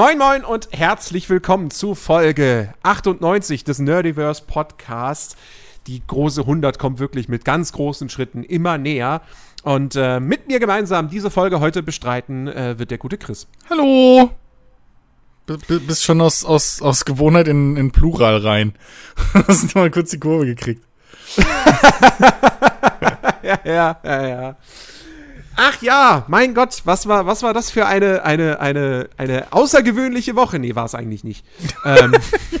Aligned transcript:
Moin 0.00 0.16
Moin 0.16 0.44
und 0.44 0.68
herzlich 0.70 1.28
willkommen 1.28 1.72
zu 1.72 1.96
Folge 1.96 2.72
98 2.84 3.64
des 3.64 3.80
Nerdiverse 3.80 4.44
Podcasts. 4.46 5.34
Die 5.88 6.00
große 6.06 6.42
100 6.42 6.78
kommt 6.78 7.00
wirklich 7.00 7.28
mit 7.28 7.44
ganz 7.44 7.72
großen 7.72 8.08
Schritten 8.08 8.44
immer 8.44 8.78
näher. 8.78 9.22
Und 9.64 9.96
äh, 9.96 10.20
mit 10.20 10.46
mir 10.46 10.60
gemeinsam 10.60 11.10
diese 11.10 11.32
Folge 11.32 11.58
heute 11.58 11.82
bestreiten 11.82 12.46
äh, 12.46 12.78
wird 12.78 12.92
der 12.92 12.98
gute 12.98 13.18
Chris. 13.18 13.48
Hallo! 13.68 14.30
B 15.46 15.56
bist 15.80 16.04
schon 16.04 16.20
aus, 16.20 16.44
aus, 16.44 16.80
aus 16.80 17.04
Gewohnheit 17.04 17.48
in, 17.48 17.76
in 17.76 17.90
Plural 17.90 18.36
rein. 18.36 18.74
Hast 19.48 19.74
du 19.74 19.80
mal 19.80 19.90
kurz 19.90 20.10
die 20.10 20.20
Kurve 20.20 20.46
gekriegt. 20.46 20.84
ja, 23.42 23.58
ja, 23.64 24.00
ja, 24.04 24.28
ja. 24.28 24.56
Ach 25.60 25.82
ja, 25.82 26.24
mein 26.28 26.54
Gott, 26.54 26.82
was 26.84 27.08
war, 27.08 27.26
was 27.26 27.42
war 27.42 27.52
das 27.52 27.72
für 27.72 27.84
eine, 27.84 28.22
eine, 28.22 28.60
eine, 28.60 29.10
eine 29.16 29.52
außergewöhnliche 29.52 30.36
Woche? 30.36 30.60
Nee, 30.60 30.76
war 30.76 30.84
es 30.84 30.94
eigentlich 30.94 31.24
nicht. 31.24 31.44
Ähm, 31.84 32.12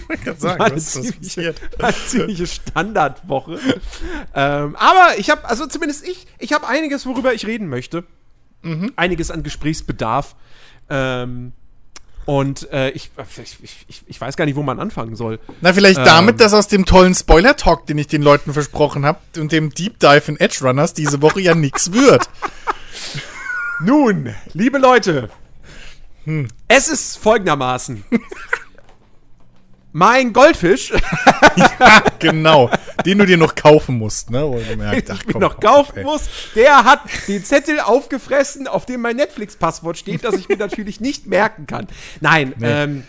ich 0.08 0.24
kann 0.24 0.38
sagen, 0.38 0.62
eine 0.62 0.76
ziemliche, 0.78 1.54
eine 1.78 1.94
ziemliche 2.06 2.46
Standardwoche. 2.46 3.58
ähm, 4.34 4.76
aber 4.76 5.18
ich 5.18 5.28
habe, 5.28 5.46
also 5.48 5.66
zumindest 5.66 6.06
ich, 6.06 6.26
ich 6.38 6.52
habe 6.52 6.66
einiges, 6.66 7.04
worüber 7.04 7.34
ich 7.34 7.46
reden 7.46 7.68
möchte. 7.68 8.04
Mhm. 8.62 8.92
Einiges 8.96 9.30
an 9.30 9.42
Gesprächsbedarf. 9.42 10.34
Ähm, 10.88 11.52
und 12.24 12.70
äh, 12.72 12.90
ich, 12.90 13.10
ich, 13.42 13.84
ich, 13.88 14.02
ich, 14.06 14.20
weiß 14.20 14.36
gar 14.36 14.44
nicht, 14.44 14.56
wo 14.56 14.62
man 14.62 14.80
anfangen 14.80 15.16
soll. 15.16 15.40
Na, 15.60 15.72
vielleicht 15.72 15.98
ähm, 15.98 16.04
damit, 16.04 16.40
dass 16.40 16.52
aus 16.54 16.68
dem 16.68 16.84
tollen 16.84 17.14
Spoiler-Talk, 17.14 17.86
den 17.86 17.98
ich 17.98 18.06
den 18.06 18.22
Leuten 18.22 18.52
versprochen 18.52 19.04
habe, 19.04 19.18
und 19.36 19.52
dem 19.52 19.70
Deep 19.70 19.98
Dive 19.98 20.24
in 20.26 20.38
Edge 20.38 20.58
Runners 20.62 20.94
diese 20.94 21.22
Woche 21.22 21.40
ja 21.40 21.54
nichts 21.54 21.92
wird. 21.92 22.28
Nun, 23.80 24.34
liebe 24.54 24.78
Leute, 24.78 25.30
hm. 26.24 26.48
es 26.66 26.88
ist 26.88 27.16
folgendermaßen. 27.18 28.04
mein 29.92 30.32
Goldfisch. 30.32 30.92
ja, 31.56 32.02
genau. 32.18 32.70
Den 33.04 33.18
du 33.18 33.26
dir 33.26 33.36
noch 33.36 33.54
kaufen 33.54 33.98
musst, 33.98 34.30
ne? 34.30 34.62
Gemerkt, 34.68 35.10
ach, 35.10 35.22
komm, 35.30 35.40
noch 35.40 35.60
kaufen 35.60 36.04
auf, 36.04 36.20
muss. 36.20 36.28
Der 36.54 36.84
hat 36.84 37.00
den 37.28 37.44
Zettel 37.44 37.80
aufgefressen, 37.80 38.66
auf 38.66 38.86
dem 38.86 39.00
mein 39.00 39.16
Netflix-Passwort 39.16 39.96
steht, 39.96 40.24
das 40.24 40.34
ich 40.34 40.48
mir 40.48 40.56
natürlich 40.56 41.00
nicht 41.00 41.26
merken 41.26 41.66
kann. 41.66 41.88
Nein, 42.20 42.54
nee. 42.58 42.66
ähm, 42.66 43.04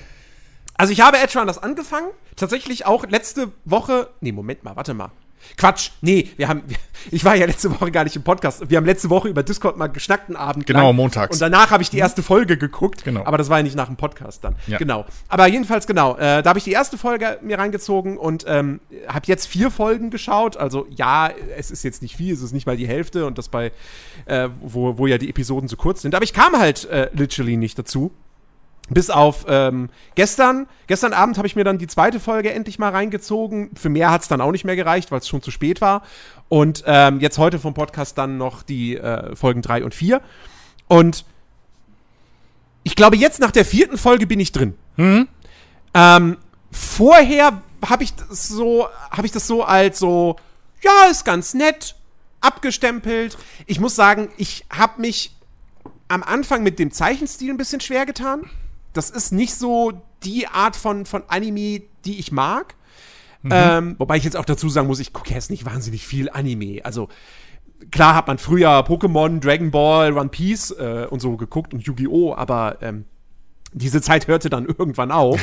also 0.75 0.93
ich 0.93 1.02
habe 1.02 1.17
Edge 1.17 1.38
Runners 1.38 1.58
angefangen. 1.61 2.08
Tatsächlich 2.36 2.86
auch 2.86 3.05
letzte 3.05 3.52
Woche. 3.66 4.09
Nee, 4.21 4.31
Moment 4.31 4.64
mal, 4.64 4.75
warte 4.75 4.93
mal. 4.93 5.11
Quatsch, 5.58 5.92
nee, 6.02 6.30
wir 6.38 6.48
haben, 6.48 6.64
ich 7.12 7.26
war 7.26 7.36
ja 7.36 7.45
letzte 7.45 7.72
Woche 7.72 7.92
gar 7.92 8.04
nicht 8.04 8.16
im 8.16 8.23
Podcast. 8.23 8.70
Wir 8.70 8.78
haben 8.78 8.86
letzte 8.86 9.09
Woche 9.09 9.28
über 9.28 9.44
Discord 9.44 9.78
mal 9.78 9.88
geschnackten 9.88 10.36
Abend. 10.36 10.66
Genau, 10.66 10.88
lang. 10.88 10.95
montags. 10.95 11.36
Und 11.36 11.42
danach 11.42 11.72
habe 11.72 11.84
ich 11.84 11.90
die 11.90 11.98
erste 11.98 12.23
Folge 12.23 12.58
geguckt. 12.58 13.04
Genau. 13.04 13.26
Aber 13.26 13.38
das 13.38 13.50
war 13.50 13.58
ja 13.58 13.64
nicht 13.64 13.76
nach 13.76 13.88
dem 13.88 13.95
Podcast 13.95 14.44
dann. 14.44 14.56
Ja. 14.67 14.78
Genau. 14.78 15.06
Aber 15.28 15.48
jedenfalls, 15.48 15.88
genau, 15.88 16.16
äh, 16.17 16.42
da 16.42 16.50
habe 16.50 16.60
ich 16.60 16.66
die 16.66 16.72
erste 16.72 16.98
Folge 16.98 17.40
mir 17.42 17.58
reingezogen 17.58 18.17
und 18.17 18.45
ähm, 18.48 18.80
habe 19.08 19.26
jetzt 19.28 19.48
vier 19.48 19.72
Folgen 19.72 20.10
geschaut. 20.10 20.58
Also 20.58 20.88
ja, 20.90 21.30
es 21.58 21.72
ist 21.72 21.84
jetzt 21.84 22.02
nicht 22.02 22.16
viel, 22.16 22.34
es 22.34 22.42
ist 22.42 22.54
nicht 22.54 22.66
mal 22.66 22.78
die 22.78 22.88
Hälfte 22.88 23.26
und 23.26 23.38
das 23.38 23.50
bei, 23.50 23.72
äh, 24.26 24.50
wo, 24.62 24.98
wo 24.98 25.08
ja 25.08 25.17
die 25.17 25.30
Episoden 25.30 25.67
so 25.67 25.78
kurz 25.78 26.02
sind. 26.02 26.16
Aber 26.16 26.23
ich 26.23 26.34
kam 26.34 26.58
halt 26.58 26.86
äh, 26.86 27.10
literally 27.14 27.58
nicht 27.58 27.78
dazu. 27.78 28.12
Bis 28.90 29.09
auf 29.09 29.45
ähm, 29.48 29.90
gestern. 30.16 30.68
Gestern 30.88 31.14
Abend 31.14 31.38
habe 31.38 31.48
ich 31.48 31.56
mir 31.56 31.64
dann 31.64 31.78
die 31.78 31.88
zweite 31.88 32.20
Folge 32.20 32.52
endlich 32.52 32.80
mal 32.80 32.90
reingezogen. 32.90 33.70
Für 33.76 33.90
mehr 33.90 34.12
hat 34.12 34.22
es 34.22 34.28
dann 34.28 34.42
auch 34.42 34.52
nicht 34.52 34.66
mehr 34.66 34.76
gereicht, 34.76 35.12
weil 35.12 35.20
es 35.20 35.28
schon 35.28 35.42
zu 35.42 35.52
spät 35.52 35.82
war. 35.82 36.02
Und 36.48 36.84
ähm, 36.88 37.20
jetzt 37.20 37.38
heute 37.38 37.60
vom 37.60 37.73
Podcast 37.73 38.17
dann 38.17 38.38
noch 38.38 38.64
die 38.64 38.98
äh, 38.98 39.36
Folgen 39.36 39.61
3 39.61 39.83
und 39.83 39.94
4. 39.94 40.22
Und 40.88 41.26
ich 42.83 42.95
glaube, 42.95 43.17
jetzt 43.17 43.39
nach 43.39 43.52
der 43.52 43.66
vierten 43.66 43.98
Folge 43.98 44.26
bin 44.26 44.39
ich 44.39 44.52
drin. 44.52 44.73
Mhm. 44.98 45.28
Ähm, 45.94 46.38
vorher 46.72 47.61
habe 47.88 48.04
ich 48.04 48.16
das 48.16 48.48
so, 48.48 48.88
habe 49.11 49.28
ich 49.28 49.32
das 49.32 49.45
so 49.45 49.64
als 49.64 49.99
so, 49.99 50.38
ja, 50.82 51.11
ist 51.11 51.26
ganz 51.26 51.54
nett, 51.54 51.95
abgestempelt. 52.42 53.38
Ich 53.67 53.80
muss 53.80 53.95
sagen, 53.95 54.30
ich 54.38 54.66
habe 54.72 55.02
mich 55.02 55.36
am 56.08 56.23
Anfang 56.23 56.64
mit 56.64 56.80
dem 56.80 56.92
Zeichenstil 56.92 57.52
ein 57.52 57.58
bisschen 57.58 57.82
schwer 57.82 58.08
getan 58.08 58.49
das 58.99 59.10
ist 59.10 59.32
nicht 59.32 59.55
so 59.55 59.93
die 60.23 60.48
Art 60.48 60.76
von, 60.76 61.05
von 61.05 61.23
Anime, 61.30 61.83
die 62.04 62.20
ich 62.20 62.33
mag. 62.33 62.76
Mhm. 63.43 63.52
Ähm, 63.54 63.95
wobei 63.98 64.17
ich 64.17 64.26
jetzt 64.26 64.36
auch 64.36 64.43
dazu 64.43 64.67
sagen 64.67 64.87
muss, 64.87 64.99
ich 64.99 65.14
gucke 65.14 65.33
jetzt 65.33 65.49
nicht 65.49 65.65
wahnsinnig 65.65 66.05
viel 66.05 66.30
Anime. 66.30 66.83
Also 66.83 67.08
klar 67.92 68.14
hat 68.14 68.27
man 68.27 68.37
früher 68.37 68.71
Pokémon, 68.82 69.39
Dragon 69.39 69.71
Ball, 69.71 70.17
One 70.17 70.27
Piece 70.27 70.71
äh, 70.71 71.08
und 71.10 71.21
so 71.21 71.37
geguckt 71.37 71.73
und 71.73 71.83
Yu-Gi-Oh!, 71.83 72.36
aber 72.36 72.80
ähm, 72.82 73.05
diese 73.71 74.02
Zeit 74.02 74.27
hörte 74.27 74.49
dann 74.49 74.65
irgendwann 74.77 75.14
auf. 75.14 75.39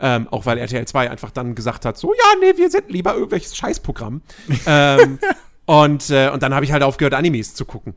ähm, 0.00 0.26
auch 0.30 0.46
weil 0.46 0.56
RTL 0.56 0.86
2 0.86 1.10
einfach 1.10 1.30
dann 1.30 1.54
gesagt 1.54 1.84
hat, 1.84 1.98
so, 1.98 2.14
ja, 2.14 2.40
nee, 2.40 2.56
wir 2.56 2.70
sind 2.70 2.90
lieber 2.90 3.12
irgendwelches 3.12 3.54
Scheißprogramm. 3.56 4.22
ähm, 4.66 5.18
und, 5.66 6.08
äh, 6.08 6.30
und 6.30 6.42
dann 6.42 6.54
habe 6.54 6.64
ich 6.64 6.72
halt 6.72 6.82
aufgehört, 6.82 7.12
Animes 7.12 7.54
zu 7.54 7.66
gucken. 7.66 7.94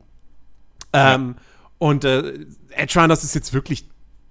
Ähm, 0.92 1.36
ja. 1.38 1.42
Und 1.78 2.04
äh, 2.04 2.34
Edge 2.70 3.00
Runners 3.00 3.24
ist 3.24 3.34
jetzt 3.34 3.54
wirklich 3.54 3.89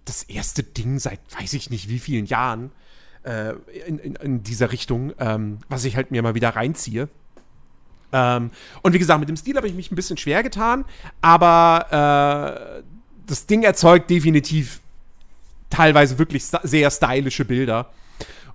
das 0.09 0.23
erste 0.23 0.63
Ding 0.63 0.99
seit 0.99 1.19
weiß 1.39 1.53
ich 1.53 1.69
nicht 1.69 1.87
wie 1.89 1.99
vielen 1.99 2.25
Jahren 2.25 2.71
äh, 3.23 3.53
in, 3.87 3.99
in, 3.99 4.15
in, 4.15 4.43
dieser 4.43 4.71
Richtung, 4.71 5.13
ähm, 5.19 5.59
was 5.69 5.85
ich 5.85 5.95
halt 5.95 6.11
mir 6.11 6.21
mal 6.23 6.35
wieder 6.35 6.49
reinziehe. 6.49 7.09
Ähm, 8.11 8.51
und 8.81 8.93
wie 8.93 8.99
gesagt, 8.99 9.19
mit 9.19 9.29
dem 9.29 9.37
Stil 9.37 9.55
habe 9.55 9.67
ich 9.67 9.73
mich 9.73 9.91
ein 9.91 9.95
bisschen 9.95 10.17
schwer 10.17 10.41
getan, 10.41 10.85
aber 11.21 12.81
äh, 12.81 12.83
das 13.27 13.45
Ding 13.45 13.63
erzeugt 13.63 14.09
definitiv 14.09 14.81
teilweise 15.69 16.17
wirklich 16.17 16.43
st 16.43 16.59
sehr 16.63 16.89
stylische 16.89 17.45
Bilder. 17.45 17.91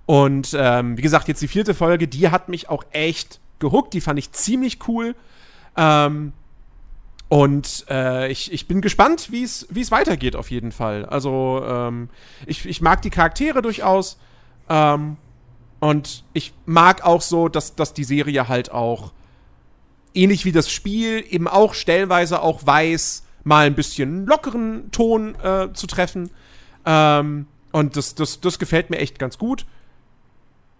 Und 0.05 0.55
ähm, 0.57 0.97
wie 0.97 1.01
gesagt, 1.01 1.27
jetzt 1.27 1.41
die 1.41 1.47
vierte 1.47 1.73
Folge, 1.73 2.07
die 2.07 2.29
hat 2.29 2.49
mich 2.49 2.69
auch 2.69 2.83
echt 2.91 3.39
gehuckt, 3.59 3.93
die 3.93 4.01
fand 4.01 4.19
ich 4.19 4.31
ziemlich 4.33 4.87
cool. 4.87 5.15
Ähm, 5.77 6.33
und 7.35 7.85
äh, 7.89 8.31
ich, 8.31 8.53
ich 8.53 8.65
bin 8.65 8.79
gespannt, 8.79 9.29
wie 9.29 9.43
es 9.43 9.91
weitergeht, 9.91 10.37
auf 10.37 10.51
jeden 10.51 10.71
Fall. 10.71 11.05
Also, 11.05 11.61
ähm, 11.67 12.07
ich, 12.45 12.65
ich 12.65 12.79
mag 12.79 13.01
die 13.01 13.09
Charaktere 13.09 13.61
durchaus. 13.61 14.17
Ähm, 14.69 15.17
und 15.81 16.23
ich 16.31 16.53
mag 16.65 17.03
auch 17.03 17.21
so, 17.21 17.49
dass, 17.49 17.75
dass 17.75 17.93
die 17.93 18.05
Serie 18.05 18.47
halt 18.47 18.71
auch 18.71 19.11
ähnlich 20.13 20.45
wie 20.45 20.53
das 20.53 20.71
Spiel 20.71 21.25
eben 21.29 21.49
auch 21.49 21.73
stellenweise 21.73 22.41
auch 22.41 22.65
weiß, 22.65 23.25
mal 23.43 23.65
ein 23.65 23.75
bisschen 23.75 24.25
lockeren 24.25 24.89
Ton 24.91 25.35
äh, 25.43 25.73
zu 25.73 25.87
treffen. 25.87 26.31
Ähm, 26.85 27.47
und 27.73 27.97
das, 27.97 28.15
das, 28.15 28.39
das 28.39 28.59
gefällt 28.59 28.89
mir 28.89 28.99
echt 28.99 29.19
ganz 29.19 29.37
gut. 29.37 29.65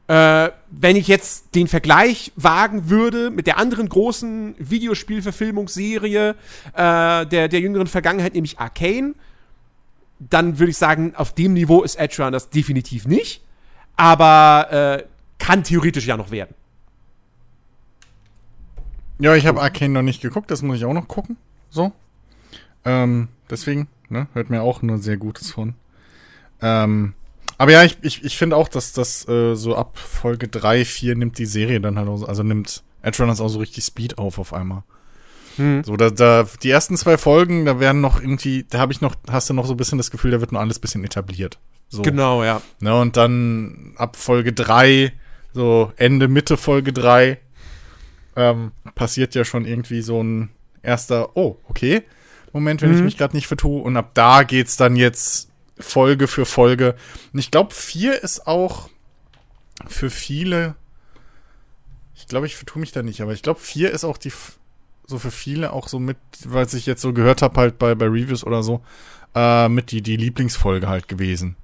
Äh, 0.08 0.52
wenn 0.70 0.96
ich 0.96 1.08
jetzt 1.08 1.56
den 1.56 1.68
Vergleich 1.68 2.32
wagen 2.36 2.90
würde 2.90 3.32
mit 3.32 3.48
der 3.48 3.58
anderen 3.58 3.90
großen 3.90 4.54
Videospielverfilmungsserie 4.60 6.36
äh, 6.74 7.26
der, 7.26 7.26
der 7.26 7.60
jüngeren 7.60 7.88
Vergangenheit, 7.88 8.36
nämlich 8.36 8.60
Arcane, 8.60 9.16
dann 10.20 10.60
würde 10.60 10.70
ich 10.70 10.78
sagen, 10.78 11.16
auf 11.16 11.34
dem 11.34 11.54
Niveau 11.54 11.82
ist 11.82 11.96
Edge 11.96 12.24
Runners 12.24 12.50
definitiv 12.50 13.08
nicht. 13.08 13.42
Aber 13.98 14.68
äh, 14.72 15.04
kann 15.40 15.64
theoretisch 15.64 16.06
ja 16.06 16.18
noch 16.18 16.32
werden. 16.32 16.54
Ja, 19.20 19.34
ich 19.36 19.48
habe 19.48 19.62
Arcane 19.62 19.94
noch 19.94 20.02
nicht 20.02 20.22
geguckt, 20.22 20.52
das 20.52 20.62
muss 20.62 20.78
ich 20.78 20.86
auch 20.86 20.94
noch 20.94 21.08
gucken. 21.08 21.38
So. 21.70 21.94
Ähm, 22.84 23.30
deswegen, 23.50 23.88
ne, 24.10 24.28
hört 24.34 24.50
mir 24.50 24.62
auch 24.62 24.82
nur 24.82 24.98
sehr 24.98 25.18
Gutes 25.18 25.52
von. 25.52 25.74
Ähm, 26.62 27.14
aber 27.58 27.72
ja, 27.72 27.84
ich, 27.84 27.98
ich, 28.02 28.24
ich 28.24 28.38
finde 28.38 28.56
auch, 28.56 28.68
dass 28.68 28.94
das 28.94 29.28
äh, 29.28 29.56
so 29.56 29.76
ab 29.76 29.98
Folge 29.98 30.48
3, 30.48 30.86
4 30.86 31.16
nimmt 31.16 31.38
die 31.38 31.46
Serie 31.46 31.80
dann 31.80 31.98
halt 31.98 32.08
auch, 32.08 32.28
also 32.28 32.44
nimmt 32.44 32.84
Edge 33.02 33.22
Runners 33.22 33.42
auch 33.42 33.50
so 33.50 33.60
richtig 33.60 33.84
Speed 33.84 34.18
auf 34.18 34.40
auf 34.40 34.54
einmal. 34.54 34.84
Hm. 35.58 35.84
So, 35.84 35.96
da, 35.96 36.10
da, 36.10 36.46
die 36.64 36.70
ersten 36.70 36.98
zwei 36.98 37.18
Folgen, 37.18 37.66
da 37.66 37.80
werden 37.80 38.02
noch 38.02 38.20
irgendwie, 38.20 38.66
da 38.70 38.80
habe 38.80 38.92
ich 38.92 39.02
noch, 39.02 39.16
hast 39.30 39.50
du 39.50 39.54
noch 39.54 39.66
so 39.66 39.74
ein 39.74 39.78
bisschen 39.78 39.98
das 39.98 40.12
Gefühl, 40.12 40.32
da 40.32 40.42
wird 40.42 40.52
nur 40.52 40.62
alles 40.62 40.78
ein 40.78 40.82
bisschen 40.82 41.04
etabliert. 41.04 41.60
So. 41.88 42.02
Genau, 42.02 42.44
ja. 42.44 42.62
Ne, 42.80 43.00
und 43.00 43.16
dann 43.16 43.94
ab 43.98 44.18
Folge 44.18 44.52
3, 44.52 45.14
so 45.54 45.94
Ende, 45.96 46.28
Mitte 46.28 46.58
Folge 46.58 46.92
3, 46.92 47.38
ähm, 48.36 48.72
passiert 48.96 49.34
ja 49.36 49.46
schon 49.46 49.66
irgendwie 49.66 50.02
so 50.02 50.22
ein 50.22 50.50
erster, 50.82 51.38
oh, 51.38 51.58
okay, 51.70 52.04
Moment, 52.52 52.82
wenn 52.82 52.92
mhm. 52.92 52.98
ich 52.98 53.04
mich 53.04 53.18
gerade 53.18 53.36
nicht 53.36 53.48
vertue. 53.48 53.82
Und 53.82 53.98
ab 53.98 54.12
da 54.14 54.44
geht's 54.44 54.78
dann 54.78 54.96
jetzt 54.96 55.50
Folge 55.80 56.28
für 56.28 56.46
Folge. 56.46 56.96
Und 57.34 57.40
ich 57.40 57.52
glaube, 57.52 57.74
vier 57.74 58.22
ist 58.22 58.48
auch 58.48 58.90
für 59.88 60.10
viele. 60.10 60.76
Ich 62.16 62.28
glaube, 62.28 62.46
ich 62.46 62.56
vertue 62.56 62.80
mich 62.80 62.92
da 62.92 63.04
nicht, 63.04 63.22
aber 63.22 63.34
ich 63.34 63.42
glaube, 63.42 63.60
vier 63.60 63.92
ist 63.92 64.06
auch 64.06 64.18
die 64.18 64.32
so 65.08 65.20
für 65.20 65.32
viele 65.32 65.72
auch 65.72 65.88
so 65.88 66.00
mit, 66.00 66.18
was 66.46 66.74
ich 66.74 66.86
jetzt 66.86 67.02
so 67.02 67.14
gehört 67.14 67.42
habe, 67.42 67.60
halt 67.60 67.78
bei, 67.78 67.94
bei 67.94 68.06
Reviews 68.06 68.44
oder 68.44 68.64
so, 68.64 68.82
äh, 69.36 69.70
mit 69.70 69.92
die, 69.92 70.02
die 70.02 70.18
Lieblingsfolge 70.18 70.88
halt 70.88 71.08
gewesen. 71.08 71.56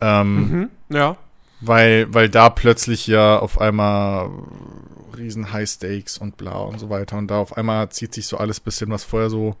Ähm, 0.00 0.70
mhm, 0.88 0.96
ja. 0.96 1.16
Weil, 1.60 2.12
weil 2.14 2.28
da 2.28 2.50
plötzlich 2.50 3.06
ja 3.06 3.38
auf 3.38 3.60
einmal 3.60 4.30
riesen 5.16 5.52
High 5.52 5.68
Stakes 5.68 6.16
und 6.16 6.36
bla 6.36 6.58
und 6.58 6.78
so 6.78 6.88
weiter 6.88 7.18
und 7.18 7.28
da 7.28 7.38
auf 7.38 7.56
einmal 7.56 7.88
zieht 7.90 8.14
sich 8.14 8.28
so 8.28 8.36
alles 8.38 8.60
bisschen, 8.60 8.90
was 8.90 9.02
vorher 9.02 9.28
so 9.28 9.56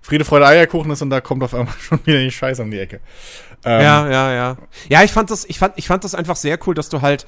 Friede, 0.00 0.24
Freude, 0.24 0.46
Eierkuchen 0.46 0.90
ist 0.90 1.02
und 1.02 1.10
da 1.10 1.20
kommt 1.20 1.42
auf 1.42 1.54
einmal 1.54 1.74
schon 1.80 2.00
wieder 2.04 2.20
die 2.20 2.30
Scheiße 2.30 2.62
um 2.62 2.70
die 2.70 2.78
Ecke. 2.78 3.00
Ähm, 3.64 3.82
ja, 3.82 4.08
ja, 4.10 4.32
ja. 4.32 4.56
Ja, 4.88 5.02
ich 5.02 5.12
fand 5.12 5.30
das, 5.30 5.44
ich 5.44 5.58
fand, 5.58 5.74
ich 5.76 5.86
fand 5.86 6.04
das 6.04 6.14
einfach 6.14 6.36
sehr 6.36 6.58
cool, 6.66 6.74
dass 6.74 6.88
du 6.88 7.02
halt, 7.02 7.26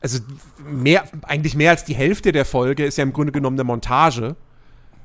also 0.00 0.18
mehr, 0.58 1.04
eigentlich 1.22 1.54
mehr 1.54 1.70
als 1.70 1.84
die 1.84 1.94
Hälfte 1.94 2.32
der 2.32 2.44
Folge 2.44 2.84
ist 2.84 2.98
ja 2.98 3.02
im 3.02 3.12
Grunde 3.12 3.32
genommen 3.32 3.56
eine 3.56 3.64
Montage. 3.64 4.36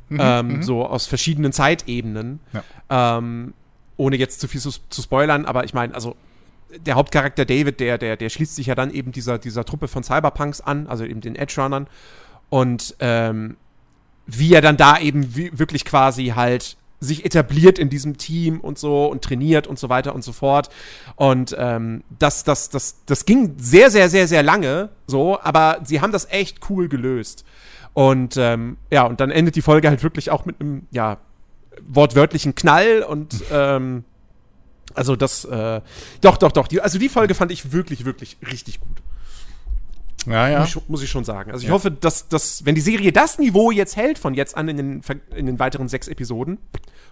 Mhm, 0.10 0.20
ähm, 0.22 0.48
mhm. 0.48 0.64
so 0.64 0.86
aus 0.86 1.08
verschiedenen 1.08 1.52
Zeitebenen. 1.52 2.40
Ja. 2.54 3.18
Ähm, 3.18 3.54
ohne 3.98 4.18
jetzt 4.18 4.40
zu 4.40 4.48
viel 4.48 4.62
zu, 4.62 4.72
zu 4.90 5.02
spoilern, 5.02 5.46
aber 5.46 5.64
ich 5.64 5.74
meine, 5.74 5.96
also 5.96 6.16
der 6.78 6.96
Hauptcharakter 6.96 7.46
David, 7.46 7.80
der, 7.80 7.98
der, 7.98 8.18
der 8.18 8.30
schließt 8.30 8.56
sich 8.56 8.68
ja 8.68 8.76
dann 8.76 8.92
eben 8.92 9.12
dieser, 9.12 9.38
dieser 9.38 9.66
Truppe 9.66 9.88
von 9.88 10.04
Cyberpunks 10.04 10.62
an, 10.62 10.88
also 10.88 11.06
eben 11.06 11.22
den 11.22 11.36
Edge-Runnern. 11.36 11.88
Und 12.50 12.96
ähm, 13.00 13.58
wie 14.28 14.54
er 14.54 14.62
dann 14.62 14.78
da 14.78 14.98
eben 14.98 15.36
wirklich 15.58 15.86
quasi 15.86 16.34
halt 16.36 16.78
sich 17.00 17.26
etabliert 17.26 17.78
in 17.78 17.90
diesem 17.90 18.18
Team 18.18 18.60
und 18.60 18.80
so 18.80 19.06
und 19.08 19.24
trainiert 19.24 19.68
und 19.68 19.78
so 19.78 19.90
weiter 19.90 20.16
und 20.16 20.24
so 20.24 20.32
fort. 20.32 20.70
Und 21.16 21.56
ähm, 21.58 22.04
das, 22.18 22.44
das, 22.44 22.70
das, 22.70 23.04
das 23.06 23.26
ging 23.26 23.56
sehr, 23.58 23.92
sehr, 23.92 24.10
sehr, 24.10 24.28
sehr 24.28 24.44
lange 24.44 24.90
so, 25.08 25.40
aber 25.42 25.80
sie 25.84 26.02
haben 26.02 26.12
das 26.12 26.30
echt 26.32 26.70
cool 26.70 26.88
gelöst. 26.88 27.46
Und 27.94 28.38
ähm, 28.38 28.78
ja, 28.92 29.04
und 29.04 29.20
dann 29.20 29.32
endet 29.32 29.56
die 29.56 29.62
Folge 29.62 29.88
halt 29.88 30.04
wirklich 30.04 30.32
auch 30.32 30.46
mit 30.46 30.60
einem, 30.60 30.88
ja, 30.92 31.18
wortwörtlichen 31.88 32.56
Knall 32.56 33.04
und 33.04 33.44
ähm, 33.52 34.04
also 34.94 35.16
das, 35.16 35.46
äh, 35.46 35.82
doch, 36.22 36.38
doch, 36.38 36.52
doch. 36.52 36.68
Die, 36.68 36.82
also 36.82 36.98
die 36.98 37.10
Folge 37.10 37.36
fand 37.36 37.52
ich 37.52 37.74
wirklich, 37.74 38.06
wirklich 38.06 38.38
richtig 38.50 38.80
gut. 38.80 39.02
Ja, 40.26 40.50
ja. 40.50 40.60
Muss 40.60 40.76
ich, 40.76 40.90
muss 40.90 41.04
ich 41.04 41.10
schon 41.10 41.24
sagen. 41.24 41.52
Also 41.52 41.64
ich 41.64 41.70
ja. 41.70 41.74
hoffe, 41.74 41.92
dass, 41.92 42.28
dass, 42.28 42.66
wenn 42.66 42.76
die 42.76 42.82
Serie 42.82 43.12
das 43.12 43.38
Niveau 43.38 43.72
jetzt 43.72 43.96
hält, 43.96 44.18
von 44.18 44.34
jetzt 44.34 44.58
an 44.58 44.68
in 44.70 44.78
den, 44.78 45.02
in 45.36 45.46
den 45.46 45.60
weiteren 45.60 45.88
sechs 45.88 46.08
Episoden, 46.08 46.58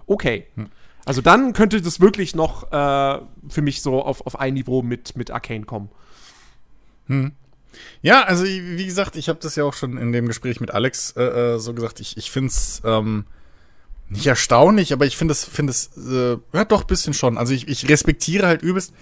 okay. 0.07 0.47
Hm. 0.55 0.67
Also 1.05 1.21
dann 1.21 1.53
könnte 1.53 1.81
das 1.81 1.99
wirklich 1.99 2.33
noch 2.33 2.71
äh, 2.71 3.19
für 3.49 3.61
mich 3.61 3.81
so 3.81 4.03
auf, 4.03 4.25
auf 4.25 4.39
ein 4.39 4.53
Niveau 4.53 4.81
mit, 4.81 5.17
mit 5.17 5.31
Arcane 5.31 5.65
kommen. 5.65 5.89
Hm. 7.07 7.33
Ja, 8.01 8.23
also 8.23 8.45
wie 8.45 8.85
gesagt, 8.85 9.15
ich 9.15 9.29
habe 9.29 9.39
das 9.41 9.55
ja 9.55 9.63
auch 9.63 9.73
schon 9.73 9.97
in 9.97 10.11
dem 10.11 10.27
Gespräch 10.27 10.59
mit 10.59 10.71
Alex 10.71 11.11
äh, 11.17 11.23
äh 11.23 11.59
so 11.59 11.73
gesagt. 11.73 11.99
Ich, 11.99 12.17
ich 12.17 12.31
finde 12.31 12.49
es 12.49 12.81
ähm, 12.85 13.25
nicht 14.09 14.27
erstaunlich, 14.27 14.93
aber 14.93 15.05
ich 15.05 15.17
finde 15.17 15.31
es, 15.31 15.43
finde 15.43 15.71
es, 15.71 15.89
äh, 15.97 16.37
ja 16.53 16.65
doch, 16.65 16.83
bisschen 16.83 17.13
schon. 17.13 17.37
Also 17.37 17.53
ich, 17.53 17.67
ich 17.67 17.89
respektiere 17.89 18.47
halt 18.47 18.61
übelst, 18.61 18.93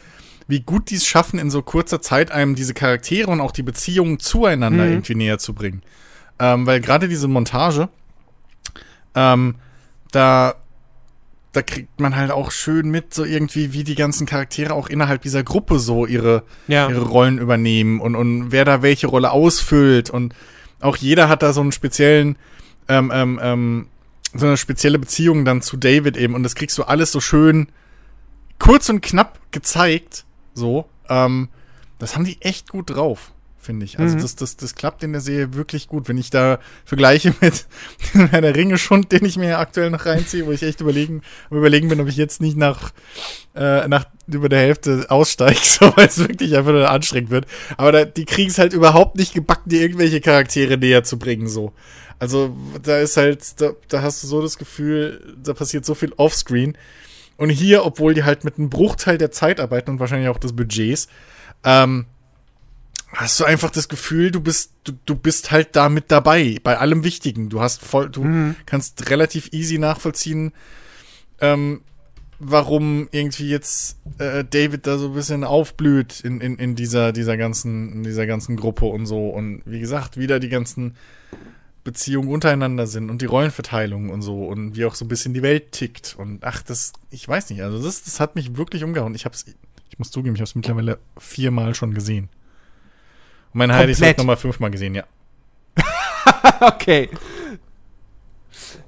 wie 0.47 0.61
gut 0.61 0.89
die 0.89 0.95
es 0.95 1.05
schaffen, 1.05 1.39
in 1.39 1.49
so 1.49 1.61
kurzer 1.61 2.01
Zeit 2.01 2.31
einem 2.31 2.55
diese 2.55 2.73
Charaktere 2.73 3.29
und 3.29 3.41
auch 3.41 3.51
die 3.51 3.63
Beziehungen 3.63 4.19
zueinander 4.19 4.85
mhm. 4.85 4.91
irgendwie 4.91 5.15
näher 5.15 5.37
zu 5.37 5.53
bringen. 5.53 5.81
Ähm, 6.39 6.65
weil 6.65 6.81
gerade 6.81 7.07
diese 7.07 7.27
Montage, 7.27 7.89
ähm, 9.15 9.55
da, 10.11 10.55
da 11.51 11.61
kriegt 11.61 11.99
man 11.99 12.15
halt 12.15 12.31
auch 12.31 12.51
schön 12.51 12.89
mit, 12.89 13.13
so 13.13 13.23
irgendwie, 13.23 13.73
wie 13.73 13.83
die 13.83 13.95
ganzen 13.95 14.25
Charaktere 14.25 14.73
auch 14.73 14.89
innerhalb 14.89 15.21
dieser 15.21 15.43
Gruppe 15.43 15.79
so 15.79 16.05
ihre, 16.05 16.43
ja. 16.67 16.89
ihre 16.89 17.03
Rollen 17.03 17.37
übernehmen 17.37 17.99
und, 17.99 18.15
und 18.15 18.51
wer 18.51 18.65
da 18.65 18.81
welche 18.81 19.07
Rolle 19.07 19.31
ausfüllt 19.31 20.09
und 20.09 20.33
auch 20.79 20.97
jeder 20.97 21.29
hat 21.29 21.43
da 21.43 21.53
so 21.53 21.61
einen 21.61 21.71
speziellen, 21.71 22.37
ähm, 22.87 23.11
ähm, 23.13 23.39
ähm, 23.41 23.87
so 24.33 24.47
eine 24.47 24.57
spezielle 24.57 24.97
Beziehung 24.97 25.45
dann 25.45 25.61
zu 25.61 25.77
David 25.77 26.17
eben 26.17 26.33
und 26.33 26.43
das 26.43 26.55
kriegst 26.55 26.77
du 26.77 26.83
alles 26.83 27.11
so 27.11 27.19
schön 27.19 27.67
kurz 28.61 28.89
und 28.89 29.01
knapp 29.01 29.39
gezeigt. 29.51 30.25
So, 30.53 30.85
ähm, 31.09 31.49
das 31.99 32.15
haben 32.15 32.25
die 32.25 32.41
echt 32.41 32.69
gut 32.69 32.89
drauf, 32.89 33.31
finde 33.59 33.85
ich. 33.85 33.99
Also 33.99 34.17
mhm. 34.17 34.21
das, 34.21 34.35
das, 34.35 34.57
das 34.57 34.75
klappt 34.75 35.03
in 35.03 35.11
der 35.11 35.21
Serie 35.21 35.53
wirklich 35.53 35.87
gut. 35.87 36.07
Wenn 36.07 36.17
ich 36.17 36.29
da 36.29 36.59
vergleiche 36.83 37.33
mit 37.41 37.65
der 38.13 38.55
Ringe 38.55 38.77
Schund, 38.77 39.11
den 39.11 39.23
ich 39.25 39.37
mir 39.37 39.59
aktuell 39.59 39.91
noch 39.91 40.05
reinziehe, 40.05 40.45
wo 40.45 40.51
ich 40.51 40.63
echt 40.63 40.81
überlegen, 40.81 41.21
überlegen 41.51 41.89
bin, 41.89 42.01
ob 42.01 42.07
ich 42.07 42.17
jetzt 42.17 42.41
nicht 42.41 42.57
nach, 42.57 42.91
äh, 43.55 43.87
nach 43.87 44.05
über 44.27 44.49
der 44.49 44.59
Hälfte 44.59 45.05
aussteige, 45.09 45.59
so, 45.63 45.95
weil 45.95 46.07
es 46.07 46.17
wirklich 46.17 46.57
einfach 46.57 46.71
nur 46.71 46.89
anstrengend 46.89 47.29
wird. 47.29 47.45
Aber 47.77 47.91
da, 47.91 48.05
die 48.05 48.25
kriegen 48.25 48.49
es 48.49 48.57
halt 48.57 48.73
überhaupt 48.73 49.17
nicht 49.17 49.33
gebacken, 49.33 49.69
dir 49.69 49.81
irgendwelche 49.81 50.21
Charaktere 50.21 50.77
näher 50.77 51.03
zu 51.03 51.19
bringen, 51.19 51.47
so. 51.47 51.73
Also 52.17 52.55
da 52.83 52.99
ist 52.99 53.17
halt, 53.17 53.59
da, 53.59 53.71
da 53.87 54.03
hast 54.03 54.21
du 54.21 54.27
so 54.27 54.43
das 54.43 54.59
Gefühl, 54.59 55.35
da 55.43 55.53
passiert 55.53 55.85
so 55.85 55.95
viel 55.95 56.13
offscreen. 56.17 56.77
Und 57.41 57.49
hier, 57.49 57.83
obwohl 57.85 58.13
die 58.13 58.23
halt 58.23 58.43
mit 58.43 58.59
einem 58.59 58.69
Bruchteil 58.69 59.17
der 59.17 59.31
Zeit 59.31 59.59
arbeiten 59.59 59.89
und 59.89 59.99
wahrscheinlich 59.99 60.29
auch 60.29 60.37
des 60.37 60.55
Budgets, 60.55 61.07
ähm, 61.63 62.05
hast 63.13 63.39
du 63.39 63.45
einfach 63.45 63.71
das 63.71 63.89
Gefühl, 63.89 64.29
du 64.29 64.41
bist, 64.41 64.73
du, 64.83 64.91
du 65.07 65.15
bist 65.15 65.49
halt 65.49 65.75
da 65.75 65.89
mit 65.89 66.11
dabei, 66.11 66.59
bei 66.61 66.77
allem 66.77 67.03
Wichtigen. 67.03 67.49
Du 67.49 67.59
hast 67.59 67.81
voll, 67.81 68.11
du 68.11 68.25
mhm. 68.25 68.55
kannst 68.67 69.09
relativ 69.09 69.53
easy 69.53 69.79
nachvollziehen, 69.79 70.51
ähm, 71.39 71.81
warum 72.37 73.07
irgendwie 73.09 73.49
jetzt 73.49 73.97
äh, 74.19 74.45
David 74.47 74.85
da 74.85 74.99
so 74.99 75.07
ein 75.07 75.15
bisschen 75.15 75.43
aufblüht 75.43 76.19
in, 76.19 76.41
in, 76.41 76.59
in 76.59 76.75
dieser, 76.75 77.11
dieser 77.11 77.37
ganzen, 77.37 77.91
in 77.91 78.03
dieser 78.03 78.27
ganzen 78.27 78.55
Gruppe 78.55 78.85
und 78.85 79.07
so. 79.07 79.29
Und 79.29 79.63
wie 79.65 79.79
gesagt, 79.79 80.15
wieder 80.15 80.39
die 80.39 80.49
ganzen 80.49 80.95
Beziehungen 81.83 82.29
untereinander 82.29 82.85
sind 82.85 83.09
und 83.09 83.21
die 83.21 83.25
Rollenverteilung 83.25 84.09
und 84.09 84.21
so 84.21 84.45
und 84.45 84.75
wie 84.75 84.85
auch 84.85 84.95
so 84.95 85.05
ein 85.05 85.07
bisschen 85.07 85.33
die 85.33 85.41
Welt 85.41 85.71
tickt 85.71 86.15
und 86.17 86.43
ach, 86.43 86.61
das, 86.61 86.93
ich 87.09 87.27
weiß 87.27 87.49
nicht, 87.49 87.63
also 87.63 87.81
das, 87.81 88.03
das 88.03 88.19
hat 88.19 88.35
mich 88.35 88.55
wirklich 88.55 88.83
umgehauen. 88.83 89.15
Ich 89.15 89.25
hab's, 89.25 89.45
ich 89.89 89.97
muss 89.97 90.11
zugeben, 90.11 90.35
ich 90.35 90.41
hab's 90.41 90.55
mittlerweile 90.55 90.99
viermal 91.17 91.73
schon 91.73 91.93
gesehen. 91.93 92.29
Und 93.53 93.59
mein 93.59 93.73
Heidi 93.73 93.93
hat 93.95 94.17
nochmal 94.17 94.37
fünfmal 94.37 94.69
gesehen, 94.69 94.93
ja. 94.93 95.03
okay. 96.61 97.09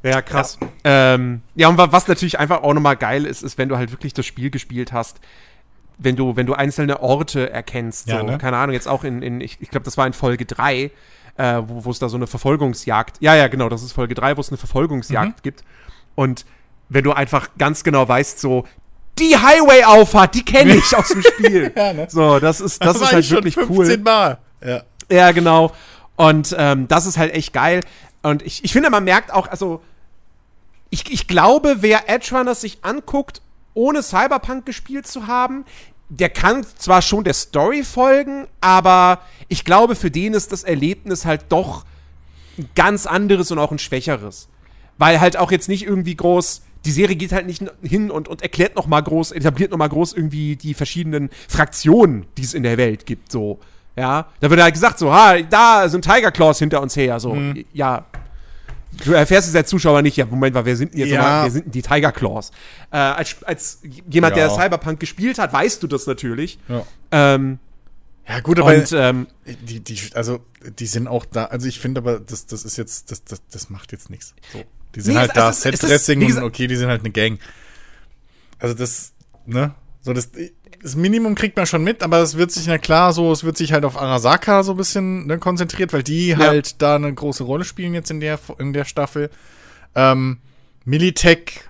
Ja, 0.04 0.22
krass. 0.22 0.60
Ja. 0.62 1.16
Ähm, 1.16 1.42
ja, 1.56 1.70
und 1.70 1.78
was 1.78 2.08
natürlich 2.08 2.38
einfach 2.38 2.62
auch 2.62 2.74
nochmal 2.74 2.98
geil 2.98 3.26
ist, 3.26 3.42
ist, 3.42 3.58
wenn 3.58 3.70
du 3.70 3.78
halt 3.78 3.92
wirklich 3.92 4.14
das 4.14 4.26
Spiel 4.26 4.50
gespielt 4.50 4.92
hast, 4.94 5.20
wenn 5.98 6.16
du, 6.16 6.36
wenn 6.36 6.46
du 6.46 6.54
einzelne 6.54 7.02
Orte 7.02 7.50
erkennst, 7.50 8.08
ja, 8.08 8.20
so, 8.20 8.26
ne? 8.26 8.38
keine 8.38 8.58
Ahnung, 8.58 8.74
jetzt 8.74 8.88
auch 8.88 9.04
in, 9.04 9.22
in 9.22 9.42
ich, 9.42 9.58
ich 9.62 9.70
glaube, 9.70 9.86
das 9.86 9.98
war 9.98 10.06
in 10.06 10.14
Folge 10.14 10.46
3, 10.46 10.92
äh, 11.38 11.62
wo 11.66 11.90
es 11.90 12.00
da 12.00 12.10
so 12.10 12.18
eine 12.18 12.28
Verfolgungsjagd, 12.28 13.18
ja, 13.20 13.36
ja, 13.36 13.48
genau, 13.48 13.70
das 13.70 13.84
ist 13.84 13.94
Folge 13.94 14.14
3, 14.16 14.38
wo 14.38 14.42
es 14.42 14.50
eine 14.50 14.58
Verfolgungsjagd 14.58 15.38
mhm. 15.38 15.42
gibt. 15.44 15.64
Und 16.16 16.46
wenn 16.90 17.04
du 17.04 17.12
einfach 17.12 17.50
ganz 17.58 17.84
genau 17.84 18.08
weißt, 18.08 18.40
so, 18.40 18.66
die 19.20 19.38
Highway-Auffahrt, 19.38 20.36
die 20.36 20.44
kenne 20.44 20.76
ich 20.76 20.96
aus 20.96 21.10
dem 21.10 21.22
Spiel. 21.22 21.72
ja, 21.76 21.94
ne? 21.94 22.08
So, 22.10 22.40
das 22.40 22.62
ist, 22.62 22.84
das, 22.84 23.00
das 23.00 23.08
ist 23.08 23.14
halt 23.14 23.30
wirklich 23.32 23.56
15 23.56 23.78
cool. 23.78 23.98
Mal. 23.98 24.38
Ja. 24.66 24.84
ja, 25.10 25.32
genau. 25.32 25.72
Und 26.16 26.56
ähm, 26.58 26.88
das 26.88 27.06
ist 27.06 27.18
halt 27.18 27.34
echt 27.34 27.54
geil. 27.54 27.82
Und 28.22 28.42
ich, 28.44 28.64
ich 28.64 28.74
finde, 28.74 28.90
man 28.90 29.04
merkt 29.04 29.32
auch, 29.32 29.48
also, 29.48 29.82
ich, 30.90 31.12
ich 31.12 31.28
glaube, 31.28 31.78
wer 31.80 32.10
Edge 32.10 32.36
Runners 32.36 32.62
sich 32.62 32.80
anguckt, 32.84 33.42
ohne 33.74 34.04
Cyberpunk 34.04 34.66
gespielt 34.66 35.08
zu 35.08 35.28
haben, 35.28 35.66
der 36.10 36.30
kann 36.30 36.66
zwar 36.78 37.02
schon 37.02 37.24
der 37.24 37.34
Story 37.34 37.84
folgen, 37.84 38.48
aber 38.62 39.22
ich 39.48 39.66
glaube, 39.66 39.96
für 39.96 40.12
den 40.12 40.34
ist 40.34 40.52
das 40.52 40.64
Erlebnis 40.64 41.26
halt 41.26 41.46
doch 41.50 41.86
ein 42.58 42.70
ganz 42.76 43.06
anderes 43.06 43.52
und 43.52 43.60
auch 43.60 43.72
ein 43.72 43.80
schwächeres. 43.80 44.48
Weil 44.98 45.20
halt 45.20 45.38
auch 45.38 45.52
jetzt 45.52 45.70
nicht 45.70 45.86
irgendwie 45.86 46.16
groß, 46.16 46.62
die 46.86 46.92
Serie 46.92 47.16
geht 47.16 47.32
halt 47.32 47.48
nicht 47.48 47.64
hin 47.82 48.12
und, 48.12 48.28
und 48.28 48.42
erklärt 48.42 48.76
noch 48.76 48.88
mal 48.88 49.02
groß, 49.02 49.32
etabliert 49.32 49.72
noch 49.72 49.78
mal 49.78 49.90
groß 49.90 50.14
irgendwie 50.14 50.56
die 50.56 50.74
verschiedenen 50.74 51.30
Fraktionen, 51.48 52.26
die 52.38 52.44
es 52.44 52.54
in 52.54 52.64
der 52.64 52.78
Welt 52.78 53.06
gibt, 53.06 53.32
so. 53.32 53.60
Ja, 53.96 54.28
da 54.40 54.50
wird 54.50 54.62
halt 54.62 54.74
gesagt 54.74 54.98
so, 54.98 55.14
ha, 55.14 55.40
da 55.42 55.88
sind 55.88 56.04
Tiger 56.04 56.32
Claws 56.32 56.60
hinter 56.60 56.82
uns 56.82 56.96
her, 56.96 57.20
so. 57.20 57.34
Mhm. 57.34 57.64
Ja, 57.74 58.06
Du 59.04 59.14
erfährst 59.14 59.50
es 59.50 59.56
als 59.56 59.70
Zuschauer 59.70 60.02
nicht, 60.02 60.18
ja, 60.18 60.26
Moment 60.26 60.54
mal, 60.54 60.66
wer 60.66 60.76
sind 60.76 60.94
denn 60.94 61.00
jetzt 61.00 61.10
ja. 61.10 61.22
nochmal, 61.22 61.44
wer 61.46 61.52
sind 61.52 61.66
denn 61.66 61.72
die 61.72 61.82
Tiger 61.82 62.12
Claws? 62.12 62.52
Äh, 62.92 62.98
als, 62.98 63.44
als 63.44 63.80
jemand, 64.10 64.36
ja. 64.38 64.48
der 64.48 64.56
Cyberpunk 64.56 65.00
gespielt 65.00 65.40
hat, 65.40 65.52
weißt 65.54 65.82
du 65.82 65.88
das 65.88 66.06
natürlich. 66.06 66.60
Ja, 66.68 66.86
ähm, 67.12 67.60
ja 68.28 68.40
gut, 68.40 68.60
aber 68.60 68.76
und, 68.76 68.92
ähm, 68.94 69.28
die, 69.46 69.80
die, 69.80 70.00
also 70.14 70.40
die 70.80 70.86
sind 70.86 71.08
auch 71.08 71.26
da, 71.26 71.46
also 71.46 71.68
ich 71.68 71.80
finde 71.80 72.00
aber, 72.00 72.20
das, 72.20 72.46
das 72.46 72.64
ist 72.64 72.78
jetzt, 72.78 73.12
das, 73.12 73.24
das, 73.24 73.42
das 73.52 73.70
macht 73.70 73.92
jetzt 73.92 74.10
nichts. 74.10 74.34
So. 74.54 74.64
Die 74.96 75.02
sind 75.02 75.14
nee, 75.14 75.20
halt 75.20 75.36
da, 75.36 75.52
Set-Dressing 75.52 76.38
und 76.38 76.44
okay, 76.44 76.68
die 76.68 76.76
sind 76.76 76.88
halt 76.88 77.02
eine 77.02 77.12
Gang. 77.12 77.40
Also 78.60 78.76
das, 78.76 79.14
ne? 79.46 79.74
So, 80.02 80.14
das, 80.14 80.30
das 80.84 80.98
Minimum 80.98 81.36
kriegt 81.36 81.56
man 81.56 81.66
schon 81.66 81.84
mit, 81.84 82.04
aber 82.04 82.20
es 82.20 82.38
wird 82.38 82.52
sich, 82.52 82.68
na 82.68 82.78
klar, 82.78 83.14
so, 83.14 83.32
es 83.32 83.46
wird 83.46 83.58
sich 83.58 83.72
halt 83.72 83.86
auf 83.86 83.98
Arasaka 83.98 84.64
so 84.64 84.72
ein 84.72 84.78
bisschen 84.78 85.28
ne, 85.28 85.40
konzentriert, 85.40 85.94
weil 85.94 86.04
die 86.04 86.30
ja. 86.30 86.38
halt 86.38 86.82
da 86.82 86.98
eine 86.98 87.14
große 87.14 87.46
Rolle 87.46 87.64
spielen 87.64 87.94
jetzt 87.94 88.12
in 88.12 88.20
der, 88.20 88.38
in 88.60 88.74
der 88.74 88.84
Staffel. 88.84 89.30
Ähm, 89.96 90.40
Militech, 90.84 91.62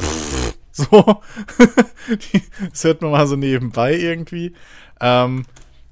pff, 0.00 0.54
so. 0.72 1.20
das 2.70 2.84
hört 2.84 3.02
man 3.02 3.10
mal 3.10 3.26
so 3.26 3.34
nebenbei 3.34 3.96
irgendwie. 3.96 4.54
Ähm, 5.00 5.44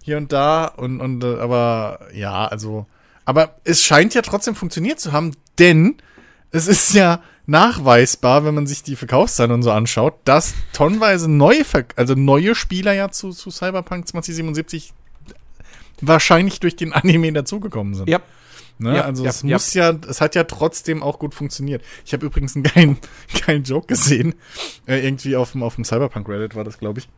hier 0.04 0.16
und 0.16 0.32
da 0.32 0.66
und, 0.66 1.00
und, 1.00 1.24
äh, 1.24 1.38
aber 1.40 2.06
ja, 2.14 2.46
also, 2.46 2.86
aber 3.24 3.56
es 3.64 3.82
scheint 3.82 4.14
ja 4.14 4.22
trotzdem 4.22 4.54
funktioniert 4.54 5.00
zu 5.00 5.10
haben, 5.10 5.32
denn 5.58 5.96
es 6.52 6.68
ist 6.68 6.94
ja 6.94 7.20
nachweisbar, 7.46 8.44
wenn 8.44 8.54
man 8.54 8.66
sich 8.66 8.82
die 8.82 8.96
Verkaufszahlen 8.96 9.52
und 9.52 9.62
so 9.62 9.70
anschaut, 9.70 10.14
dass 10.24 10.54
tonnenweise 10.72 11.30
neue, 11.30 11.64
Ver 11.64 11.84
also 11.96 12.14
neue 12.14 12.54
Spieler 12.54 12.92
ja 12.92 13.10
zu, 13.10 13.30
zu 13.30 13.50
Cyberpunk 13.50 14.06
2077 14.08 14.92
wahrscheinlich 16.00 16.60
durch 16.60 16.76
den 16.76 16.92
Anime 16.92 17.32
dazugekommen 17.32 17.94
sind. 17.94 18.08
Ja. 18.08 18.20
Ne? 18.78 18.96
Ja, 18.96 19.02
also 19.02 19.24
ja, 19.24 19.30
es 19.30 19.42
muss 19.42 19.74
ja. 19.74 19.90
ja, 19.90 19.98
es 20.08 20.22
hat 20.22 20.34
ja 20.34 20.44
trotzdem 20.44 21.02
auch 21.02 21.18
gut 21.18 21.34
funktioniert. 21.34 21.82
Ich 22.06 22.14
habe 22.14 22.24
übrigens 22.24 22.56
einen 22.56 22.62
geilen, 22.62 22.98
geilen 23.46 23.62
Joke 23.62 23.86
gesehen. 23.86 24.34
Äh, 24.86 25.04
irgendwie 25.06 25.36
auf 25.36 25.52
dem, 25.52 25.62
auf 25.62 25.74
dem 25.74 25.84
Cyberpunk 25.84 26.26
Reddit 26.28 26.54
war 26.54 26.64
das, 26.64 26.78
glaube 26.78 27.00
ich. 27.00 27.08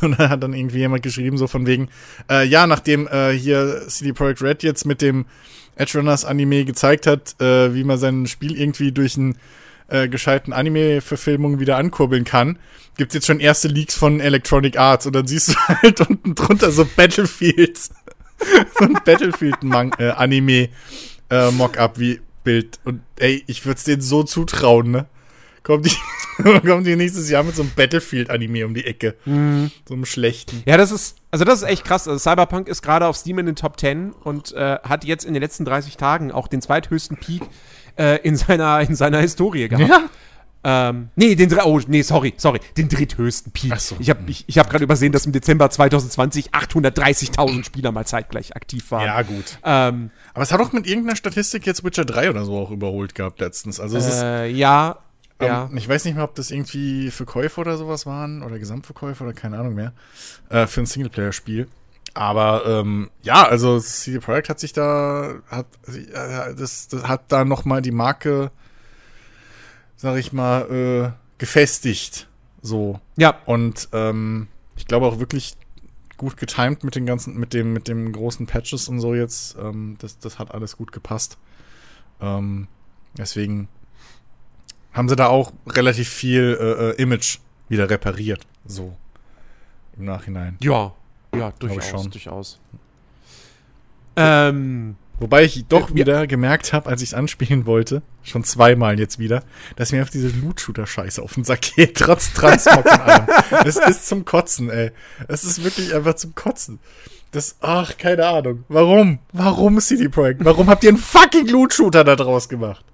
Und 0.00 0.18
da 0.18 0.28
hat 0.30 0.42
dann 0.42 0.54
irgendwie 0.54 0.78
jemand 0.78 1.02
geschrieben, 1.02 1.36
so 1.36 1.46
von 1.46 1.66
wegen, 1.66 1.88
äh, 2.30 2.46
ja, 2.46 2.66
nachdem 2.66 3.08
äh, 3.08 3.32
hier 3.32 3.88
CD 3.88 4.12
Projekt 4.12 4.42
Red 4.42 4.62
jetzt 4.62 4.86
mit 4.86 5.02
dem 5.02 5.26
Edge 5.76 5.98
Runners 5.98 6.24
Anime 6.24 6.64
gezeigt 6.64 7.06
hat, 7.06 7.40
äh, 7.40 7.74
wie 7.74 7.84
man 7.84 7.98
sein 7.98 8.26
Spiel 8.26 8.56
irgendwie 8.56 8.92
durch 8.92 9.16
einen 9.16 9.38
äh, 9.88 10.08
gescheiten 10.08 10.52
Anime-Verfilmung 10.52 11.58
wieder 11.60 11.76
ankurbeln 11.76 12.24
kann, 12.24 12.58
gibt's 12.96 13.14
jetzt 13.14 13.26
schon 13.26 13.40
erste 13.40 13.68
Leaks 13.68 13.94
von 13.94 14.20
Electronic 14.20 14.78
Arts 14.78 15.06
und 15.06 15.14
dann 15.14 15.26
siehst 15.26 15.50
du 15.50 15.54
halt 15.68 16.00
unten 16.00 16.34
drunter 16.34 16.70
so 16.70 16.86
Battlefields. 16.96 17.90
so 18.78 18.84
ein 18.84 18.98
Battlefield-Anime 19.04 20.68
äh, 21.30 21.50
Mock-up 21.50 21.98
wie 21.98 22.20
Bild. 22.44 22.80
Und 22.84 23.02
ey, 23.18 23.44
ich 23.46 23.66
würde 23.66 23.78
es 23.78 23.84
denen 23.84 24.02
so 24.02 24.22
zutrauen, 24.22 24.90
ne? 24.90 25.06
Kommt 25.62 25.86
die, 25.86 25.96
kommt 26.66 26.86
die 26.86 26.96
nächstes 26.96 27.28
Jahr 27.28 27.42
mit 27.42 27.54
so 27.54 27.62
einem 27.62 27.72
Battlefield-Anime 27.76 28.66
um 28.66 28.74
die 28.74 28.84
Ecke. 28.86 29.16
Mhm. 29.24 29.70
So 29.86 29.94
einem 29.94 30.06
schlechten. 30.06 30.62
Ja, 30.66 30.76
das 30.76 30.90
ist, 30.90 31.16
also 31.30 31.44
das 31.44 31.62
ist 31.62 31.68
echt 31.68 31.84
krass. 31.84 32.08
Also 32.08 32.18
Cyberpunk 32.18 32.68
ist 32.68 32.82
gerade 32.82 33.06
auf 33.06 33.16
Steam 33.16 33.38
in 33.38 33.46
den 33.46 33.56
Top 33.56 33.78
10 33.78 34.12
und 34.12 34.52
äh, 34.52 34.78
hat 34.82 35.04
jetzt 35.04 35.24
in 35.24 35.34
den 35.34 35.42
letzten 35.42 35.64
30 35.64 35.96
Tagen 35.96 36.32
auch 36.32 36.48
den 36.48 36.62
zweithöchsten 36.62 37.16
Peak 37.16 37.42
äh, 37.98 38.16
in, 38.22 38.36
seiner, 38.36 38.80
in 38.80 38.94
seiner 38.94 39.20
Historie 39.20 39.68
gehabt. 39.68 39.88
Ja. 39.88 40.08
Ähm, 40.62 41.08
nee, 41.16 41.34
den 41.34 41.52
oh, 41.60 41.80
nee, 41.86 42.02
sorry, 42.02 42.34
sorry, 42.36 42.60
den 42.76 42.88
dritthöchsten 42.88 43.50
Peak. 43.50 43.80
So. 43.80 43.96
Ich 43.98 44.10
habe 44.10 44.20
ich, 44.30 44.44
ich 44.46 44.58
hab 44.58 44.68
gerade 44.68 44.84
übersehen, 44.84 45.10
dass 45.10 45.24
im 45.24 45.32
Dezember 45.32 45.70
2020 45.70 46.50
830.000 46.50 47.64
Spieler 47.64 47.92
mal 47.92 48.04
zeitgleich 48.04 48.54
aktiv 48.54 48.90
waren. 48.90 49.06
Ja, 49.06 49.22
gut. 49.22 49.58
Ähm, 49.64 50.10
Aber 50.34 50.42
es 50.42 50.52
hat 50.52 50.60
doch 50.60 50.72
mit 50.72 50.86
irgendeiner 50.86 51.16
Statistik 51.16 51.66
jetzt 51.66 51.82
Witcher 51.82 52.04
3 52.04 52.30
oder 52.30 52.44
so 52.44 52.58
auch 52.58 52.70
überholt 52.70 53.14
gehabt 53.14 53.40
letztens. 53.40 53.80
Also 53.80 53.96
es 53.96 54.22
äh, 54.22 54.50
ist, 54.50 54.56
ja, 55.40 55.64
ähm, 55.64 55.70
ja. 55.72 55.78
Ich 55.78 55.88
weiß 55.88 56.04
nicht 56.04 56.14
mehr, 56.14 56.24
ob 56.24 56.34
das 56.34 56.50
irgendwie 56.50 57.10
Verkäufe 57.10 57.60
oder 57.60 57.76
sowas 57.76 58.06
waren 58.06 58.42
oder 58.42 58.58
Gesamtverkäufe 58.58 59.24
oder 59.24 59.32
keine 59.32 59.58
Ahnung 59.58 59.74
mehr. 59.74 59.92
Äh, 60.48 60.66
für 60.66 60.80
ein 60.80 60.86
Singleplayer-Spiel. 60.86 61.68
Aber 62.14 62.64
ähm, 62.66 63.10
ja, 63.22 63.46
also 63.46 63.78
CD 63.78 64.18
Projekt 64.18 64.48
hat 64.48 64.58
sich 64.58 64.72
da, 64.72 65.34
hat, 65.48 65.66
äh, 65.86 66.54
das, 66.54 66.88
das 66.88 67.06
hat 67.06 67.24
da 67.28 67.44
nochmal 67.44 67.82
die 67.82 67.92
Marke 67.92 68.50
sag 70.00 70.16
ich 70.16 70.32
mal, 70.32 70.62
äh, 70.70 71.12
gefestigt. 71.36 72.26
So. 72.62 73.00
Ja. 73.16 73.38
Und 73.44 73.90
ähm, 73.92 74.48
ich 74.76 74.86
glaube 74.86 75.04
auch 75.04 75.18
wirklich 75.18 75.56
gut 76.16 76.38
getimed 76.38 76.84
mit 76.84 76.94
den 76.94 77.04
ganzen, 77.04 77.38
mit 77.38 77.52
dem, 77.52 77.74
mit 77.74 77.86
dem 77.86 78.10
großen 78.10 78.46
Patches 78.46 78.88
und 78.88 79.00
so 79.00 79.14
jetzt. 79.14 79.56
Ähm, 79.60 79.96
das, 79.98 80.18
das 80.18 80.38
hat 80.38 80.54
alles 80.54 80.78
gut 80.78 80.90
gepasst. 80.92 81.36
Ähm, 82.18 82.66
deswegen 83.18 83.68
haben 84.92 85.08
sie 85.08 85.16
da 85.16 85.26
auch 85.26 85.52
relativ 85.66 86.08
viel 86.08 86.58
äh, 86.60 86.90
äh 86.90 87.02
Image 87.02 87.38
wieder 87.68 87.88
repariert. 87.88 88.46
So. 88.66 88.96
Im 89.96 90.04
Nachhinein. 90.04 90.56
Ja, 90.60 90.92
ja, 91.34 91.52
durchaus, 91.58 92.10
durchaus. 92.10 92.60
Ähm, 94.16 94.96
Wobei 95.20 95.44
ich 95.44 95.66
doch 95.66 95.94
wieder 95.94 96.26
gemerkt 96.26 96.72
habe, 96.72 96.88
als 96.88 97.02
ich 97.02 97.10
es 97.10 97.14
anspielen 97.14 97.66
wollte, 97.66 98.00
schon 98.22 98.42
zweimal 98.42 98.98
jetzt 98.98 99.18
wieder, 99.18 99.44
dass 99.76 99.92
mir 99.92 100.02
auf 100.02 100.08
diese 100.08 100.28
Loot-Shooter-Scheiße 100.28 101.20
auf 101.22 101.34
den 101.34 101.44
Sack 101.44 101.60
geht, 101.60 101.98
trotz 101.98 102.32
Transmog 102.32 102.86
und 102.86 103.00
allem. 103.00 103.26
Es 103.66 103.76
ist 103.76 104.08
zum 104.08 104.24
Kotzen, 104.24 104.70
ey. 104.70 104.92
Es 105.28 105.44
ist 105.44 105.62
wirklich 105.62 105.94
einfach 105.94 106.14
zum 106.14 106.34
Kotzen. 106.34 106.78
Das, 107.32 107.56
ach, 107.60 107.98
keine 107.98 108.26
Ahnung. 108.26 108.64
Warum? 108.68 109.18
Warum 109.32 109.78
CD 109.78 110.08
Projekt? 110.08 110.42
Warum 110.42 110.70
habt 110.70 110.84
ihr 110.84 110.88
einen 110.88 110.98
fucking 110.98 111.48
Loot-Shooter 111.48 112.02
da 112.02 112.16
draus 112.16 112.48
gemacht? 112.48 112.84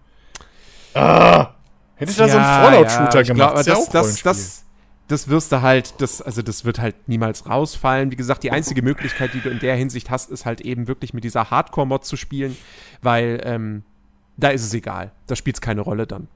Ah! 0.94 1.54
Hättet 1.96 2.18
ihr 2.18 2.26
ja, 2.26 2.32
da 2.32 2.32
so 2.32 2.38
einen 2.38 2.86
Fallout-Shooter 2.86 3.22
ja, 3.22 3.34
gemacht? 3.34 3.64
Glaub, 3.64 3.64
das, 3.64 3.66
ja 3.66 3.92
das, 3.92 4.22
das, 4.22 4.64
das 5.08 5.28
wirst 5.28 5.52
du 5.52 5.62
halt, 5.62 6.00
das, 6.00 6.20
also 6.20 6.42
das 6.42 6.64
wird 6.64 6.78
halt 6.78 7.08
niemals 7.08 7.48
rausfallen. 7.48 8.10
Wie 8.10 8.16
gesagt, 8.16 8.42
die 8.42 8.50
einzige 8.50 8.82
Möglichkeit, 8.82 9.34
die 9.34 9.40
du 9.40 9.50
in 9.50 9.58
der 9.58 9.76
Hinsicht 9.76 10.10
hast, 10.10 10.30
ist 10.30 10.46
halt 10.46 10.60
eben 10.60 10.88
wirklich 10.88 11.14
mit 11.14 11.24
dieser 11.24 11.50
Hardcore-Mod 11.50 12.04
zu 12.04 12.16
spielen, 12.16 12.56
weil 13.02 13.40
ähm, 13.44 13.82
da 14.36 14.48
ist 14.48 14.62
es 14.62 14.74
egal. 14.74 15.12
Da 15.26 15.36
spielt 15.36 15.56
es 15.56 15.60
keine 15.60 15.80
Rolle 15.80 16.06
dann. 16.06 16.28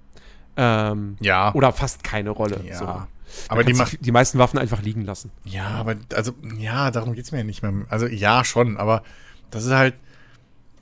Ähm, 0.57 1.17
ja. 1.21 1.53
Oder 1.55 1.73
fast 1.73 2.05
keine 2.05 2.31
Rolle. 2.31 2.63
Ja. 2.67 2.77
So. 2.77 3.03
Aber 3.49 3.65
die, 3.65 3.75
macht, 3.75 4.05
die 4.05 4.13
meisten 4.13 4.39
Waffen 4.39 4.59
einfach 4.59 4.83
liegen 4.83 5.05
lassen. 5.05 5.31
Ja, 5.45 5.69
aber 5.69 5.97
also, 6.15 6.33
ja, 6.59 6.91
darum 6.91 7.15
geht 7.15 7.25
es 7.25 7.33
mir 7.33 7.39
ja 7.39 7.45
nicht 7.45 7.63
mehr. 7.63 7.73
Also, 7.89 8.07
ja, 8.07 8.45
schon, 8.45 8.77
aber 8.77 9.03
das 9.51 9.65
ist 9.65 9.73
halt, 9.73 9.95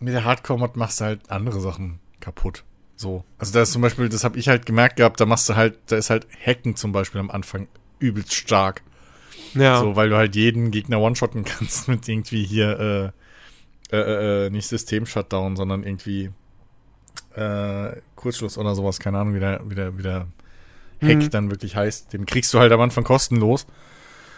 mit 0.00 0.14
der 0.14 0.25
Hardcore-Mod 0.25 0.76
machst 0.76 1.00
du 1.00 1.06
halt 1.06 1.30
andere 1.30 1.61
Sachen 1.61 2.00
kaputt. 2.20 2.64
So. 2.99 3.25
Also 3.38 3.52
da 3.52 3.62
ist 3.62 3.73
zum 3.73 3.81
Beispiel, 3.81 4.09
das 4.09 4.25
habe 4.25 4.38
ich 4.38 4.49
halt 4.49 4.67
gemerkt 4.67 4.97
gehabt, 4.97 5.21
da 5.21 5.26
machst 5.26 5.49
du 5.49 5.55
halt, 5.55 5.78
da 5.87 5.97
ist 5.97 6.11
halt 6.11 6.26
Hacken 6.45 6.75
zum 6.75 6.90
Beispiel 6.90 7.21
am 7.21 7.31
Anfang 7.31 7.69
übelst 8.00 8.35
stark. 8.35 8.83
Ja. 9.55 9.78
So, 9.78 9.95
weil 9.95 10.11
du 10.11 10.17
halt 10.17 10.35
jeden 10.35 10.73
Gegner 10.73 11.00
one-shotten 11.00 11.45
kannst 11.45 11.87
mit 11.88 12.09
irgendwie 12.09 12.45
hier, 12.45 13.14
äh, 13.93 13.97
äh, 13.97 14.00
äh, 14.00 14.47
äh, 14.47 14.50
nicht 14.50 14.67
System-Shutdown, 14.67 15.55
sondern 15.55 15.85
irgendwie 15.85 16.31
äh, 17.37 17.93
Kurzschluss 18.17 18.59
oder 18.59 18.75
sowas, 18.75 18.99
keine 18.99 19.19
Ahnung, 19.19 19.35
wie 19.35 19.40
der, 19.40 19.61
wie 19.71 19.76
der, 19.76 19.97
wie 19.97 20.02
der 20.02 20.26
Hack 21.00 21.19
mhm. 21.19 21.31
dann 21.31 21.50
wirklich 21.52 21.76
heißt. 21.76 22.12
Den 22.12 22.26
kriegst 22.26 22.52
du 22.52 22.59
halt 22.59 22.73
am 22.73 22.81
Anfang 22.81 23.05
kostenlos. 23.05 23.67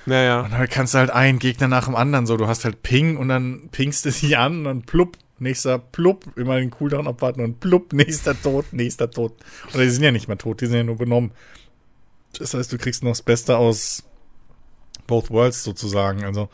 Naja. 0.05 0.43
Und 0.43 0.53
dann 0.53 0.69
kannst 0.69 0.93
du 0.93 0.99
halt 0.99 1.11
einen 1.11 1.39
Gegner 1.39 1.67
nach 1.67 1.87
dem 1.87 1.97
anderen 1.97 2.27
so, 2.27 2.37
du 2.37 2.47
hast 2.47 2.67
halt 2.67 2.83
Ping 2.83 3.17
und 3.17 3.29
dann 3.29 3.71
pingst 3.71 4.05
du 4.05 4.11
sie 4.11 4.37
an 4.37 4.59
und 4.59 4.65
dann 4.65 4.83
plupp, 4.83 5.17
nächster 5.41 5.79
plupp, 5.79 6.37
immer 6.37 6.57
den 6.57 6.71
Cooldown 6.71 7.07
abwarten 7.07 7.43
und 7.43 7.61
plupp, 7.61 7.93
nächster 7.93 8.41
tot, 8.41 8.73
nächster 8.73 9.11
tot. 9.11 9.35
Oder 9.75 9.85
die 9.85 9.91
sind 9.91 10.05
ja 10.05 10.13
nicht 10.13 10.29
mehr 10.29 10.39
tot, 10.39 10.61
die 10.61 10.67
sind 10.67 10.77
ja 10.77 10.85
nur 10.85 10.97
benommen. 10.97 11.33
Das 12.39 12.55
heißt, 12.55 12.73
du 12.73 12.79
kriegst 12.79 13.03
noch 13.03 13.11
das 13.11 13.23
Beste 13.23 13.57
aus 13.57 14.05
both 15.07 15.31
worlds 15.31 15.65
sozusagen. 15.65 16.25
Also, 16.25 16.49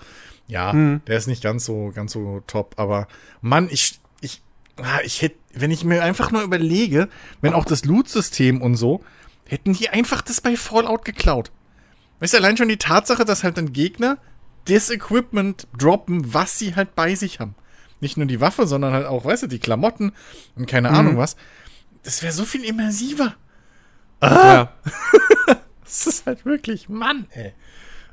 ja, 0.47 0.73
hm. 0.73 1.03
der 1.07 1.19
ist 1.19 1.27
nicht 1.27 1.43
ganz 1.43 1.65
so, 1.65 1.93
ganz 1.95 2.13
so 2.13 2.43
top, 2.47 2.75
aber 2.79 3.09
Mann, 3.43 3.69
ich, 3.71 3.99
ich, 4.21 4.43
ah, 4.77 5.01
ich 5.05 5.21
hätte, 5.21 5.37
wenn 5.53 5.71
ich 5.71 5.85
mir 5.85 6.03
einfach 6.03 6.31
nur 6.31 6.43
überlege, 6.43 7.09
wenn 7.41 7.53
auch 7.53 7.65
das 7.65 7.85
Loot-System 7.85 8.63
und 8.63 8.77
so, 8.77 9.05
hätten 9.45 9.75
die 9.75 9.91
einfach 9.91 10.23
das 10.23 10.41
bei 10.41 10.57
Fallout 10.57 11.05
geklaut. 11.05 11.51
Weißt 12.21 12.33
du, 12.33 12.39
allein 12.39 12.57
schon 12.57 12.69
die 12.69 12.79
Tatsache, 12.79 13.25
dass 13.25 13.45
halt 13.45 13.59
dann 13.59 13.73
Gegner 13.73 14.19
das 14.65 14.91
Equipment 14.91 15.69
droppen, 15.77 16.33
was 16.33 16.59
sie 16.59 16.75
halt 16.75 16.95
bei 16.95 17.15
sich 17.15 17.41
haben 17.41 17.55
nicht 18.01 18.17
nur 18.17 18.27
die 18.27 18.41
Waffe, 18.41 18.67
sondern 18.67 18.93
halt 18.93 19.07
auch, 19.07 19.25
weißt 19.25 19.45
du, 19.45 19.47
die 19.47 19.59
Klamotten 19.59 20.13
und 20.55 20.67
keine 20.67 20.91
mhm. 20.91 20.97
Ahnung 20.97 21.17
was. 21.17 21.37
Das 22.03 22.23
wäre 22.23 22.33
so 22.33 22.45
viel 22.45 22.65
immersiver. 22.65 23.35
Ah. 24.21 24.29
Ja. 24.55 24.73
das 25.85 26.07
ist 26.07 26.27
halt 26.27 26.45
wirklich, 26.45 26.89
Mann, 26.89 27.27
ey. 27.31 27.53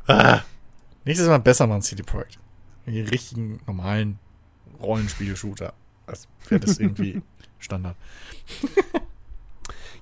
Ah. 0.08 0.42
Nächstes 1.06 1.28
Mal 1.28 1.40
besser 1.40 1.68
machen 1.68 1.82
CD 1.82 2.04
Projekt. 2.04 2.40
Die 2.86 3.02
richtigen, 3.02 3.62
normalen 3.68 4.20
Rollenspiel-Shooter. 4.82 5.74
Als 6.06 6.28
wäre 6.50 6.60
das 6.60 6.78
irgendwie 6.80 7.22
Standard. 7.60 7.96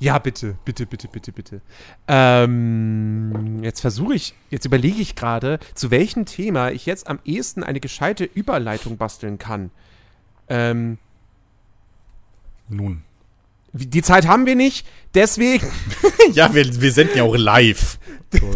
Ja, 0.01 0.17
bitte, 0.17 0.58
bitte, 0.65 0.88
bitte, 0.88 1.08
bitte, 1.08 1.31
bitte. 1.31 1.62
Ähm, 2.08 3.62
jetzt 3.62 3.81
versuche 3.81 4.15
ich, 4.15 4.34
jetzt 4.50 4.65
überlege 4.65 5.00
ich 5.00 5.15
gerade, 5.15 5.60
zu 5.75 5.91
welchem 5.91 6.25
Thema 6.25 6.72
ich 6.72 6.88
jetzt 6.88 7.08
am 7.08 7.20
ehesten 7.24 7.63
eine 7.63 7.79
gescheite 7.79 8.24
Überleitung 8.24 8.98
basteln 8.98 9.38
kann. 9.38 9.70
Ähm, 10.50 10.98
Nun. 12.67 13.03
Die 13.74 14.01
Zeit 14.01 14.27
haben 14.27 14.48
wir 14.48 14.55
nicht, 14.55 14.88
deswegen. 15.13 15.67
ja, 16.34 16.51
wir, 16.55 16.81
wir 16.81 16.91
senden 16.91 17.17
ja 17.17 17.24
auch 17.24 17.38
live. 17.38 18.00
So, 18.31 18.50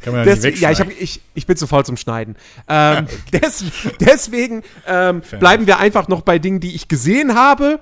kann 0.00 0.14
man 0.14 0.26
ja 0.26 0.34
nicht 0.34 0.58
Ja, 0.58 0.70
ich, 0.70 0.80
hab, 0.80 0.88
ich, 0.90 1.20
ich 1.34 1.46
bin 1.46 1.54
zu 1.54 1.66
faul 1.66 1.84
zum 1.84 1.98
Schneiden. 1.98 2.34
Ähm, 2.66 3.06
okay. 3.28 3.38
des, 3.38 3.62
deswegen 4.00 4.62
ähm, 4.86 5.20
bleiben 5.38 5.66
wir 5.66 5.78
einfach 5.78 6.08
noch 6.08 6.22
bei 6.22 6.38
Dingen, 6.38 6.60
die 6.60 6.74
ich 6.74 6.88
gesehen 6.88 7.34
habe. 7.34 7.78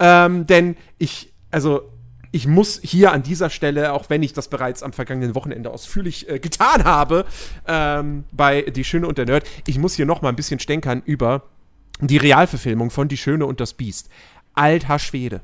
Ähm, 0.00 0.48
denn 0.48 0.76
ich, 0.98 1.32
also 1.52 1.88
ich 2.32 2.46
muss 2.46 2.80
hier 2.82 3.12
an 3.12 3.22
dieser 3.22 3.50
Stelle, 3.50 3.92
auch 3.92 4.08
wenn 4.08 4.22
ich 4.22 4.32
das 4.32 4.48
bereits 4.48 4.82
am 4.82 4.92
vergangenen 4.92 5.34
Wochenende 5.34 5.70
ausführlich 5.70 6.28
äh, 6.28 6.38
getan 6.38 6.84
habe, 6.84 7.24
ähm, 7.66 8.24
bei 8.30 8.62
Die 8.62 8.84
Schöne 8.84 9.06
und 9.06 9.18
der 9.18 9.26
Nerd, 9.26 9.48
ich 9.66 9.78
muss 9.78 9.94
hier 9.94 10.06
noch 10.06 10.22
mal 10.22 10.28
ein 10.28 10.36
bisschen 10.36 10.60
stänkern 10.60 11.02
über 11.04 11.42
die 12.00 12.16
Realverfilmung 12.16 12.90
von 12.90 13.08
Die 13.08 13.16
Schöne 13.16 13.46
und 13.46 13.60
das 13.60 13.74
Biest. 13.74 14.08
Alter 14.54 14.98
Schwede. 14.98 15.40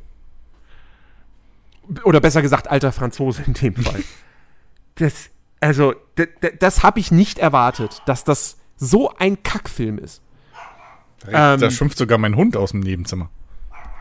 Oder 2.04 2.20
besser 2.20 2.42
gesagt, 2.42 2.68
alter 2.68 2.92
Franzose 2.92 3.42
in 3.46 3.54
dem 3.54 3.76
Fall. 3.76 4.02
das, 4.96 5.30
also, 5.60 5.94
das 6.58 6.82
habe 6.82 7.00
ich 7.00 7.10
nicht 7.10 7.38
erwartet, 7.38 8.02
dass 8.06 8.24
das 8.24 8.58
so 8.76 9.14
ein 9.16 9.42
Kackfilm 9.42 9.98
ist. 9.98 10.22
Da, 11.30 11.54
ähm, 11.54 11.70
schimpft 11.70 11.98
sogar 11.98 12.18
mein 12.18 12.36
Hund 12.36 12.56
aus 12.56 12.72
dem 12.72 12.80
Nebenzimmer. 12.80 13.30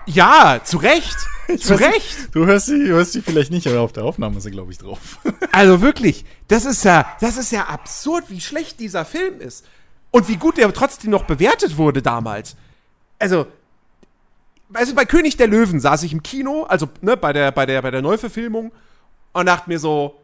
Ja, 0.06 0.60
zu 0.64 0.78
Recht. 0.78 1.16
zu 1.60 1.76
Recht. 1.76 2.34
Du 2.34 2.46
hörst 2.46 2.68
sie, 2.68 2.88
hörst 2.88 3.14
sie 3.14 3.22
vielleicht 3.22 3.52
nicht, 3.52 3.68
aber 3.68 3.82
auf 3.82 3.94
der 3.94 4.04
Aufnahme 4.04 4.38
ist 4.38 4.44
sie, 4.44 4.52
glaube 4.52 4.72
ich, 4.72 4.78
drauf. 4.78 5.20
also 5.52 5.82
wirklich, 5.82 6.26
das 6.48 6.66
ist 6.66 6.84
ja, 6.84 7.06
das 7.22 7.38
ist 7.38 7.52
ja 7.52 7.66
absurd, 7.66 8.26
wie 8.30 8.42
schlecht 8.42 8.80
dieser 8.80 9.06
Film 9.06 9.40
ist. 9.40 9.66
Und 10.12 10.28
wie 10.30 10.38
gut 10.38 10.58
der 10.58 10.72
trotzdem 10.74 11.12
noch 11.12 11.24
bewertet 11.26 11.78
wurde 11.78 12.02
damals. 12.02 12.56
Also, 13.20 13.48
du, 14.70 14.96
bei 14.96 15.06
König 15.06 15.38
der 15.38 15.48
Löwen 15.48 15.80
saß 15.80 16.04
ich 16.04 16.14
im 16.14 16.24
Kino, 16.24 16.64
also 16.64 16.88
ne, 17.02 17.18
bei 17.18 17.34
der, 17.34 17.52
bei 17.52 17.66
der, 17.66 17.82
bei 17.82 17.92
der 17.92 18.02
Neuverfilmung 18.02 18.72
und 19.34 19.46
dachte 19.46 19.70
mir 19.70 19.80
so, 19.80 20.16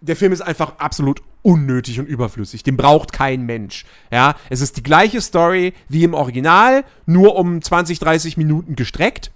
der 0.00 0.16
Film 0.16 0.32
ist 0.32 0.40
einfach 0.40 0.78
absolut 0.78 1.22
unnötig 1.42 1.98
und 1.98 2.06
überflüssig. 2.06 2.62
Den 2.62 2.76
braucht 2.76 3.12
kein 3.12 3.42
Mensch. 3.42 3.84
Ja, 4.10 4.34
es 4.50 4.60
ist 4.60 4.76
die 4.76 4.82
gleiche 4.82 5.20
Story 5.20 5.72
wie 5.88 6.04
im 6.04 6.14
Original, 6.14 6.84
nur 7.06 7.36
um 7.36 7.62
20, 7.62 7.98
30 7.98 8.36
Minuten 8.36 8.76
gestreckt. 8.76 9.30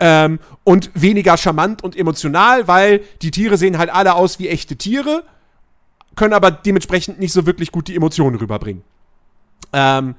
Ähm, 0.00 0.38
und 0.62 0.90
weniger 0.94 1.36
charmant 1.36 1.82
und 1.82 1.96
emotional, 1.96 2.68
weil 2.68 3.00
die 3.20 3.32
Tiere 3.32 3.56
sehen 3.56 3.78
halt 3.78 3.90
alle 3.90 4.14
aus 4.14 4.38
wie 4.38 4.48
echte 4.48 4.76
Tiere, 4.76 5.24
können 6.14 6.34
aber 6.34 6.52
dementsprechend 6.52 7.18
nicht 7.18 7.32
so 7.32 7.46
wirklich 7.46 7.72
gut 7.72 7.88
die 7.88 7.96
Emotionen 7.96 8.36
rüberbringen. 8.36 8.84
Ähm, 9.72 10.14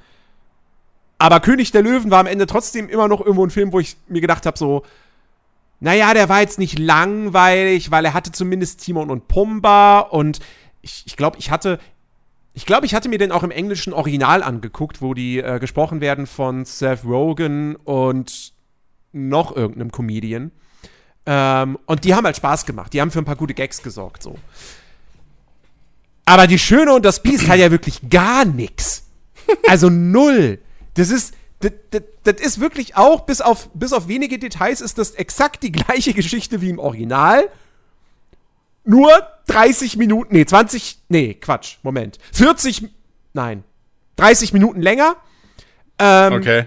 aber 1.17 1.39
König 1.39 1.71
der 1.71 1.81
Löwen 1.81 2.11
war 2.11 2.19
am 2.19 2.27
Ende 2.27 2.45
trotzdem 2.45 2.89
immer 2.89 3.07
noch 3.07 3.21
irgendwo 3.21 3.45
ein 3.45 3.51
Film, 3.51 3.71
wo 3.71 3.79
ich 3.79 3.95
mir 4.07 4.21
gedacht 4.21 4.45
habe, 4.45 4.57
so, 4.57 4.83
naja, 5.79 6.13
der 6.13 6.29
war 6.29 6.41
jetzt 6.41 6.59
nicht 6.59 6.77
langweilig, 6.77 7.91
weil 7.91 8.05
er 8.05 8.13
hatte 8.13 8.31
zumindest 8.31 8.83
Timon 8.83 9.09
und 9.09 9.27
Pumba 9.27 9.99
und 9.99 10.39
ich, 10.81 11.03
ich 11.05 11.15
glaube, 11.15 11.37
ich 11.39 11.51
hatte, 11.51 11.79
ich 12.53 12.65
glaube, 12.65 12.85
ich 12.85 12.93
hatte 12.93 13.09
mir 13.09 13.17
den 13.17 13.31
auch 13.31 13.43
im 13.43 13.51
englischen 13.51 13.93
Original 13.93 14.43
angeguckt, 14.43 15.01
wo 15.01 15.13
die 15.13 15.39
äh, 15.39 15.59
gesprochen 15.59 16.01
werden 16.01 16.27
von 16.27 16.65
Seth 16.65 17.05
Rogen 17.05 17.75
und 17.77 18.53
noch 19.11 19.55
irgendeinem 19.55 19.91
Comedian. 19.91 20.51
Ähm, 21.25 21.77
und 21.85 22.03
die 22.03 22.15
haben 22.15 22.25
halt 22.25 22.37
Spaß 22.37 22.65
gemacht. 22.65 22.93
Die 22.93 23.01
haben 23.01 23.11
für 23.11 23.19
ein 23.19 23.25
paar 23.25 23.35
gute 23.35 23.53
Gags 23.53 23.81
gesorgt, 23.81 24.23
so. 24.23 24.35
Aber 26.25 26.47
die 26.47 26.59
Schöne 26.59 26.93
und 26.93 27.05
das 27.05 27.23
Biest 27.23 27.47
hat 27.47 27.57
ja 27.57 27.71
wirklich 27.71 28.09
gar 28.09 28.45
nichts. 28.45 29.07
Also 29.67 29.89
null. 29.89 30.59
Das 30.93 31.09
ist, 31.09 31.33
das, 31.59 31.71
das, 31.91 32.03
das, 32.23 32.35
ist 32.41 32.59
wirklich 32.59 32.95
auch, 32.95 33.21
bis 33.21 33.41
auf, 33.41 33.69
bis 33.73 33.91
auf 33.91 34.07
wenige 34.07 34.39
Details, 34.39 34.81
ist 34.81 34.97
das 34.97 35.11
exakt 35.11 35.63
die 35.63 35.71
gleiche 35.71 36.13
Geschichte 36.13 36.61
wie 36.61 36.69
im 36.69 36.79
Original. 36.79 37.49
Nur 38.85 39.11
30 39.47 39.97
Minuten, 39.97 40.33
nee, 40.33 40.45
20, 40.45 40.99
nee, 41.09 41.33
Quatsch, 41.33 41.77
Moment. 41.83 42.17
40, 42.33 42.89
nein, 43.33 43.63
30 44.15 44.53
Minuten 44.53 44.81
länger. 44.81 45.17
Ähm, 45.99 46.33
okay. 46.33 46.65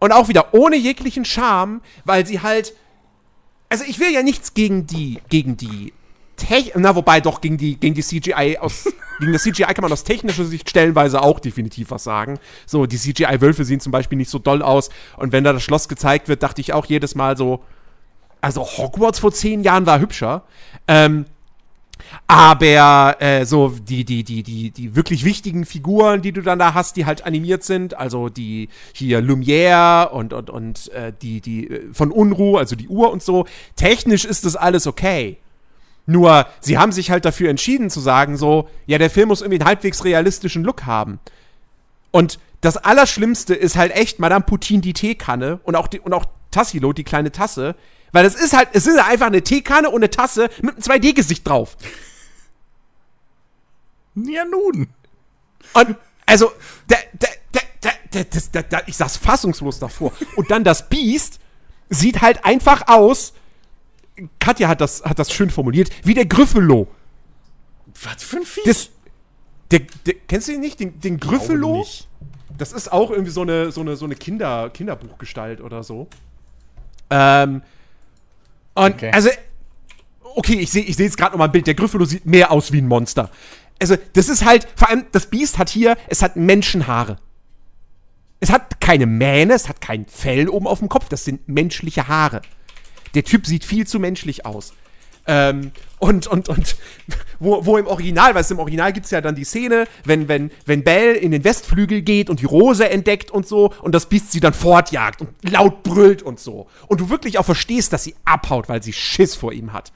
Und 0.00 0.12
auch 0.12 0.28
wieder 0.28 0.52
ohne 0.52 0.76
jeglichen 0.76 1.24
Charme, 1.24 1.80
weil 2.04 2.26
sie 2.26 2.40
halt. 2.40 2.74
Also 3.68 3.84
ich 3.86 3.98
will 3.98 4.12
ja 4.12 4.22
nichts 4.22 4.54
gegen 4.54 4.86
die, 4.86 5.20
gegen 5.28 5.56
die 5.56 5.92
Tech 6.36 6.72
na, 6.74 6.94
wobei 6.94 7.20
doch 7.20 7.40
gegen 7.40 7.56
die, 7.56 7.78
gegen 7.78 7.94
die 7.94 8.02
CGI 8.02 8.58
aus, 8.58 8.84
gegen 9.20 9.32
das 9.32 9.42
CGI 9.42 9.74
kann 9.74 9.82
man 9.82 9.92
aus 9.92 10.04
technischer 10.04 10.44
Sicht 10.44 10.68
stellenweise 10.68 11.22
auch 11.22 11.40
definitiv 11.40 11.90
was 11.90 12.04
sagen. 12.04 12.38
So, 12.66 12.86
die 12.86 12.98
CGI-Wölfe 12.98 13.64
sehen 13.64 13.80
zum 13.80 13.92
Beispiel 13.92 14.18
nicht 14.18 14.30
so 14.30 14.38
doll 14.38 14.62
aus. 14.62 14.90
Und 15.16 15.32
wenn 15.32 15.44
da 15.44 15.52
das 15.52 15.62
Schloss 15.62 15.88
gezeigt 15.88 16.28
wird, 16.28 16.42
dachte 16.42 16.60
ich 16.60 16.72
auch 16.72 16.86
jedes 16.86 17.14
Mal 17.14 17.36
so, 17.36 17.62
also 18.40 18.62
Hogwarts 18.62 19.18
vor 19.18 19.32
zehn 19.32 19.62
Jahren 19.62 19.86
war 19.86 20.00
hübscher. 20.00 20.42
Ähm, 20.88 21.26
aber 22.26 23.16
äh, 23.20 23.44
so 23.44 23.68
die, 23.68 24.04
die, 24.04 24.24
die, 24.24 24.42
die, 24.42 24.70
die 24.70 24.96
wirklich 24.96 25.24
wichtigen 25.24 25.64
Figuren, 25.64 26.22
die 26.22 26.32
du 26.32 26.42
dann 26.42 26.58
da 26.58 26.74
hast, 26.74 26.96
die 26.96 27.06
halt 27.06 27.24
animiert 27.24 27.62
sind, 27.62 27.96
also 27.96 28.28
die 28.28 28.68
hier 28.92 29.20
Lumière 29.20 30.10
und, 30.10 30.32
und, 30.32 30.50
und 30.50 30.90
äh, 30.92 31.12
die, 31.22 31.40
die 31.40 31.70
äh, 31.70 31.92
von 31.92 32.10
Unruh, 32.10 32.56
also 32.56 32.76
die 32.76 32.88
Uhr 32.88 33.12
und 33.12 33.22
so, 33.22 33.46
technisch 33.76 34.24
ist 34.24 34.44
das 34.44 34.56
alles 34.56 34.86
okay. 34.86 35.38
Nur, 36.06 36.46
sie 36.60 36.76
haben 36.76 36.92
sich 36.92 37.10
halt 37.10 37.24
dafür 37.24 37.48
entschieden 37.48 37.88
zu 37.88 38.00
sagen, 38.00 38.36
so, 38.36 38.68
ja, 38.86 38.98
der 38.98 39.10
Film 39.10 39.28
muss 39.28 39.40
irgendwie 39.40 39.60
einen 39.60 39.68
halbwegs 39.68 40.04
realistischen 40.04 40.62
Look 40.62 40.84
haben. 40.84 41.18
Und 42.10 42.38
das 42.60 42.76
Allerschlimmste 42.76 43.54
ist 43.54 43.76
halt 43.76 43.92
echt 43.92 44.18
Madame 44.18 44.44
Putin 44.44 44.80
die 44.80 44.92
Teekanne 44.92 45.60
und 45.64 45.76
auch, 45.76 45.88
die, 45.88 46.00
und 46.00 46.12
auch 46.12 46.26
Tassilo, 46.50 46.92
die 46.92 47.04
kleine 47.04 47.32
Tasse, 47.32 47.74
weil 48.12 48.24
es 48.24 48.34
ist 48.34 48.56
halt, 48.56 48.68
es 48.72 48.86
ist 48.86 48.98
einfach 48.98 49.26
eine 49.26 49.42
Teekanne 49.42 49.88
und 49.88 49.96
eine 49.96 50.10
Tasse 50.10 50.48
mit 50.62 50.74
einem 50.74 50.82
2D-Gesicht 50.82 51.46
drauf. 51.46 51.76
Ja, 54.14 54.44
nun. 54.44 54.88
Und, 55.72 55.96
also, 56.26 56.52
der, 56.88 56.98
der, 57.12 57.30
der, 58.62 58.88
ich 58.88 58.96
saß 58.96 59.16
fassungslos 59.16 59.78
davor. 59.78 60.12
Und 60.36 60.50
dann 60.50 60.64
das 60.64 60.88
Biest 60.88 61.40
sieht 61.88 62.22
halt 62.22 62.44
einfach 62.44 62.86
aus. 62.86 63.34
Katja 64.38 64.68
hat 64.68 64.80
das, 64.80 65.02
hat 65.04 65.18
das 65.18 65.32
schön 65.32 65.50
formuliert, 65.50 65.90
wie 66.04 66.14
der 66.14 66.26
Gryffalo. 66.26 66.88
Was 68.02 68.22
für 68.22 68.36
ein 68.38 68.44
Vieh? 68.44 68.60
Das, 68.64 68.90
der, 69.70 69.80
der, 70.06 70.14
kennst 70.28 70.48
du 70.48 70.52
ihn 70.52 70.60
nicht? 70.60 70.80
Den, 70.80 71.00
den 71.00 71.18
Gryffalo? 71.18 71.84
Das 72.56 72.72
ist 72.72 72.92
auch 72.92 73.10
irgendwie 73.10 73.32
so 73.32 73.42
eine, 73.42 73.72
so 73.72 73.80
eine, 73.80 73.96
so 73.96 74.04
eine 74.04 74.14
Kinder, 74.14 74.70
Kinderbuchgestalt 74.70 75.60
oder 75.60 75.82
so. 75.82 76.08
Ähm, 77.10 77.62
und 78.74 78.94
okay. 78.94 79.10
also, 79.12 79.30
okay, 80.36 80.54
ich 80.54 80.70
sehe 80.70 80.82
ich 80.84 80.96
seh 80.96 81.04
jetzt 81.04 81.16
gerade 81.16 81.32
noch 81.32 81.38
mal 81.38 81.46
ein 81.46 81.52
Bild. 81.52 81.66
Der 81.66 81.74
Gryffalo 81.74 82.04
sieht 82.04 82.26
mehr 82.26 82.50
aus 82.50 82.72
wie 82.72 82.80
ein 82.80 82.88
Monster. 82.88 83.30
Also, 83.80 83.96
das 84.12 84.28
ist 84.28 84.44
halt, 84.44 84.68
vor 84.76 84.88
allem, 84.88 85.06
das 85.10 85.26
Biest 85.26 85.58
hat 85.58 85.68
hier, 85.68 85.96
es 86.08 86.22
hat 86.22 86.36
Menschenhaare. 86.36 87.18
Es 88.40 88.50
hat 88.50 88.80
keine 88.80 89.06
Mähne, 89.06 89.54
es 89.54 89.68
hat 89.68 89.80
kein 89.80 90.06
Fell 90.06 90.48
oben 90.48 90.66
auf 90.66 90.78
dem 90.78 90.88
Kopf, 90.88 91.08
das 91.08 91.24
sind 91.24 91.48
menschliche 91.48 92.08
Haare. 92.08 92.42
Der 93.14 93.24
Typ 93.24 93.46
sieht 93.46 93.64
viel 93.64 93.86
zu 93.86 93.98
menschlich 93.98 94.46
aus. 94.46 94.72
Ähm, 95.26 95.72
und, 95.98 96.26
und, 96.26 96.48
und, 96.50 96.76
wo, 97.38 97.64
wo 97.64 97.78
im 97.78 97.86
Original, 97.86 98.34
weil 98.34 98.42
es 98.42 98.50
im 98.50 98.58
Original 98.58 98.92
gibt 98.92 99.06
es 99.06 99.10
ja 99.10 99.20
dann 99.20 99.34
die 99.34 99.44
Szene, 99.44 99.86
wenn, 100.04 100.28
wenn, 100.28 100.50
wenn 100.66 100.84
Belle 100.84 101.14
in 101.14 101.30
den 101.30 101.44
Westflügel 101.44 102.02
geht 102.02 102.28
und 102.28 102.40
die 102.40 102.46
Rose 102.46 102.88
entdeckt 102.88 103.30
und 103.30 103.46
so 103.46 103.72
und 103.80 103.94
das 103.94 104.08
Biest 104.08 104.32
sie 104.32 104.40
dann 104.40 104.52
fortjagt 104.52 105.22
und 105.22 105.30
laut 105.50 105.82
brüllt 105.82 106.22
und 106.22 106.40
so. 106.40 106.68
Und 106.88 107.00
du 107.00 107.08
wirklich 107.08 107.38
auch 107.38 107.44
verstehst, 107.44 107.92
dass 107.92 108.04
sie 108.04 108.14
abhaut, 108.24 108.68
weil 108.68 108.82
sie 108.82 108.92
Schiss 108.92 109.34
vor 109.34 109.52
ihm 109.52 109.72
hat. 109.72 109.92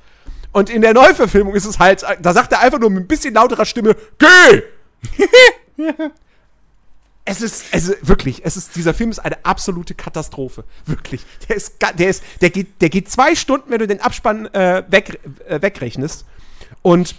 Und 0.53 0.71
in 0.71 0.81
der 0.81 0.95
Neuverfilmung 0.95 1.55
ist 1.55 1.67
es 1.67 1.79
halt, 1.79 2.05
da 2.21 2.33
sagt 2.33 2.53
er 2.53 2.61
einfach 2.61 2.79
nur 2.79 2.89
mit 2.89 3.05
ein 3.05 3.09
bisschen 3.09 3.35
lauterer 3.35 3.67
Stimme, 3.67 3.97
geh! 4.19 4.63
es 7.29 7.43
ist, 7.43 7.75
also 7.75 7.93
wirklich, 8.01 8.41
es 8.45 8.57
ist, 8.57 8.75
dieser 8.75 8.95
Film 8.95 9.11
ist 9.11 9.19
eine 9.19 9.45
absolute 9.45 9.95
Katastrophe. 9.95 10.65
Wirklich. 10.87 11.21
Der 11.49 11.57
ist, 11.57 11.75
der 11.99 12.09
ist, 12.09 12.25
der 12.41 12.49
geht, 12.49 12.81
der 12.81 12.89
geht 12.89 13.11
zwei 13.11 13.35
Stunden, 13.35 13.71
wenn 13.71 13.79
du 13.79 13.87
den 13.87 14.01
Abspann 14.01 14.47
äh, 14.47 14.83
weg, 14.89 15.21
äh, 15.47 15.61
wegrechnest. 15.61 16.25
Und 16.81 17.17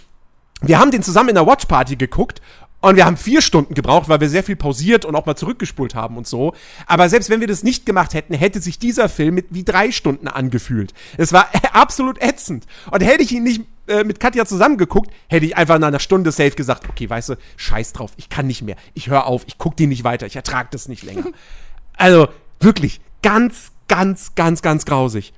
wir 0.62 0.80
haben 0.80 0.90
den 0.90 1.04
zusammen 1.04 1.28
in 1.28 1.36
der 1.36 1.46
Watchparty 1.46 1.94
geguckt 1.94 2.42
und 2.80 2.96
wir 2.96 3.04
haben 3.04 3.16
vier 3.16 3.40
Stunden 3.40 3.74
gebraucht, 3.74 4.08
weil 4.08 4.20
wir 4.20 4.28
sehr 4.28 4.42
viel 4.42 4.56
pausiert 4.56 5.04
und 5.04 5.14
auch 5.14 5.26
mal 5.26 5.36
zurückgespult 5.36 5.94
haben 5.94 6.16
und 6.16 6.26
so. 6.26 6.54
Aber 6.86 7.08
selbst 7.08 7.30
wenn 7.30 7.40
wir 7.40 7.46
das 7.46 7.62
nicht 7.62 7.86
gemacht 7.86 8.12
hätten, 8.12 8.34
hätte 8.34 8.60
sich 8.60 8.80
dieser 8.80 9.08
Film 9.08 9.36
mit 9.36 9.46
wie 9.50 9.62
drei 9.62 9.92
Stunden 9.92 10.26
angefühlt. 10.26 10.92
Es 11.18 11.32
war 11.32 11.48
absolut 11.72 12.20
ätzend. 12.20 12.66
Und 12.90 13.00
hätte 13.02 13.22
ich 13.22 13.30
ihn 13.30 13.44
nicht 13.44 13.62
äh, 13.90 14.04
mit 14.04 14.20
Katja 14.20 14.46
zusammengeguckt, 14.46 15.10
hätte 15.28 15.46
ich 15.46 15.56
einfach 15.56 15.78
nach 15.78 15.88
einer 15.88 15.98
Stunde 15.98 16.32
safe 16.32 16.52
gesagt, 16.52 16.88
okay, 16.88 17.10
weißt 17.10 17.30
du, 17.30 17.34
scheiß 17.56 17.92
drauf, 17.92 18.12
ich 18.16 18.28
kann 18.28 18.46
nicht 18.46 18.62
mehr. 18.62 18.76
Ich 18.94 19.08
höre 19.08 19.26
auf, 19.26 19.42
ich 19.46 19.58
gucke 19.58 19.76
den 19.76 19.90
nicht 19.90 20.04
weiter, 20.04 20.26
ich 20.26 20.36
ertrage 20.36 20.68
das 20.70 20.88
nicht 20.88 21.02
länger. 21.02 21.24
also, 21.96 22.28
wirklich, 22.60 23.00
ganz, 23.22 23.72
ganz, 23.88 24.34
ganz, 24.34 24.62
ganz 24.62 24.84
grausig. 24.84 25.32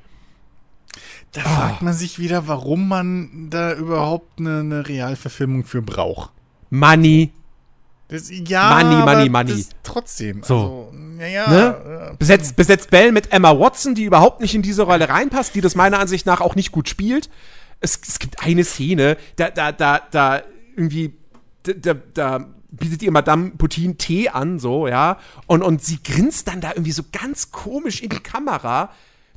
Da 1.32 1.40
oh. 1.44 1.48
fragt 1.48 1.82
man 1.82 1.94
sich 1.94 2.18
wieder, 2.18 2.46
warum 2.46 2.88
man 2.88 3.48
da 3.48 3.72
überhaupt 3.72 4.38
eine, 4.38 4.60
eine 4.60 4.88
Realverfilmung 4.88 5.64
für 5.64 5.80
braucht. 5.80 6.30
Money. 6.70 7.32
Das, 8.08 8.30
ja, 8.30 8.78
money, 8.82 8.96
money, 8.96 9.28
money. 9.30 9.66
trotzdem. 9.82 10.42
So. 10.42 10.90
Also, 10.92 11.24
ja, 11.24 11.48
ne? 11.48 12.16
besetzt, 12.18 12.56
besetzt 12.56 12.90
Bell 12.90 13.12
mit 13.12 13.32
Emma 13.32 13.58
Watson, 13.58 13.94
die 13.94 14.04
überhaupt 14.04 14.42
nicht 14.42 14.54
in 14.54 14.60
diese 14.60 14.82
Rolle 14.82 15.08
reinpasst, 15.08 15.54
die 15.54 15.62
das 15.62 15.74
meiner 15.74 15.98
Ansicht 15.98 16.26
nach 16.26 16.42
auch 16.42 16.54
nicht 16.54 16.72
gut 16.72 16.90
spielt. 16.90 17.30
Es, 17.82 18.00
es 18.06 18.18
gibt 18.18 18.42
eine 18.42 18.64
Szene, 18.64 19.16
da, 19.36 19.50
da, 19.50 19.72
da, 19.72 20.00
da 20.10 20.42
irgendwie, 20.76 21.14
da, 21.62 21.94
da, 22.14 22.48
bietet 22.72 23.02
ihr 23.02 23.12
Madame 23.12 23.50
Putin 23.50 23.98
Tee 23.98 24.30
an, 24.30 24.58
so, 24.58 24.88
ja, 24.88 25.18
und, 25.46 25.62
und 25.62 25.84
sie 25.84 25.98
grinst 26.02 26.48
dann 26.48 26.60
da 26.60 26.70
irgendwie 26.70 26.92
so 26.92 27.02
ganz 27.12 27.52
komisch 27.52 28.00
in 28.00 28.08
die 28.08 28.20
Kamera. 28.20 28.90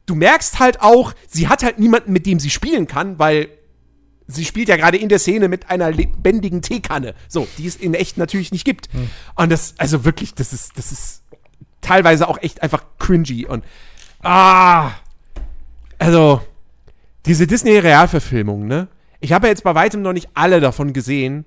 Du 0.06 0.16
merkst 0.16 0.60
halt 0.60 0.82
auch, 0.82 1.14
sie 1.28 1.50
hat 1.50 1.62
halt 1.62 1.78
niemanden, 1.78 2.14
mit 2.14 2.26
dem 2.26 2.40
sie 2.40 2.50
spielen 2.50 2.88
kann, 2.88 3.20
weil 3.20 3.50
sie 4.28 4.46
spielt 4.46 4.70
ja 4.70 4.78
gerade 4.78 4.98
in 4.98 5.10
der 5.10 5.20
Szene 5.20 5.50
mit 5.50 5.70
einer 5.70 5.92
lebendigen 5.92 6.62
Teekanne. 6.62 7.14
So, 7.28 7.48
die 7.58 7.68
es 7.68 7.76
in 7.76 7.94
echt 7.94 8.18
natürlich 8.18 8.52
nicht 8.52 8.66
gibt. 8.66 8.92
Hm. 8.94 9.10
Und 9.36 9.52
das, 9.52 9.76
also 9.78 10.06
wirklich, 10.06 10.34
das 10.34 10.54
ist, 10.54 10.78
das 10.78 10.92
ist 10.92 11.24
teilweise 11.82 12.28
auch 12.28 12.38
echt 12.42 12.64
einfach 12.64 12.84
cringy 12.98 13.46
und 13.46 13.64
ah, 14.24 14.92
also 16.00 16.42
diese 17.26 17.48
Disney-Realverfilmung, 17.48 18.68
ne? 18.68 18.88
Ich 19.20 19.32
habe 19.34 19.48
ja 19.48 19.52
jetzt 19.52 19.64
bei 19.64 19.74
weitem 19.74 20.02
noch 20.02 20.14
nicht 20.14 20.30
alle 20.34 20.60
davon 20.60 20.94
gesehen. 20.94 21.46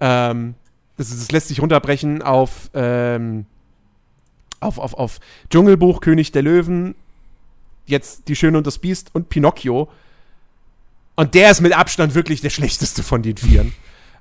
Ähm, 0.00 0.54
das, 0.96 1.10
das 1.10 1.30
lässt 1.32 1.48
sich 1.48 1.60
runterbrechen 1.60 2.22
auf, 2.22 2.70
ähm, 2.74 3.46
auf, 4.60 4.78
auf, 4.78 4.94
auf 4.94 5.18
Dschungelbuch, 5.50 6.00
König 6.00 6.32
der 6.32 6.42
Löwen, 6.42 6.94
jetzt 7.86 8.28
Die 8.28 8.36
Schöne 8.36 8.58
und 8.58 8.66
das 8.66 8.78
Biest 8.78 9.14
und 9.14 9.28
Pinocchio. 9.28 9.88
Und 11.16 11.34
der 11.34 11.50
ist 11.50 11.60
mit 11.60 11.76
Abstand 11.76 12.14
wirklich 12.14 12.40
der 12.40 12.50
schlechteste 12.50 13.02
von 13.02 13.22
den 13.22 13.36
Vieren. 13.36 13.72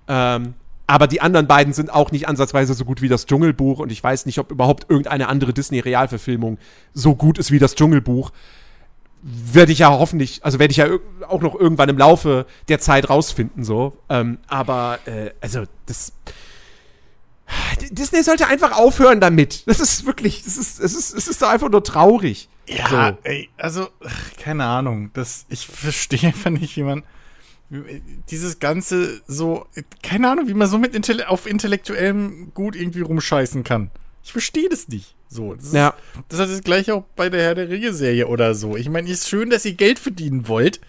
ähm, 0.07 0.53
Aber 0.87 1.07
die 1.07 1.21
anderen 1.21 1.47
beiden 1.47 1.73
sind 1.73 1.91
auch 1.91 2.11
nicht 2.11 2.27
ansatzweise 2.27 2.73
so 2.73 2.85
gut 2.85 3.01
wie 3.01 3.09
das 3.09 3.25
Dschungelbuch 3.25 3.79
und 3.79 3.91
ich 3.91 4.03
weiß 4.03 4.25
nicht, 4.25 4.39
ob 4.39 4.51
überhaupt 4.51 4.89
irgendeine 4.89 5.27
andere 5.27 5.53
Disney-Realverfilmung 5.53 6.57
so 6.93 7.15
gut 7.15 7.37
ist 7.37 7.51
wie 7.51 7.59
das 7.59 7.75
Dschungelbuch. 7.75 8.31
Werde 9.27 9.71
ich 9.71 9.79
ja 9.79 9.89
hoffentlich, 9.89 10.45
also 10.45 10.59
werde 10.59 10.71
ich 10.71 10.77
ja 10.77 10.88
auch 11.27 11.41
noch 11.41 11.55
irgendwann 11.55 11.89
im 11.89 11.97
Laufe 11.97 12.45
der 12.67 12.79
Zeit 12.79 13.09
rausfinden, 13.09 13.63
so. 13.63 13.97
Ähm, 14.07 14.38
aber, 14.47 14.99
äh, 15.05 15.31
also, 15.41 15.63
das. 15.88 16.13
Disney 17.89 18.21
sollte 18.21 18.47
einfach 18.47 18.77
aufhören 18.77 19.19
damit. 19.19 19.67
Das 19.67 19.79
ist 19.79 20.05
wirklich, 20.05 20.43
das 20.43 20.57
ist, 20.57 20.79
es 20.79 20.95
ist, 20.95 21.13
es 21.15 21.27
ist 21.27 21.41
doch 21.41 21.49
einfach 21.49 21.69
nur 21.69 21.83
traurig. 21.83 22.49
Ja, 22.67 23.13
so. 23.13 23.17
ey, 23.23 23.49
also, 23.57 23.88
keine 24.39 24.65
Ahnung. 24.65 25.09
Das, 25.13 25.47
ich 25.49 25.65
verstehe 25.65 26.27
einfach 26.27 26.51
nicht, 26.51 26.75
wie 26.77 26.83
man 26.83 27.03
dieses 28.29 28.59
Ganze 28.59 29.21
so, 29.27 29.65
keine 30.03 30.29
Ahnung, 30.29 30.47
wie 30.47 30.53
man 30.53 30.67
so 30.67 30.77
mit 30.77 30.93
Intell 30.93 31.23
auf 31.23 31.47
intellektuellem 31.47 32.53
Gut 32.53 32.75
irgendwie 32.75 33.01
rumscheißen 33.01 33.63
kann. 33.63 33.89
Ich 34.23 34.31
verstehe 34.31 34.69
das 34.69 34.88
nicht. 34.88 35.15
So, 35.27 35.55
das, 35.55 35.73
ja. 35.73 35.89
ist, 35.89 36.23
das 36.29 36.39
ist 36.39 36.51
das 36.51 36.63
gleiche 36.63 36.93
auch 36.93 37.03
bei 37.15 37.29
der 37.29 37.41
Herr 37.41 37.55
der 37.55 37.69
Ringe-Serie 37.69 38.27
oder 38.27 38.55
so. 38.55 38.75
Ich 38.75 38.89
meine, 38.89 39.09
ist 39.09 39.27
schön, 39.27 39.49
dass 39.49 39.65
ihr 39.65 39.73
Geld 39.73 39.99
verdienen 39.99 40.47
wollt, 40.47 40.79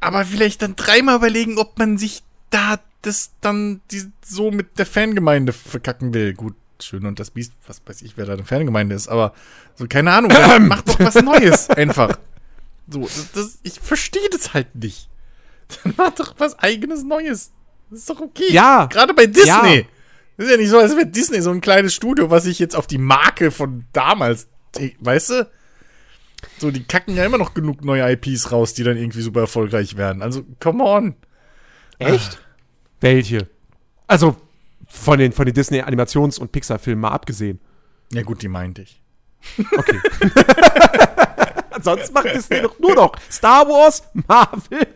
aber 0.00 0.24
vielleicht 0.24 0.62
dann 0.62 0.76
dreimal 0.76 1.16
überlegen, 1.16 1.58
ob 1.58 1.78
man 1.78 1.98
sich 1.98 2.22
da 2.50 2.80
das 3.02 3.30
dann 3.40 3.80
die, 3.90 4.04
so 4.24 4.50
mit 4.50 4.78
der 4.78 4.86
Fangemeinde 4.86 5.52
verkacken 5.52 6.12
will. 6.12 6.34
Gut, 6.34 6.54
schön 6.80 7.06
und 7.06 7.20
das 7.20 7.30
Biest, 7.30 7.52
was 7.66 7.80
weiß 7.86 8.02
ich, 8.02 8.16
wer 8.16 8.26
da 8.26 8.34
eine 8.34 8.44
Fangemeinde 8.44 8.94
ist, 8.94 9.08
aber 9.08 9.32
so, 9.76 9.86
keine 9.86 10.12
Ahnung, 10.12 10.32
macht 10.66 10.88
doch 10.88 11.00
was 11.00 11.14
Neues 11.22 11.70
einfach. 11.70 12.18
So, 12.88 13.02
das, 13.02 13.32
das, 13.32 13.58
ich 13.62 13.80
verstehe 13.80 14.28
das 14.30 14.54
halt 14.54 14.74
nicht. 14.74 15.08
Dann 15.84 15.94
mach 15.96 16.10
doch 16.10 16.34
was 16.38 16.58
eigenes 16.58 17.04
Neues. 17.04 17.52
Das 17.90 18.00
ist 18.00 18.10
doch 18.10 18.20
okay. 18.20 18.50
Ja. 18.50 18.86
Gerade 18.86 19.14
bei 19.14 19.26
Disney. 19.26 19.76
Ja. 19.76 19.84
Das 20.38 20.46
ist 20.46 20.52
ja 20.52 20.56
nicht 20.56 20.70
so, 20.70 20.78
als 20.78 20.94
wäre 20.94 21.04
Disney 21.04 21.40
so 21.40 21.50
ein 21.50 21.60
kleines 21.60 21.92
Studio, 21.94 22.30
was 22.30 22.44
sich 22.44 22.60
jetzt 22.60 22.76
auf 22.76 22.86
die 22.86 22.96
Marke 22.96 23.50
von 23.50 23.86
damals, 23.92 24.46
weißt 25.00 25.30
du? 25.30 25.50
So, 26.58 26.70
die 26.70 26.84
kacken 26.84 27.16
ja 27.16 27.24
immer 27.24 27.38
noch 27.38 27.54
genug 27.54 27.84
neue 27.84 28.08
IPs 28.12 28.52
raus, 28.52 28.72
die 28.72 28.84
dann 28.84 28.96
irgendwie 28.96 29.20
super 29.20 29.40
erfolgreich 29.40 29.96
werden. 29.96 30.22
Also, 30.22 30.44
come 30.60 30.84
on. 30.84 31.16
Echt? 31.98 32.38
Ach. 32.40 32.46
Welche? 33.00 33.48
Also, 34.06 34.36
von 34.86 35.18
den, 35.18 35.32
von 35.32 35.44
den 35.44 35.56
Disney-Animations- 35.56 36.38
und 36.38 36.52
Pixar-Filmen 36.52 37.00
mal 37.00 37.10
abgesehen. 37.10 37.58
Ja, 38.12 38.22
gut, 38.22 38.40
die 38.40 38.48
meinte 38.48 38.82
ich. 38.82 39.02
Okay. 39.76 39.98
Ansonsten 41.72 42.14
macht 42.14 42.32
Disney 42.32 42.62
doch 42.62 42.78
nur 42.78 42.94
noch 42.94 43.12
Star 43.28 43.66
Wars, 43.66 44.04
Marvel, 44.28 44.86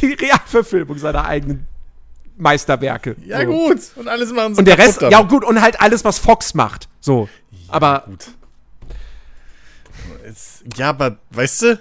die 0.00 0.12
Realverfilmung 0.12 0.98
seiner 0.98 1.24
eigenen 1.24 1.66
Meisterwerke. 2.36 3.16
Ja, 3.24 3.40
so. 3.40 3.46
gut. 3.46 3.80
Und 3.96 4.08
alles 4.08 4.32
machen 4.32 4.54
sie 4.54 4.60
Und 4.60 4.64
der 4.66 4.78
Rest, 4.78 5.02
damit. 5.02 5.12
ja, 5.12 5.22
gut. 5.22 5.44
Und 5.44 5.60
halt 5.60 5.80
alles, 5.80 6.04
was 6.04 6.18
Fox 6.18 6.54
macht. 6.54 6.88
So. 7.00 7.28
Ja, 7.50 7.58
aber. 7.68 8.04
Gut. 8.06 8.26
ja, 10.76 10.90
aber, 10.90 11.16
weißt 11.30 11.62
du, 11.62 11.80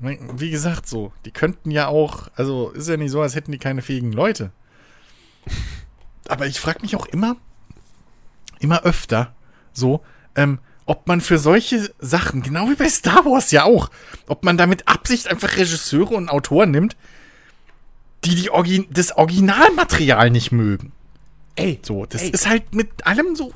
wie 0.00 0.50
gesagt, 0.50 0.88
so, 0.88 1.12
die 1.24 1.30
könnten 1.30 1.70
ja 1.70 1.88
auch, 1.88 2.28
also 2.34 2.70
ist 2.70 2.88
ja 2.88 2.96
nicht 2.96 3.10
so, 3.10 3.20
als 3.20 3.34
hätten 3.34 3.52
die 3.52 3.58
keine 3.58 3.82
fähigen 3.82 4.12
Leute. 4.12 4.50
Aber 6.28 6.46
ich 6.46 6.60
frage 6.60 6.80
mich 6.80 6.96
auch 6.96 7.06
immer, 7.06 7.36
immer 8.60 8.82
öfter, 8.84 9.34
so, 9.72 10.02
ähm, 10.36 10.58
ob 10.86 11.06
man 11.06 11.20
für 11.20 11.38
solche 11.38 11.92
Sachen, 11.98 12.42
genau 12.42 12.68
wie 12.70 12.74
bei 12.74 12.88
Star 12.88 13.24
Wars 13.24 13.50
ja 13.50 13.64
auch, 13.64 13.90
ob 14.26 14.44
man 14.44 14.56
da 14.56 14.66
mit 14.66 14.88
Absicht 14.88 15.28
einfach 15.28 15.56
Regisseure 15.56 16.14
und 16.14 16.28
Autoren 16.28 16.70
nimmt, 16.70 16.96
die, 18.24 18.34
die 18.34 18.50
Orgi 18.50 18.86
das 18.90 19.16
Originalmaterial 19.16 20.30
nicht 20.30 20.52
mögen. 20.52 20.92
Ey, 21.56 21.78
so, 21.82 22.06
das 22.06 22.22
ey. 22.22 22.30
ist 22.30 22.48
halt 22.48 22.74
mit 22.74 23.06
allem 23.06 23.34
so. 23.36 23.52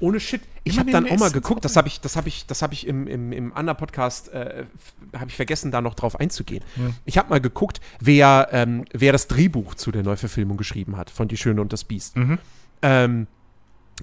Ohne 0.00 0.20
Shit. 0.20 0.42
Ich 0.64 0.78
habe 0.78 0.92
dann 0.92 1.08
auch 1.08 1.18
mal 1.18 1.30
geguckt, 1.30 1.64
das 1.64 1.76
habe 1.76 1.88
ich, 1.88 2.00
das 2.00 2.16
habe 2.16 2.28
ich, 2.28 2.46
das 2.46 2.62
habe 2.62 2.74
ich 2.74 2.86
im, 2.86 3.08
im, 3.08 3.32
im 3.32 3.52
anderen 3.52 3.76
Podcast, 3.76 4.28
äh, 4.28 4.64
habe 5.12 5.28
ich 5.28 5.34
vergessen, 5.34 5.72
da 5.72 5.80
noch 5.80 5.94
drauf 5.94 6.18
einzugehen. 6.20 6.62
Hm. 6.76 6.94
Ich 7.04 7.18
habe 7.18 7.30
mal 7.30 7.40
geguckt, 7.40 7.80
wer, 7.98 8.48
ähm, 8.52 8.84
wer 8.92 9.10
das 9.12 9.26
Drehbuch 9.26 9.74
zu 9.74 9.90
der 9.90 10.04
Neuverfilmung 10.04 10.56
geschrieben 10.56 10.96
hat 10.96 11.10
von 11.10 11.26
Die 11.26 11.36
Schöne 11.36 11.60
und 11.60 11.72
das 11.72 11.82
Biest. 11.84 12.16
Mhm. 12.16 12.38
Ähm, 12.82 13.26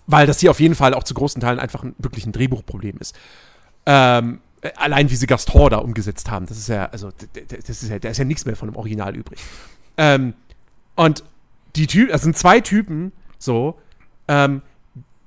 weil 0.06 0.28
das 0.28 0.40
hier 0.40 0.52
auf 0.52 0.60
jeden 0.60 0.76
Fall 0.76 0.94
auch 0.94 1.04
zu 1.04 1.14
großen 1.14 1.42
Teilen 1.42 1.60
einfach 1.60 1.84
ein, 1.84 1.96
wirklich 1.98 2.26
ein 2.26 2.34
Drehbuchproblem 2.34 2.98
ist. 3.00 3.18
Ähm, 3.86 4.36
äh, 4.36 4.49
allein 4.76 5.10
wie 5.10 5.16
sie 5.16 5.28
Gastor 5.28 5.70
da 5.70 5.78
umgesetzt 5.78 6.30
haben, 6.30 6.46
das 6.46 6.58
ist 6.58 6.70
ja, 6.70 6.86
also, 6.86 7.12
das 7.68 7.84
ist 7.84 7.90
ja, 7.90 8.00
da 8.00 8.10
ist 8.10 8.18
ja 8.18 8.26
nichts 8.26 8.46
mehr 8.46 8.56
von 8.56 8.70
dem 8.70 8.76
Original 8.76 9.16
übrig. 9.16 9.40
Ähm, 9.98 10.34
und 10.96 11.24
die 11.76 11.88
Typen, 11.88 12.12
das 12.12 12.24
sind 12.24 12.38
zwei 12.38 12.60
Typen, 12.60 13.12
so, 13.38 13.80
ähm, 14.28 14.62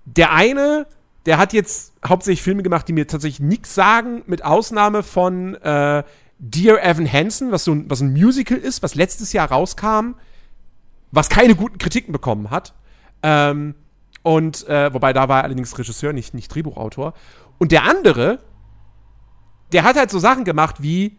der 0.04 0.32
eine, 0.32 0.86
der 1.26 1.38
hat 1.38 1.52
jetzt 1.52 1.92
hauptsächlich 2.06 2.42
Filme 2.42 2.62
gemacht, 2.62 2.88
die 2.88 2.92
mir 2.92 3.06
tatsächlich 3.06 3.40
nichts 3.40 3.74
sagen, 3.74 4.22
mit 4.26 4.44
Ausnahme 4.44 5.02
von 5.02 5.54
äh, 5.56 6.02
Dear 6.38 6.82
Evan 6.82 7.10
Hansen, 7.10 7.52
was 7.52 7.64
so 7.64 7.72
ein, 7.72 7.88
was 7.88 8.00
ein 8.00 8.12
Musical 8.12 8.58
ist, 8.58 8.82
was 8.82 8.94
letztes 8.94 9.32
Jahr 9.32 9.50
rauskam, 9.50 10.14
was 11.12 11.28
keine 11.28 11.54
guten 11.54 11.78
Kritiken 11.78 12.12
bekommen 12.12 12.50
hat. 12.50 12.74
Ähm, 13.22 13.76
und, 14.22 14.66
äh, 14.68 14.92
wobei 14.92 15.12
da 15.12 15.28
war 15.28 15.38
er 15.38 15.44
allerdings 15.44 15.78
Regisseur, 15.78 16.12
nicht, 16.12 16.34
nicht 16.34 16.52
Drehbuchautor. 16.52 17.14
Und 17.58 17.70
der 17.70 17.84
andere, 17.84 18.40
der 19.72 19.84
hat 19.84 19.96
halt 19.96 20.10
so 20.10 20.18
Sachen 20.18 20.44
gemacht 20.44 20.76
wie 20.80 21.16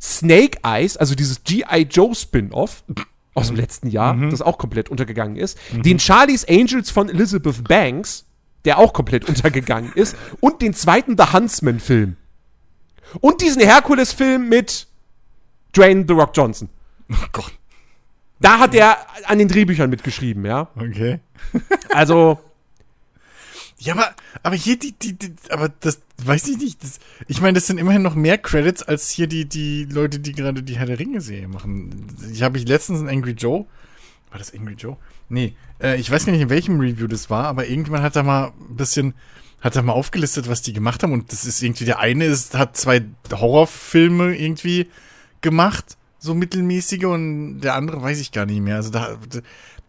Snake 0.00 0.58
Eyes, 0.64 0.96
also 0.96 1.14
dieses 1.14 1.44
G.I. 1.44 1.82
Joe 1.82 2.14
Spin-off 2.14 2.82
aus 3.34 3.46
dem 3.48 3.56
letzten 3.56 3.88
Jahr, 3.88 4.14
mhm. 4.14 4.30
das 4.30 4.42
auch 4.42 4.58
komplett 4.58 4.88
untergegangen 4.88 5.36
ist. 5.36 5.58
Mhm. 5.72 5.82
Den 5.82 5.98
Charlie's 5.98 6.46
Angels 6.48 6.90
von 6.90 7.08
Elizabeth 7.08 7.64
Banks, 7.64 8.26
der 8.64 8.78
auch 8.78 8.92
komplett 8.92 9.24
untergegangen 9.28 9.92
ist. 9.94 10.16
Und 10.40 10.60
den 10.60 10.74
zweiten 10.74 11.16
The 11.16 11.32
Huntsman-Film. 11.32 12.16
Und 13.20 13.42
diesen 13.42 13.62
Herkules-Film 13.62 14.48
mit 14.48 14.86
Dwayne 15.76 16.04
The 16.06 16.14
Rock 16.14 16.30
Johnson. 16.34 16.68
Oh 17.10 17.26
Gott. 17.32 17.52
Da 18.40 18.58
hat 18.58 18.74
er 18.74 18.96
an 19.26 19.38
den 19.38 19.48
Drehbüchern 19.48 19.88
mitgeschrieben, 19.88 20.44
ja. 20.44 20.68
Okay. 20.76 21.20
also. 21.90 22.38
Ja, 23.84 23.94
aber, 23.94 24.14
aber 24.42 24.56
hier 24.56 24.78
die, 24.78 24.92
die, 24.92 25.18
die, 25.18 25.34
aber 25.50 25.68
das 25.68 26.00
weiß 26.24 26.48
ich 26.48 26.58
nicht. 26.58 26.82
Das, 26.82 27.00
ich 27.26 27.40
meine, 27.40 27.54
das 27.54 27.66
sind 27.66 27.78
immerhin 27.78 28.02
noch 28.02 28.14
mehr 28.14 28.38
Credits 28.38 28.82
als 28.82 29.10
hier 29.10 29.26
die, 29.26 29.46
die 29.48 29.84
Leute, 29.84 30.20
die 30.20 30.32
gerade 30.32 30.62
die 30.62 30.78
Herr 30.78 30.86
der 30.86 30.98
Ringe-Serie 30.98 31.48
machen. 31.48 32.06
Ich 32.32 32.42
habe 32.42 32.58
ich 32.58 32.66
letztens 32.66 33.00
einen 33.00 33.08
Angry 33.08 33.32
Joe. 33.32 33.66
War 34.30 34.38
das 34.38 34.54
Angry 34.54 34.74
Joe? 34.74 34.96
Nee, 35.28 35.54
äh, 35.80 35.98
ich 35.98 36.10
weiß 36.10 36.26
gar 36.26 36.32
nicht, 36.32 36.42
in 36.42 36.50
welchem 36.50 36.78
Review 36.80 37.06
das 37.06 37.28
war, 37.28 37.46
aber 37.46 37.66
irgendjemand 37.66 38.04
hat 38.04 38.16
da 38.16 38.22
mal 38.22 38.52
ein 38.70 38.76
bisschen, 38.76 39.14
hat 39.60 39.76
da 39.76 39.82
mal 39.82 39.92
aufgelistet, 39.92 40.48
was 40.48 40.62
die 40.62 40.72
gemacht 40.72 41.02
haben. 41.02 41.12
Und 41.12 41.32
das 41.32 41.44
ist 41.44 41.62
irgendwie, 41.62 41.84
der 41.84 41.98
eine 41.98 42.24
ist, 42.24 42.54
hat 42.54 42.76
zwei 42.76 43.04
Horrorfilme 43.32 44.36
irgendwie 44.36 44.88
gemacht 45.40 45.96
so 46.22 46.34
mittelmäßige 46.34 47.04
und 47.04 47.60
der 47.60 47.74
andere 47.74 48.00
weiß 48.00 48.20
ich 48.20 48.30
gar 48.30 48.46
nicht 48.46 48.60
mehr. 48.60 48.76
Also 48.76 48.90
da, 48.90 49.18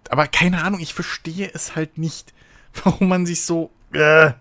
aber 0.10 0.28
keine 0.28 0.64
Ahnung, 0.64 0.80
ich 0.80 0.94
verstehe 0.94 1.50
es 1.54 1.76
halt 1.76 1.98
nicht, 1.98 2.34
warum 2.84 3.08
man 3.08 3.26
sich 3.26 3.44
so, 3.44 3.70
äh, 3.94 4.34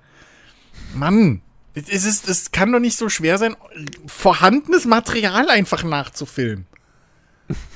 Mann, 0.95 1.43
es 1.75 2.05
ist, 2.05 2.29
es 2.29 2.51
kann 2.51 2.73
doch 2.73 2.81
nicht 2.81 2.97
so 2.97 3.09
schwer 3.09 3.39
sein, 3.39 3.57
vorhandenes 4.07 4.85
Material 4.85 5.49
einfach 5.49 5.85
nachzufilmen. 5.85 6.67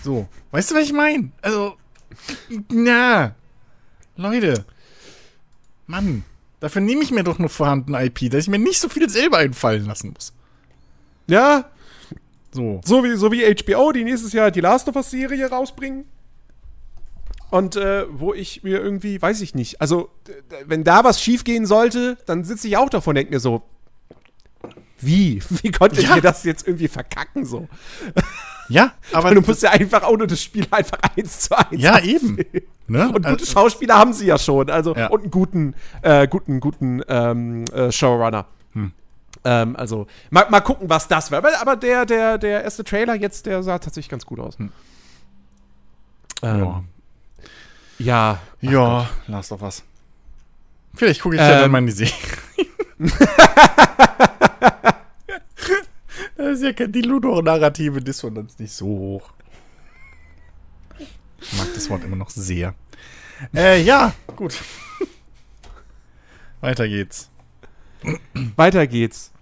So, 0.03 0.29
weißt 0.53 0.71
du, 0.71 0.75
was 0.75 0.85
ich 0.85 0.93
meine? 0.93 1.31
Also, 1.43 1.77
na, 2.71 3.35
Leute, 4.17 4.65
Mann, 5.87 6.25
dafür 6.61 6.83
nehme 6.83 7.03
ich 7.03 7.11
mir 7.11 7.25
doch 7.25 7.39
nur 7.39 7.49
vorhandene 7.49 8.05
IP, 8.05 8.31
dass 8.31 8.45
ich 8.45 8.49
mir 8.49 8.59
nicht 8.59 8.81
so 8.81 8.89
viel 8.89 9.09
selber 9.09 9.39
einfallen 9.39 9.87
lassen 9.87 10.13
muss. 10.13 10.33
Ja, 11.27 11.71
so. 12.53 12.81
So 12.85 13.05
wie, 13.05 13.17
so 13.17 13.33
wie 13.33 13.45
HBO, 13.45 13.93
die 13.93 14.05
nächstes 14.05 14.33
Jahr 14.33 14.51
die 14.51 14.61
Last 14.61 14.89
of 14.89 14.97
Us-Serie 14.97 15.51
rausbringen. 15.51 16.05
Und 17.51 17.77
äh, 17.77 18.07
wo 18.11 18.35
ich 18.35 18.63
mir 18.65 18.81
irgendwie, 18.81 19.21
weiß 19.21 19.41
ich 19.41 19.55
nicht, 19.55 19.81
also 19.81 20.11
wenn 20.67 20.85
da 20.85 21.05
was 21.05 21.21
schiefgehen 21.21 21.67
sollte, 21.67 22.19
dann 22.27 22.45
sitze 22.45 22.67
ich 22.69 22.77
auch 22.77 22.91
davon 22.91 23.13
und 23.13 23.15
denke 23.17 23.33
mir 23.33 23.41
so, 23.41 23.63
wie? 24.99 25.43
Wie 25.63 25.71
konnte 25.71 26.01
ja. 26.01 26.09
ich 26.09 26.15
mir 26.17 26.23
das 26.23 26.45
jetzt 26.45 26.67
irgendwie 26.67 26.89
verkacken 26.89 27.45
so? 27.45 27.69
Ja, 28.69 28.95
aber 29.13 29.33
du 29.33 29.43
musst 29.43 29.63
ja 29.63 29.71
einfach 29.71 30.03
auch 30.03 30.17
nur 30.17 30.27
das 30.27 30.43
Spiel 30.43 30.67
einfach 30.73 30.99
eins 31.17 31.39
zu 31.39 31.57
eins. 31.57 31.81
Ja, 31.81 32.01
eben. 32.01 32.39
Ne? 32.89 33.05
Und 33.07 33.15
gute 33.15 33.29
also, 33.29 33.47
Schauspieler 33.47 33.97
haben 33.97 34.13
sie 34.13 34.27
ja 34.27 34.39
schon, 34.39 34.71
also 34.71 34.95
ja. 34.95 35.09
und 35.09 35.23
einen 35.23 35.31
guten, 35.33 35.75
äh, 36.03 36.29
guten, 36.29 36.61
guten 36.61 37.03
ähm, 37.09 37.65
äh, 37.73 37.91
Showrunner. 37.91 38.47
Hm. 38.75 38.93
Ähm, 39.45 39.75
also, 39.75 40.07
mal, 40.31 40.47
mal 40.51 40.61
gucken, 40.61 40.89
was 40.89 41.09
das 41.09 41.33
wäre. 41.33 41.45
Aber, 41.45 41.61
aber, 41.61 41.75
der, 41.75 42.07
der, 42.07 42.39
der 42.39 42.63
erste 42.63 42.85
Trailer 42.85 43.17
jetzt, 43.17 43.47
der 43.47 43.65
sah 43.65 43.81
tatsächlich 43.81 44.09
ganz 44.09 44.25
gut 44.25 44.39
aus. 44.39 44.57
Hm. 44.59 44.71
Ähm, 46.43 46.59
ja. 46.61 46.85
Ja, 47.99 48.41
ja 48.61 49.09
Last 49.27 49.53
of 49.53 49.63
Us. 49.63 49.83
Vielleicht 50.95 51.21
gucke 51.21 51.37
ich 51.37 51.41
ähm, 51.43 51.49
ja 51.49 51.61
dann 51.61 51.71
mal 51.71 51.79
in 51.79 51.87
die 51.87 51.93
Serie. 51.93 52.13
da 56.37 56.49
ist 56.49 56.63
ja 56.63 56.73
die 56.73 57.03
Ludo-narrative 57.03 58.01
Dissonanz 58.01 58.59
nicht 58.59 58.73
so 58.73 58.87
hoch. 58.87 59.31
Ich 61.41 61.53
mag 61.59 61.69
das 61.75 61.91
Wort 61.91 62.05
immer 62.05 62.17
noch 62.17 62.31
sehr. 62.31 62.75
Äh, 63.55 63.83
ja, 63.83 64.15
gut. 64.35 64.59
Weiter 66.61 66.89
geht's. 66.89 67.31
Weiter 68.57 68.87
geht's. 68.87 69.33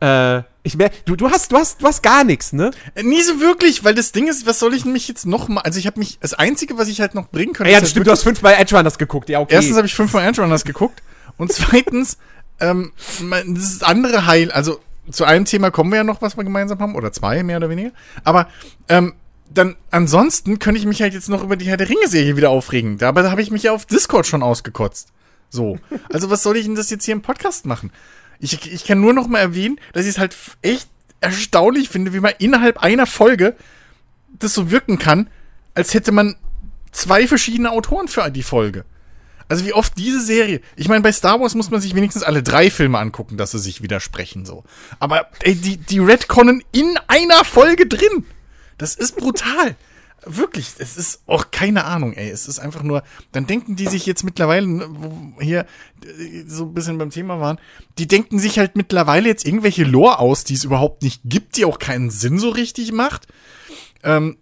Äh, 0.00 0.42
ich 0.62 0.76
mer 0.76 0.90
du, 1.04 1.16
du 1.16 1.30
hast, 1.30 1.50
du 1.52 1.56
hast, 1.56 1.82
du 1.82 1.86
hast 1.86 2.02
gar 2.02 2.24
nichts, 2.24 2.52
ne? 2.52 2.70
Äh, 2.94 3.02
nie 3.02 3.22
so 3.22 3.40
wirklich, 3.40 3.84
weil 3.84 3.94
das 3.94 4.12
Ding 4.12 4.28
ist, 4.28 4.46
was 4.46 4.58
soll 4.58 4.74
ich 4.74 4.84
mich 4.84 5.08
jetzt 5.08 5.26
noch 5.26 5.48
mal, 5.48 5.62
also 5.62 5.78
ich 5.78 5.86
habe 5.86 5.98
mich, 5.98 6.18
das 6.20 6.34
Einzige, 6.34 6.78
was 6.78 6.88
ich 6.88 7.00
halt 7.00 7.14
noch 7.14 7.28
bringen 7.28 7.52
könnte. 7.52 7.72
Ja, 7.72 7.80
ja 7.80 7.86
stimmt, 7.86 8.06
du 8.06 8.10
hast 8.10 8.22
fünfmal 8.22 8.54
Edge 8.54 8.76
Runners 8.76 8.98
geguckt, 8.98 9.28
ja, 9.28 9.40
okay. 9.40 9.54
Erstens 9.54 9.76
habe 9.76 9.86
ich 9.86 9.94
fünfmal 9.94 10.26
Edge 10.26 10.40
Runners 10.40 10.64
geguckt 10.64 11.02
und 11.36 11.52
zweitens, 11.52 12.18
ähm, 12.60 12.92
das 13.46 13.82
andere 13.82 14.26
Heil, 14.26 14.52
also 14.52 14.80
zu 15.10 15.24
einem 15.24 15.46
Thema 15.46 15.70
kommen 15.70 15.90
wir 15.90 15.98
ja 15.98 16.04
noch, 16.04 16.22
was 16.22 16.36
wir 16.36 16.44
gemeinsam 16.44 16.78
haben, 16.78 16.94
oder 16.94 17.12
zwei, 17.12 17.42
mehr 17.42 17.56
oder 17.56 17.68
weniger, 17.68 17.90
aber, 18.24 18.48
ähm, 18.88 19.14
dann 19.54 19.76
ansonsten 19.90 20.58
könnte 20.58 20.80
ich 20.80 20.86
mich 20.86 21.02
halt 21.02 21.12
jetzt 21.12 21.28
noch 21.28 21.42
über 21.42 21.56
die 21.56 21.66
Herr 21.66 21.76
der 21.76 21.88
Ringe-Serie 21.88 22.36
wieder 22.36 22.48
aufregen. 22.48 22.96
Dabei 22.96 23.28
habe 23.28 23.42
ich 23.42 23.50
mich 23.50 23.64
ja 23.64 23.72
auf 23.72 23.84
Discord 23.84 24.26
schon 24.26 24.42
ausgekotzt. 24.42 25.12
So. 25.50 25.78
Also 26.10 26.30
was 26.30 26.42
soll 26.42 26.56
ich 26.56 26.64
denn 26.64 26.74
das 26.74 26.88
jetzt 26.88 27.04
hier 27.04 27.12
im 27.12 27.20
Podcast 27.20 27.66
machen? 27.66 27.92
Ich, 28.42 28.70
ich 28.70 28.84
kann 28.84 29.00
nur 29.00 29.12
noch 29.12 29.28
mal 29.28 29.38
erwähnen, 29.38 29.78
dass 29.92 30.04
ich 30.04 30.10
es 30.10 30.18
halt 30.18 30.36
echt 30.62 30.88
erstaunlich 31.20 31.88
finde, 31.88 32.12
wie 32.12 32.20
man 32.20 32.34
innerhalb 32.38 32.78
einer 32.82 33.06
Folge 33.06 33.56
das 34.38 34.52
so 34.52 34.70
wirken 34.70 34.98
kann, 34.98 35.30
als 35.74 35.94
hätte 35.94 36.10
man 36.10 36.34
zwei 36.90 37.28
verschiedene 37.28 37.70
Autoren 37.70 38.08
für 38.08 38.28
die 38.30 38.42
Folge. 38.42 38.84
Also 39.48 39.64
wie 39.64 39.72
oft 39.72 39.96
diese 39.96 40.20
Serie. 40.20 40.60
Ich 40.76 40.88
meine, 40.88 41.02
bei 41.02 41.12
Star 41.12 41.40
Wars 41.40 41.54
muss 41.54 41.70
man 41.70 41.80
sich 41.80 41.94
wenigstens 41.94 42.24
alle 42.24 42.42
drei 42.42 42.70
Filme 42.70 42.98
angucken, 42.98 43.36
dass 43.36 43.52
sie 43.52 43.58
sich 43.60 43.80
widersprechen 43.80 44.44
so. 44.44 44.64
Aber 44.98 45.28
ey, 45.42 45.54
die, 45.54 45.76
die 45.76 46.00
Redconnen 46.00 46.64
in 46.72 46.98
einer 47.06 47.44
Folge 47.44 47.86
drin. 47.86 48.26
Das 48.76 48.96
ist 48.96 49.16
brutal 49.16 49.76
wirklich, 50.24 50.74
es 50.78 50.96
ist 50.96 51.22
auch 51.26 51.50
keine 51.50 51.84
Ahnung, 51.84 52.12
ey. 52.12 52.30
Es 52.30 52.48
ist 52.48 52.58
einfach 52.58 52.82
nur, 52.82 53.02
dann 53.32 53.46
denken 53.46 53.76
die 53.76 53.86
sich 53.86 54.06
jetzt 54.06 54.24
mittlerweile, 54.24 54.66
ne, 54.66 54.86
wo 54.90 55.40
hier 55.40 55.66
äh, 56.04 56.44
so 56.46 56.64
ein 56.64 56.74
bisschen 56.74 56.98
beim 56.98 57.10
Thema 57.10 57.40
waren, 57.40 57.58
die 57.98 58.06
denken 58.06 58.38
sich 58.38 58.58
halt 58.58 58.76
mittlerweile 58.76 59.28
jetzt 59.28 59.46
irgendwelche 59.46 59.84
Lore 59.84 60.18
aus, 60.18 60.44
die 60.44 60.54
es 60.54 60.64
überhaupt 60.64 61.02
nicht 61.02 61.22
gibt, 61.24 61.56
die 61.56 61.64
auch 61.64 61.78
keinen 61.78 62.10
Sinn 62.10 62.38
so 62.38 62.50
richtig 62.50 62.92
macht. 62.92 63.26
Ähm, 64.02 64.36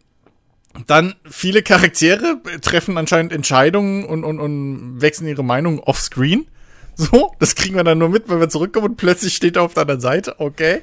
dann 0.86 1.14
viele 1.28 1.62
Charaktere 1.62 2.40
treffen 2.60 2.96
anscheinend 2.96 3.32
Entscheidungen 3.32 4.04
und, 4.04 4.24
und, 4.24 4.38
und 4.38 5.00
wechseln 5.00 5.26
ihre 5.26 5.42
Meinung 5.42 5.80
offscreen. 5.80 6.46
So, 6.94 7.32
das 7.38 7.54
kriegen 7.54 7.76
wir 7.76 7.84
dann 7.84 7.98
nur 7.98 8.08
mit, 8.08 8.28
wenn 8.28 8.40
wir 8.40 8.48
zurückkommen 8.48 8.88
und 8.88 8.96
plötzlich 8.96 9.34
steht 9.34 9.56
er 9.56 9.62
auf 9.62 9.74
der 9.74 9.82
anderen 9.82 10.00
Seite, 10.00 10.38
okay. 10.38 10.82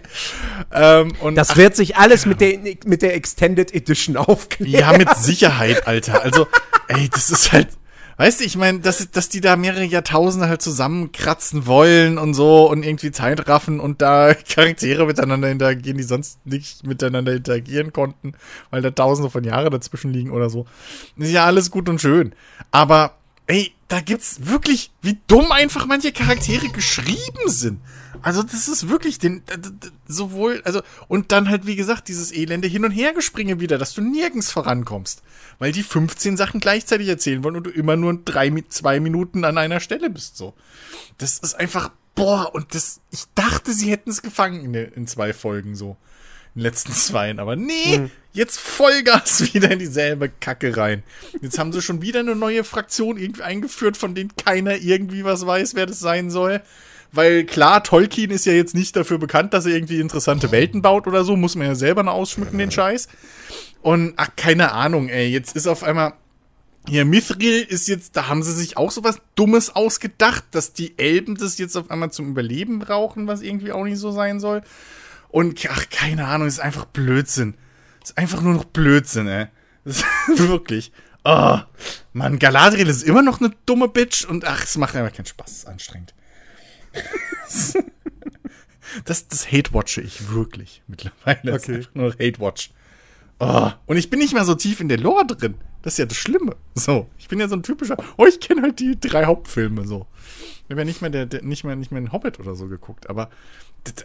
Ähm, 0.73 1.13
und 1.21 1.35
das 1.35 1.51
ach, 1.51 1.57
wird 1.57 1.75
sich 1.75 1.97
alles 1.97 2.25
mit 2.25 2.41
der, 2.41 2.57
mit 2.85 3.01
der 3.01 3.15
Extended 3.15 3.73
Edition 3.73 4.17
aufklären. 4.17 4.71
Ja, 4.71 4.97
mit 4.97 5.15
Sicherheit, 5.15 5.87
Alter. 5.87 6.23
Also, 6.23 6.47
ey, 6.87 7.09
das 7.09 7.29
ist 7.29 7.51
halt, 7.51 7.69
weißt 8.17 8.39
du, 8.39 8.45
ich 8.45 8.57
meine, 8.57 8.79
dass, 8.79 9.09
dass 9.11 9.29
die 9.29 9.41
da 9.41 9.55
mehrere 9.55 9.83
Jahrtausende 9.83 10.49
halt 10.49 10.61
zusammenkratzen 10.61 11.67
wollen 11.67 12.17
und 12.17 12.33
so 12.33 12.69
und 12.69 12.83
irgendwie 12.83 13.11
Zeit 13.11 13.47
raffen 13.47 13.79
und 13.79 14.01
da 14.01 14.33
Charaktere 14.33 15.05
miteinander 15.05 15.49
interagieren, 15.49 15.97
die 15.97 16.03
sonst 16.03 16.45
nicht 16.45 16.85
miteinander 16.85 17.33
interagieren 17.33 17.93
konnten, 17.93 18.33
weil 18.71 18.81
da 18.81 18.91
tausende 18.91 19.29
von 19.29 19.43
Jahren 19.43 19.71
dazwischen 19.71 20.11
liegen 20.11 20.31
oder 20.31 20.49
so. 20.49 20.65
Ist 21.17 21.31
ja 21.31 21.45
alles 21.45 21.71
gut 21.71 21.89
und 21.89 22.01
schön. 22.01 22.33
Aber 22.71 23.13
ey, 23.45 23.71
da 23.87 24.01
gibt's 24.01 24.47
wirklich, 24.47 24.91
wie 25.01 25.17
dumm 25.27 25.51
einfach 25.51 25.85
manche 25.85 26.11
Charaktere 26.11 26.67
geschrieben 26.69 27.47
sind. 27.47 27.79
Also 28.21 28.43
das 28.43 28.67
ist 28.67 28.89
wirklich 28.89 29.19
den 29.19 29.43
sowohl 30.07 30.61
also 30.65 30.81
und 31.07 31.31
dann 31.31 31.49
halt 31.49 31.65
wie 31.67 31.75
gesagt 31.75 32.07
dieses 32.07 32.31
elende 32.31 32.67
hin 32.67 32.83
und 32.83 32.91
her 32.91 33.13
gespringe 33.13 33.59
wieder, 33.59 33.77
dass 33.77 33.93
du 33.93 34.01
nirgends 34.01 34.51
vorankommst, 34.51 35.21
weil 35.59 35.71
die 35.71 35.83
15 35.83 36.35
Sachen 36.35 36.59
gleichzeitig 36.59 37.07
erzählen 37.07 37.43
wollen 37.43 37.57
und 37.57 37.65
du 37.65 37.69
immer 37.69 37.95
nur 37.95 38.19
drei 38.25 38.51
zwei 38.69 38.99
Minuten 38.99 39.45
an 39.45 39.57
einer 39.57 39.79
Stelle 39.79 40.09
bist 40.09 40.35
so. 40.35 40.53
Das 41.19 41.37
ist 41.37 41.53
einfach 41.53 41.91
boah 42.15 42.53
und 42.53 42.73
das 42.73 43.01
ich 43.11 43.25
dachte, 43.35 43.71
sie 43.71 43.91
hätten 43.91 44.09
es 44.09 44.21
gefangen 44.21 44.73
in, 44.73 44.73
in 44.73 45.07
zwei 45.07 45.31
Folgen 45.31 45.75
so 45.75 45.95
den 46.55 46.63
letzten 46.63 46.91
zweien. 46.93 47.39
Aber 47.39 47.55
nee, 47.55 47.99
mhm. 47.99 48.11
Jetzt 48.37 48.59
Vollgas 48.59 49.41
wieder 49.53 49.71
in 49.71 49.79
dieselbe 49.79 50.29
Kacke 50.29 50.77
rein. 50.77 51.03
Jetzt 51.41 51.59
haben 51.59 51.73
sie 51.73 51.81
schon 51.81 52.01
wieder 52.01 52.21
eine 52.21 52.35
neue 52.35 52.63
Fraktion 52.63 53.17
irgendwie 53.17 53.43
eingeführt, 53.43 53.97
von 53.97 54.15
denen 54.15 54.35
keiner 54.37 54.77
irgendwie 54.77 55.25
was 55.25 55.45
weiß, 55.45 55.75
wer 55.75 55.85
das 55.85 55.99
sein 55.99 56.29
soll. 56.29 56.61
Weil 57.11 57.45
klar, 57.45 57.83
Tolkien 57.83 58.31
ist 58.31 58.45
ja 58.45 58.53
jetzt 58.53 58.75
nicht 58.75 58.95
dafür 58.95 59.17
bekannt, 59.17 59.53
dass 59.53 59.65
er 59.65 59.73
irgendwie 59.73 59.99
interessante 59.99 60.51
Welten 60.51 60.81
baut 60.81 61.07
oder 61.07 61.23
so. 61.23 61.35
Muss 61.35 61.55
man 61.55 61.67
ja 61.67 61.75
selber 61.75 62.03
noch 62.03 62.13
ausschmücken, 62.13 62.57
den 62.57 62.71
Scheiß. 62.71 63.07
Und, 63.81 64.13
ach, 64.17 64.29
keine 64.35 64.73
Ahnung, 64.73 65.09
ey. 65.09 65.29
Jetzt 65.29 65.55
ist 65.55 65.67
auf 65.67 65.83
einmal. 65.83 66.13
Hier, 66.89 67.03
Mithril 67.03 67.63
ist 67.63 67.89
jetzt, 67.89 68.15
da 68.15 68.27
haben 68.27 68.43
sie 68.43 68.53
sich 68.53 68.77
auch 68.77 68.91
so 68.91 69.03
was 69.03 69.19
Dummes 69.35 69.75
ausgedacht, 69.75 70.45
dass 70.51 70.71
die 70.71 70.97
Elben 70.97 71.35
das 71.35 71.57
jetzt 71.57 71.75
auf 71.75 71.91
einmal 71.91 72.11
zum 72.11 72.29
Überleben 72.29 72.79
brauchen, 72.79 73.27
was 73.27 73.41
irgendwie 73.41 73.73
auch 73.73 73.83
nicht 73.83 73.97
so 73.97 74.11
sein 74.11 74.39
soll. 74.39 74.61
Und 75.27 75.59
ach, 75.69 75.89
keine 75.89 76.27
Ahnung, 76.27 76.47
ist 76.47 76.61
einfach 76.61 76.85
Blödsinn. 76.85 77.55
Ist 78.07 78.17
einfach 78.17 78.41
nur 78.41 78.53
noch 78.53 78.63
Blödsinn, 78.63 79.27
ey. 79.27 79.47
Das 79.83 79.97
ist 79.97 80.05
wirklich. 80.47 80.93
Oh, 81.25 81.59
Mann, 82.13 82.39
Galadriel 82.39 82.87
ist 82.87 83.03
immer 83.03 83.21
noch 83.21 83.41
eine 83.41 83.51
dumme 83.65 83.89
Bitch 83.89 84.23
und 84.23 84.45
ach, 84.45 84.63
es 84.63 84.77
macht 84.77 84.95
einfach 84.95 85.13
keinen 85.13 85.25
Spaß, 85.25 85.51
es 85.51 85.57
ist 85.57 85.67
anstrengend. 85.67 86.13
das, 89.03 89.27
das 89.27 89.51
hate-watche 89.51 89.99
ich 89.99 90.29
wirklich 90.29 90.83
mittlerweile. 90.87 91.53
Okay. 91.53 91.85
nur 91.93 92.13
Hate-watch. 92.13 92.71
Oh, 93.39 93.71
und 93.87 93.97
ich 93.97 94.09
bin 94.09 94.19
nicht 94.19 94.33
mehr 94.33 94.45
so 94.45 94.55
tief 94.55 94.79
in 94.79 94.87
der 94.87 94.99
Lore 94.99 95.25
drin. 95.25 95.55
Das 95.81 95.95
ist 95.95 95.97
ja 95.97 96.05
das 96.05 96.15
Schlimme. 96.15 96.55
So, 96.75 97.09
ich 97.17 97.27
bin 97.27 97.41
ja 97.41 97.49
so 97.49 97.57
ein 97.57 97.63
typischer. 97.63 97.97
Oh, 98.15 98.25
ich 98.25 98.39
kenne 98.39 98.61
halt 98.61 98.79
die 98.79 98.97
drei 98.97 99.25
Hauptfilme 99.25 99.85
so. 99.85 100.07
Ich 100.63 100.71
habe 100.71 100.79
ja 100.79 100.85
nicht 100.85 101.01
mehr, 101.01 101.09
der, 101.09 101.25
der, 101.25 101.43
nicht 101.43 101.65
mehr, 101.65 101.75
nicht 101.75 101.91
mehr 101.91 101.97
einen 101.97 102.13
Hobbit 102.13 102.39
oder 102.39 102.55
so 102.55 102.69
geguckt, 102.69 103.09
aber 103.09 103.29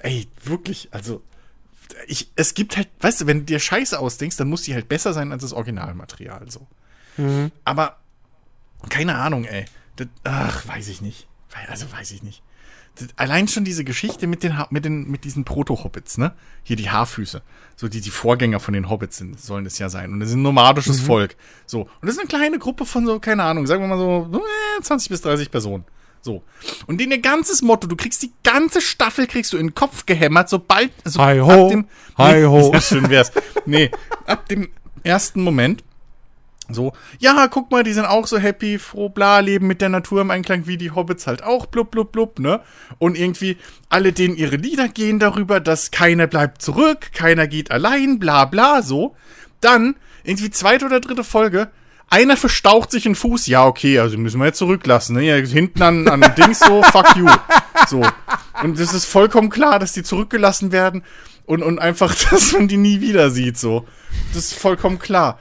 ey, 0.03 0.27
wirklich, 0.43 0.89
also 0.91 1.23
ich, 2.07 2.31
es 2.37 2.55
gibt 2.55 2.77
halt, 2.77 2.89
weißt 3.01 3.23
du, 3.23 3.27
wenn 3.27 3.41
du 3.41 3.45
dir 3.45 3.59
Scheiße 3.59 3.99
ausdenkst, 3.99 4.37
dann 4.37 4.49
muss 4.49 4.63
die 4.63 4.75
halt 4.75 4.89
besser 4.89 5.13
sein 5.13 5.33
als 5.33 5.43
das 5.43 5.53
Originalmaterial, 5.53 6.51
so. 6.51 6.67
Mhm. 7.17 7.51
Aber, 7.65 7.99
keine 8.89 9.17
Ahnung, 9.17 9.45
ey. 9.45 9.67
Das, 9.97 10.09
ach, 10.25 10.67
weiß 10.67 10.89
ich 10.89 11.01
nicht. 11.01 11.27
Also, 11.69 11.91
weiß 11.93 12.13
ich 12.13 12.23
nicht. 12.23 12.43
Das, 12.97 13.09
allein 13.17 13.49
schon 13.49 13.65
diese 13.65 13.85
Geschichte 13.85 14.27
mit 14.27 14.43
den, 14.43 14.59
mit 14.71 14.85
den, 14.85 15.11
mit 15.11 15.25
diesen 15.25 15.45
Proto-Hobbits, 15.45 16.19
ne? 16.19 16.33
Hier 16.63 16.77
die 16.77 16.91
Haarfüße. 16.91 17.43
So, 17.77 17.89
die, 17.89 18.01
die 18.01 18.11
Vorgänger 18.11 18.61
von 18.61 18.75
den 18.75 18.89
Hobbits 18.89 19.19
sind, 19.19 19.41
sollen 19.41 19.67
es 19.67 19.79
ja 19.79 19.89
sein. 19.89 20.13
Und 20.13 20.21
das 20.21 20.31
ist 20.31 20.37
ein 20.37 20.43
nomadisches 20.43 21.03
mhm. 21.03 21.07
Volk. 21.07 21.37
So. 21.67 21.83
Und 21.83 21.91
das 22.03 22.15
ist 22.15 22.21
eine 22.21 22.29
kleine 22.29 22.59
Gruppe 22.59 22.87
von 22.87 23.07
so, 23.07 23.19
keine 23.19 23.45
Ahnung, 23.45 23.67
sagen 23.67 23.83
wir 23.83 23.89
mal 23.89 23.99
so, 23.99 24.41
20 24.83 25.09
bis 25.09 25.21
30 25.23 25.51
Personen. 25.51 25.85
So. 26.23 26.45
Und 26.87 26.99
den 26.99 27.11
ihr 27.11 27.21
ganzes 27.21 27.63
Motto, 27.63 27.89
du 27.89 27.97
kriegst 27.97 28.23
die 28.23 28.33
ganze 28.45 28.81
Staffel, 28.81 29.27
kriegst 29.27 29.53
du 29.53 29.57
in 29.57 29.69
den 29.69 29.75
Kopf 29.75 30.07
gehämmert, 30.07 30.49
sobald, 30.49 30.93
also 31.05 31.21
hi 31.21 31.41
ho, 31.41 31.51
ab 31.51 31.69
dem, 31.69 31.87
hi 32.17 32.45
ho. 32.45 32.71
Nee, 32.73 32.81
schön 32.81 33.11
wär's. 33.11 33.33
nee, 33.67 33.91
ab 34.27 34.49
dem 34.49 34.69
ersten 35.03 35.43
Moment, 35.43 35.83
so, 36.71 36.93
ja, 37.19 37.49
guck 37.49 37.73
mal, 37.73 37.83
die 37.83 37.93
sind 37.93 38.05
auch 38.05 38.29
so 38.29 38.39
happy, 38.39 38.79
froh, 38.79 39.09
bla, 39.09 39.41
leben 39.41 39.67
mit 39.67 39.81
der 39.81 39.89
Natur 39.89 40.21
im 40.21 40.31
Einklang, 40.31 40.69
wie 40.69 40.77
die 40.77 40.93
Hobbits 40.93 41.27
halt 41.27 41.43
auch, 41.43 41.67
blub, 41.67 41.91
blub, 41.91 42.13
blub, 42.13 42.39
ne? 42.39 42.61
Und 42.99 43.19
irgendwie, 43.19 43.59
alle 43.89 44.13
denen 44.13 44.37
ihre 44.37 44.57
Lieder 44.57 44.89
gehen 44.89 45.19
darüber, 45.19 45.59
dass 45.59 45.91
keiner 45.91 46.29
bleibt 46.29 46.63
zurück, 46.63 47.11
keiner 47.13 47.49
geht 47.49 47.73
allein, 47.73 48.21
bla, 48.21 48.45
bla, 48.45 48.83
so. 48.83 49.17
Dann, 49.61 49.97
irgendwie 50.23 50.51
zweite 50.51 50.87
oder 50.87 51.01
dritte 51.01 51.25
Folge, 51.25 51.71
einer 52.13 52.37
verstaucht 52.37 52.91
sich 52.91 53.07
einen 53.07 53.15
Fuß, 53.15 53.47
ja, 53.47 53.65
okay, 53.65 53.99
also 53.99 54.19
müssen 54.19 54.39
wir 54.39 54.47
jetzt 54.47 54.59
zurücklassen, 54.59 55.17
ne? 55.17 55.23
Ja, 55.23 55.37
hinten 55.37 55.83
an, 55.83 56.09
an 56.09 56.23
Dings 56.37 56.61
so, 56.61 56.83
fuck 56.93 57.17
you. 57.17 57.27
So. 57.89 58.03
Und 58.63 58.79
es 58.79 58.93
ist 58.93 59.07
vollkommen 59.07 59.49
klar, 59.49 59.79
dass 59.79 59.95
die 59.95 60.03
zurückgelassen 60.03 60.73
werden 60.73 61.05
und, 61.47 61.63
und 61.63 61.79
einfach, 61.79 62.15
dass 62.31 62.53
man 62.53 62.69
die 62.69 62.77
nie 62.77 63.01
wieder 63.01 63.31
sieht, 63.31 63.57
so. 63.57 63.87
Das 64.35 64.45
ist 64.45 64.55
vollkommen 64.55 64.99
klar. 64.99 65.39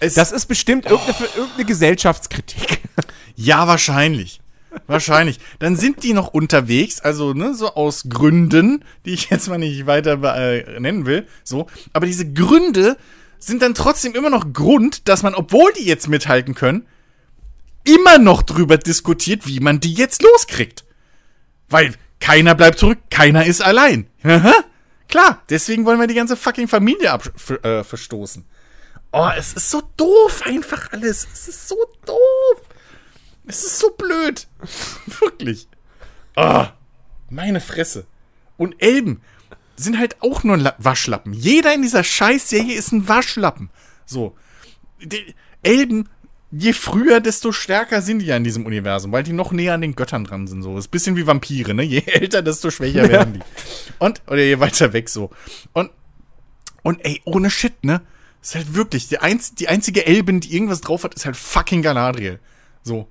Es, 0.00 0.14
das 0.14 0.32
ist 0.32 0.46
bestimmt 0.46 0.86
irgendeine, 0.86 1.14
oh. 1.18 1.38
irgendeine 1.38 1.64
Gesellschaftskritik. 1.66 2.80
Ja, 3.36 3.66
wahrscheinlich. 3.66 4.40
Wahrscheinlich. 4.86 5.40
Dann 5.58 5.74
sind 5.74 6.04
die 6.04 6.12
noch 6.12 6.28
unterwegs, 6.28 7.00
also 7.00 7.34
ne, 7.34 7.52
so 7.52 7.74
aus 7.74 8.04
Gründen, 8.08 8.84
die 9.04 9.10
ich 9.10 9.28
jetzt 9.28 9.48
mal 9.48 9.58
nicht 9.58 9.86
weiter 9.86 10.22
äh, 10.36 10.78
nennen 10.78 11.04
will. 11.04 11.26
So, 11.42 11.66
aber 11.92 12.06
diese 12.06 12.32
Gründe 12.32 12.96
sind 13.38 13.62
dann 13.62 13.74
trotzdem 13.74 14.14
immer 14.14 14.30
noch 14.30 14.52
Grund, 14.52 15.08
dass 15.08 15.22
man, 15.22 15.34
obwohl 15.34 15.72
die 15.74 15.84
jetzt 15.84 16.08
mithalten 16.08 16.54
können, 16.54 16.86
immer 17.84 18.18
noch 18.18 18.42
drüber 18.42 18.78
diskutiert, 18.78 19.46
wie 19.46 19.60
man 19.60 19.80
die 19.80 19.94
jetzt 19.94 20.22
loskriegt. 20.22 20.84
Weil 21.68 21.94
keiner 22.20 22.54
bleibt 22.54 22.78
zurück, 22.78 22.98
keiner 23.10 23.44
ist 23.44 23.60
allein. 23.60 24.08
Klar, 25.08 25.42
deswegen 25.48 25.84
wollen 25.84 26.00
wir 26.00 26.06
die 26.06 26.14
ganze 26.14 26.36
fucking 26.36 26.68
Familie 26.68 27.18
äh, 27.62 27.84
verstoßen. 27.84 28.44
Oh, 29.12 29.30
es 29.36 29.52
ist 29.52 29.70
so 29.70 29.82
doof 29.96 30.42
einfach 30.44 30.90
alles. 30.92 31.28
Es 31.32 31.46
ist 31.46 31.68
so 31.68 31.76
doof. 32.04 32.62
Es 33.46 33.62
ist 33.62 33.78
so 33.78 33.90
blöd. 33.90 34.48
Wirklich. 35.20 35.68
Oh, 36.34 36.64
meine 37.30 37.60
Fresse. 37.60 38.06
Und 38.56 38.82
Elben, 38.82 39.20
sind 39.76 39.98
halt 39.98 40.22
auch 40.22 40.44
nur 40.44 40.58
Waschlappen. 40.78 41.32
Jeder 41.32 41.74
in 41.74 41.82
dieser 41.82 42.04
Scheißserie 42.04 42.74
ist 42.74 42.92
ein 42.92 43.08
Waschlappen. 43.08 43.70
So. 44.06 44.36
Die 45.02 45.34
Elben 45.62 46.08
je 46.56 46.72
früher, 46.72 47.20
desto 47.20 47.52
stärker 47.52 48.00
sind 48.00 48.20
die 48.20 48.26
ja 48.26 48.36
in 48.36 48.44
diesem 48.44 48.66
Universum, 48.66 49.12
weil 49.12 49.22
die 49.22 49.32
noch 49.32 49.52
näher 49.52 49.74
an 49.74 49.80
den 49.80 49.96
Göttern 49.96 50.24
dran 50.24 50.46
sind. 50.46 50.62
So. 50.62 50.78
ist 50.78 50.86
ein 50.86 50.90
bisschen 50.90 51.16
wie 51.16 51.26
Vampire, 51.26 51.74
ne? 51.74 51.82
Je 51.82 52.02
älter, 52.06 52.42
desto 52.42 52.70
schwächer 52.70 53.08
werden 53.08 53.34
die. 53.34 53.40
Und, 53.98 54.22
oder 54.26 54.42
je 54.42 54.60
weiter 54.60 54.92
weg 54.92 55.08
so. 55.08 55.30
Und, 55.72 55.90
und 56.82 57.04
ey, 57.04 57.20
ohne 57.24 57.50
Shit, 57.50 57.84
ne? 57.84 58.02
Ist 58.42 58.54
halt 58.54 58.74
wirklich, 58.74 59.08
die, 59.08 59.18
einz 59.18 59.54
die 59.54 59.68
einzige 59.68 60.06
Elben, 60.06 60.40
die 60.40 60.54
irgendwas 60.54 60.82
drauf 60.82 61.04
hat, 61.04 61.14
ist 61.14 61.24
halt 61.24 61.36
fucking 61.36 61.82
Galadriel. 61.82 62.38
So. 62.82 63.08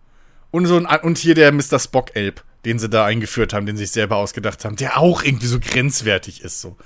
Und 0.51 0.67
so 0.67 0.77
ein, 0.77 0.85
und 1.01 1.17
hier 1.17 1.33
der 1.33 1.51
Mr. 1.51 1.79
Spock-Elb, 1.79 2.43
den 2.65 2.79
sie 2.79 2.89
da 2.89 3.05
eingeführt 3.05 3.53
haben, 3.53 3.65
den 3.65 3.77
sie 3.77 3.85
sich 3.85 3.93
selber 3.93 4.17
ausgedacht 4.17 4.63
haben, 4.65 4.75
der 4.75 4.97
auch 4.97 5.23
irgendwie 5.23 5.47
so 5.47 5.59
grenzwertig 5.59 6.41
ist, 6.41 6.61
so. 6.61 6.77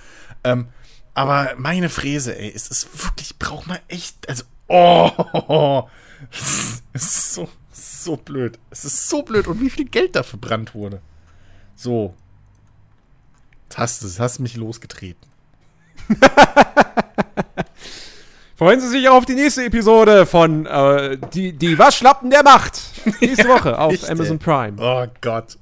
Ähm, 0.43 0.67
aber 1.13 1.53
meine 1.57 1.89
Fräse, 1.89 2.37
ey, 2.37 2.51
es 2.53 2.67
ist 2.67 3.03
wirklich, 3.03 3.39
braucht 3.39 3.67
man 3.67 3.79
echt, 3.87 4.29
also, 4.29 4.43
oh, 4.67 5.87
es 6.93 7.03
ist 7.03 7.33
so, 7.33 7.49
so 7.71 8.17
blöd. 8.17 8.59
Es 8.69 8.85
ist 8.85 9.09
so 9.09 9.23
blöd. 9.23 9.47
Und 9.47 9.59
wie 9.59 9.69
viel 9.69 9.85
Geld 9.85 10.15
da 10.15 10.23
verbrannt 10.23 10.75
wurde. 10.75 11.01
So. 11.75 12.13
Hast 13.75 14.03
du, 14.03 14.07
hast 14.19 14.39
mich 14.39 14.55
losgetreten. 14.55 15.27
Freuen 18.55 18.79
Sie 18.79 18.87
sich 18.87 19.07
auf 19.09 19.25
die 19.25 19.35
nächste 19.35 19.65
Episode 19.65 20.25
von 20.25 20.65
äh, 20.65 21.17
die, 21.33 21.53
die 21.53 21.77
Waschlappen 21.77 22.31
der 22.31 22.43
Macht. 22.43 22.79
Nächste 23.21 23.47
Woche 23.47 23.77
auf 23.77 23.93
Echt, 23.93 24.09
Amazon 24.09 24.39
Prime. 24.39 24.77
Oh 24.79 25.05
Gott. 25.21 25.57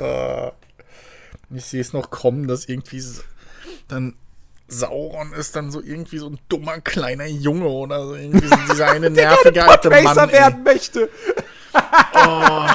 Uh, 0.00 0.50
ich 1.50 1.64
sehe 1.64 1.80
es 1.80 1.92
noch 1.92 2.10
kommen, 2.10 2.48
dass 2.48 2.66
irgendwie 2.66 3.02
dann 3.88 4.16
Sauron 4.66 5.32
ist 5.32 5.56
dann 5.56 5.70
so 5.70 5.82
irgendwie 5.82 6.18
so 6.18 6.28
ein 6.28 6.38
dummer 6.48 6.80
kleiner 6.80 7.26
Junge 7.26 7.66
oder 7.66 8.06
so 8.06 8.14
irgendwie 8.14 8.48
so 8.48 8.56
dieser 8.70 8.90
eine 8.90 9.10
nervige 9.10 9.64
alte 9.64 9.90
Mann. 9.90 10.32
werden 10.32 10.62
möchte. 10.62 11.10
oh. 12.14 12.66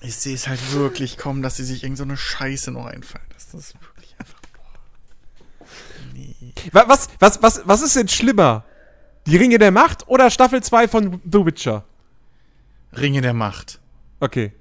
Ich 0.00 0.16
sehe 0.16 0.34
es 0.34 0.48
halt 0.48 0.74
wirklich 0.74 1.16
kommen, 1.16 1.40
dass 1.40 1.56
sie 1.56 1.64
sich 1.64 1.82
irgend 1.82 1.98
so 1.98 2.04
eine 2.04 2.16
Scheiße 2.16 2.70
noch 2.72 2.86
einfallen. 2.86 3.24
Das 3.32 3.54
ist 3.54 3.74
wirklich 3.80 4.14
einfach. 4.18 4.40
Boah. 4.52 5.66
Nee. 6.12 6.52
Was, 6.72 7.08
was, 7.20 7.42
was, 7.42 7.62
was 7.64 7.82
ist 7.82 7.96
denn 7.96 8.08
schlimmer? 8.08 8.64
Die 9.26 9.36
Ringe 9.36 9.58
der 9.58 9.70
Macht 9.70 10.08
oder 10.08 10.30
Staffel 10.30 10.62
2 10.62 10.88
von 10.88 11.22
The 11.24 11.46
Witcher? 11.46 11.84
Ringe 12.92 13.22
der 13.22 13.32
Macht. 13.32 13.80
Okay. 14.20 14.52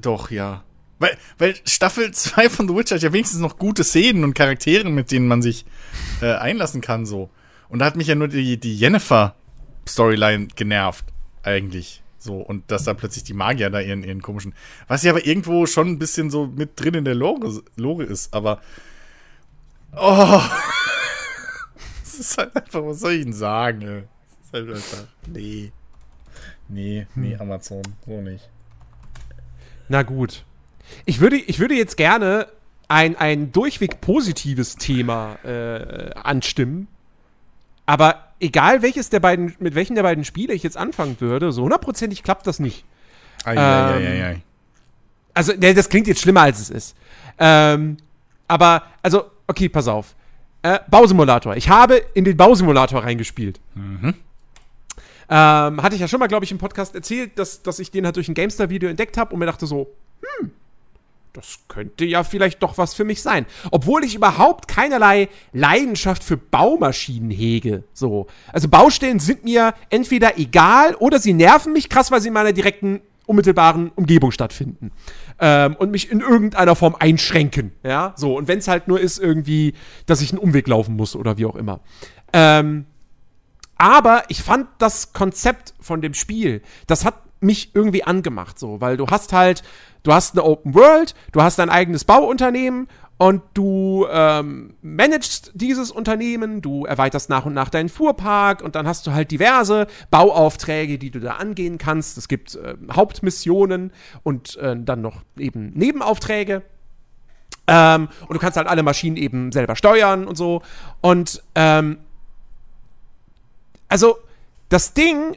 Doch, 0.00 0.30
ja. 0.30 0.64
Weil, 0.98 1.16
weil 1.38 1.54
Staffel 1.66 2.12
2 2.12 2.48
von 2.48 2.68
The 2.68 2.74
Witcher 2.74 2.96
hat 2.96 3.02
ja 3.02 3.12
wenigstens 3.12 3.40
noch 3.40 3.58
gute 3.58 3.84
Szenen 3.84 4.24
und 4.24 4.34
Charaktere, 4.34 4.88
mit 4.88 5.10
denen 5.10 5.26
man 5.26 5.42
sich 5.42 5.64
äh, 6.22 6.34
einlassen 6.34 6.80
kann, 6.80 7.04
so. 7.04 7.30
Und 7.68 7.80
da 7.80 7.86
hat 7.86 7.96
mich 7.96 8.06
ja 8.06 8.14
nur 8.14 8.28
die, 8.28 8.58
die 8.58 8.76
Jennifer-Storyline 8.76 10.48
genervt, 10.54 11.06
eigentlich. 11.42 12.02
So, 12.18 12.36
und 12.38 12.70
dass 12.70 12.84
da 12.84 12.94
plötzlich 12.94 13.24
die 13.24 13.34
Magier 13.34 13.68
da 13.68 13.80
ihren, 13.80 14.02
ihren 14.02 14.22
komischen. 14.22 14.54
Was 14.88 15.02
ja 15.02 15.12
aber 15.12 15.26
irgendwo 15.26 15.66
schon 15.66 15.88
ein 15.88 15.98
bisschen 15.98 16.30
so 16.30 16.46
mit 16.46 16.80
drin 16.80 16.94
in 16.94 17.04
der 17.04 17.14
Lore, 17.14 17.62
Lore 17.76 18.04
ist, 18.04 18.32
aber. 18.32 18.60
Oh. 19.94 20.40
Es 22.02 22.20
ist 22.20 22.38
halt 22.38 22.54
einfach, 22.54 22.84
was 22.84 23.00
soll 23.00 23.14
ich 23.14 23.24
denn 23.24 23.32
sagen, 23.32 23.82
ey? 23.82 24.04
Es 24.40 24.46
ist 24.46 24.52
halt 24.52 24.68
einfach. 24.70 25.08
Nee. 25.26 25.72
Nee, 26.68 27.08
nee, 27.16 27.32
hm. 27.32 27.40
Amazon, 27.40 27.82
so 28.06 28.20
nicht. 28.20 28.48
Na 29.88 30.02
gut. 30.02 30.44
Ich 31.04 31.20
würde, 31.20 31.36
ich 31.36 31.58
würde 31.58 31.74
jetzt 31.74 31.96
gerne 31.96 32.48
ein, 32.88 33.16
ein 33.16 33.52
durchweg 33.52 34.00
positives 34.00 34.76
Thema 34.76 35.36
äh, 35.44 36.10
anstimmen. 36.14 36.88
Aber 37.86 38.28
egal 38.40 38.82
welches 38.82 39.10
der 39.10 39.20
beiden, 39.20 39.54
mit 39.58 39.74
welchen 39.74 39.94
der 39.94 40.02
beiden 40.02 40.24
Spiele 40.24 40.54
ich 40.54 40.62
jetzt 40.62 40.76
anfangen 40.76 41.16
würde, 41.20 41.52
so 41.52 41.62
hundertprozentig 41.62 42.22
klappt 42.22 42.46
das 42.46 42.58
nicht. 42.58 42.84
Ei, 43.44 43.52
ähm, 43.52 43.58
ei, 43.58 44.06
ei, 44.06 44.24
ei. 44.26 44.42
Also, 45.34 45.52
ne, 45.52 45.74
das 45.74 45.88
klingt 45.88 46.06
jetzt 46.06 46.20
schlimmer, 46.20 46.42
als 46.42 46.60
es 46.60 46.70
ist. 46.70 46.96
Ähm, 47.38 47.96
aber, 48.46 48.84
also, 49.02 49.24
okay, 49.46 49.68
pass 49.68 49.88
auf. 49.88 50.14
Äh, 50.62 50.78
Bausimulator. 50.88 51.56
Ich 51.56 51.68
habe 51.68 52.02
in 52.14 52.24
den 52.24 52.36
Bausimulator 52.36 53.02
reingespielt. 53.02 53.60
Mhm. 53.74 54.14
Ähm, 55.28 55.82
hatte 55.82 55.94
ich 55.94 56.00
ja 56.00 56.08
schon 56.08 56.20
mal, 56.20 56.26
glaube 56.26 56.44
ich, 56.44 56.52
im 56.52 56.58
Podcast 56.58 56.94
erzählt, 56.94 57.38
dass, 57.38 57.62
dass 57.62 57.78
ich 57.78 57.90
den 57.90 58.04
halt 58.04 58.16
durch 58.16 58.28
ein 58.28 58.34
GameStar-Video 58.34 58.88
entdeckt 58.88 59.16
habe 59.16 59.32
und 59.32 59.38
mir 59.38 59.46
dachte 59.46 59.66
so, 59.66 59.88
hm, 60.20 60.50
das 61.34 61.58
könnte 61.66 62.04
ja 62.04 62.22
vielleicht 62.22 62.62
doch 62.62 62.78
was 62.78 62.94
für 62.94 63.04
mich 63.04 63.20
sein. 63.20 63.44
Obwohl 63.72 64.04
ich 64.04 64.14
überhaupt 64.14 64.68
keinerlei 64.68 65.28
Leidenschaft 65.52 66.22
für 66.22 66.36
Baumaschinen 66.36 67.30
hege. 67.30 67.82
So. 67.92 68.28
Also 68.52 68.68
Baustellen 68.68 69.18
sind 69.18 69.42
mir 69.44 69.74
entweder 69.90 70.38
egal 70.38 70.94
oder 70.94 71.18
sie 71.18 71.32
nerven 71.32 71.72
mich 71.72 71.88
krass, 71.88 72.12
weil 72.12 72.20
sie 72.20 72.28
in 72.28 72.34
meiner 72.34 72.52
direkten, 72.52 73.00
unmittelbaren 73.26 73.90
Umgebung 73.96 74.30
stattfinden. 74.30 74.92
Ähm, 75.40 75.74
und 75.74 75.90
mich 75.90 76.10
in 76.12 76.20
irgendeiner 76.20 76.76
Form 76.76 76.94
einschränken. 76.96 77.72
Ja, 77.82 78.14
so. 78.16 78.36
Und 78.36 78.46
wenn 78.46 78.60
es 78.60 78.68
halt 78.68 78.86
nur 78.86 79.00
ist, 79.00 79.18
irgendwie, 79.18 79.74
dass 80.06 80.20
ich 80.20 80.30
einen 80.30 80.38
Umweg 80.38 80.68
laufen 80.68 80.94
muss 80.94 81.16
oder 81.16 81.36
wie 81.36 81.46
auch 81.46 81.56
immer. 81.56 81.80
Ähm, 82.32 82.86
aber 83.76 84.24
ich 84.28 84.42
fand 84.42 84.68
das 84.78 85.12
Konzept 85.12 85.74
von 85.80 86.00
dem 86.00 86.14
Spiel, 86.14 86.62
das 86.86 87.04
hat 87.04 87.14
mich 87.40 87.74
irgendwie 87.74 88.04
angemacht, 88.04 88.58
so, 88.58 88.80
weil 88.80 88.96
du 88.96 89.06
hast 89.08 89.32
halt, 89.32 89.62
du 90.02 90.12
hast 90.12 90.34
eine 90.34 90.44
Open 90.44 90.74
World, 90.74 91.14
du 91.32 91.42
hast 91.42 91.58
dein 91.58 91.70
eigenes 91.70 92.04
Bauunternehmen 92.04 92.88
und 93.16 93.42
du 93.54 94.06
ähm, 94.10 94.74
managst 94.82 95.52
dieses 95.54 95.90
Unternehmen, 95.90 96.62
du 96.62 96.84
erweiterst 96.84 97.30
nach 97.30 97.46
und 97.46 97.54
nach 97.54 97.68
deinen 97.68 97.88
Fuhrpark 97.88 98.60
und 98.62 98.74
dann 98.74 98.88
hast 98.88 99.06
du 99.06 99.12
halt 99.12 99.30
diverse 99.30 99.86
Bauaufträge, 100.10 100.98
die 100.98 101.10
du 101.10 101.20
da 101.20 101.34
angehen 101.34 101.78
kannst. 101.78 102.18
Es 102.18 102.26
gibt 102.26 102.56
äh, 102.56 102.74
Hauptmissionen 102.92 103.92
und 104.24 104.56
äh, 104.56 104.76
dann 104.76 105.00
noch 105.00 105.22
eben 105.38 105.70
Nebenaufträge. 105.74 106.62
Ähm, 107.66 108.08
und 108.22 108.34
du 108.34 108.38
kannst 108.38 108.56
halt 108.56 108.66
alle 108.66 108.82
Maschinen 108.82 109.16
eben 109.16 109.52
selber 109.52 109.76
steuern 109.76 110.26
und 110.26 110.36
so. 110.36 110.62
Und 111.00 111.42
ähm, 111.54 111.98
also 113.88 114.18
das 114.68 114.94
Ding 114.94 115.36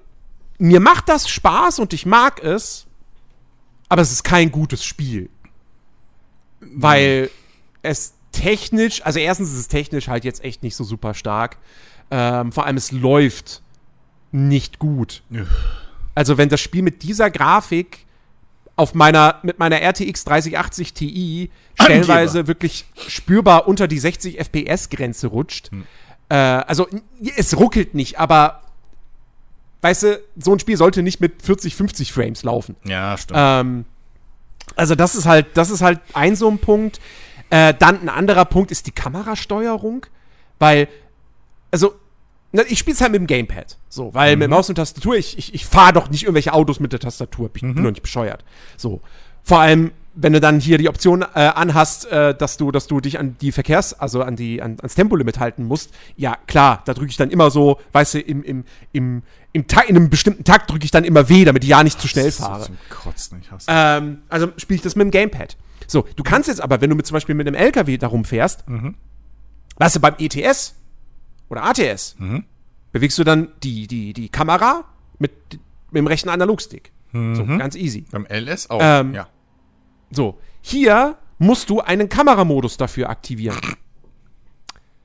mir 0.58 0.80
macht 0.80 1.10
das 1.10 1.30
Spaß 1.30 1.80
und 1.80 1.94
ich 1.94 2.06
mag 2.06 2.44
es, 2.44 2.88
aber 3.90 4.02
es 4.02 4.12
ist 4.12 4.24
kein 4.24 4.52
gutes 4.52 4.84
Spiel. 4.84 5.30
Weil 6.60 7.30
es 7.84 8.14
technisch, 8.32 9.06
also 9.06 9.20
erstens 9.20 9.52
ist 9.52 9.60
es 9.60 9.68
technisch 9.68 10.08
halt 10.08 10.26
jetzt 10.26 10.44
echt 10.44 10.64
nicht 10.64 10.76
so 10.76 10.84
super 10.84 11.14
stark. 11.14 11.58
Ähm, 12.10 12.52
vor 12.52 12.66
allem 12.66 12.78
es 12.78 12.92
läuft 12.92 13.62
nicht 14.32 14.80
gut. 14.80 15.24
Also 16.16 16.38
wenn 16.38 16.50
das 16.50 16.60
Spiel 16.60 16.82
mit 16.82 17.04
dieser 17.04 17.30
Grafik 17.30 18.06
auf 18.76 18.94
meiner, 18.94 19.40
mit 19.44 19.60
meiner 19.60 19.82
RTX 19.82 20.24
3080 20.26 20.94
Ti 20.94 21.52
stellenweise 21.80 22.40
Angeber. 22.40 22.48
wirklich 22.48 22.86
spürbar 23.08 23.68
unter 23.68 23.88
die 23.88 24.00
60 24.00 24.40
FPS-Grenze 24.40 25.28
rutscht. 25.28 25.72
Hm. 25.72 25.86
Äh, 26.30 26.36
also 26.36 26.88
es 27.36 27.58
ruckelt 27.58 27.94
nicht, 27.94 28.20
aber 28.20 28.62
weißt 29.82 30.04
du, 30.04 30.22
so 30.38 30.54
ein 30.54 30.60
Spiel 30.60 30.78
sollte 30.78 31.04
nicht 31.04 31.22
mit 31.22 31.42
40, 31.42 31.76
50 31.76 32.12
Frames 32.12 32.44
laufen. 32.44 32.76
Ja, 32.84 33.18
stimmt. 33.18 33.40
Ähm, 33.42 33.86
also 34.76 34.96
das 34.96 35.16
ist 35.16 35.26
halt, 35.26 35.48
das 35.56 35.70
ist 35.70 35.82
halt 35.82 36.00
ein 36.14 36.36
so 36.36 36.50
ein 36.50 36.60
Punkt. 36.60 37.00
Äh, 37.50 37.74
dann 37.74 38.02
ein 38.02 38.10
anderer 38.10 38.46
Punkt 38.46 38.72
ist 38.72 38.88
die 38.88 38.92
Kamerasteuerung, 38.92 40.06
weil, 40.60 40.90
also, 41.72 41.96
ich 42.68 42.80
spiele 42.80 42.96
es 42.96 43.02
halt 43.02 43.12
mit 43.12 43.22
dem 43.22 43.28
Gamepad, 43.28 43.78
so, 43.88 44.14
weil 44.14 44.36
mhm. 44.36 44.40
mit 44.40 44.50
Maus 44.50 44.68
und 44.68 44.76
Tastatur, 44.76 45.16
ich, 45.16 45.38
ich, 45.38 45.54
ich 45.54 45.66
fahre 45.66 45.94
doch 45.94 46.10
nicht 46.10 46.24
irgendwelche 46.24 46.54
Autos 46.54 46.80
mit 46.80 46.92
der 46.92 47.00
Tastatur, 47.00 47.50
ich 47.54 47.62
bin 47.62 47.74
mhm. 47.74 47.84
noch 47.84 47.92
nicht 47.92 48.02
bescheuert. 48.02 48.44
So, 48.76 49.02
vor 49.44 49.60
allem 49.60 49.92
wenn 50.20 50.34
du 50.34 50.40
dann 50.40 50.60
hier 50.60 50.78
die 50.80 50.90
Option 50.90 51.22
äh, 51.22 51.26
anhast, 51.36 52.12
äh, 52.12 52.36
dass 52.36 52.58
du, 52.58 52.72
dass 52.72 52.88
du 52.88 53.00
dich 53.00 53.20
an 53.20 53.38
die 53.40 53.52
Verkehrs-, 53.52 53.94
also 53.94 54.24
an 54.24 54.36
die, 54.36 54.62
an, 54.62 54.78
ans 54.80 54.96
Tempolimit 54.96 55.40
halten 55.40 55.64
musst, 55.64 55.94
ja 56.16 56.36
klar, 56.48 56.82
da 56.86 56.94
drücke 56.96 57.12
ich 57.12 57.18
dann 57.18 57.30
immer 57.30 57.52
so, 57.52 57.80
weißt 57.92 58.16
du, 58.16 58.20
im, 58.20 58.44
im, 58.44 58.64
im, 58.94 59.22
im 59.54 59.68
Ta 59.68 59.82
in 59.82 59.96
einem 59.96 60.10
bestimmten 60.10 60.44
Takt 60.44 60.72
drücke 60.72 60.86
ich 60.86 60.92
dann 60.92 61.04
immer 61.04 61.30
W, 61.30 61.46
damit 61.46 61.64
ich 61.64 61.70
ja 61.70 61.84
nicht 61.84 62.02
zu 62.02 62.08
schnell 62.08 62.32
fahre. 62.32 62.64
So 62.64 62.72
Kotzen, 62.90 63.42
ähm, 63.68 64.20
also 64.30 64.52
spiele 64.58 64.78
ich 64.78 64.82
das 64.82 64.96
mit 64.96 65.06
dem 65.06 65.12
Gamepad. 65.12 65.56
So, 65.86 66.06
du 66.16 66.24
kannst 66.24 66.50
jetzt 66.50 66.62
aber, 66.62 66.82
wenn 66.82 66.90
du 66.90 66.96
mit, 66.96 67.06
zum 67.06 67.14
Beispiel 67.14 67.36
mit 67.36 67.48
einem 67.48 67.56
LKW 67.56 67.98
darum 67.98 68.26
fährst, 68.26 68.68
mhm. 68.68 68.96
weißt 69.78 69.98
du, 69.98 70.00
beim 70.00 70.16
ETS 70.18 70.76
oder 71.50 71.64
ATS, 71.64 72.16
mhm. 72.18 72.44
bewegst 72.92 73.20
du 73.20 73.24
dann 73.24 73.50
die, 73.62 73.86
die, 73.86 74.14
die 74.14 74.30
Kamera 74.30 74.84
mit, 75.20 75.32
mit 75.92 76.00
dem 76.00 76.08
rechten 76.08 76.30
Analogstick. 76.30 76.92
Mhm. 77.12 77.36
So, 77.36 77.46
ganz 77.46 77.76
easy. 77.76 78.06
Beim 78.12 78.26
LS 78.26 78.70
auch, 78.72 78.80
ähm, 78.82 79.14
ja. 79.14 79.28
So, 80.12 80.40
hier 80.62 81.18
musst 81.38 81.70
du 81.70 81.82
einen 81.82 82.10
Kameramodus 82.10 82.78
dafür 82.78 83.10
aktivieren. 83.10 83.60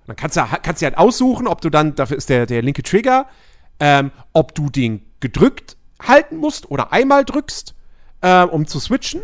Dann 0.07 0.17
kannst 0.17 0.37
du, 0.37 0.43
kannst 0.63 0.83
du 0.83 0.87
halt 0.87 0.99
aussuchen, 0.99 1.47
ob 1.47 1.61
du 1.61 1.71
dann, 1.71 1.95
dafür 1.95 2.17
ist 2.17 2.29
der, 2.29 2.47
der 2.47 2.63
linke 2.63 2.83
Trigger, 2.83 3.27
ähm, 3.81 4.11
ob 4.33 4.55
du 4.55 4.69
den 4.69 5.03
gedrückt 5.21 5.77
halten 6.01 6.37
musst 6.37 6.71
oder 6.71 6.93
einmal 6.93 7.25
drückst, 7.25 7.75
äh, 8.21 8.43
um 8.43 8.67
zu 8.67 8.81
switchen. 8.81 9.23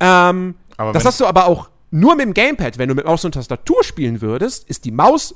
Ähm, 0.00 0.56
das 0.76 1.04
hast 1.04 1.20
du 1.20 1.26
aber 1.26 1.46
auch 1.46 1.70
nur 1.90 2.16
mit 2.16 2.26
dem 2.26 2.34
Gamepad. 2.34 2.78
Wenn 2.78 2.88
du 2.88 2.94
mit 2.94 3.06
Maus 3.06 3.24
und 3.24 3.32
Tastatur 3.32 3.82
spielen 3.84 4.20
würdest, 4.20 4.68
ist 4.68 4.84
die 4.84 4.90
Maus 4.90 5.34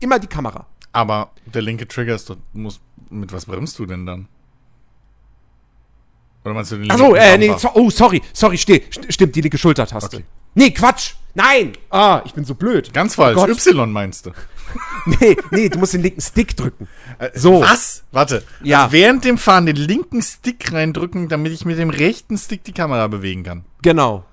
immer 0.00 0.18
die 0.18 0.26
Kamera. 0.26 0.66
Aber 0.92 1.30
der 1.46 1.62
linke 1.62 1.88
Trigger 1.88 2.14
ist, 2.14 2.32
muss, 2.52 2.80
mit 3.10 3.32
was 3.32 3.46
bremst 3.46 3.78
du 3.78 3.86
denn 3.86 4.04
dann? 4.06 4.28
Oder 6.44 6.54
meinst 6.54 6.72
du 6.72 6.76
den 6.76 6.90
Achso, 6.90 7.14
äh, 7.14 7.38
nee, 7.38 7.54
so, 7.56 7.70
oh, 7.74 7.90
sorry, 7.90 8.20
sorry, 8.32 8.58
steh, 8.58 8.82
stimmt, 9.08 9.34
die 9.34 9.40
linke 9.40 9.58
Schultertaste. 9.58 10.16
Okay. 10.16 10.24
Nee, 10.54 10.70
Quatsch! 10.70 11.14
Nein! 11.34 11.72
Ah, 11.90 12.22
ich 12.24 12.34
bin 12.34 12.44
so 12.44 12.54
blöd. 12.54 12.92
Ganz 12.92 13.16
falsch. 13.16 13.36
Oh 13.36 13.46
y 13.46 13.86
meinst 13.86 14.26
du? 14.26 14.30
nee, 15.06 15.36
nee, 15.50 15.68
du 15.68 15.78
musst 15.78 15.94
den 15.94 16.02
linken 16.02 16.20
Stick 16.20 16.56
drücken. 16.56 16.86
Äh, 17.18 17.30
so. 17.34 17.60
Was? 17.60 18.04
Warte. 18.12 18.44
Ja. 18.62 18.84
Also 18.84 18.92
während 18.92 19.24
dem 19.24 19.36
Fahren 19.36 19.66
den 19.66 19.76
linken 19.76 20.22
Stick 20.22 20.72
reindrücken, 20.72 21.28
damit 21.28 21.52
ich 21.52 21.64
mit 21.64 21.78
dem 21.78 21.90
rechten 21.90 22.38
Stick 22.38 22.62
die 22.64 22.72
Kamera 22.72 23.08
bewegen 23.08 23.42
kann. 23.42 23.64
Genau. 23.82 24.24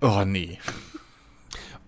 Oh, 0.00 0.24
nee. 0.26 0.58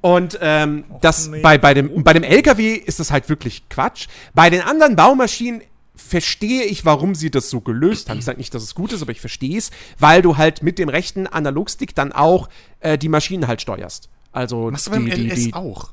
Und 0.01 0.39
ähm, 0.41 0.85
oh, 0.89 0.99
das 1.01 1.29
nee. 1.29 1.41
bei, 1.41 1.59
bei, 1.59 1.75
dem, 1.75 2.05
bei 2.05 2.13
dem 2.13 2.23
LKW 2.23 2.75
ist 2.75 3.01
das 3.01 3.11
halt 3.11 3.29
wirklich 3.29 3.69
Quatsch. 3.69 4.07
Bei 4.35 4.51
den 4.51 4.61
anderen 4.61 4.95
Baumaschinen 4.95 5.63
verstehe 5.97 6.65
ich, 6.65 6.85
warum 6.85 7.15
sie 7.15 7.31
das 7.31 7.51
so 7.51 7.61
gelöst 7.61 8.11
haben. 8.11 8.19
Ich 8.19 8.25
sage 8.25 8.39
nicht, 8.39 8.53
dass 8.55 8.63
es 8.63 8.75
gut 8.75 8.93
ist, 8.93 9.03
aber 9.03 9.13
ich 9.13 9.21
verstehe 9.21 9.57
es, 9.57 9.71
weil 9.99 10.23
du 10.23 10.37
halt 10.37 10.63
mit 10.63 10.79
dem 10.79 10.89
rechten 10.89 11.27
Analogstick 11.27 11.95
dann 11.95 12.13
auch 12.13 12.49
äh, 12.81 12.99
die 12.99 13.09
Maschinen 13.09 13.47
halt 13.47 13.61
steuerst. 13.61 14.09
Also 14.33 14.71
Machst 14.71 14.89
du 14.89 14.91
beim 14.91 15.07
die, 15.07 15.13
LS 15.13 15.35
die, 15.37 15.55
auch? 15.55 15.93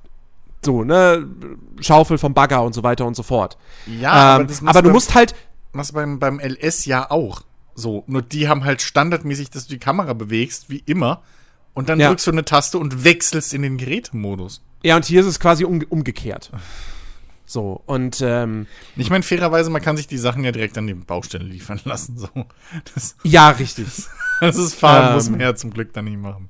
So, 0.64 0.84
ne, 0.84 1.28
Schaufel 1.80 2.18
vom 2.18 2.34
Bagger 2.34 2.64
und 2.64 2.74
so 2.74 2.84
weiter 2.84 3.06
und 3.06 3.16
so 3.16 3.24
fort. 3.24 3.58
Ja, 3.86 4.40
ähm, 4.40 4.48
aber, 4.62 4.70
aber 4.70 4.82
du 4.82 4.88
beim, 4.88 4.94
musst 4.94 5.14
halt. 5.14 5.36
Machst 5.74 5.92
du 5.92 5.96
beim, 5.96 6.20
beim 6.20 6.40
LS 6.40 6.86
ja 6.86 7.10
auch. 7.10 7.44
So, 7.76 8.04
nur 8.08 8.22
die 8.22 8.48
haben 8.48 8.64
halt 8.64 8.82
standardmäßig, 8.82 9.50
dass 9.50 9.68
du 9.68 9.74
die 9.74 9.80
Kamera 9.80 10.14
bewegst, 10.14 10.70
wie 10.70 10.84
immer. 10.86 11.22
Und 11.74 11.90
dann 11.90 12.00
ja. 12.00 12.10
drückst 12.10 12.28
du 12.28 12.32
eine 12.32 12.44
Taste 12.44 12.78
und 12.78 13.04
wechselst 13.04 13.54
in 13.54 13.62
den 13.62 13.78
Gerätemodus. 13.78 14.62
Ja, 14.84 14.96
und 14.96 15.06
hier 15.06 15.22
ist 15.22 15.28
es 15.28 15.40
quasi 15.40 15.64
um, 15.64 15.82
umgekehrt. 15.90 16.52
So, 17.52 17.84
und 17.86 18.22
ähm, 18.24 18.66
Ich 18.96 19.10
meine, 19.10 19.24
fairerweise, 19.24 19.70
man 19.70 19.82
kann 19.82 19.98
sich 19.98 20.08
die 20.08 20.18
Sachen 20.18 20.46
ja 20.46 20.54
direkt 20.54 20.78
an 20.78 20.88
die 20.88 20.94
Baustelle 20.94 21.44
liefern 21.44 21.82
lassen. 21.86 22.18
So. 22.18 22.30
Das, 22.94 23.18
ja, 23.24 23.50
richtig. 23.50 23.88
Das 24.40 24.58
ist 24.58 24.74
Fahren, 24.74 25.10
ähm, 25.10 25.14
muss 25.14 25.30
man 25.30 25.40
ja 25.40 25.54
zum 25.54 25.70
Glück 25.70 25.94
dann 25.94 26.06
nicht 26.06 26.18
machen. 26.18 26.50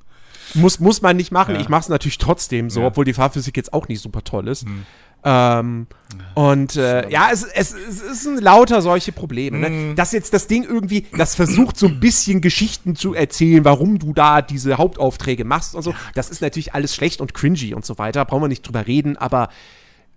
Muss, 0.54 0.80
muss 0.80 1.02
man 1.02 1.18
nicht 1.18 1.34
machen. 1.34 1.56
Ja. 1.56 1.62
Ich 1.62 1.68
mache 1.68 1.82
es 1.82 1.90
natürlich 1.90 2.20
trotzdem 2.20 2.70
so, 2.70 2.80
ja. 2.80 2.88
obwohl 2.88 3.04
die 3.04 3.12
Fahrphysik 3.12 3.58
jetzt 3.58 3.74
auch 3.74 3.90
nicht 3.90 4.00
super 4.02 4.24
toll 4.24 4.48
ist. 4.48 4.64
Hm. 4.64 4.86
Ähm, 5.26 5.88
und 6.34 6.78
äh, 6.78 7.10
ja, 7.10 7.28
es, 7.34 7.44
es, 7.44 7.74
es, 7.74 8.02
es 8.02 8.24
sind 8.24 8.40
lauter 8.40 8.82
solche 8.82 9.12
Probleme. 9.12 9.58
Ne? 9.58 9.70
Mhm. 9.70 9.96
Dass 9.98 10.14
jetzt 10.14 10.34
das 10.34 10.48
Ding 10.48 10.64
irgendwie, 10.64 11.06
das 11.18 11.36
versucht 11.36 11.78
so 11.78 11.88
ein 11.88 12.00
bisschen 12.00 12.40
Geschichten 12.40 12.96
zu 12.96 13.14
erzählen, 13.14 13.66
warum 13.66 14.00
du 14.00 14.14
da 14.14 14.42
diese 14.42 14.78
Hauptaufträge 14.78 15.44
machst 15.44 15.76
und 15.76 15.82
so. 15.82 15.94
Das 16.16 16.30
ist 16.30 16.42
natürlich 16.42 16.74
alles 16.74 16.96
schlecht 16.96 17.20
und 17.20 17.34
cringy 17.34 17.74
und 17.74 17.86
so 17.86 17.98
weiter. 17.98 18.24
Brauchen 18.24 18.44
wir 18.44 18.48
nicht 18.48 18.66
drüber 18.66 18.88
reden, 18.88 19.18
aber 19.18 19.50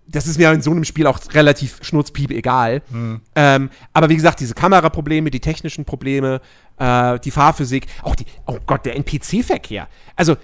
das 0.07 0.27
ist 0.27 0.37
mir 0.37 0.51
in 0.51 0.61
so 0.61 0.71
einem 0.71 0.83
Spiel 0.83 1.07
auch 1.07 1.19
relativ 1.33 1.79
schnurzpiep 1.81 2.31
egal. 2.31 2.81
Mhm. 2.89 3.21
Ähm, 3.35 3.69
aber 3.93 4.09
wie 4.09 4.15
gesagt, 4.15 4.39
diese 4.39 4.53
Kameraprobleme, 4.53 5.31
die 5.31 5.39
technischen 5.39 5.85
Probleme, 5.85 6.41
äh, 6.77 7.19
die 7.19 7.31
Fahrphysik, 7.31 7.87
auch 8.03 8.15
die, 8.15 8.25
oh 8.45 8.57
Gott, 8.65 8.85
der 8.85 8.95
NPC-Verkehr. 8.95 9.87
Also, 10.15 10.37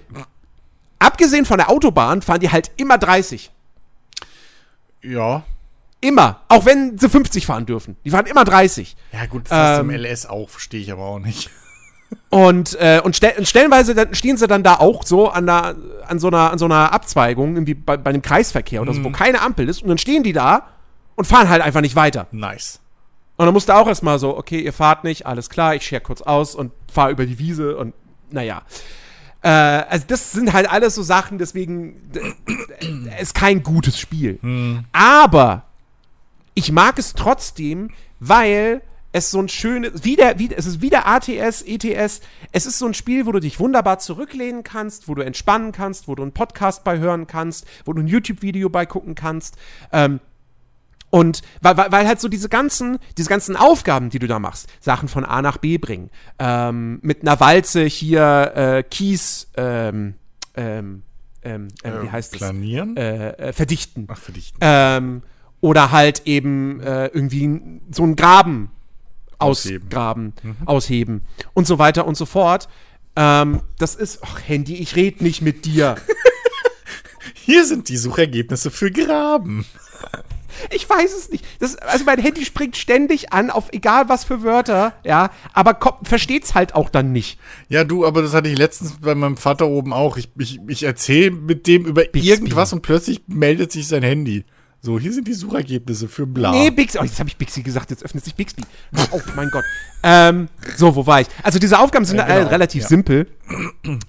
abgesehen 1.00 1.46
von 1.46 1.58
der 1.58 1.70
Autobahn 1.70 2.22
fahren 2.22 2.40
die 2.40 2.52
halt 2.52 2.72
immer 2.78 2.98
30. 2.98 3.52
Ja. 5.04 5.44
Immer. 6.00 6.42
Auch 6.48 6.66
wenn 6.66 6.98
sie 6.98 7.10
50 7.10 7.46
fahren 7.46 7.66
dürfen. 7.66 7.96
Die 8.04 8.10
fahren 8.10 8.26
immer 8.26 8.44
30. 8.44 8.96
Ja, 9.14 9.26
gut, 9.28 9.44
das 9.50 9.80
ähm, 9.80 9.90
ist 9.90 9.96
im 9.96 10.02
LS 10.02 10.26
auch, 10.26 10.50
verstehe 10.50 10.82
ich 10.82 10.92
aber 10.92 11.04
auch 11.04 11.20
nicht. 11.20 11.52
Und, 12.30 12.78
äh, 12.80 13.02
und, 13.04 13.16
stell, 13.16 13.34
und 13.38 13.48
stellenweise 13.48 14.08
stehen 14.14 14.38
sie 14.38 14.48
dann 14.48 14.64
da 14.64 14.76
auch 14.76 15.06
so 15.06 15.30
an, 15.30 15.46
der, 15.46 15.76
an, 16.08 16.20
so, 16.20 16.28
einer, 16.28 16.52
an 16.52 16.58
so 16.58 16.66
einer 16.66 16.94
Abzweigung, 16.94 17.56
irgendwie 17.56 17.74
bei, 17.74 17.98
bei 17.98 18.10
einem 18.10 18.22
Kreisverkehr 18.22 18.82
oder 18.82 18.94
so, 18.94 19.04
wo 19.04 19.10
mhm. 19.10 19.14
keine 19.14 19.42
Ampel 19.42 19.68
ist. 19.68 19.82
Und 19.82 19.90
dann 19.90 19.98
stehen 19.98 20.24
die 20.24 20.34
da 20.34 20.68
und 21.16 21.26
fahren 21.26 21.50
halt 21.50 21.62
einfach 21.62 21.82
nicht 21.82 21.96
weiter. 21.96 22.28
Nice. 22.32 22.80
Und 23.38 23.46
dann 23.46 23.54
musst 23.54 23.70
du 23.70 23.76
auch 23.76 23.88
erstmal 23.88 24.20
so, 24.20 24.38
okay, 24.38 24.62
ihr 24.62 24.74
fahrt 24.74 25.04
nicht, 25.04 25.26
alles 25.26 25.50
klar, 25.50 25.76
ich 25.76 25.86
share 25.86 26.02
kurz 26.02 26.22
aus 26.22 26.56
und 26.56 26.72
fahr 26.92 27.10
über 27.10 27.26
die 27.26 27.40
Wiese 27.40 27.76
und 27.76 27.94
naja. 28.30 28.62
Äh, 29.42 29.50
also 29.50 30.06
das 30.08 30.32
sind 30.32 30.54
halt 30.54 30.70
alles 30.70 30.96
so 30.96 31.04
Sachen, 31.04 31.38
deswegen 31.38 32.12
ist 33.20 33.34
kein 33.34 33.64
gutes 33.64 34.00
Spiel. 34.00 34.38
Hm. 34.42 34.86
Aber 34.94 35.64
ich 36.54 36.72
mag 36.72 37.00
es 37.00 37.14
trotzdem, 37.14 37.90
weil 38.20 38.82
es 39.12 39.32
so 39.32 39.40
ein 39.40 39.50
schönes, 39.50 40.04
wieder, 40.04 40.40
wieder, 40.40 40.58
es 40.58 40.66
ist 40.66 40.82
wieder 40.82 41.06
ATS, 41.08 41.64
ETS. 41.64 42.22
Es 42.52 42.66
ist 42.66 42.80
so 42.80 42.86
ein 42.86 42.94
Spiel, 42.94 43.26
wo 43.26 43.32
du 43.32 43.40
dich 43.40 43.60
wunderbar 43.60 44.00
zurücklehnen 44.00 44.64
kannst, 44.64 45.08
wo 45.08 45.16
du 45.16 45.22
entspannen 45.22 45.72
kannst, 45.72 46.08
wo 46.08 46.16
du 46.16 46.24
einen 46.24 46.32
Podcast 46.32 46.84
bei 46.84 46.98
hören 46.98 47.28
kannst, 47.28 47.66
wo 47.86 47.94
du 47.94 48.02
ein 48.02 48.08
YouTube-Video 48.08 48.70
bei 48.70 48.86
gucken 48.86 49.16
kannst. 49.16 49.58
Ähm, 49.92 50.20
und 51.10 51.42
weil, 51.62 51.76
weil, 51.76 51.92
weil 51.92 52.08
halt 52.08 52.22
so 52.22 52.30
diese 52.30 52.48
ganzen, 52.48 52.98
diese 53.18 53.28
ganzen 53.28 53.58
Aufgaben, 53.58 54.10
die 54.10 54.20
du 54.20 54.28
da 54.28 54.40
machst, 54.40 54.70
Sachen 54.80 55.10
von 55.10 55.26
A 55.26 55.42
nach 55.42 55.58
B 55.58 55.78
bringen, 55.78 56.10
ähm, 56.40 57.00
mit 57.02 57.22
einer 57.22 57.40
Walze 57.42 57.84
hier 57.84 58.54
äh, 58.56 58.84
Kies, 58.84 59.50
ähm, 59.58 60.16
ähm, 60.56 61.04
ähm, 61.44 61.68
äh, 61.84 62.04
wie 62.04 62.10
heißt 62.10 62.38
planieren? 62.38 62.96
das? 62.96 63.04
Planieren? 63.04 63.38
Äh, 63.42 63.50
äh, 63.50 63.54
verdichten. 63.54 64.08
Ach, 64.10 64.18
verdichten. 64.18 64.60
Ähm, 64.62 65.24
oder 65.60 65.92
halt 65.92 66.24
eben 66.26 66.80
äh, 66.80 67.08
irgendwie 67.08 67.60
so 67.92 68.04
einen 68.04 68.16
Graben 68.16 68.72
ausgraben, 69.42 70.34
mhm. 70.44 70.56
ausheben 70.66 71.22
und 71.54 71.68
so 71.68 71.80
weiter 71.80 72.06
und 72.06 72.16
so 72.16 72.26
fort. 72.26 72.68
Ähm, 73.16 73.62
das 73.78 73.96
ist, 73.96 74.20
ach 74.24 74.40
Handy, 74.48 74.76
ich 74.76 74.96
rede 74.96 75.24
nicht 75.24 75.42
mit 75.42 75.66
dir. 75.66 75.96
Hier 77.34 77.66
sind 77.66 77.90
die 77.90 77.98
Suchergebnisse 77.98 78.72
für 78.72 78.92
Graben. 78.92 79.66
Ich 80.70 80.88
weiß 80.88 81.14
es 81.18 81.30
nicht. 81.30 81.46
Das, 81.60 81.76
also 81.78 82.06
mein 82.06 82.20
Handy 82.20 82.46
springt 82.46 82.78
ständig 82.78 83.34
an 83.34 83.50
auf 83.50 83.70
egal 83.72 84.10
was 84.10 84.24
für 84.24 84.44
Wörter, 84.44 84.94
ja, 85.04 85.32
aber 85.54 85.80
versteht's 86.04 86.54
halt 86.54 86.76
auch 86.76 86.90
dann 86.90 87.12
nicht. 87.12 87.40
Ja, 87.70 87.84
du, 87.84 88.06
aber 88.06 88.22
das 88.22 88.34
hatte 88.34 88.50
ich 88.50 88.58
letztens 88.58 88.98
bei 89.02 89.16
meinem 89.16 89.38
Vater 89.38 89.68
oben 89.68 89.94
auch. 89.94 90.18
Ich, 90.18 90.30
ich, 90.38 90.60
ich 90.68 90.84
erzähle 90.84 91.32
mit 91.32 91.68
dem 91.68 91.86
über 91.86 92.04
Bixby. 92.04 92.30
irgendwas 92.30 92.74
und 92.74 92.82
plötzlich 92.82 93.22
meldet 93.28 93.72
sich 93.72 93.88
sein 93.88 94.04
Handy. 94.04 94.46
So, 94.84 95.00
hier 95.00 95.14
sind 95.14 95.28
die 95.28 95.34
Suchergebnisse 95.34 96.08
für 96.08 96.26
bla. 96.26 96.50
Nee, 96.50 96.72
Bixby. 96.72 96.98
Oh, 97.00 97.04
jetzt 97.04 97.20
habe 97.20 97.30
ich 97.30 97.38
Bixby 97.38 97.62
gesagt, 97.62 97.92
jetzt 97.92 98.04
öffnet 98.04 98.24
sich 98.24 98.34
Bixby. 98.34 98.64
Oh, 99.12 99.22
mein 99.36 99.52
Gott. 99.52 99.64
Ähm, 100.02 100.48
so, 100.76 100.96
wo 100.96 101.06
war 101.06 101.22
ich? 101.22 101.28
Also, 101.44 101.60
diese 101.60 101.78
Aufgaben 101.78 102.04
sind 102.04 102.18
ja, 102.18 102.26
genau. 102.26 102.48
relativ 102.50 102.82
ja. 102.84 102.88
simpel. 102.88 103.28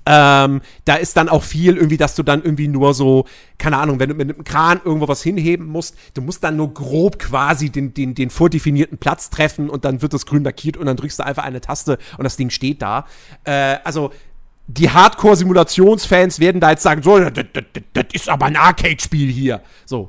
Ähm, 0.06 0.62
da 0.86 0.94
ist 0.94 1.16
dann 1.18 1.28
auch 1.28 1.42
viel 1.42 1.76
irgendwie, 1.76 1.98
dass 1.98 2.14
du 2.14 2.22
dann 2.22 2.42
irgendwie 2.42 2.68
nur 2.68 2.94
so, 2.94 3.26
keine 3.58 3.76
Ahnung, 3.76 3.98
wenn 3.98 4.08
du 4.08 4.14
mit 4.14 4.30
einem 4.30 4.44
Kran 4.44 4.80
irgendwo 4.82 5.08
was 5.08 5.22
hinheben 5.22 5.66
musst, 5.66 5.94
du 6.14 6.22
musst 6.22 6.42
dann 6.42 6.56
nur 6.56 6.72
grob 6.72 7.18
quasi 7.18 7.68
den, 7.68 7.92
den, 7.92 8.14
den 8.14 8.30
vordefinierten 8.30 8.96
Platz 8.96 9.28
treffen 9.28 9.68
und 9.68 9.84
dann 9.84 10.00
wird 10.00 10.14
das 10.14 10.24
grün 10.24 10.44
lackiert 10.44 10.78
und 10.78 10.86
dann 10.86 10.96
drückst 10.96 11.18
du 11.18 11.26
einfach 11.26 11.44
eine 11.44 11.60
Taste 11.60 11.98
und 12.16 12.24
das 12.24 12.36
Ding 12.36 12.48
steht 12.48 12.80
da. 12.80 13.04
Äh, 13.44 13.76
also, 13.84 14.10
die 14.68 14.88
Hardcore-Simulationsfans 14.88 16.40
werden 16.40 16.60
da 16.62 16.70
jetzt 16.70 16.82
sagen, 16.82 17.02
so, 17.02 17.18
das 17.18 18.04
ist 18.12 18.28
aber 18.30 18.46
ein 18.46 18.56
Arcade-Spiel 18.56 19.30
hier. 19.30 19.60
So 19.84 20.08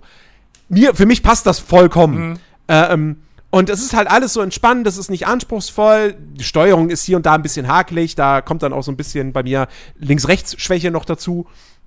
mir, 0.70 0.96
für 0.96 1.06
mich 1.06 1.24
passt 1.24 1.46
das 1.46 1.60
vollkommen. 1.60 2.30
Mhm. 2.30 2.40
Ähm, 2.68 3.16
und 3.54 3.70
es 3.70 3.84
ist 3.84 3.94
halt 3.94 4.10
alles 4.10 4.34
so 4.34 4.42
entspannt, 4.42 4.88
es 4.88 4.98
ist 4.98 5.12
nicht 5.12 5.28
anspruchsvoll. 5.28 6.16
Die 6.18 6.44
Steuerung 6.44 6.90
ist 6.90 7.04
hier 7.04 7.18
und 7.18 7.26
da 7.28 7.36
ein 7.36 7.44
bisschen 7.44 7.68
hakelig. 7.68 8.16
Da 8.16 8.42
kommt 8.42 8.64
dann 8.64 8.74
auch 8.74 8.82
so 8.82 8.92
ein 8.92 8.98
bisschen 8.98 9.32
bei 9.32 9.44
mir 9.44 9.68
Links-Rechts-Schwäche 10.00 10.90
noch 10.90 11.06
dazu. 11.06 11.46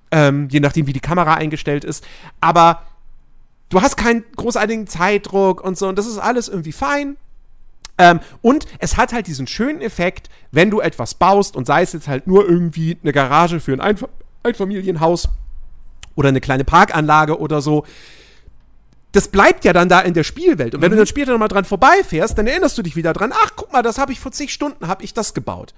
Ähm, 0.09 0.47
je 0.49 0.61
nachdem, 0.61 0.87
wie 0.87 0.93
die 0.93 1.01
Kamera 1.01 1.33
eingestellt 1.33 1.83
ist. 1.83 2.05
Aber 2.39 2.83
du 3.67 3.81
hast 3.81 3.97
keinen 3.97 4.23
großartigen 4.37 4.87
Zeitdruck 4.87 5.61
und 5.61 5.77
so. 5.77 5.89
Und 5.89 5.97
das 5.97 6.07
ist 6.07 6.19
alles 6.19 6.47
irgendwie 6.47 6.71
fein. 6.71 7.17
Ähm, 7.97 8.21
und 8.41 8.65
es 8.79 8.95
hat 8.95 9.11
halt 9.11 9.27
diesen 9.27 9.47
schönen 9.47 9.81
Effekt, 9.81 10.29
wenn 10.51 10.71
du 10.71 10.79
etwas 10.79 11.15
baust 11.15 11.55
und 11.55 11.65
sei 11.67 11.81
es 11.81 11.93
jetzt 11.93 12.07
halt 12.07 12.27
nur 12.27 12.47
irgendwie 12.47 12.97
eine 13.03 13.11
Garage 13.11 13.59
für 13.59 13.73
ein 13.73 13.81
Einf 13.81 14.05
Einfamilienhaus 14.43 15.27
oder 16.15 16.29
eine 16.29 16.39
kleine 16.39 16.63
Parkanlage 16.63 17.39
oder 17.39 17.59
so 17.59 17.85
das 19.17 19.29
bleibt 19.29 19.65
ja 19.65 19.73
dann 19.73 19.89
da 19.89 20.01
in 20.01 20.13
der 20.13 20.23
Spielwelt. 20.23 20.75
Und 20.75 20.81
wenn 20.81 20.89
mhm. 20.89 20.93
du 20.93 20.97
dann 20.97 21.07
später 21.07 21.31
nochmal 21.31 21.47
dran 21.47 21.65
vorbeifährst, 21.65 22.37
dann 22.37 22.45
erinnerst 22.45 22.77
du 22.77 22.83
dich 22.83 22.95
wieder 22.95 23.13
dran, 23.13 23.33
ach, 23.33 23.53
guck 23.55 23.73
mal, 23.73 23.81
das 23.81 23.97
habe 23.97 24.11
ich 24.11 24.19
vor 24.19 24.31
zig 24.31 24.53
Stunden, 24.53 24.87
habe 24.87 25.03
ich 25.03 25.15
das 25.15 25.33
gebaut. 25.33 25.73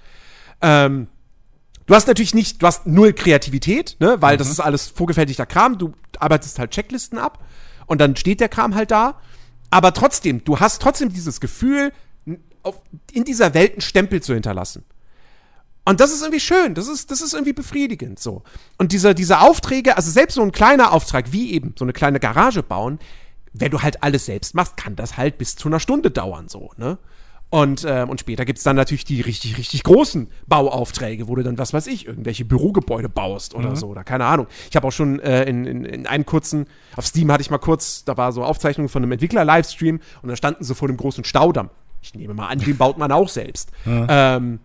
Ähm, 0.60 1.06
du 1.86 1.94
hast 1.94 2.06
natürlich 2.06 2.34
nicht, 2.34 2.60
du 2.60 2.66
hast 2.66 2.86
null 2.86 3.14
Kreativität, 3.14 3.96
ne, 3.98 4.20
weil 4.20 4.34
mhm. 4.34 4.40
das 4.40 4.50
ist 4.50 4.60
alles 4.60 4.88
vorgefertigter 4.88 5.46
Kram, 5.46 5.78
du 5.78 5.94
arbeitest 6.18 6.58
halt 6.58 6.70
Checklisten 6.72 7.16
ab 7.16 7.42
und 7.86 7.98
dann 7.98 8.14
steht 8.14 8.40
der 8.40 8.50
Kram 8.50 8.74
halt 8.74 8.90
da. 8.90 9.18
Aber 9.70 9.94
trotzdem, 9.94 10.44
du 10.44 10.60
hast 10.60 10.82
trotzdem 10.82 11.10
dieses 11.10 11.40
Gefühl, 11.40 11.92
auf, 12.62 12.82
in 13.10 13.24
dieser 13.24 13.54
Welt 13.54 13.72
einen 13.72 13.80
Stempel 13.80 14.22
zu 14.22 14.34
hinterlassen. 14.34 14.84
Und 15.86 16.00
das 16.00 16.12
ist 16.12 16.20
irgendwie 16.20 16.40
schön, 16.40 16.74
das 16.74 16.88
ist, 16.88 17.10
das 17.10 17.22
ist 17.22 17.32
irgendwie 17.32 17.54
befriedigend 17.54 18.18
so. 18.18 18.42
Und 18.76 18.92
diese, 18.92 19.14
diese 19.14 19.40
Aufträge, 19.40 19.96
also 19.96 20.10
selbst 20.10 20.34
so 20.34 20.42
ein 20.42 20.52
kleiner 20.52 20.92
Auftrag 20.92 21.32
wie 21.32 21.52
eben 21.52 21.74
so 21.78 21.86
eine 21.86 21.94
kleine 21.94 22.20
Garage 22.20 22.62
bauen, 22.62 22.98
wenn 23.52 23.70
du 23.70 23.82
halt 23.82 24.02
alles 24.02 24.26
selbst 24.26 24.54
machst, 24.54 24.76
kann 24.76 24.96
das 24.96 25.16
halt 25.16 25.38
bis 25.38 25.56
zu 25.56 25.68
einer 25.68 25.80
Stunde 25.80 26.10
dauern, 26.10 26.48
so, 26.48 26.70
ne? 26.76 26.98
Und, 27.52 27.84
äh, 27.84 28.06
und 28.08 28.20
später 28.20 28.44
gibt 28.44 28.58
es 28.58 28.64
dann 28.64 28.76
natürlich 28.76 29.04
die 29.04 29.20
richtig, 29.20 29.58
richtig 29.58 29.82
großen 29.82 30.28
Bauaufträge, 30.46 31.26
wo 31.26 31.34
du 31.34 31.42
dann, 31.42 31.58
was 31.58 31.72
weiß 31.72 31.88
ich, 31.88 32.06
irgendwelche 32.06 32.44
Bürogebäude 32.44 33.08
baust 33.08 33.56
oder 33.56 33.70
mhm. 33.70 33.76
so, 33.76 33.88
oder 33.88 34.04
keine 34.04 34.24
Ahnung. 34.24 34.46
Ich 34.70 34.76
habe 34.76 34.86
auch 34.86 34.92
schon 34.92 35.18
äh, 35.18 35.42
in, 35.44 35.66
in, 35.66 35.84
in 35.84 36.06
einem 36.06 36.24
kurzen, 36.24 36.66
auf 36.94 37.04
Steam 37.04 37.30
hatte 37.32 37.40
ich 37.40 37.50
mal 37.50 37.58
kurz, 37.58 38.04
da 38.04 38.16
war 38.16 38.30
so 38.30 38.44
Aufzeichnung 38.44 38.88
von 38.88 39.02
einem 39.02 39.10
Entwickler-Livestream 39.10 39.98
und 40.22 40.28
da 40.28 40.36
standen 40.36 40.62
sie 40.62 40.76
vor 40.76 40.86
dem 40.86 40.96
großen 40.96 41.24
Staudamm. 41.24 41.70
Ich 42.02 42.14
nehme 42.14 42.34
mal 42.34 42.46
an, 42.46 42.60
den 42.60 42.76
baut 42.76 42.98
man 42.98 43.10
auch 43.10 43.28
selbst. 43.28 43.72
Mhm. 43.84 44.06
Ähm, 44.08 44.60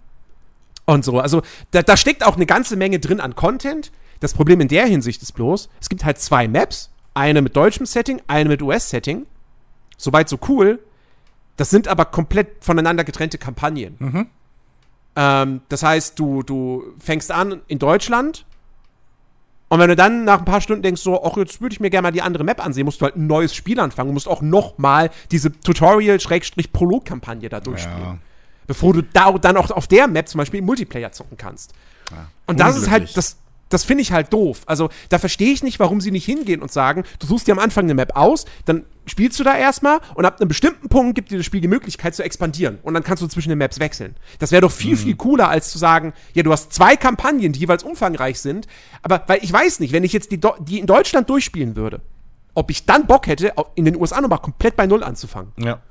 und 0.86 1.03
so, 1.03 1.19
also 1.19 1.41
da, 1.71 1.81
da 1.81 1.97
steckt 1.97 2.23
auch 2.23 2.36
eine 2.36 2.45
ganze 2.45 2.75
Menge 2.75 2.99
drin 2.99 3.19
an 3.19 3.36
Content. 3.36 3.91
Das 4.19 4.36
Problem 4.36 4.61
in 4.61 4.67
der 4.67 4.86
Hinsicht 4.86 5.23
ist 5.23 5.31
bloß, 5.31 5.69
es 5.81 5.89
gibt 5.89 6.05
halt 6.05 6.19
zwei 6.19 6.47
Maps, 6.47 6.91
eine 7.16 7.41
mit 7.41 7.55
deutschem 7.55 7.88
Setting, 7.88 8.22
eine 8.28 8.49
mit 8.49 8.61
US-Setting. 8.61 9.26
Soweit 9.97 10.30
so 10.30 10.38
cool. 10.47 10.80
Das 11.57 11.70
sind 11.72 11.88
aber 11.88 12.05
komplett 12.05 12.63
voneinander 12.63 13.03
getrennte 13.03 13.38
Kampagnen. 13.38 13.95
Mhm. 13.97 14.28
Ähm, 15.16 15.61
das 15.70 15.82
heißt, 15.82 16.20
du, 16.20 16.43
du 16.43 16.93
fängst 16.99 17.32
an 17.32 17.61
in 17.68 17.80
Deutschland 17.80 18.45
und 19.68 19.80
wenn 19.80 19.89
du 19.89 19.95
dann 19.95 20.26
nach 20.26 20.39
ein 20.39 20.45
paar 20.45 20.61
Stunden 20.61 20.84
denkst, 20.84 21.01
so, 21.01 21.24
ach, 21.24 21.38
jetzt 21.38 21.59
würde 21.59 21.74
ich 21.74 21.80
mir 21.80 21.89
gerne 21.89 22.03
mal 22.03 22.11
die 22.11 22.22
andere 22.22 22.43
Map 22.43 22.63
ansehen, 22.63 22.86
musst 22.86 23.01
du 23.01 23.05
halt 23.05 23.16
ein 23.16 23.26
neues 23.26 23.55
Spiel 23.55 23.80
anfangen 23.80 24.09
und 24.09 24.13
musst 24.13 24.28
auch 24.28 24.41
noch 24.41 24.78
mal 24.78 25.09
diese 25.32 25.51
Tutorial-Prolog-Kampagne 25.51 27.49
da 27.49 27.59
durchspielen. 27.59 27.99
Ja. 27.99 28.18
Bevor 28.68 28.93
du 28.93 29.01
da 29.01 29.32
dann 29.34 29.57
auch 29.57 29.72
auf 29.72 29.88
der 29.88 30.07
Map 30.07 30.30
zum 30.30 30.39
Beispiel 30.39 30.61
Multiplayer 30.61 31.11
zocken 31.11 31.38
kannst. 31.38 31.74
Ja. 32.11 32.28
Und 32.45 32.59
das 32.59 32.78
ist 32.78 32.89
halt 32.89 33.18
das, 33.18 33.38
das 33.70 33.84
finde 33.84 34.01
ich 34.01 34.11
halt 34.11 34.32
doof. 34.32 34.61
Also 34.66 34.89
da 35.09 35.20
verstehe 35.20 35.51
ich 35.51 35.63
nicht, 35.63 35.80
warum 35.80 36.01
sie 36.01 36.11
nicht 36.11 36.26
hingehen 36.26 36.61
und 36.61 36.72
sagen, 36.72 37.03
du 37.20 37.28
suchst 37.28 37.47
dir 37.47 37.53
am 37.53 37.59
Anfang 37.59 37.86
eine 37.86 37.93
Map 37.93 38.16
aus, 38.16 38.45
dann 38.66 38.86
spielst 39.05 39.39
du 39.39 39.43
da 39.43 39.55
erstmal 39.55 39.99
und 40.16 40.26
ab 40.26 40.39
einem 40.39 40.47
bestimmten 40.47 40.89
Punkt 40.89 41.16
gibt 41.16 41.32
dir 41.32 41.38
das 41.38 41.45
Spiel 41.45 41.61
die 41.61 41.68
Möglichkeit 41.68 42.16
zu 42.16 42.24
expandieren 42.24 42.80
und 42.84 42.93
dann 42.93 43.03
kannst 43.03 43.22
du 43.22 43.28
zwischen 43.28 43.49
den 43.49 43.57
Maps 43.57 43.80
wechseln. 43.80 44.16
Das 44.39 44.51
wäre 44.51 44.61
doch 44.61 44.72
viel, 44.72 44.95
mhm. 44.95 44.99
viel 44.99 45.16
cooler, 45.16 45.49
als 45.49 45.72
zu 45.72 45.78
sagen, 45.78 46.13
ja, 46.34 46.43
du 46.43 46.51
hast 46.51 46.74
zwei 46.74 46.95
Kampagnen, 46.95 47.53
die 47.53 47.59
jeweils 47.59 47.84
umfangreich 47.84 48.39
sind, 48.39 48.68
aber 49.01 49.24
weil 49.28 49.39
ich 49.43 49.51
weiß 49.51 49.80
nicht, 49.80 49.93
wenn 49.93 50.03
ich 50.03 50.13
jetzt 50.13 50.32
die, 50.32 50.39
die 50.61 50.80
in 50.80 50.88
Deutschland 50.88 51.30
durchspielen 51.30 51.76
würde, 51.76 52.01
ob 52.53 52.72
ich 52.72 52.86
dann 52.86 53.05
Bock 53.05 53.28
hätte, 53.28 53.53
in 53.76 53.86
den 53.86 53.95
USA 53.95 54.22
nochmal 54.22 54.39
komplett 54.39 54.76
bei 54.76 54.88
Null 54.88 55.03
anzufangen. 55.03 55.51
Ja. 55.57 55.82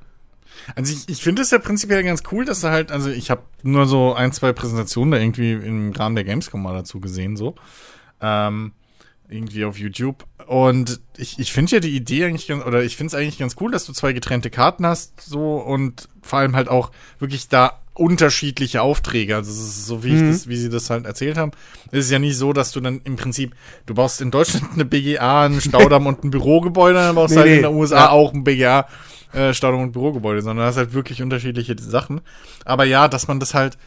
Also 0.75 0.93
ich, 0.93 1.09
ich 1.09 1.23
finde 1.23 1.43
es 1.43 1.51
ja 1.51 1.59
prinzipiell 1.59 2.03
ganz 2.03 2.23
cool, 2.33 2.45
dass 2.45 2.63
er 2.63 2.71
halt, 2.71 2.91
also 2.91 3.11
ich 3.11 3.31
habe 3.31 3.43
nur 3.63 3.87
so 3.87 4.15
ein, 4.15 4.33
zwei 4.33 4.53
Präsentationen 4.53 5.13
da 5.13 5.19
irgendwie 5.19 5.53
im 5.53 5.93
Rahmen 5.93 6.15
der 6.15 6.25
Gamescom 6.25 6.63
mal 6.63 6.75
dazu 6.75 7.01
gesehen, 7.01 7.37
so. 7.37 7.55
Ähm, 8.21 8.73
irgendwie 9.29 9.65
auf 9.65 9.79
YouTube. 9.79 10.25
Und 10.47 11.01
ich, 11.17 11.39
ich 11.39 11.53
finde 11.53 11.73
ja 11.73 11.81
die 11.81 11.97
Idee 11.97 12.25
eigentlich 12.25 12.47
ganz, 12.47 12.65
oder 12.65 12.83
ich 12.83 12.97
finde 12.97 13.09
es 13.09 13.15
eigentlich 13.15 13.39
ganz 13.39 13.57
cool, 13.61 13.71
dass 13.71 13.85
du 13.85 13.93
zwei 13.93 14.13
getrennte 14.13 14.51
Karten 14.51 14.87
hast, 14.87 15.21
so 15.21 15.57
und 15.57 16.09
vor 16.23 16.41
allem 16.41 16.55
halt 16.55 16.69
auch 16.69 16.91
wirklich 17.19 17.49
da 17.49 17.81
unterschiedliche 17.95 18.83
Aufträge. 18.83 19.37
Also 19.37 19.53
so 19.53 20.05
wie 20.05 20.11
mhm. 20.11 20.31
ich 20.31 20.37
das, 20.37 20.49
wie 20.49 20.57
sie 20.57 20.69
das 20.69 20.91
halt 20.91 21.07
erzählt 21.07 21.37
haben. 21.37 21.53
Es 21.91 22.07
ist 22.07 22.11
ja 22.11 22.19
nicht 22.19 22.37
so, 22.37 22.53
dass 22.53 22.73
du 22.73 22.81
dann 22.81 23.01
im 23.05 23.17
Prinzip, 23.17 23.55
du 23.87 23.95
baust 23.95 24.21
in 24.21 24.31
Deutschland 24.31 24.73
eine 24.75 24.85
BGA, 24.85 25.45
einen 25.45 25.61
Staudamm 25.61 26.07
und 26.09 26.25
ein 26.25 26.31
Bürogebäude, 26.31 26.99
dann 26.99 27.15
baust 27.15 27.35
du 27.35 27.39
nee, 27.39 27.45
halt 27.45 27.57
in 27.57 27.63
der 27.63 27.73
USA 27.73 27.97
ja. 27.97 28.11
auch 28.11 28.35
ein 28.35 28.45
BGA 28.45 28.87
äh, 29.35 29.55
Staudamm 29.55 29.81
und 29.81 29.93
Bürogebäude, 29.93 30.43
sondern 30.43 30.67
das 30.67 30.77
ist 30.77 30.79
halt 30.79 30.93
wirklich 30.95 31.23
unterschiedliche 31.23 31.77
Sachen. 31.79 32.21
Aber 32.65 32.85
ja, 32.85 33.09
dass 33.09 33.29
man 33.29 33.41
das 33.41 33.55
halt, 33.55 33.79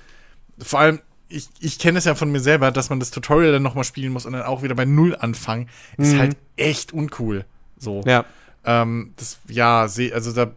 vor 0.59 0.79
allem, 0.79 0.99
ich, 1.29 1.49
ich 1.59 1.79
kenne 1.79 1.97
es 1.97 2.05
ja 2.05 2.15
von 2.15 2.31
mir 2.31 2.39
selber, 2.39 2.71
dass 2.71 2.89
man 2.89 2.99
das 2.99 3.11
Tutorial 3.11 3.51
dann 3.51 3.63
nochmal 3.63 3.83
spielen 3.83 4.13
muss 4.13 4.25
und 4.25 4.33
dann 4.33 4.43
auch 4.43 4.63
wieder 4.63 4.75
bei 4.75 4.85
Null 4.85 5.15
anfangen, 5.15 5.69
ist 5.97 6.13
mhm. 6.13 6.19
halt 6.19 6.37
echt 6.55 6.93
uncool. 6.93 7.45
So. 7.77 8.01
Ja. 8.05 8.25
Ähm, 8.65 9.13
das, 9.17 9.39
ja, 9.47 9.87
seh, 9.87 10.13
also 10.13 10.31
da 10.33 10.51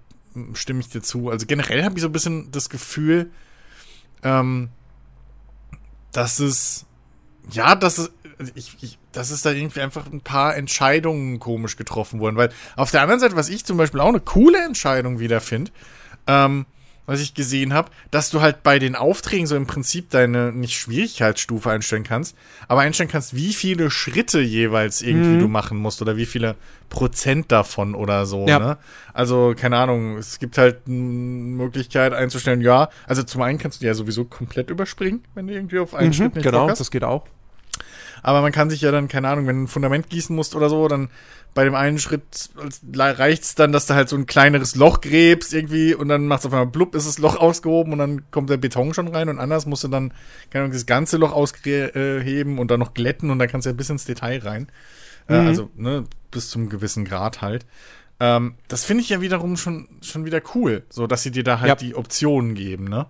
stimme 0.55 0.81
ich 0.81 0.89
dir 0.89 1.03
zu. 1.03 1.31
Also 1.31 1.47
generell 1.47 1.85
habe 1.85 1.97
ich 1.97 2.03
so 2.03 2.09
ein 2.09 2.13
bisschen 2.13 2.51
das 2.53 2.71
Gefühl, 2.71 3.31
ähm, 4.23 4.69
dass 6.13 6.39
es, 6.39 6.87
ja, 7.51 7.75
dass 7.75 7.99
es, 7.99 8.11
ich, 8.55 8.77
ich, 8.81 8.99
dass 9.13 9.31
es 9.31 9.43
da 9.43 9.51
irgendwie 9.51 9.81
einfach 9.81 10.11
ein 10.11 10.21
paar 10.21 10.57
Entscheidungen 10.57 11.39
komisch 11.39 11.77
getroffen 11.77 12.21
wurden. 12.21 12.37
Weil 12.37 12.51
auf 12.77 12.91
der 12.91 13.03
anderen 13.03 13.21
Seite, 13.21 13.37
was 13.37 13.49
ich 13.49 13.65
zum 13.65 13.77
Beispiel 13.77 14.01
auch 14.01 14.09
eine 14.09 14.21
coole 14.21 14.63
Entscheidung 14.65 15.19
wieder 15.19 15.41
finde, 15.41 15.71
ähm, 16.27 16.67
was 17.11 17.21
ich 17.21 17.35
gesehen 17.35 17.75
habe, 17.75 17.91
dass 18.13 18.31
du 18.31 18.41
halt 18.41 18.63
bei 18.63 18.79
den 18.79 18.95
Aufträgen 18.95 19.49
so 19.49 19.57
im 19.57 19.67
Prinzip 19.67 20.11
deine 20.11 20.53
nicht 20.53 20.77
Schwierigkeitsstufe 20.79 21.69
einstellen 21.69 22.05
kannst, 22.05 22.37
aber 22.69 22.83
einstellen 22.83 23.11
kannst, 23.11 23.35
wie 23.35 23.53
viele 23.53 23.91
Schritte 23.91 24.41
jeweils 24.41 25.03
irgendwie 25.03 25.31
mhm. 25.31 25.41
du 25.41 25.49
machen 25.49 25.77
musst 25.77 26.01
oder 26.03 26.17
wie 26.17 26.27
viele 26.27 26.55
Prozent 26.89 27.51
davon 27.51 27.97
oder 27.97 28.27
so. 28.27 28.47
Ja. 28.47 28.61
Ne? 28.61 28.79
Also 29.13 29.55
keine 29.57 29.79
Ahnung, 29.79 30.19
es 30.19 30.39
gibt 30.39 30.57
halt 30.57 30.83
eine 30.87 30.97
Möglichkeit 30.97 32.13
einzustellen, 32.13 32.61
ja, 32.61 32.91
also 33.09 33.25
zum 33.25 33.43
einen 33.43 33.59
kannst 33.59 33.83
du 33.83 33.87
ja 33.87 33.95
sowieso 33.95 34.25
komplett 34.25 34.71
überspringen, 34.71 35.25
wenn 35.35 35.49
du 35.49 35.55
irgendwie 35.55 35.81
auf 35.81 35.95
einen 35.95 36.11
mhm, 36.11 36.13
Schritt 36.13 36.35
nicht 36.37 36.45
Genau, 36.45 36.69
das 36.69 36.93
geht 36.93 37.03
auch. 37.03 37.27
Aber 38.23 38.43
man 38.43 38.53
kann 38.53 38.71
sich 38.71 38.81
ja 38.81 38.91
dann, 38.91 39.09
keine 39.09 39.29
Ahnung, 39.29 39.47
wenn 39.47 39.57
du 39.57 39.63
ein 39.65 39.69
Fundament 39.69 40.11
gießen 40.11 40.35
musst 40.35 40.55
oder 40.55 40.69
so, 40.69 40.89
dann 40.89 41.09
bei 41.55 41.65
dem 41.65 41.75
einen 41.75 41.99
Schritt 41.99 42.51
reicht's 42.93 43.55
dann, 43.55 43.73
dass 43.73 43.87
du 43.87 43.95
halt 43.95 44.09
so 44.09 44.17
ein 44.17 44.27
kleineres 44.27 44.77
Loch 44.77 45.01
gräbst 45.01 45.53
irgendwie 45.53 45.95
und 45.95 46.09
dann 46.09 46.27
macht's 46.27 46.47
auf 46.47 46.53
einmal 46.53 46.67
blub, 46.67 46.95
ist 46.95 47.09
das 47.09 47.19
Loch 47.19 47.37
ausgehoben 47.41 47.93
und 47.93 47.99
dann 47.99 48.31
kommt 48.31 48.51
der 48.51 48.57
Beton 48.57 48.95
schon 48.95 49.09
rein 49.09 49.29
und 49.29 49.39
anders 49.39 49.67
musst 49.67 49.85
du 49.85 49.89
dann, 49.89 50.13
keine 50.51 50.65
Ahnung, 50.65 50.73
das 50.73 50.87
ganze 50.87 51.17
Loch 51.17 51.33
ausheben 51.33 52.59
und 52.59 52.71
dann 52.71 52.81
noch 52.81 52.95
glätten 52.95 53.31
und 53.31 53.39
dann 53.39 53.49
kannst 53.49 53.67
du 53.67 53.71
ja 53.71 53.77
bis 53.77 53.91
ins 53.91 54.05
Detail 54.05 54.41
rein. 54.45 54.69
Äh, 55.29 55.41
mhm. 55.41 55.47
Äh, 55.47 55.49
also, 55.49 55.71
ne, 55.77 56.05
bis 56.31 56.51
zum 56.51 56.69
gewissen 56.69 57.05
Grad 57.05 57.43
halt. 57.43 57.67
Ähm, 58.21 58.55
das 58.69 58.85
finde 58.85 59.03
ich 59.03 59.09
ja 59.09 59.21
wiederum 59.21 59.57
schon, 59.57 59.89
schon 60.03 60.25
wieder 60.25 60.43
cool, 60.55 60.85
so 60.91 61.07
dass 61.07 61.23
sie 61.23 61.31
dir 61.31 61.43
da 61.43 61.61
halt 61.61 61.69
ja. 61.69 61.75
die 61.75 61.95
Optionen 61.95 62.55
geben, 62.55 62.85
ne? 62.85 63.07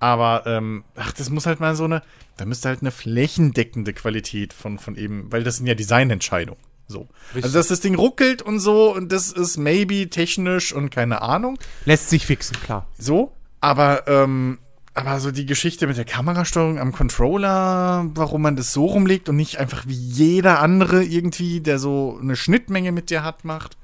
Aber, 0.00 0.44
ähm, 0.46 0.84
ach, 0.94 1.12
das 1.12 1.30
muss 1.30 1.46
halt 1.46 1.60
mal 1.60 1.74
so 1.74 1.84
eine, 1.84 2.02
da 2.36 2.44
müsste 2.44 2.68
halt 2.68 2.82
eine 2.82 2.90
flächendeckende 2.90 3.92
Qualität 3.92 4.52
von, 4.52 4.78
von 4.78 4.96
eben, 4.96 5.30
weil 5.32 5.42
das 5.42 5.56
sind 5.56 5.66
ja 5.66 5.74
Designentscheidungen. 5.74 6.62
So. 6.86 7.08
Richtig. 7.34 7.44
Also, 7.44 7.58
dass 7.58 7.68
das 7.68 7.80
Ding 7.80 7.96
ruckelt 7.96 8.40
und 8.40 8.60
so, 8.60 8.94
und 8.94 9.12
das 9.12 9.32
ist 9.32 9.56
maybe 9.58 10.08
technisch 10.08 10.72
und 10.72 10.90
keine 10.90 11.20
Ahnung. 11.22 11.58
Lässt 11.84 12.10
sich 12.10 12.26
fixen, 12.26 12.58
klar. 12.60 12.86
So, 12.96 13.32
aber, 13.60 14.06
ähm, 14.06 14.58
aber 14.94 15.20
so 15.20 15.30
die 15.30 15.46
Geschichte 15.46 15.86
mit 15.86 15.96
der 15.96 16.04
Kamerasteuerung 16.04 16.78
am 16.78 16.92
Controller, 16.92 18.08
warum 18.14 18.42
man 18.42 18.56
das 18.56 18.72
so 18.72 18.86
rumlegt 18.86 19.28
und 19.28 19.36
nicht 19.36 19.58
einfach 19.58 19.86
wie 19.86 19.94
jeder 19.94 20.60
andere 20.60 21.04
irgendwie, 21.04 21.60
der 21.60 21.78
so 21.78 22.18
eine 22.22 22.36
Schnittmenge 22.36 22.92
mit 22.92 23.10
dir 23.10 23.22
hat, 23.22 23.44
macht, 23.44 23.76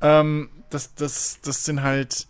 ähm, 0.00 0.48
das, 0.70 0.94
das, 0.94 1.40
das 1.42 1.64
sind 1.64 1.82
halt, 1.82 2.26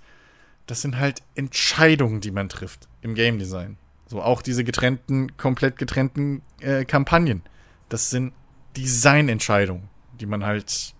das 0.67 0.83
sind 0.83 0.99
halt 0.99 1.23
Entscheidungen, 1.37 2.21
die 2.21 2.33
man 2.33 2.49
trifft 2.49 2.89
im 3.03 3.15
Game 3.15 3.39
Design. 3.39 3.77
So 4.07 4.23
auch 4.23 4.43
diese 4.43 4.65
getrennten, 4.65 5.37
komplett 5.37 5.77
getrennten 5.77 6.43
äh, 6.61 6.85
Kampagnen. 6.85 7.43
Das 7.89 8.11
sind 8.11 8.33
Designentscheidungen, 8.77 9.89
die 10.19 10.27
man 10.27 10.45
halt, 10.45 10.95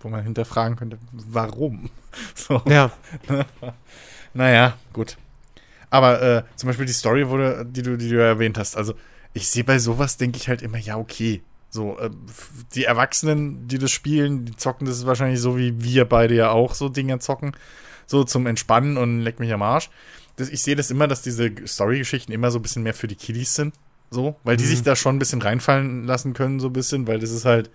wo 0.00 0.08
man 0.08 0.22
hinterfragen 0.24 0.76
könnte, 0.76 0.98
warum? 1.12 1.90
So. 2.34 2.60
Ja. 2.66 2.92
naja, 4.34 4.76
gut. 4.92 5.16
Aber 5.88 6.20
äh, 6.20 6.42
zum 6.56 6.66
Beispiel 6.66 6.84
die 6.84 6.92
Story, 6.92 7.26
wurde, 7.30 7.64
die, 7.64 7.80
du, 7.80 7.96
die 7.96 8.10
du 8.10 8.22
erwähnt 8.22 8.58
hast, 8.58 8.76
also 8.76 8.92
ich 9.32 9.48
sehe 9.48 9.64
bei 9.64 9.78
sowas, 9.78 10.18
denke 10.18 10.36
ich 10.36 10.46
halt 10.46 10.60
immer, 10.60 10.76
ja, 10.76 10.98
okay. 10.98 11.42
So, 11.70 11.98
äh, 11.98 12.10
die 12.74 12.84
Erwachsenen, 12.84 13.66
die 13.66 13.78
das 13.78 13.92
spielen, 13.92 14.44
die 14.44 14.54
zocken 14.56 14.86
das 14.86 14.98
ist 14.98 15.06
wahrscheinlich 15.06 15.40
so, 15.40 15.56
wie 15.56 15.82
wir 15.82 16.04
beide 16.04 16.34
ja 16.34 16.50
auch 16.50 16.74
so 16.74 16.90
Dinge 16.90 17.18
zocken. 17.18 17.52
So 18.06 18.24
zum 18.24 18.46
Entspannen 18.46 18.98
und 18.98 19.20
leck 19.20 19.40
mich 19.40 19.54
am 19.54 19.62
Arsch 19.62 19.88
das, 20.36 20.48
ich 20.48 20.62
sehe 20.62 20.76
das 20.76 20.90
immer, 20.90 21.08
dass 21.08 21.22
diese 21.22 21.50
Story-Geschichten 21.66 22.32
immer 22.32 22.50
so 22.50 22.58
ein 22.58 22.62
bisschen 22.62 22.82
mehr 22.82 22.94
für 22.94 23.08
die 23.08 23.16
Kiddies 23.16 23.54
sind. 23.54 23.74
So, 24.10 24.36
weil 24.44 24.56
die 24.56 24.64
mhm. 24.64 24.68
sich 24.68 24.82
da 24.82 24.94
schon 24.94 25.16
ein 25.16 25.18
bisschen 25.18 25.40
reinfallen 25.40 26.04
lassen 26.04 26.34
können, 26.34 26.60
so 26.60 26.66
ein 26.66 26.72
bisschen, 26.74 27.06
weil 27.06 27.18
das 27.18 27.30
ist 27.30 27.46
halt, 27.46 27.70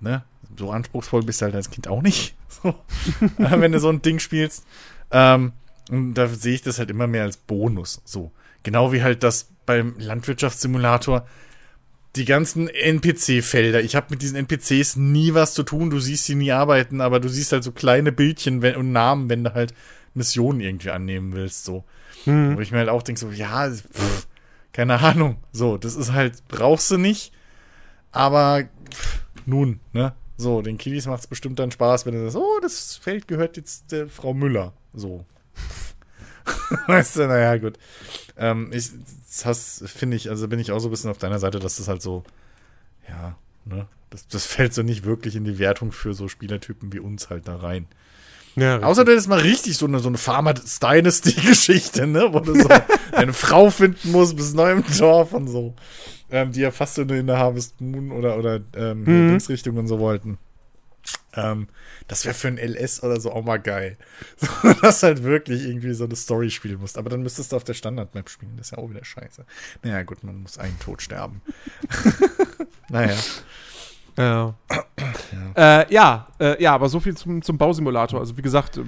ne, 0.00 0.24
so 0.56 0.70
anspruchsvoll 0.70 1.22
bist 1.22 1.40
du 1.40 1.46
halt 1.46 1.54
als 1.54 1.70
Kind 1.70 1.88
auch 1.88 2.02
nicht. 2.02 2.34
So, 2.62 2.74
wenn 3.36 3.72
du 3.72 3.78
so 3.78 3.90
ein 3.90 4.02
Ding 4.02 4.18
spielst. 4.18 4.64
Ähm, 5.12 5.52
und 5.90 6.14
da 6.14 6.26
sehe 6.28 6.54
ich 6.54 6.62
das 6.62 6.78
halt 6.78 6.90
immer 6.90 7.06
mehr 7.06 7.22
als 7.22 7.36
Bonus. 7.36 8.00
So. 8.04 8.32
Genau 8.62 8.90
wie 8.90 9.02
halt 9.02 9.22
das 9.22 9.50
beim 9.64 9.94
Landwirtschaftssimulator 9.98 11.26
die 12.16 12.24
ganzen 12.24 12.68
NPC-Felder. 12.68 13.82
Ich 13.82 13.94
habe 13.94 14.06
mit 14.10 14.22
diesen 14.22 14.36
NPCs 14.36 14.96
nie 14.96 15.34
was 15.34 15.54
zu 15.54 15.62
tun. 15.62 15.90
Du 15.90 16.00
siehst 16.00 16.24
sie 16.24 16.34
nie 16.34 16.52
arbeiten, 16.52 17.00
aber 17.00 17.20
du 17.20 17.28
siehst 17.28 17.52
halt 17.52 17.64
so 17.64 17.70
kleine 17.70 18.12
Bildchen 18.12 18.64
und 18.64 18.92
Namen, 18.92 19.28
wenn 19.28 19.44
du 19.44 19.54
halt 19.54 19.74
Missionen 20.14 20.60
irgendwie 20.60 20.90
annehmen 20.90 21.32
willst, 21.32 21.64
so. 21.64 21.84
Hm. 22.24 22.56
Wo 22.56 22.60
ich 22.60 22.72
mir 22.72 22.78
halt 22.78 22.88
auch 22.88 23.02
denke, 23.02 23.20
so, 23.20 23.30
ja, 23.30 23.70
pff, 23.70 24.26
keine 24.72 25.00
Ahnung. 25.00 25.38
So, 25.52 25.76
das 25.76 25.94
ist 25.94 26.12
halt, 26.12 26.46
brauchst 26.48 26.90
du 26.90 26.98
nicht, 26.98 27.32
aber 28.12 28.64
pff, 28.90 29.22
nun, 29.46 29.80
ne? 29.92 30.14
So, 30.36 30.62
den 30.62 30.78
Kiddies 30.78 31.06
macht 31.06 31.20
es 31.20 31.26
bestimmt 31.26 31.58
dann 31.58 31.72
Spaß, 31.72 32.06
wenn 32.06 32.14
du 32.14 32.22
sagst, 32.22 32.36
oh, 32.36 32.60
das 32.62 32.96
Feld 32.96 33.26
gehört 33.26 33.56
jetzt 33.56 33.90
der 33.90 34.08
Frau 34.08 34.34
Müller. 34.34 34.72
So. 34.94 35.24
weißt 36.86 37.16
du, 37.16 37.26
naja, 37.26 37.56
gut. 37.56 37.76
Ähm, 38.36 38.70
ich, 38.72 38.90
das 39.42 39.82
finde 39.86 40.16
ich, 40.16 40.30
also 40.30 40.46
bin 40.46 40.60
ich 40.60 40.70
auch 40.70 40.78
so 40.78 40.88
ein 40.88 40.90
bisschen 40.92 41.10
auf 41.10 41.18
deiner 41.18 41.40
Seite, 41.40 41.58
dass 41.58 41.78
das 41.78 41.88
halt 41.88 42.02
so, 42.02 42.22
ja, 43.08 43.36
ne? 43.64 43.88
Das, 44.10 44.26
das 44.28 44.46
fällt 44.46 44.72
so 44.72 44.82
nicht 44.82 45.04
wirklich 45.04 45.36
in 45.36 45.44
die 45.44 45.58
Wertung 45.58 45.92
für 45.92 46.14
so 46.14 46.28
Spielertypen 46.28 46.92
wie 46.92 47.00
uns 47.00 47.28
halt 47.28 47.46
da 47.46 47.56
rein. 47.56 47.86
Ja, 48.58 48.80
Außer 48.80 49.04
du 49.04 49.12
hättest 49.12 49.28
mal 49.28 49.40
richtig 49.40 49.76
so 49.76 49.86
eine, 49.86 50.00
so 50.00 50.08
eine 50.08 50.18
Farmer 50.18 50.54
Dynasty-Geschichte, 50.54 52.06
ne? 52.06 52.28
Wo 52.32 52.40
du 52.40 52.60
so 52.60 52.68
eine 53.12 53.32
Frau 53.32 53.70
finden 53.70 54.12
musst 54.12 54.36
bis 54.36 54.54
neu 54.54 54.72
im 54.72 54.84
Dorf 54.98 55.32
und 55.32 55.48
so. 55.48 55.74
Ähm, 56.30 56.52
die 56.52 56.60
ja 56.60 56.70
fast 56.70 56.98
in 56.98 57.26
der 57.26 57.38
Harvest 57.38 57.80
Moon 57.80 58.12
oder, 58.12 58.38
oder 58.38 58.60
ähm, 58.76 59.04
mhm. 59.04 59.28
Linksrichtung 59.30 59.76
und 59.76 59.86
so 59.86 59.98
wollten. 59.98 60.38
Ähm, 61.34 61.68
das 62.06 62.24
wäre 62.24 62.34
für 62.34 62.48
ein 62.48 62.58
LS 62.58 63.02
oder 63.02 63.20
so 63.20 63.32
auch 63.32 63.44
mal 63.44 63.58
geil. 63.58 63.96
So, 64.62 64.72
dass 64.82 65.02
halt 65.02 65.22
wirklich 65.22 65.64
irgendwie 65.64 65.94
so 65.94 66.04
eine 66.04 66.16
Story 66.16 66.50
spielen 66.50 66.80
musst. 66.80 66.98
Aber 66.98 67.10
dann 67.10 67.22
müsstest 67.22 67.52
du 67.52 67.56
auf 67.56 67.64
der 67.64 67.74
Standard-Map 67.74 68.28
spielen. 68.28 68.56
Das 68.56 68.68
ist 68.68 68.70
ja 68.72 68.78
auch 68.78 68.90
wieder 68.90 69.04
scheiße. 69.04 69.44
Naja, 69.82 70.02
gut, 70.02 70.24
man 70.24 70.42
muss 70.42 70.58
einen 70.58 70.78
Tod 70.78 71.02
sterben. 71.02 71.42
naja. 72.88 73.16
Ja. 74.16 74.54
Ja, 75.58 75.80
äh, 75.80 75.92
ja, 75.92 76.26
äh, 76.40 76.62
ja, 76.62 76.74
aber 76.74 76.88
so 76.88 77.00
viel 77.00 77.16
zum, 77.16 77.42
zum 77.42 77.58
Bausimulator. 77.58 78.20
Also, 78.20 78.36
wie 78.36 78.42
gesagt, 78.42 78.78
äh, 78.78 78.82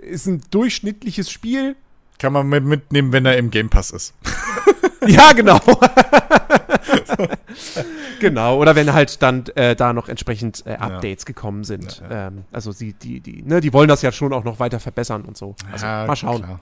ist 0.00 0.26
ein 0.26 0.42
durchschnittliches 0.50 1.30
Spiel. 1.30 1.76
Kann 2.18 2.32
man 2.32 2.48
mit 2.48 2.64
mitnehmen, 2.64 3.12
wenn 3.12 3.26
er 3.26 3.36
im 3.36 3.50
Game 3.50 3.68
Pass 3.68 3.90
ist. 3.90 4.14
ja, 5.06 5.32
genau. 5.32 5.60
genau, 8.20 8.58
oder 8.58 8.74
wenn 8.74 8.92
halt 8.92 9.22
dann 9.22 9.44
äh, 9.54 9.76
da 9.76 9.92
noch 9.92 10.08
entsprechend 10.08 10.64
äh, 10.66 10.74
Updates 10.74 11.24
ja. 11.24 11.26
gekommen 11.26 11.64
sind. 11.64 12.00
Ja, 12.00 12.10
ja. 12.10 12.26
Ähm, 12.28 12.44
also 12.52 12.72
sie, 12.72 12.94
die, 12.94 13.20
die, 13.20 13.42
ne, 13.42 13.60
die 13.60 13.72
wollen 13.72 13.88
das 13.88 14.02
ja 14.02 14.12
schon 14.12 14.32
auch 14.32 14.44
noch 14.44 14.58
weiter 14.58 14.80
verbessern 14.80 15.22
und 15.22 15.36
so. 15.36 15.54
Also 15.70 15.86
mal 15.86 16.16
schauen. 16.16 16.42
Klar, 16.42 16.60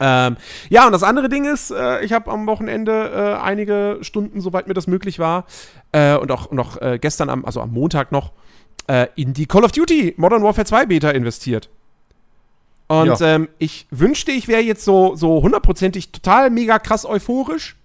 ähm, 0.00 0.36
ja, 0.70 0.86
und 0.86 0.92
das 0.92 1.02
andere 1.02 1.28
Ding 1.28 1.44
ist, 1.44 1.70
äh, 1.70 2.02
ich 2.02 2.12
habe 2.12 2.30
am 2.30 2.46
Wochenende 2.46 3.36
äh, 3.38 3.42
einige 3.42 3.98
Stunden, 4.00 4.40
soweit 4.40 4.66
mir 4.66 4.74
das 4.74 4.86
möglich 4.86 5.18
war, 5.18 5.44
äh, 5.92 6.16
und 6.16 6.32
auch 6.32 6.50
noch 6.50 6.80
äh, 6.80 6.98
gestern, 6.98 7.28
am, 7.28 7.44
also 7.44 7.60
am 7.60 7.70
Montag 7.72 8.10
noch, 8.10 8.32
äh, 8.86 9.08
in 9.14 9.34
die 9.34 9.46
Call 9.46 9.64
of 9.64 9.72
Duty 9.72 10.14
Modern 10.16 10.42
Warfare 10.42 10.64
2 10.64 10.86
Beta 10.86 11.10
investiert. 11.10 11.68
Und 12.88 13.20
ja. 13.20 13.34
ähm, 13.34 13.48
ich 13.58 13.86
wünschte, 13.90 14.32
ich 14.32 14.48
wäre 14.48 14.62
jetzt 14.62 14.84
so, 14.84 15.14
so 15.14 15.42
hundertprozentig 15.42 16.10
total 16.10 16.50
mega 16.50 16.78
krass 16.78 17.04
euphorisch. 17.04 17.76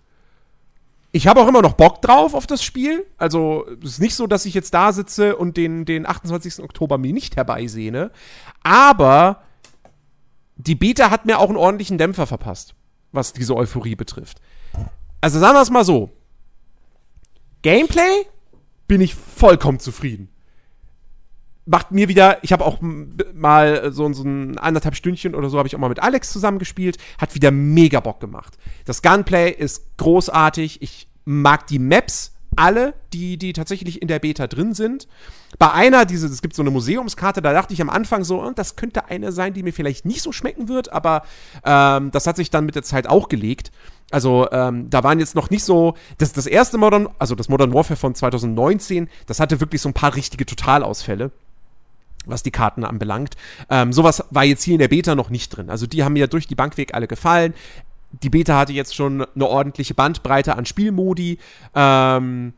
Ich 1.11 1.27
habe 1.27 1.41
auch 1.41 1.47
immer 1.47 1.61
noch 1.61 1.73
Bock 1.73 2.01
drauf 2.01 2.33
auf 2.33 2.47
das 2.47 2.63
Spiel. 2.63 3.05
Also, 3.17 3.65
es 3.83 3.91
ist 3.91 3.99
nicht 4.01 4.15
so, 4.15 4.25
dass 4.25 4.45
ich 4.45 4.53
jetzt 4.53 4.73
da 4.73 4.91
sitze 4.91 5.35
und 5.35 5.57
den, 5.57 5.85
den 5.85 6.07
28. 6.07 6.63
Oktober 6.63 6.97
mir 6.97 7.13
nicht 7.13 7.35
herbeisehne. 7.35 8.09
Aber 8.63 9.43
die 10.55 10.75
Beta 10.75 11.11
hat 11.11 11.25
mir 11.25 11.39
auch 11.39 11.49
einen 11.49 11.57
ordentlichen 11.57 11.97
Dämpfer 11.97 12.27
verpasst, 12.27 12.75
was 13.11 13.33
diese 13.33 13.55
Euphorie 13.55 13.95
betrifft. 13.95 14.39
Also 15.21 15.39
sagen 15.39 15.55
wir 15.55 15.61
es 15.61 15.69
mal 15.69 15.85
so. 15.85 16.11
Gameplay 17.61 18.25
bin 18.87 19.01
ich 19.01 19.15
vollkommen 19.15 19.79
zufrieden. 19.79 20.29
Macht 21.65 21.91
mir 21.91 22.07
wieder, 22.07 22.43
ich 22.43 22.53
habe 22.53 22.63
auch 22.63 22.77
mal 22.79 23.91
so, 23.91 24.13
so 24.13 24.23
ein 24.23 24.59
anderthalb 24.59 24.95
Stündchen 24.95 25.33
oder 25.33 25.49
so, 25.49 25.57
habe 25.57 25.67
ich 25.67 25.75
auch 25.75 25.79
mal 25.79 25.89
mit 25.89 26.03
Alex 26.03 26.31
zusammengespielt, 26.31 26.97
hat 27.17 27.33
wieder 27.33 27.49
mega 27.49 27.99
Bock 28.01 28.19
gemacht. 28.19 28.57
Das 28.85 29.01
Gunplay 29.01 29.49
ist 29.49 29.97
großartig, 29.97 30.83
ich 30.83 31.07
mag 31.25 31.65
die 31.65 31.79
Maps 31.79 32.34
alle, 32.55 32.93
die, 33.13 33.37
die 33.37 33.53
tatsächlich 33.53 34.01
in 34.01 34.07
der 34.07 34.19
Beta 34.19 34.47
drin 34.47 34.73
sind. 34.73 35.07
Bei 35.57 35.71
einer, 35.71 36.05
diese, 36.05 36.27
es 36.27 36.41
gibt 36.41 36.55
so 36.55 36.61
eine 36.61 36.71
Museumskarte, 36.71 37.41
da 37.41 37.53
dachte 37.53 37.73
ich 37.73 37.81
am 37.81 37.89
Anfang 37.89 38.23
so, 38.23 38.43
oh, 38.43 38.51
das 38.53 38.75
könnte 38.75 39.05
eine 39.09 39.31
sein, 39.31 39.53
die 39.53 39.63
mir 39.63 39.73
vielleicht 39.73 40.05
nicht 40.05 40.21
so 40.21 40.31
schmecken 40.31 40.67
wird, 40.67 40.91
aber 40.91 41.23
ähm, 41.63 42.11
das 42.11 42.27
hat 42.27 42.35
sich 42.35 42.49
dann 42.49 42.65
mit 42.65 42.75
der 42.75 42.83
Zeit 42.83 43.07
auch 43.07 43.29
gelegt. 43.29 43.71
Also 44.11 44.47
ähm, 44.51 44.89
da 44.89 45.03
waren 45.03 45.19
jetzt 45.19 45.35
noch 45.35 45.49
nicht 45.49 45.63
so, 45.63 45.95
das, 46.17 46.33
das 46.33 46.45
erste 46.45 46.77
Modern, 46.77 47.09
also 47.19 47.35
das 47.35 47.49
Modern 47.49 47.73
Warfare 47.73 47.97
von 47.97 48.13
2019, 48.13 49.09
das 49.25 49.39
hatte 49.39 49.59
wirklich 49.59 49.81
so 49.81 49.89
ein 49.89 49.93
paar 49.93 50.15
richtige 50.15 50.45
Totalausfälle 50.45 51.31
was 52.25 52.43
die 52.43 52.51
Karten 52.51 52.83
anbelangt. 52.83 53.35
Ähm, 53.69 53.93
sowas 53.93 54.23
war 54.31 54.43
jetzt 54.43 54.63
hier 54.63 54.73
in 54.73 54.79
der 54.79 54.87
Beta 54.87 55.15
noch 55.15 55.29
nicht 55.29 55.49
drin. 55.49 55.69
Also 55.69 55.87
die 55.87 56.03
haben 56.03 56.13
mir 56.13 56.27
durch 56.27 56.47
die 56.47 56.55
Bank 56.55 56.77
weg 56.77 56.93
alle 56.93 57.07
gefallen 57.07 57.53
die 58.23 58.29
Beta 58.29 58.57
hatte 58.57 58.73
jetzt 58.73 58.95
schon 58.95 59.25
eine 59.35 59.47
ordentliche 59.47 59.93
Bandbreite 59.93 60.55
an 60.55 60.65
Spielmodi. 60.65 61.39
Ähm, 61.73 62.53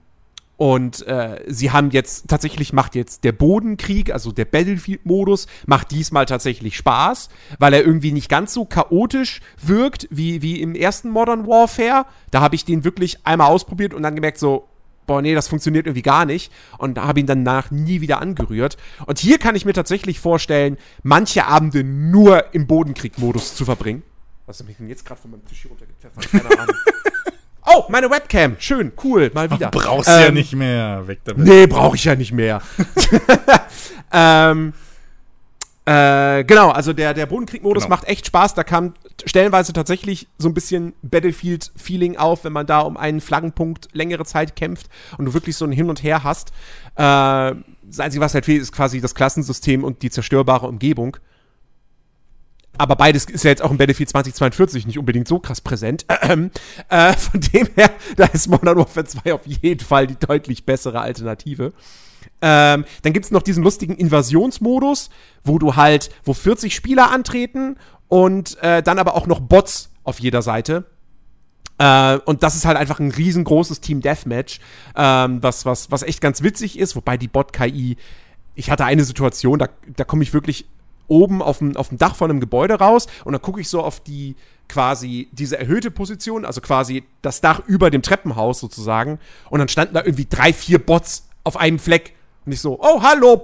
und 0.57 1.05
äh, 1.05 1.43
sie 1.47 1.69
haben 1.69 1.91
jetzt, 1.91 2.27
tatsächlich 2.27 2.73
macht 2.73 2.95
jetzt 2.95 3.23
der 3.23 3.31
Bodenkrieg, 3.31 4.11
also 4.11 4.31
der 4.31 4.45
Battlefield-Modus, 4.45 5.45
macht 5.67 5.91
diesmal 5.91 6.25
tatsächlich 6.25 6.75
Spaß, 6.77 7.29
weil 7.59 7.73
er 7.73 7.85
irgendwie 7.85 8.11
nicht 8.11 8.27
ganz 8.27 8.55
so 8.55 8.65
chaotisch 8.65 9.41
wirkt 9.61 10.07
wie, 10.09 10.41
wie 10.41 10.59
im 10.59 10.73
ersten 10.73 11.11
Modern 11.11 11.45
Warfare. 11.45 12.07
Da 12.31 12.41
habe 12.41 12.55
ich 12.55 12.65
den 12.65 12.83
wirklich 12.83 13.19
einmal 13.23 13.51
ausprobiert 13.51 13.93
und 13.93 14.01
dann 14.01 14.15
gemerkt, 14.15 14.39
so, 14.39 14.67
boah, 15.05 15.21
nee, 15.21 15.35
das 15.35 15.47
funktioniert 15.47 15.85
irgendwie 15.85 16.01
gar 16.01 16.25
nicht. 16.25 16.51
Und 16.79 16.97
habe 16.97 17.19
ihn 17.19 17.27
danach 17.27 17.69
nie 17.69 18.01
wieder 18.01 18.19
angerührt. 18.19 18.77
Und 19.05 19.19
hier 19.19 19.37
kann 19.37 19.55
ich 19.55 19.63
mir 19.63 19.73
tatsächlich 19.73 20.19
vorstellen, 20.19 20.77
manche 21.03 21.45
Abende 21.45 21.83
nur 21.83 22.53
im 22.55 22.65
Bodenkrieg-Modus 22.65 23.55
zu 23.55 23.63
verbringen. 23.63 24.01
Was 24.47 24.59
hat 24.59 24.67
mich 24.67 24.77
denn 24.77 24.87
jetzt 24.87 25.05
gerade 25.05 25.19
von 25.19 25.31
meinem 25.31 25.45
Tisch 25.45 25.61
hier 25.61 25.71
runtergepfeffert? 25.71 26.31
Keine 26.31 26.59
Ahnung. 26.59 26.75
Oh, 27.69 27.83
meine 27.89 28.09
Webcam. 28.09 28.55
Schön, 28.59 28.93
cool, 29.03 29.29
mal 29.33 29.51
wieder. 29.51 29.67
Ach, 29.67 29.71
brauchst 29.71 30.07
ähm, 30.07 30.21
ja 30.21 30.31
nicht 30.31 30.55
mehr. 30.55 31.05
Weg 31.05 31.19
damit. 31.25 31.45
Nee, 31.45 31.67
brauche 31.67 31.97
ich 31.97 32.05
ja 32.05 32.15
nicht 32.15 32.31
mehr. 32.31 32.61
ähm, 34.13 34.71
äh, 35.83 36.45
genau, 36.45 36.69
also 36.69 36.93
der, 36.93 37.13
der 37.13 37.25
Bodenkrieg-Modus 37.25 37.83
genau. 37.83 37.95
macht 37.95 38.07
echt 38.07 38.25
Spaß. 38.25 38.53
Da 38.53 38.63
kam 38.63 38.93
stellenweise 39.25 39.73
tatsächlich 39.73 40.29
so 40.37 40.47
ein 40.47 40.53
bisschen 40.53 40.93
Battlefield-Feeling 41.01 42.15
auf, 42.15 42.45
wenn 42.45 42.53
man 42.53 42.65
da 42.65 42.79
um 42.79 42.95
einen 42.95 43.19
Flaggenpunkt 43.19 43.89
längere 43.91 44.23
Zeit 44.23 44.55
kämpft 44.55 44.87
und 45.17 45.25
du 45.25 45.33
wirklich 45.33 45.57
so 45.57 45.65
ein 45.65 45.73
Hin 45.73 45.89
und 45.89 46.01
Her 46.01 46.23
hast. 46.23 46.53
Äh, 46.95 47.53
das 47.83 47.99
Einzige, 47.99 48.21
was 48.21 48.33
halt 48.33 48.45
fehlt, 48.45 48.61
ist 48.61 48.71
quasi 48.71 49.01
das 49.01 49.13
Klassensystem 49.13 49.83
und 49.83 50.03
die 50.03 50.09
zerstörbare 50.09 50.67
Umgebung 50.67 51.17
aber 52.77 52.95
beides 52.95 53.25
ist 53.25 53.43
ja 53.43 53.49
jetzt 53.49 53.61
auch 53.61 53.71
im 53.71 53.77
Battlefield 53.77 54.09
2042 54.09 54.87
nicht 54.87 54.97
unbedingt 54.99 55.27
so 55.27 55.39
krass 55.39 55.61
präsent. 55.61 56.05
Äh, 56.89 57.13
von 57.13 57.41
dem 57.41 57.67
her, 57.75 57.89
da 58.15 58.25
ist 58.25 58.47
Modern 58.47 58.77
Warfare 58.77 59.05
2 59.05 59.33
auf 59.33 59.45
jeden 59.45 59.83
Fall 59.83 60.07
die 60.07 60.15
deutlich 60.15 60.65
bessere 60.65 61.01
Alternative. 61.01 61.73
Ähm, 62.41 62.85
dann 63.01 63.13
gibt 63.13 63.25
es 63.25 63.31
noch 63.31 63.41
diesen 63.41 63.63
lustigen 63.63 63.95
Invasionsmodus, 63.95 65.09
wo 65.43 65.59
du 65.59 65.75
halt, 65.75 66.09
wo 66.23 66.33
40 66.33 66.73
Spieler 66.73 67.11
antreten 67.11 67.77
und 68.07 68.61
äh, 68.61 68.83
dann 68.83 68.99
aber 68.99 69.15
auch 69.15 69.27
noch 69.27 69.39
Bots 69.39 69.91
auf 70.03 70.19
jeder 70.19 70.41
Seite. 70.41 70.85
Äh, 71.77 72.17
und 72.25 72.43
das 72.43 72.55
ist 72.55 72.65
halt 72.65 72.77
einfach 72.77 72.99
ein 72.99 73.11
riesengroßes 73.11 73.81
Team 73.81 74.01
Deathmatch, 74.01 74.59
ähm, 74.95 75.41
was, 75.41 75.65
was, 75.65 75.91
was 75.91 76.03
echt 76.03 76.21
ganz 76.21 76.41
witzig 76.43 76.79
ist, 76.79 76.95
wobei 76.95 77.17
die 77.17 77.27
Bot-KI, 77.27 77.97
ich 78.55 78.71
hatte 78.71 78.85
eine 78.85 79.03
Situation, 79.03 79.59
da, 79.59 79.69
da 79.95 80.03
komme 80.03 80.23
ich 80.23 80.33
wirklich 80.33 80.65
oben 81.07 81.41
auf 81.41 81.59
dem, 81.59 81.75
auf 81.77 81.89
dem 81.89 81.97
Dach 81.97 82.15
von 82.15 82.29
einem 82.29 82.39
Gebäude 82.39 82.75
raus 82.75 83.07
und 83.23 83.33
dann 83.33 83.41
gucke 83.41 83.61
ich 83.61 83.69
so 83.69 83.81
auf 83.83 83.99
die 83.99 84.35
quasi 84.67 85.29
diese 85.31 85.57
erhöhte 85.57 85.91
Position, 85.91 86.45
also 86.45 86.59
quasi 86.61 87.03
das 87.21 87.41
Dach 87.41 87.61
über 87.67 87.89
dem 87.89 88.01
Treppenhaus 88.01 88.59
sozusagen 88.59 89.19
und 89.49 89.59
dann 89.59 89.69
standen 89.69 89.93
da 89.93 90.01
irgendwie 90.03 90.27
drei, 90.29 90.51
vier 90.51 90.79
Bots 90.79 91.27
auf 91.43 91.57
einem 91.57 91.79
Fleck 91.79 92.13
und 92.45 92.53
ich 92.53 92.61
so, 92.61 92.79
oh, 92.81 93.01
hallo, 93.01 93.41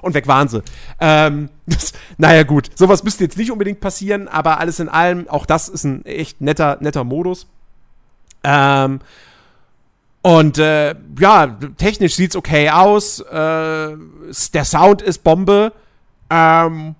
und 0.00 0.14
weg 0.14 0.26
waren 0.26 0.48
sie. 0.48 0.62
Ähm, 1.00 1.50
das, 1.66 1.92
naja, 2.16 2.42
gut, 2.42 2.70
sowas 2.74 3.04
müsste 3.04 3.24
jetzt 3.24 3.36
nicht 3.36 3.50
unbedingt 3.50 3.80
passieren, 3.80 4.28
aber 4.28 4.60
alles 4.60 4.80
in 4.80 4.88
allem, 4.88 5.28
auch 5.28 5.46
das 5.46 5.68
ist 5.68 5.84
ein 5.84 6.04
echt 6.06 6.40
netter, 6.40 6.78
netter 6.80 7.04
Modus. 7.04 7.46
Ähm, 8.42 9.00
und 10.22 10.58
äh, 10.58 10.94
ja, 11.20 11.58
technisch 11.76 12.14
sieht's 12.14 12.34
okay 12.34 12.70
aus. 12.70 13.20
Äh, 13.20 13.96
der 14.54 14.64
Sound 14.64 15.02
ist 15.02 15.22
Bombe. 15.22 15.72
Ähm, 16.30 16.94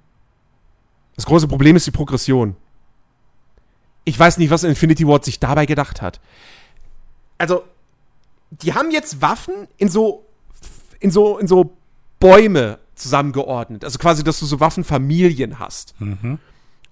das 1.16 1.26
große 1.26 1.48
Problem 1.48 1.76
ist 1.76 1.86
die 1.86 1.90
Progression. 1.90 2.56
Ich 4.04 4.18
weiß 4.18 4.38
nicht, 4.38 4.50
was 4.50 4.64
Infinity 4.64 5.06
Ward 5.06 5.24
sich 5.24 5.40
dabei 5.40 5.66
gedacht 5.66 6.02
hat. 6.02 6.20
Also, 7.38 7.64
die 8.50 8.74
haben 8.74 8.90
jetzt 8.90 9.22
Waffen 9.22 9.68
in 9.76 9.88
so, 9.88 10.26
in 11.00 11.10
so, 11.10 11.38
in 11.38 11.48
so 11.48 11.76
Bäume 12.20 12.78
zusammengeordnet. 12.94 13.84
Also 13.84 13.98
quasi, 13.98 14.22
dass 14.22 14.38
du 14.40 14.46
so 14.46 14.60
Waffenfamilien 14.60 15.58
hast. 15.58 16.00
Mhm. 16.00 16.38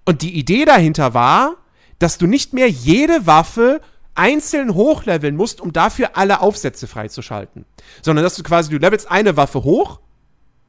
Und 0.05 0.23
die 0.23 0.37
Idee 0.37 0.65
dahinter 0.65 1.15
war, 1.15 1.57
dass 1.99 2.19
du 2.19 2.27
nicht 2.27 2.53
mehr 2.53 2.69
jede 2.69 3.27
Waffe 3.27 3.81
einzeln 4.15 4.75
hochleveln 4.75 5.37
musst, 5.37 5.61
um 5.61 5.73
dafür 5.73 6.17
alle 6.17 6.41
Aufsätze 6.41 6.87
freizuschalten. 6.87 7.65
Sondern 8.03 8.25
dass 8.25 8.35
du 8.35 8.43
quasi, 8.43 8.71
du 8.71 8.79
levelst 8.79 9.11
eine 9.11 9.37
Waffe 9.37 9.63
hoch, 9.63 10.01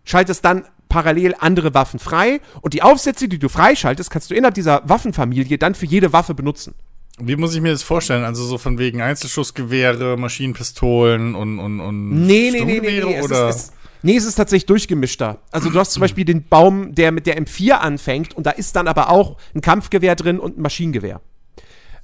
schaltest 0.05 0.45
dann 0.45 0.66
parallel 0.94 1.34
andere 1.39 1.74
Waffen 1.74 1.98
frei 2.00 2.39
und 2.62 2.76
die 2.76 2.84
Aufsätze, 2.84 3.28
die 3.28 3.39
du 3.39 3.50
freischaltest, 3.50 4.12
kannst 4.12 4.30
du 4.30 4.36
innerhalb 4.36 4.54
dieser 4.54 4.88
Waffenfamilie 4.88 5.58
dann 5.58 5.74
für 5.74 5.88
jede 5.88 6.14
Waffe 6.14 6.36
benutzen. 6.36 6.76
Wie 7.18 7.36
muss 7.36 7.56
ich 7.56 7.62
mir 7.62 7.72
das 7.72 7.82
vorstellen? 7.82 8.24
Also 8.24 8.44
so 8.44 8.60
von 8.60 8.78
wegen 8.78 9.02
Einzelschussgewehre, 9.02 10.18
Maschinenpistolen 10.18 11.34
und 11.34 11.58
und 11.58 11.80
und 11.80 12.28
nee, 12.28 12.52
nee, 12.52 12.64
nee, 12.64 12.80
nee, 12.80 13.04
nee, 13.04 13.22
oder? 13.22 13.50
Es 13.50 13.56
ist, 13.56 13.66
es, 13.66 13.74
nee, 14.04 14.16
es 14.16 14.26
ist 14.26 14.36
tatsächlich 14.36 14.68
durchgemischter. 14.68 15.39
Also 15.52 15.72
du 15.72 15.80
hast 15.80 15.94
zum 15.94 16.02
Beispiel 16.02 16.26
den 16.26 16.48
Baum, 16.48 16.94
der 16.94 17.12
mit 17.12 17.26
der 17.26 17.41
M4 17.44 17.72
anfängt 17.72 18.38
und 18.38 18.46
da 18.46 18.52
ist 18.52 18.76
dann 18.76 18.88
aber 18.88 19.10
auch 19.10 19.38
ein 19.56 19.62
Kampfgewehr 19.62 20.16
drin 20.16 20.39
und 20.39 20.60
ein 20.60 20.62
Maschinengewehr. 20.62 21.22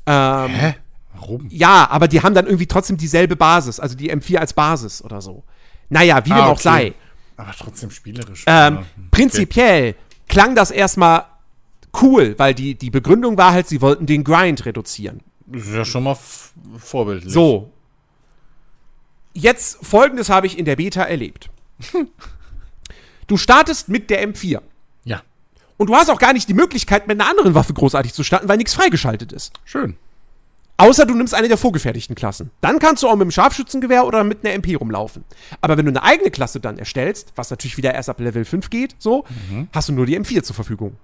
Ähm, 0.08 0.50
Hä? 0.50 0.76
Warum? 1.14 1.48
Ja, 1.52 1.88
aber 1.92 2.08
die 2.08 2.24
haben 2.24 2.34
dann 2.34 2.48
irgendwie 2.48 2.66
trotzdem 2.66 2.98
dieselbe 2.98 3.36
Basis, 3.36 3.80
also 3.80 3.96
die 3.96 4.12
M4 4.12 4.38
als 4.38 4.54
Basis 4.54 5.04
oder 5.04 5.22
so. 5.22 5.44
Naja, 5.90 6.26
wie 6.26 6.30
dem 6.30 6.38
ah, 6.38 6.42
okay. 6.42 6.52
auch 6.52 6.60
sei. 6.60 6.94
Aber 7.40 7.54
trotzdem 7.58 7.90
spielerisch. 7.90 8.44
Ähm, 8.48 8.86
prinzipiell 9.12 9.96
klang 10.28 10.56
das 10.56 10.72
erstmal 10.72 11.26
cool, 12.02 12.36
weil 12.38 12.54
die, 12.54 12.76
die 12.76 12.90
Begründung 12.90 13.38
war 13.38 13.54
halt, 13.54 13.66
sie 13.70 13.80
wollten 13.80 14.06
den 14.06 14.26
Grind 14.26 14.66
reduzieren. 14.66 15.22
Das 15.46 15.66
ist 15.66 15.74
ja 15.74 15.86
schon 15.86 16.04
mal 16.04 16.18
vorbildlich. 16.78 17.34
So. 17.34 17.72
Jetzt 19.34 19.78
folgendes 19.82 20.30
habe 20.30 20.48
ich 20.48 20.58
in 20.58 20.66
der 20.66 20.76
Beta 20.76 21.04
erlebt. 21.04 21.50
du 23.28 23.38
startest 23.38 23.88
mit 23.88 24.10
der 24.10 24.28
M4. 24.28 24.62
Ja. 25.06 25.22
Und 25.78 25.88
du 25.88 25.96
hast 25.96 26.10
auch 26.10 26.20
gar 26.20 26.34
nicht 26.34 26.50
die 26.50 26.54
Möglichkeit, 26.54 27.08
mit 27.08 27.22
einer 27.22 27.30
anderen 27.30 27.56
Waffe 27.56 27.74
großartig 27.74 28.14
zu 28.14 28.26
starten, 28.26 28.50
weil 28.50 28.58
nichts 28.58 28.74
freigeschaltet 28.74 29.32
ist. 29.32 29.54
Schön. 29.64 29.96
Außer 30.80 31.06
du 31.06 31.14
nimmst 31.14 31.34
eine 31.34 31.50
der 31.50 31.58
vorgefertigten 31.58 32.16
Klassen. 32.16 32.52
Dann 32.62 32.80
kannst 32.80 33.04
du 33.04 33.08
auch 33.10 33.16
mit 33.16 33.24
dem 33.24 33.32
Scharfschützengewehr 33.32 34.06
oder 34.06 34.24
mit 34.24 34.46
einer 34.46 34.54
MP 34.54 34.76
rumlaufen. 34.76 35.26
Aber 35.60 35.78
wenn 35.78 35.86
du 35.86 35.92
eine 35.92 36.04
eigene 36.04 36.32
Klasse 36.32 36.62
dann 36.62 36.78
erstellst, 36.78 37.34
was 37.36 37.50
natürlich 37.50 37.76
wieder 37.76 37.94
erst 37.94 38.08
ab 38.08 38.20
Level 38.22 38.46
5 38.46 38.70
geht, 38.70 38.96
so, 38.98 39.26
mhm. 39.50 39.68
hast 39.74 39.90
du 39.90 39.94
nur 39.94 40.06
die 40.06 40.18
M4 40.18 40.42
zur 40.42 40.56
Verfügung. 40.56 40.96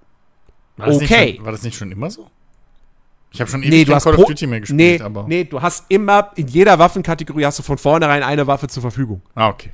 War 0.77 0.87
okay. 0.87 1.35
Schon, 1.35 1.45
war 1.45 1.51
das 1.51 1.63
nicht 1.63 1.77
schon 1.77 1.91
immer 1.91 2.09
so? 2.09 2.29
Ich 3.31 3.41
habe 3.41 3.51
schon 3.51 3.63
ewig 3.63 3.71
nee, 3.71 3.83
du 3.83 3.93
hast 3.93 4.05
Call 4.05 4.15
of 4.15 4.27
Duty 4.27 4.47
mehr 4.47 4.61
gespielt, 4.61 4.77
nee, 4.77 5.01
aber. 5.01 5.25
Nee, 5.27 5.43
du 5.43 5.61
hast 5.61 5.85
immer, 5.89 6.31
in 6.35 6.47
jeder 6.47 6.79
Waffenkategorie 6.79 7.45
hast 7.45 7.59
du 7.59 7.63
von 7.63 7.77
vornherein 7.77 8.23
eine 8.23 8.47
Waffe 8.47 8.67
zur 8.67 8.81
Verfügung. 8.81 9.21
Ah, 9.35 9.49
okay. 9.49 9.71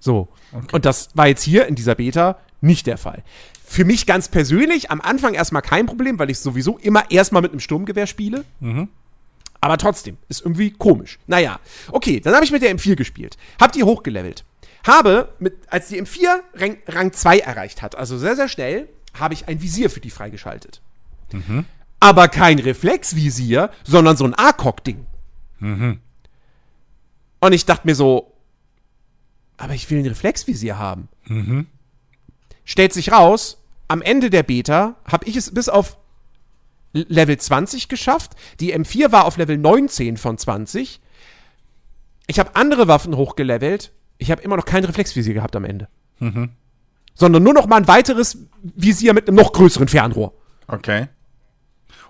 So. 0.00 0.26
Okay. 0.52 0.74
Und 0.74 0.84
das 0.84 1.10
war 1.14 1.28
jetzt 1.28 1.44
hier 1.44 1.66
in 1.66 1.76
dieser 1.76 1.94
Beta 1.94 2.38
nicht 2.60 2.88
der 2.88 2.98
Fall. 2.98 3.22
Für 3.64 3.84
mich 3.84 4.06
ganz 4.06 4.28
persönlich 4.28 4.90
am 4.90 5.00
Anfang 5.00 5.34
erstmal 5.34 5.62
kein 5.62 5.86
Problem, 5.86 6.18
weil 6.18 6.30
ich 6.30 6.40
sowieso 6.40 6.78
immer 6.78 7.08
erstmal 7.12 7.42
mit 7.42 7.52
einem 7.52 7.60
Sturmgewehr 7.60 8.08
spiele. 8.08 8.44
Mhm. 8.58 8.88
Aber 9.60 9.76
trotzdem, 9.76 10.16
ist 10.28 10.40
irgendwie 10.40 10.70
komisch. 10.70 11.18
Naja, 11.26 11.60
okay, 11.92 12.20
dann 12.20 12.34
habe 12.34 12.44
ich 12.44 12.52
mit 12.52 12.62
der 12.62 12.74
M4 12.74 12.96
gespielt. 12.96 13.36
Hab 13.60 13.72
die 13.72 13.84
hochgelevelt. 13.84 14.44
Habe, 14.86 15.34
mit, 15.38 15.56
als 15.68 15.88
die 15.88 16.00
M4 16.00 16.40
Rang, 16.54 16.78
Rang 16.86 17.12
2 17.12 17.40
erreicht 17.40 17.82
hat, 17.82 17.94
also 17.94 18.16
sehr, 18.16 18.36
sehr 18.36 18.48
schnell, 18.48 18.88
habe 19.18 19.34
ich 19.34 19.48
ein 19.48 19.60
Visier 19.60 19.90
für 19.90 20.00
die 20.00 20.10
freigeschaltet. 20.10 20.80
Mhm. 21.32 21.66
Aber 21.98 22.28
kein 22.28 22.58
Reflexvisier, 22.58 23.70
sondern 23.84 24.16
so 24.16 24.24
ein 24.24 24.34
ACOG-Ding. 24.34 25.06
Mhm. 25.58 26.00
Und 27.40 27.52
ich 27.52 27.66
dachte 27.66 27.86
mir 27.86 27.94
so, 27.94 28.32
aber 29.58 29.74
ich 29.74 29.90
will 29.90 29.98
ein 29.98 30.06
Reflexvisier 30.06 30.78
haben. 30.78 31.08
Mhm. 31.26 31.66
Stellt 32.64 32.94
sich 32.94 33.12
raus, 33.12 33.62
am 33.88 34.00
Ende 34.00 34.30
der 34.30 34.42
Beta 34.42 34.96
habe 35.04 35.26
ich 35.26 35.36
es 35.36 35.52
bis 35.52 35.68
auf 35.68 35.98
Level 36.92 37.36
20 37.36 37.88
geschafft. 37.88 38.32
Die 38.58 38.74
M4 38.74 39.12
war 39.12 39.24
auf 39.24 39.36
Level 39.36 39.56
19 39.56 40.16
von 40.16 40.38
20. 40.38 41.00
Ich 42.26 42.38
habe 42.38 42.56
andere 42.56 42.88
Waffen 42.88 43.16
hochgelevelt. 43.16 43.92
Ich 44.18 44.30
habe 44.30 44.42
immer 44.42 44.56
noch 44.56 44.64
kein 44.64 44.84
Reflexvisier 44.84 45.34
gehabt 45.34 45.56
am 45.56 45.64
Ende. 45.64 45.88
Mhm. 46.18 46.50
Sondern 47.14 47.42
nur 47.42 47.54
noch 47.54 47.66
mal 47.66 47.76
ein 47.76 47.88
weiteres 47.88 48.38
Visier 48.62 49.14
mit 49.14 49.28
einem 49.28 49.36
noch 49.36 49.52
größeren 49.52 49.88
Fernrohr. 49.88 50.34
Okay. 50.66 51.08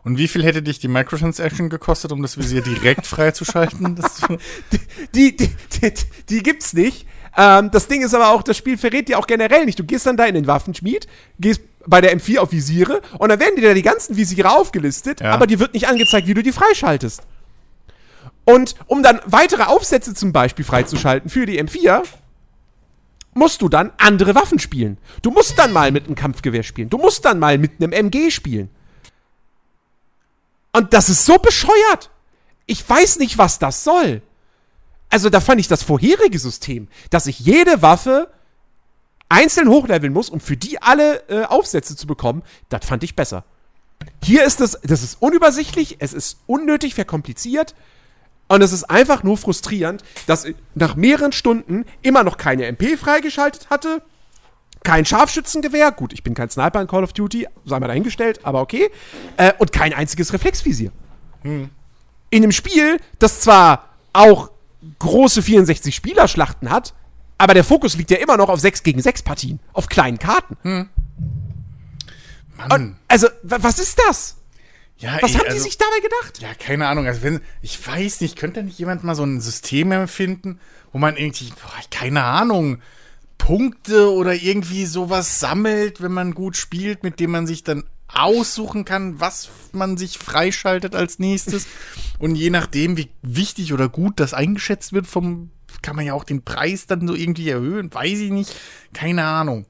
Und 0.02 0.18
wie 0.18 0.28
viel 0.28 0.44
hätte 0.44 0.62
dich 0.62 0.78
die 0.78 0.88
Microtransaction 0.88 1.68
gekostet, 1.68 2.12
um 2.12 2.22
das 2.22 2.38
Visier 2.38 2.62
direkt 2.62 3.06
freizuschalten? 3.06 3.96
die, 5.14 5.36
die, 5.36 5.50
die, 5.82 5.92
die, 6.28 6.42
gibt's 6.42 6.72
nicht. 6.72 7.06
Ähm, 7.36 7.70
das 7.70 7.86
Ding 7.86 8.02
ist 8.02 8.14
aber 8.14 8.30
auch, 8.30 8.42
das 8.42 8.56
Spiel 8.56 8.78
verrät 8.78 9.08
dir 9.08 9.18
auch 9.18 9.26
generell 9.26 9.66
nicht. 9.66 9.78
Du 9.78 9.84
gehst 9.84 10.06
dann 10.06 10.16
da 10.16 10.24
in 10.24 10.34
den 10.34 10.46
Waffenschmied, 10.46 11.06
gehst 11.38 11.60
bei 11.86 12.00
der 12.00 12.16
M4 12.16 12.38
auf 12.38 12.52
Visiere 12.52 13.00
und 13.18 13.28
dann 13.28 13.40
werden 13.40 13.56
dir 13.56 13.68
da 13.68 13.74
die 13.74 13.82
ganzen 13.82 14.16
Visiere 14.16 14.50
aufgelistet, 14.50 15.20
ja. 15.20 15.32
aber 15.32 15.46
dir 15.46 15.58
wird 15.58 15.74
nicht 15.74 15.88
angezeigt, 15.88 16.26
wie 16.26 16.34
du 16.34 16.42
die 16.42 16.52
freischaltest. 16.52 17.22
Und 18.44 18.74
um 18.86 19.02
dann 19.02 19.20
weitere 19.26 19.64
Aufsätze 19.64 20.14
zum 20.14 20.32
Beispiel 20.32 20.64
freizuschalten 20.64 21.30
für 21.30 21.46
die 21.46 21.62
M4, 21.62 22.02
musst 23.32 23.62
du 23.62 23.68
dann 23.68 23.92
andere 23.98 24.34
Waffen 24.34 24.58
spielen. 24.58 24.98
Du 25.22 25.30
musst 25.30 25.58
dann 25.58 25.72
mal 25.72 25.92
mit 25.92 26.06
einem 26.06 26.16
Kampfgewehr 26.16 26.62
spielen. 26.62 26.90
Du 26.90 26.98
musst 26.98 27.24
dann 27.24 27.38
mal 27.38 27.58
mit 27.58 27.72
einem 27.78 27.92
MG 27.92 28.30
spielen. 28.30 28.70
Und 30.72 30.92
das 30.92 31.08
ist 31.08 31.24
so 31.24 31.38
bescheuert. 31.38 32.10
Ich 32.66 32.88
weiß 32.88 33.18
nicht, 33.18 33.38
was 33.38 33.58
das 33.58 33.84
soll. 33.84 34.22
Also 35.08 35.28
da 35.28 35.40
fand 35.40 35.60
ich 35.60 35.68
das 35.68 35.82
vorherige 35.82 36.38
System, 36.38 36.88
dass 37.10 37.26
ich 37.26 37.40
jede 37.40 37.82
Waffe 37.82 38.28
einzeln 39.30 39.68
hochleveln 39.68 40.12
muss, 40.12 40.28
um 40.28 40.40
für 40.40 40.56
die 40.56 40.82
alle 40.82 41.22
äh, 41.28 41.44
Aufsätze 41.44 41.96
zu 41.96 42.06
bekommen, 42.06 42.42
das 42.68 42.84
fand 42.84 43.02
ich 43.02 43.16
besser. 43.16 43.44
Hier 44.22 44.44
ist 44.44 44.60
es, 44.60 44.78
das 44.82 45.02
ist 45.02 45.16
unübersichtlich, 45.20 45.96
es 46.00 46.12
ist 46.12 46.38
unnötig 46.46 46.94
verkompliziert 46.94 47.74
und 48.48 48.62
es 48.62 48.72
ist 48.72 48.84
einfach 48.84 49.22
nur 49.22 49.38
frustrierend, 49.38 50.02
dass 50.26 50.44
ich 50.44 50.56
nach 50.74 50.96
mehreren 50.96 51.32
Stunden 51.32 51.84
immer 52.02 52.24
noch 52.24 52.36
keine 52.36 52.66
MP 52.66 52.96
freigeschaltet 52.96 53.70
hatte, 53.70 54.02
kein 54.82 55.04
Scharfschützengewehr, 55.04 55.92
gut, 55.92 56.12
ich 56.12 56.22
bin 56.22 56.34
kein 56.34 56.50
Sniper 56.50 56.80
in 56.80 56.86
Call 56.86 57.04
of 57.04 57.12
Duty, 57.12 57.46
sei 57.66 57.78
mal 57.78 57.86
dahingestellt, 57.86 58.40
aber 58.44 58.60
okay, 58.62 58.90
äh, 59.36 59.52
und 59.58 59.72
kein 59.72 59.92
einziges 59.92 60.32
Reflexvisier. 60.32 60.90
Hm. 61.42 61.70
In 62.30 62.42
einem 62.42 62.52
Spiel, 62.52 62.98
das 63.18 63.40
zwar 63.40 63.90
auch 64.12 64.50
große 64.98 65.42
64-Spieler-Schlachten 65.42 66.70
hat, 66.70 66.94
aber 67.40 67.54
der 67.54 67.64
Fokus 67.64 67.96
liegt 67.96 68.10
ja 68.10 68.18
immer 68.18 68.36
noch 68.36 68.50
auf 68.50 68.60
6 68.60 68.82
gegen 68.82 69.00
6 69.00 69.22
Partien, 69.22 69.60
auf 69.72 69.86
kleinen 69.86 70.18
Karten. 70.18 70.58
Hm. 70.62 70.90
Und, 72.70 72.96
also, 73.08 73.28
was 73.42 73.78
ist 73.78 73.98
das? 74.06 74.36
Ja, 74.98 75.16
Was 75.22 75.30
ey, 75.30 75.38
haben 75.38 75.46
die 75.46 75.52
also, 75.52 75.64
sich 75.64 75.78
dabei 75.78 76.00
gedacht? 76.02 76.42
Ja, 76.42 76.52
keine 76.52 76.86
Ahnung. 76.86 77.06
Also 77.06 77.22
wenn, 77.22 77.40
ich 77.62 77.86
weiß 77.86 78.20
nicht, 78.20 78.36
könnte 78.36 78.60
da 78.60 78.66
nicht 78.66 78.78
jemand 78.78 79.02
mal 79.04 79.14
so 79.14 79.24
ein 79.24 79.40
System 79.40 79.90
empfinden, 79.92 80.60
wo 80.92 80.98
man 80.98 81.16
irgendwie, 81.16 81.48
boah, 81.48 81.80
keine 81.90 82.24
Ahnung, 82.24 82.82
Punkte 83.38 84.12
oder 84.12 84.34
irgendwie 84.34 84.84
sowas 84.84 85.40
sammelt, 85.40 86.02
wenn 86.02 86.12
man 86.12 86.34
gut 86.34 86.58
spielt, 86.58 87.02
mit 87.02 87.20
dem 87.20 87.30
man 87.30 87.46
sich 87.46 87.64
dann 87.64 87.84
aussuchen 88.08 88.84
kann, 88.84 89.18
was 89.18 89.48
man 89.72 89.96
sich 89.96 90.18
freischaltet 90.18 90.94
als 90.94 91.18
nächstes. 91.18 91.66
Und 92.18 92.34
je 92.34 92.50
nachdem, 92.50 92.98
wie 92.98 93.08
wichtig 93.22 93.72
oder 93.72 93.88
gut 93.88 94.20
das 94.20 94.34
eingeschätzt 94.34 94.92
wird 94.92 95.06
vom 95.06 95.50
kann 95.82 95.96
man 95.96 96.06
ja 96.06 96.14
auch 96.14 96.24
den 96.24 96.42
Preis 96.42 96.86
dann 96.86 97.06
so 97.06 97.14
irgendwie 97.14 97.48
erhöhen, 97.48 97.92
weiß 97.92 98.18
ich 98.20 98.30
nicht. 98.30 98.54
Keine 98.92 99.24
Ahnung. 99.24 99.66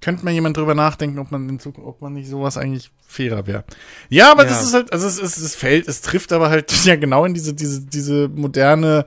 Könnte 0.00 0.24
mal 0.24 0.32
jemand 0.32 0.56
drüber 0.56 0.74
nachdenken, 0.74 1.18
ob 1.18 1.30
man, 1.30 1.48
in 1.48 1.58
Zukunft, 1.58 1.88
ob 1.88 2.02
man 2.02 2.12
nicht 2.12 2.28
sowas 2.28 2.58
eigentlich 2.58 2.90
fairer 3.06 3.46
wäre. 3.46 3.64
Ja, 4.10 4.32
aber 4.32 4.44
ja. 4.44 4.50
das 4.50 4.64
ist 4.64 4.74
halt, 4.74 4.92
also 4.92 5.06
es, 5.06 5.18
es, 5.18 5.38
es 5.38 5.54
fällt, 5.54 5.88
es 5.88 6.02
trifft 6.02 6.32
aber 6.32 6.50
halt 6.50 6.70
ja 6.84 6.96
genau 6.96 7.24
in 7.24 7.34
diese, 7.34 7.54
diese, 7.54 7.80
diese 7.80 8.28
moderne 8.28 9.06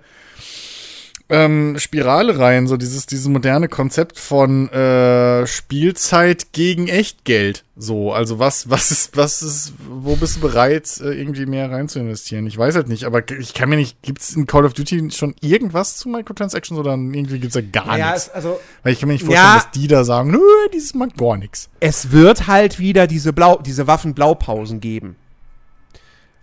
ähm, 1.29 1.77
Spirale 1.77 2.39
rein, 2.39 2.67
so 2.67 2.77
dieses, 2.77 3.05
dieses 3.05 3.27
moderne 3.27 3.67
Konzept 3.67 4.17
von 4.17 4.69
äh, 4.69 5.45
Spielzeit 5.45 6.53
gegen 6.53 6.87
Echtgeld. 6.87 7.65
So, 7.75 8.13
also 8.13 8.39
was, 8.39 8.69
was 8.69 8.91
ist, 8.91 9.17
was 9.17 9.41
ist, 9.41 9.73
wo 9.87 10.15
bist 10.15 10.37
du 10.37 10.39
bereit, 10.39 10.99
äh, 11.01 11.11
irgendwie 11.11 11.45
mehr 11.45 11.69
rein 11.69 11.89
zu 11.89 11.99
investieren? 11.99 12.47
Ich 12.47 12.57
weiß 12.57 12.75
halt 12.75 12.87
nicht, 12.87 13.03
aber 13.03 13.29
ich 13.29 13.53
kann 13.53 13.69
mir 13.69 13.75
nicht, 13.75 14.01
gibt's 14.01 14.35
in 14.35 14.47
Call 14.47 14.65
of 14.65 14.73
Duty 14.73 15.11
schon 15.11 15.35
irgendwas 15.41 15.97
zu 15.97 16.07
Microtransactions 16.07 16.79
oder 16.79 16.91
irgendwie 16.91 17.39
gibt's 17.39 17.55
da 17.55 17.61
gar 17.61 17.97
ja, 17.97 18.11
nichts? 18.11 18.29
Also, 18.29 18.59
Weil 18.83 18.93
ich 18.93 18.99
kann 18.99 19.07
mir 19.07 19.13
nicht 19.13 19.25
vorstellen, 19.25 19.47
ja, 19.47 19.55
dass 19.55 19.71
die 19.71 19.87
da 19.87 20.05
sagen, 20.05 20.31
nö, 20.31 20.39
dieses 20.73 20.93
mag 20.93 21.15
gar 21.17 21.37
nichts. 21.37 21.69
Es 21.81 22.11
wird 22.11 22.47
halt 22.47 22.79
wieder 22.79 23.05
diese 23.05 23.33
Blau, 23.33 23.57
diese 23.57 23.85
Waffenblaupausen 23.85 24.79
geben. 24.79 25.17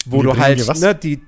Wo 0.05 0.19
die 0.19 0.25
du 0.25 0.37
halt, 0.37 0.81
ne, 0.81 0.95
die, 0.95 1.23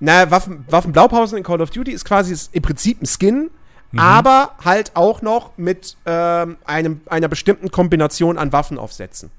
na, 0.00 0.30
Waffen, 0.30 0.64
Waffenblaupausen 0.68 1.38
in 1.38 1.44
Call 1.44 1.60
of 1.60 1.70
Duty 1.70 1.92
ist 1.92 2.04
quasi 2.04 2.32
ist 2.32 2.54
im 2.54 2.62
Prinzip 2.62 3.02
ein 3.02 3.06
Skin, 3.06 3.50
mhm. 3.92 3.98
aber 3.98 4.54
halt 4.64 4.92
auch 4.94 5.22
noch 5.22 5.56
mit 5.56 5.96
ähm, 6.06 6.56
einem, 6.64 7.00
einer 7.06 7.28
bestimmten 7.28 7.70
Kombination 7.70 8.38
an 8.38 8.52
Waffenaufsätzen. 8.52 9.30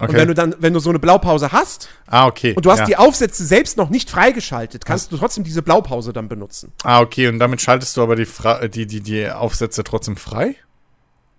Okay. 0.00 0.12
Und 0.12 0.16
wenn 0.16 0.28
du 0.28 0.34
dann, 0.34 0.54
wenn 0.60 0.72
du 0.72 0.78
so 0.78 0.90
eine 0.90 1.00
Blaupause 1.00 1.50
hast, 1.50 1.88
ah, 2.06 2.26
okay. 2.26 2.54
und 2.54 2.64
du 2.64 2.70
hast 2.70 2.80
ja. 2.80 2.86
die 2.86 2.96
Aufsätze 2.96 3.44
selbst 3.44 3.76
noch 3.76 3.90
nicht 3.90 4.08
freigeschaltet, 4.08 4.84
kannst 4.84 5.10
du 5.10 5.16
trotzdem 5.16 5.42
diese 5.42 5.60
Blaupause 5.60 6.12
dann 6.12 6.28
benutzen. 6.28 6.72
Ah, 6.84 7.00
okay, 7.00 7.26
und 7.26 7.40
damit 7.40 7.60
schaltest 7.60 7.96
du 7.96 8.02
aber 8.02 8.14
die, 8.14 8.24
Fra 8.24 8.68
die, 8.68 8.86
die, 8.86 9.00
die 9.00 9.28
Aufsätze 9.28 9.82
trotzdem 9.82 10.16
frei? 10.16 10.54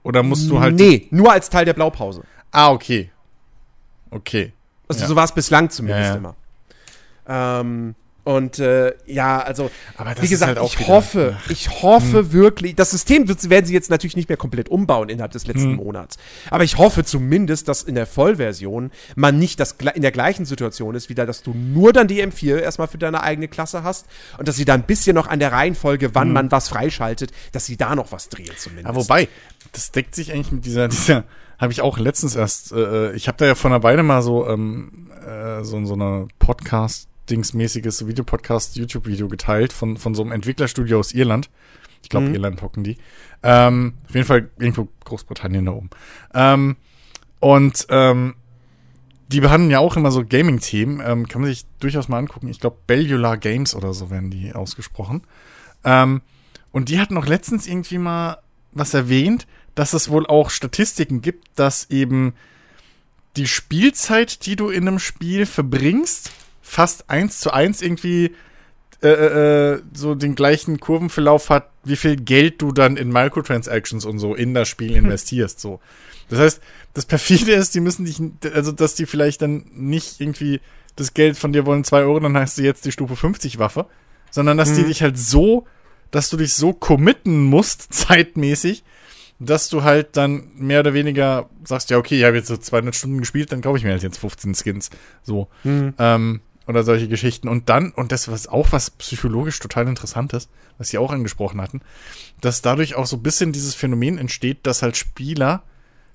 Oder 0.03 0.23
musst 0.23 0.49
du 0.49 0.59
halt. 0.59 0.75
Nee, 0.75 1.07
nur 1.11 1.31
als 1.31 1.49
Teil 1.49 1.65
der 1.65 1.73
Blaupause. 1.73 2.23
Ah, 2.51 2.71
okay. 2.71 3.11
Okay. 4.11 4.53
Also 4.87 5.01
ja. 5.01 5.07
so 5.07 5.15
war 5.15 5.23
es 5.23 5.31
bislang 5.31 5.69
zumindest 5.69 6.09
ja, 6.09 6.15
immer. 6.15 6.35
Ähm, 7.29 7.95
und 8.25 8.59
äh, 8.59 8.93
ja, 9.07 9.39
also, 9.39 9.71
wie 10.19 10.27
gesagt, 10.27 10.59
halt 10.59 10.69
ich 10.69 10.87
hoffe, 10.87 11.37
ich 11.49 11.81
hoffe 11.81 12.19
hm. 12.19 12.31
wirklich, 12.33 12.75
das 12.75 12.91
System 12.91 13.27
wird, 13.27 13.49
werden 13.49 13.65
sie 13.65 13.73
jetzt 13.73 13.89
natürlich 13.89 14.15
nicht 14.15 14.29
mehr 14.29 14.37
komplett 14.37 14.69
umbauen 14.69 15.09
innerhalb 15.09 15.31
des 15.31 15.47
letzten 15.47 15.71
hm. 15.71 15.75
Monats. 15.77 16.17
Aber 16.51 16.63
ich 16.63 16.77
hoffe 16.77 17.03
zumindest, 17.03 17.67
dass 17.67 17.81
in 17.81 17.95
der 17.95 18.05
Vollversion 18.05 18.91
man 19.15 19.39
nicht 19.39 19.59
das, 19.59 19.77
in 19.95 20.03
der 20.03 20.11
gleichen 20.11 20.45
Situation 20.45 20.93
ist, 20.93 21.09
wieder, 21.09 21.25
dass 21.25 21.41
du 21.41 21.55
nur 21.55 21.91
dann 21.91 22.07
die 22.07 22.23
M4 22.23 22.59
erstmal 22.59 22.87
für 22.87 22.99
deine 22.99 23.23
eigene 23.23 23.47
Klasse 23.47 23.81
hast 23.81 24.05
und 24.37 24.47
dass 24.47 24.57
sie 24.57 24.65
da 24.65 24.75
ein 24.75 24.83
bisschen 24.83 25.15
noch 25.15 25.25
an 25.25 25.39
der 25.39 25.51
Reihenfolge, 25.51 26.13
wann 26.13 26.27
hm. 26.27 26.33
man 26.33 26.51
was 26.51 26.69
freischaltet, 26.69 27.31
dass 27.53 27.65
sie 27.65 27.77
da 27.77 27.95
noch 27.95 28.11
was 28.11 28.29
drehen 28.29 28.51
zumindest. 28.57 28.89
Ja, 28.89 28.95
wobei, 28.95 29.27
das 29.71 29.91
deckt 29.91 30.13
sich 30.13 30.33
eigentlich 30.33 30.51
mit 30.51 30.65
dieser, 30.65 30.87
dieser 30.89 31.23
habe 31.57 31.71
ich 31.71 31.81
auch 31.81 31.97
letztens 31.97 32.35
erst, 32.35 32.73
äh, 32.73 33.11
ich 33.13 33.27
habe 33.27 33.37
da 33.39 33.45
ja 33.45 33.55
vor 33.55 33.71
einer 33.71 33.81
Weile 33.81 34.03
mal 34.03 34.21
so, 34.21 34.47
ähm, 34.47 35.09
äh, 35.25 35.63
so, 35.63 35.83
so 35.83 35.95
eine 35.95 36.27
Podcast- 36.37 37.08
Dingsmäßiges 37.29 38.07
Videopodcast, 38.07 38.75
YouTube-Video 38.75 39.27
geteilt 39.27 39.73
von, 39.73 39.97
von 39.97 40.15
so 40.15 40.21
einem 40.21 40.31
Entwicklerstudio 40.31 40.99
aus 40.99 41.13
Irland. 41.13 41.49
Ich 42.01 42.09
glaube, 42.09 42.27
mhm. 42.27 42.35
Irland 42.35 42.61
hocken 42.61 42.83
die. 42.83 42.97
Ähm, 43.43 43.93
auf 44.07 44.15
jeden 44.15 44.27
Fall 44.27 44.49
irgendwo 44.57 44.87
Großbritannien 45.05 45.65
da 45.65 45.71
oben. 45.71 45.89
Ähm, 46.33 46.77
und 47.39 47.87
ähm, 47.89 48.35
die 49.27 49.41
behandeln 49.41 49.71
ja 49.71 49.79
auch 49.79 49.95
immer 49.95 50.11
so 50.11 50.25
Gaming-Themen. 50.25 51.01
Ähm, 51.05 51.27
kann 51.27 51.41
man 51.41 51.51
sich 51.51 51.65
durchaus 51.79 52.07
mal 52.07 52.17
angucken. 52.17 52.47
Ich 52.47 52.59
glaube, 52.59 52.77
Bellular 52.87 53.37
Games 53.37 53.75
oder 53.75 53.93
so 53.93 54.09
werden 54.09 54.31
die 54.31 54.53
ausgesprochen. 54.53 55.23
Ähm, 55.83 56.21
und 56.71 56.89
die 56.89 56.99
hatten 56.99 57.17
auch 57.17 57.25
letztens 57.25 57.67
irgendwie 57.67 57.97
mal 57.97 58.39
was 58.71 58.93
erwähnt, 58.93 59.47
dass 59.75 59.93
es 59.93 60.09
wohl 60.09 60.25
auch 60.27 60.49
Statistiken 60.49 61.21
gibt, 61.21 61.47
dass 61.55 61.89
eben 61.89 62.33
die 63.37 63.47
Spielzeit, 63.47 64.45
die 64.45 64.55
du 64.55 64.69
in 64.69 64.87
einem 64.87 64.99
Spiel 64.99 65.45
verbringst, 65.45 66.31
fast 66.69 67.09
eins 67.09 67.39
zu 67.39 67.51
eins 67.51 67.81
irgendwie 67.81 68.35
äh, 69.01 69.07
äh, 69.07 69.73
äh, 69.73 69.81
so 69.93 70.13
den 70.13 70.35
gleichen 70.35 70.79
Kurvenverlauf 70.79 71.49
hat, 71.49 71.69
wie 71.83 71.95
viel 71.95 72.15
Geld 72.15 72.61
du 72.61 72.71
dann 72.71 72.97
in 72.97 73.09
Microtransactions 73.09 74.05
und 74.05 74.19
so 74.19 74.35
in 74.35 74.53
das 74.53 74.67
Spiel 74.67 74.95
investierst. 74.95 75.59
So. 75.59 75.79
Das 76.29 76.39
heißt, 76.39 76.61
das 76.93 77.05
perfide 77.05 77.53
ist, 77.53 77.73
die 77.75 77.79
müssen 77.79 78.05
dich, 78.05 78.21
also 78.53 78.71
dass 78.71 78.95
die 78.95 79.05
vielleicht 79.05 79.41
dann 79.41 79.65
nicht 79.73 80.19
irgendwie 80.19 80.59
das 80.95 81.13
Geld 81.13 81.37
von 81.37 81.53
dir 81.53 81.65
wollen, 81.65 81.85
zwei 81.85 82.01
Euro, 82.01 82.19
dann 82.19 82.37
hast 82.37 82.57
du 82.57 82.61
jetzt 82.61 82.85
die 82.85 82.91
Stufe 82.91 83.15
50 83.15 83.57
Waffe, 83.57 83.87
sondern 84.31 84.57
dass 84.57 84.71
mhm. 84.71 84.75
die 84.75 84.83
dich 84.83 85.01
halt 85.01 85.17
so, 85.17 85.65
dass 86.11 86.29
du 86.29 86.37
dich 86.37 86.53
so 86.53 86.73
committen 86.73 87.45
musst, 87.45 87.87
zeitmäßig, 87.93 88.83
dass 89.39 89.69
du 89.69 89.83
halt 89.83 90.17
dann 90.17 90.51
mehr 90.55 90.81
oder 90.81 90.93
weniger 90.93 91.49
sagst, 91.63 91.89
ja, 91.89 91.97
okay, 91.97 92.19
ich 92.19 92.25
habe 92.25 92.35
jetzt 92.35 92.47
so 92.47 92.57
200 92.57 92.93
Stunden 92.93 93.19
gespielt, 93.19 93.53
dann 93.53 93.61
kaufe 93.61 93.77
ich 93.77 93.85
mir 93.85 93.91
halt 93.91 94.03
jetzt 94.03 94.19
15 94.19 94.55
Skins. 94.55 94.89
So. 95.23 95.47
Mhm. 95.63 95.93
Ähm, 95.97 96.41
oder 96.69 96.83
solche 96.83 97.07
Geschichten. 97.07 97.49
Und 97.49 97.67
dann, 97.67 97.91
und 97.91 98.11
das 98.11 98.31
was 98.31 98.47
auch 98.47 98.71
was 98.71 98.91
psychologisch 98.91 99.59
total 99.59 99.87
interessantes, 99.87 100.49
was 100.77 100.89
sie 100.89 100.99
auch 100.99 101.11
angesprochen 101.11 101.59
hatten, 101.59 101.81
dass 102.41 102.61
dadurch 102.61 102.93
auch 102.93 103.07
so 103.07 103.17
ein 103.17 103.23
bisschen 103.23 103.51
dieses 103.51 103.73
Phänomen 103.73 104.19
entsteht, 104.19 104.59
dass 104.67 104.83
halt 104.83 104.95
Spieler 104.95 105.63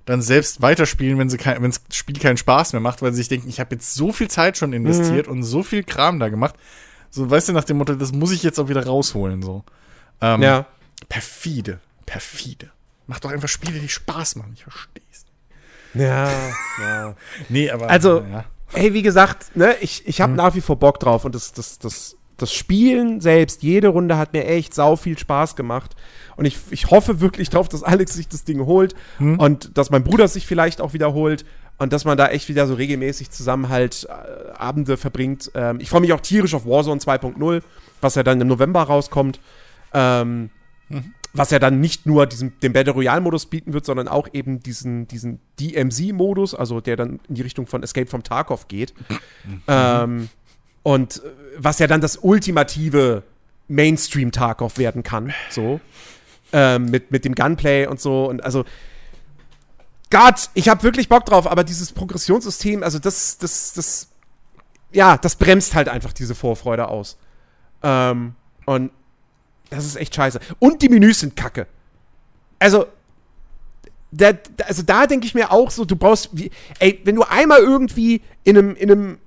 dann 0.05 0.23
selbst 0.23 0.63
weiterspielen, 0.63 1.19
wenn 1.19 1.29
sie 1.29 1.39
kein, 1.39 1.61
wenn 1.61 1.73
das 1.73 1.83
Spiel 1.93 2.19
keinen 2.21 2.37
Spaß 2.37 2.73
mehr 2.73 2.81
macht, 2.81 3.03
weil 3.03 3.11
sie 3.13 3.19
sich 3.19 3.29
denken, 3.29 3.49
ich 3.49 3.59
habe 3.59 3.75
jetzt 3.75 3.95
so 3.95 4.13
viel 4.13 4.29
Zeit 4.29 4.57
schon 4.57 4.73
investiert 4.73 5.27
mhm. 5.27 5.33
und 5.33 5.43
so 5.43 5.65
viel 5.65 5.83
Kram 5.83 6.21
da 6.21 6.29
gemacht. 6.29 6.55
So, 7.11 7.29
weißt 7.29 7.49
du, 7.49 7.53
nach 7.53 7.65
dem 7.65 7.79
Motto, 7.79 7.97
das 7.97 8.13
muss 8.13 8.31
ich 8.31 8.45
jetzt 8.45 8.61
auch 8.61 8.69
wieder 8.69 8.87
rausholen, 8.87 9.43
so. 9.43 9.65
Ähm, 10.21 10.41
ja. 10.41 10.67
Perfide, 11.09 11.81
perfide. 12.07 12.71
Mach 13.09 13.19
doch 13.19 13.33
einfach 13.33 13.49
Spiele, 13.49 13.81
die 13.81 13.89
Spaß 13.89 14.37
machen, 14.37 14.53
ich 14.55 14.63
versteh's. 14.63 15.25
Ja, 15.95 16.31
ja. 16.81 17.17
nee, 17.49 17.71
aber. 17.71 17.91
Also, 17.91 18.21
ja. 18.21 18.45
Hey, 18.75 18.95
wie 18.95 19.03
gesagt, 19.03 19.57
ne, 19.57 19.75
ich, 19.81 20.07
ich 20.07 20.21
habe 20.21 20.33
mhm. 20.33 20.37
nach 20.37 20.55
wie 20.55 20.61
vor 20.61 20.77
Bock 20.77 21.01
drauf 21.01 21.25
und 21.25 21.35
das, 21.35 21.53
das, 21.53 21.79
das, 21.79 22.17
das 22.37 22.53
Spielen 22.53 23.21
selbst, 23.21 23.63
jede 23.63 23.89
Runde 23.89 24.19
hat 24.19 24.33
mir 24.33 24.45
echt 24.47 24.75
sau 24.75 24.97
viel 24.97 25.19
Spaß 25.19 25.57
gemacht. 25.57 25.95
Und 26.37 26.47
ich, 26.47 26.59
ich 26.71 26.91
hoffe 26.91 27.21
wirklich 27.21 27.49
drauf, 27.51 27.69
dass 27.69 27.83
Alex 27.83 28.15
sich 28.15 28.29
das 28.29 28.45
Ding 28.45 28.67
holt 28.67 28.95
hm. 29.19 29.39
und 29.39 29.77
dass 29.79 29.91
mein 29.91 30.03
Bruder 30.03 30.27
sich 30.27 30.47
vielleicht 30.47 30.81
auch 30.81 30.93
wiederholt 30.93 31.45
und 31.79 31.93
dass 31.93 32.05
man 32.05 32.19
da 32.19 32.29
echt 32.29 32.49
wieder 32.49 32.67
so 32.67 32.75
regelmäßig 32.75 33.31
zusammen 33.31 33.69
halt 33.69 34.09
äh, 34.09 34.51
Abende 34.53 34.97
verbringt. 34.97 35.51
Ähm, 35.55 35.79
ich 35.81 35.91
freue 35.91 36.01
mich 36.01 36.13
auch 36.13 36.21
tierisch 36.21 36.55
auf 36.55 36.67
Warzone 36.67 37.01
2.0, 37.01 37.63
was 38.01 38.15
ja 38.15 38.23
dann 38.23 38.41
im 38.41 38.49
November 38.49 38.83
rauskommt. 38.83 39.41
Ähm, 39.93 40.51
mhm. 40.89 41.15
Was 41.37 41.51
ja 41.51 41.59
dann 41.59 41.81
nicht 41.81 42.07
nur 42.07 42.27
diesen, 42.27 42.59
den 42.61 42.73
Battle 42.73 42.93
Royale-Modus 42.93 43.47
bieten 43.47 43.73
wird, 43.73 43.85
sondern 43.85 44.09
auch 44.09 44.29
eben 44.33 44.61
diesen, 44.61 45.09
diesen 45.09 45.41
DMZ-Modus, 45.61 46.55
also 46.55 46.81
der 46.81 46.97
dann 46.97 47.21
in 47.29 47.35
die 47.35 47.43
Richtung 47.43 47.67
von 47.67 47.83
Escape 47.83 48.07
from 48.07 48.23
Tarkov 48.23 48.69
geht. 48.69 48.95
Ähm, 49.67 50.29
und 50.83 51.17
äh, 51.17 51.29
was 51.59 51.79
ja 51.81 51.87
dann 51.87 52.01
das 52.01 52.19
ultimative 52.19 53.25
Mainstream-Tarkov 53.69 54.79
werden 54.79 55.03
kann. 55.03 55.33
So 55.51 55.81
ähm, 56.55 56.87
mit, 56.87 57.11
mit 57.11 57.25
dem 57.25 57.35
Gunplay 57.35 57.87
und 57.87 58.01
so. 58.01 58.27
Und 58.27 58.43
also, 58.45 58.65
Gott, 60.11 60.51
ich 60.55 60.69
habe 60.69 60.83
wirklich 60.85 61.09
Bock 61.09 61.27
drauf, 61.27 61.51
aber 61.51 61.65
dieses 61.65 61.93
Progressionssystem, 61.93 62.83
also 62.83 62.99
das, 63.01 63.39
das, 63.39 63.73
das, 63.75 64.09
ja, 64.93 65.17
das 65.17 65.35
bremst 65.37 65.75
halt 65.75 65.89
einfach 65.89 66.13
diese 66.13 66.35
Vorfreude 66.35 66.89
aus. 66.89 67.19
Ähm, 67.83 68.37
und 68.67 68.93
das 69.75 69.85
ist 69.85 69.97
echt 69.97 70.15
scheiße. 70.15 70.41
Und 70.59 70.83
die 70.83 70.89
Menüs 70.89 71.21
sind 71.21 71.37
kacke. 71.37 71.67
Also, 72.59 72.87
da, 74.11 74.33
also 74.67 74.83
da 74.83 75.07
denke 75.07 75.27
ich 75.27 75.35
mir 75.35 75.51
auch 75.51 75.71
so, 75.71 75.85
du 75.85 75.97
brauchst, 75.97 76.31
wie, 76.33 76.51
ey, 76.79 77.01
wenn 77.05 77.17
du 77.17 77.23
einmal 77.23 77.59
irgendwie 77.61 78.23
in 78.45 78.57
einem, 78.57 78.77
in 78.77 78.91
einem 78.91 79.19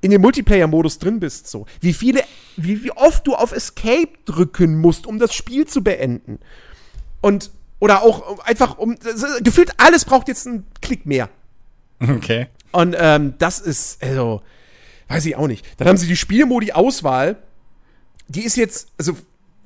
in 0.00 0.10
dem 0.10 0.22
Multiplayer-Modus 0.22 0.98
drin 0.98 1.20
bist, 1.20 1.48
so. 1.48 1.66
Wie 1.80 1.92
viele, 1.92 2.22
wie, 2.56 2.84
wie 2.84 2.92
oft 2.92 3.26
du 3.26 3.34
auf 3.34 3.52
Escape 3.52 4.10
drücken 4.24 4.78
musst, 4.78 5.06
um 5.06 5.18
das 5.18 5.34
Spiel 5.34 5.66
zu 5.66 5.82
beenden. 5.82 6.38
Und, 7.20 7.50
oder 7.80 8.02
auch 8.02 8.38
einfach 8.40 8.78
um, 8.78 8.96
gefühlt 9.42 9.72
alles 9.78 10.04
braucht 10.04 10.28
jetzt 10.28 10.46
einen 10.46 10.66
Klick 10.80 11.06
mehr. 11.06 11.28
Okay. 12.00 12.48
Und 12.72 12.94
ähm, 12.98 13.34
das 13.38 13.58
ist, 13.58 14.02
also, 14.02 14.42
weiß 15.08 15.26
ich 15.26 15.36
auch 15.36 15.48
nicht. 15.48 15.66
Dann 15.78 15.88
haben 15.88 15.96
sie 15.96 16.06
die 16.06 16.16
Spielmodi-Auswahl. 16.16 17.36
Die 18.28 18.44
ist 18.44 18.56
jetzt, 18.56 18.88
also 18.98 19.16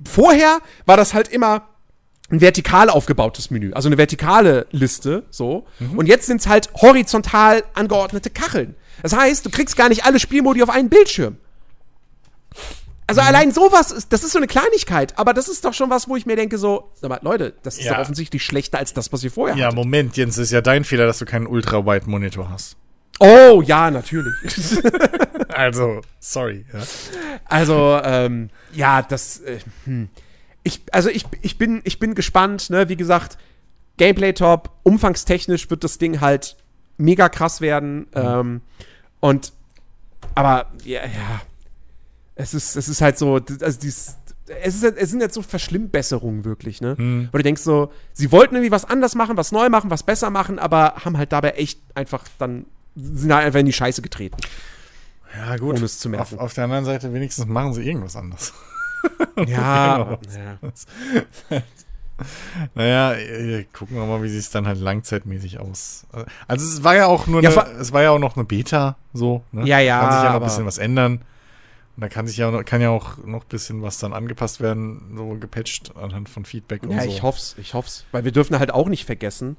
vorher 0.06 0.60
war 0.86 0.96
das 0.96 1.14
halt 1.14 1.28
immer 1.28 1.68
ein 2.30 2.40
vertikal 2.40 2.88
aufgebautes 2.88 3.50
Menü, 3.50 3.72
also 3.72 3.88
eine 3.88 3.98
vertikale 3.98 4.66
Liste, 4.70 5.24
so. 5.30 5.66
Mhm. 5.78 5.98
Und 5.98 6.06
jetzt 6.06 6.26
sind 6.26 6.40
es 6.40 6.46
halt 6.46 6.70
horizontal 6.74 7.64
angeordnete 7.74 8.30
Kacheln. 8.30 8.76
Das 9.02 9.14
heißt, 9.14 9.44
du 9.44 9.50
kriegst 9.50 9.76
gar 9.76 9.88
nicht 9.88 10.04
alle 10.04 10.20
Spielmodi 10.20 10.62
auf 10.62 10.70
einen 10.70 10.88
Bildschirm. 10.88 11.38
Also 13.06 13.20
mhm. 13.22 13.26
allein 13.26 13.52
sowas 13.52 13.90
ist, 13.90 14.12
das 14.12 14.22
ist 14.22 14.32
so 14.32 14.38
eine 14.38 14.46
Kleinigkeit, 14.46 15.18
aber 15.18 15.34
das 15.34 15.48
ist 15.48 15.64
doch 15.64 15.74
schon 15.74 15.90
was, 15.90 16.08
wo 16.08 16.14
ich 16.14 16.26
mir 16.26 16.36
denke, 16.36 16.58
so, 16.58 16.92
mal, 17.02 17.18
Leute, 17.22 17.54
das 17.64 17.78
ist 17.78 17.86
ja. 17.86 17.94
doch 17.94 18.00
offensichtlich 18.00 18.44
schlechter 18.44 18.78
als 18.78 18.94
das, 18.94 19.12
was 19.12 19.24
ihr 19.24 19.32
vorher 19.32 19.56
Ja, 19.56 19.66
hattet. 19.66 19.76
Moment, 19.76 20.16
Jens, 20.16 20.38
ist 20.38 20.52
ja 20.52 20.60
dein 20.60 20.84
Fehler, 20.84 21.06
dass 21.06 21.18
du 21.18 21.24
keinen 21.24 21.48
Ultra-Wide-Monitor 21.48 22.48
hast. 22.48 22.76
Oh, 23.20 23.62
ja, 23.62 23.90
natürlich. 23.90 24.34
also, 25.48 26.00
sorry. 26.18 26.64
Ja. 26.72 26.80
Also, 27.44 28.00
ähm, 28.02 28.50
ja, 28.72 29.02
das, 29.02 29.40
äh, 29.40 29.58
hm. 29.84 30.08
ich, 30.62 30.82
also 30.90 31.10
ich, 31.10 31.26
ich 31.42 31.58
bin, 31.58 31.82
ich 31.84 31.98
bin 31.98 32.14
gespannt, 32.14 32.70
ne, 32.70 32.88
wie 32.88 32.96
gesagt, 32.96 33.36
Gameplay 33.98 34.32
top, 34.32 34.70
umfangstechnisch 34.82 35.68
wird 35.70 35.84
das 35.84 35.98
Ding 35.98 36.22
halt 36.22 36.56
mega 36.96 37.28
krass 37.28 37.60
werden. 37.60 38.00
Mhm. 38.00 38.06
Ähm, 38.14 38.60
und 39.20 39.52
aber 40.34 40.70
ja, 40.84 41.02
ja, 41.02 41.42
es 42.34 42.54
ist, 42.54 42.76
es 42.76 42.88
ist 42.88 43.02
halt 43.02 43.18
so, 43.18 43.34
also 43.34 43.80
dies, 43.80 44.16
es, 44.46 44.82
ist, 44.82 44.96
es 44.96 45.10
sind 45.10 45.20
jetzt 45.20 45.34
so 45.34 45.42
Verschlimmbesserungen 45.42 46.44
wirklich, 46.44 46.80
ne? 46.80 46.94
Mhm. 46.96 47.28
Wo 47.30 47.36
du 47.36 47.42
denkst 47.42 47.62
so, 47.62 47.92
sie 48.12 48.32
wollten 48.32 48.54
irgendwie 48.54 48.72
was 48.72 48.84
anders 48.84 49.14
machen, 49.14 49.36
was 49.36 49.52
neu 49.52 49.68
machen, 49.68 49.90
was 49.90 50.02
besser 50.02 50.30
machen, 50.30 50.58
aber 50.58 50.94
haben 51.04 51.18
halt 51.18 51.32
dabei 51.32 51.50
echt 51.50 51.80
einfach 51.94 52.24
dann, 52.38 52.64
sind 52.94 53.32
halt 53.32 53.46
einfach 53.46 53.60
in 53.60 53.66
die 53.66 53.72
Scheiße 53.72 54.02
getreten. 54.02 54.36
Ja, 55.36 55.56
gut. 55.56 55.76
Ohne 55.76 55.84
es 55.84 55.98
zu 55.98 56.08
merken. 56.08 56.34
Auf, 56.34 56.40
auf 56.40 56.54
der 56.54 56.64
anderen 56.64 56.84
Seite, 56.84 57.12
wenigstens 57.12 57.46
machen 57.46 57.72
sie 57.72 57.82
irgendwas 57.82 58.16
anders. 58.16 58.52
ja. 59.46 60.18
ja. 61.50 61.62
Naja, 62.74 63.14
äh, 63.14 63.64
gucken 63.72 63.96
wir 63.96 64.04
mal, 64.04 64.22
wie 64.22 64.28
sich 64.28 64.40
es 64.40 64.50
dann 64.50 64.66
halt 64.66 64.78
langzeitmäßig 64.78 65.58
aus. 65.58 66.06
Also 66.46 66.66
es 66.66 66.84
war 66.84 66.94
ja 66.94 67.06
auch 67.06 67.26
nur 67.26 67.42
ja, 67.42 67.50
eine, 67.50 67.78
es 67.78 67.92
war 67.92 68.02
ja 68.02 68.10
auch 68.10 68.18
noch 68.18 68.36
eine 68.36 68.44
Beta, 68.44 68.96
so. 69.12 69.42
Ne? 69.52 69.66
Ja, 69.66 69.78
ja. 69.78 70.00
Kann 70.00 70.12
sich 70.12 70.22
ja 70.22 70.32
noch 70.32 70.40
ein 70.40 70.44
bisschen 70.44 70.66
was 70.66 70.78
ändern. 70.78 71.24
Und 71.96 72.02
da 72.02 72.08
kann 72.08 72.26
sich 72.26 72.36
ja 72.36 72.62
kann 72.62 72.80
ja 72.80 72.90
auch 72.90 73.18
noch 73.24 73.42
ein 73.42 73.48
bisschen 73.48 73.82
was 73.82 73.98
dann 73.98 74.12
angepasst 74.12 74.60
werden, 74.60 75.14
so 75.16 75.36
gepatcht 75.40 75.96
anhand 75.96 76.28
von 76.28 76.44
Feedback 76.44 76.82
und 76.82 76.90
ja, 76.90 77.02
so. 77.02 77.08
Ja, 77.08 77.14
ich 77.14 77.22
hoff's, 77.22 77.56
ich 77.58 77.74
hoff's. 77.74 78.04
Weil 78.12 78.24
wir 78.24 78.32
dürfen 78.32 78.58
halt 78.58 78.72
auch 78.72 78.88
nicht 78.88 79.06
vergessen. 79.06 79.56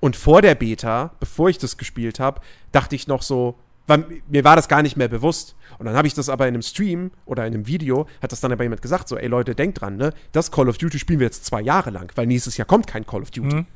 Und 0.00 0.16
vor 0.16 0.42
der 0.42 0.54
Beta, 0.54 1.12
bevor 1.18 1.48
ich 1.48 1.58
das 1.58 1.76
gespielt 1.76 2.20
habe, 2.20 2.40
dachte 2.72 2.94
ich 2.94 3.08
noch 3.08 3.22
so, 3.22 3.56
weil 3.88 4.04
mir 4.28 4.44
war 4.44 4.54
das 4.54 4.68
gar 4.68 4.82
nicht 4.82 4.96
mehr 4.96 5.08
bewusst. 5.08 5.56
Und 5.78 5.86
dann 5.86 5.96
habe 5.96 6.06
ich 6.06 6.14
das 6.14 6.28
aber 6.28 6.46
in 6.46 6.54
einem 6.54 6.62
Stream 6.62 7.10
oder 7.24 7.46
in 7.46 7.54
einem 7.54 7.66
Video, 7.66 8.06
hat 8.22 8.30
das 8.30 8.40
dann 8.40 8.52
aber 8.52 8.62
jemand 8.62 8.82
gesagt, 8.82 9.08
so, 9.08 9.16
ey 9.16 9.26
Leute, 9.26 9.54
denkt 9.54 9.80
dran, 9.80 9.96
ne? 9.96 10.12
Das 10.32 10.52
Call 10.52 10.68
of 10.68 10.78
Duty 10.78 10.98
spielen 10.98 11.18
wir 11.18 11.26
jetzt 11.26 11.44
zwei 11.44 11.62
Jahre 11.62 11.90
lang, 11.90 12.12
weil 12.14 12.26
nächstes 12.26 12.56
Jahr 12.56 12.66
kommt 12.66 12.86
kein 12.86 13.06
Call 13.06 13.22
of 13.22 13.30
Duty. 13.30 13.56
Mhm. 13.56 13.66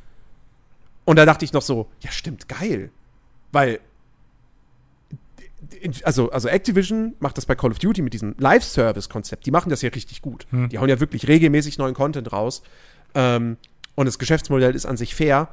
Und 1.04 1.16
da 1.16 1.24
dachte 1.24 1.44
ich 1.44 1.52
noch 1.52 1.62
so, 1.62 1.88
ja 2.00 2.10
stimmt, 2.10 2.48
geil. 2.48 2.90
Weil, 3.50 3.80
also, 6.04 6.30
also 6.30 6.48
Activision 6.48 7.14
macht 7.18 7.38
das 7.38 7.46
bei 7.46 7.54
Call 7.54 7.70
of 7.70 7.78
Duty 7.78 8.02
mit 8.02 8.12
diesem 8.12 8.34
Live-Service-Konzept. 8.38 9.46
Die 9.46 9.50
machen 9.50 9.70
das 9.70 9.82
ja 9.82 9.88
richtig 9.88 10.22
gut. 10.22 10.46
Mhm. 10.50 10.68
Die 10.68 10.78
hauen 10.78 10.88
ja 10.88 11.00
wirklich 11.00 11.26
regelmäßig 11.26 11.78
neuen 11.78 11.94
Content 11.94 12.32
raus. 12.32 12.62
Ähm, 13.14 13.56
und 13.94 14.06
das 14.06 14.18
Geschäftsmodell 14.18 14.74
ist 14.74 14.86
an 14.86 14.96
sich 14.96 15.14
fair. 15.14 15.48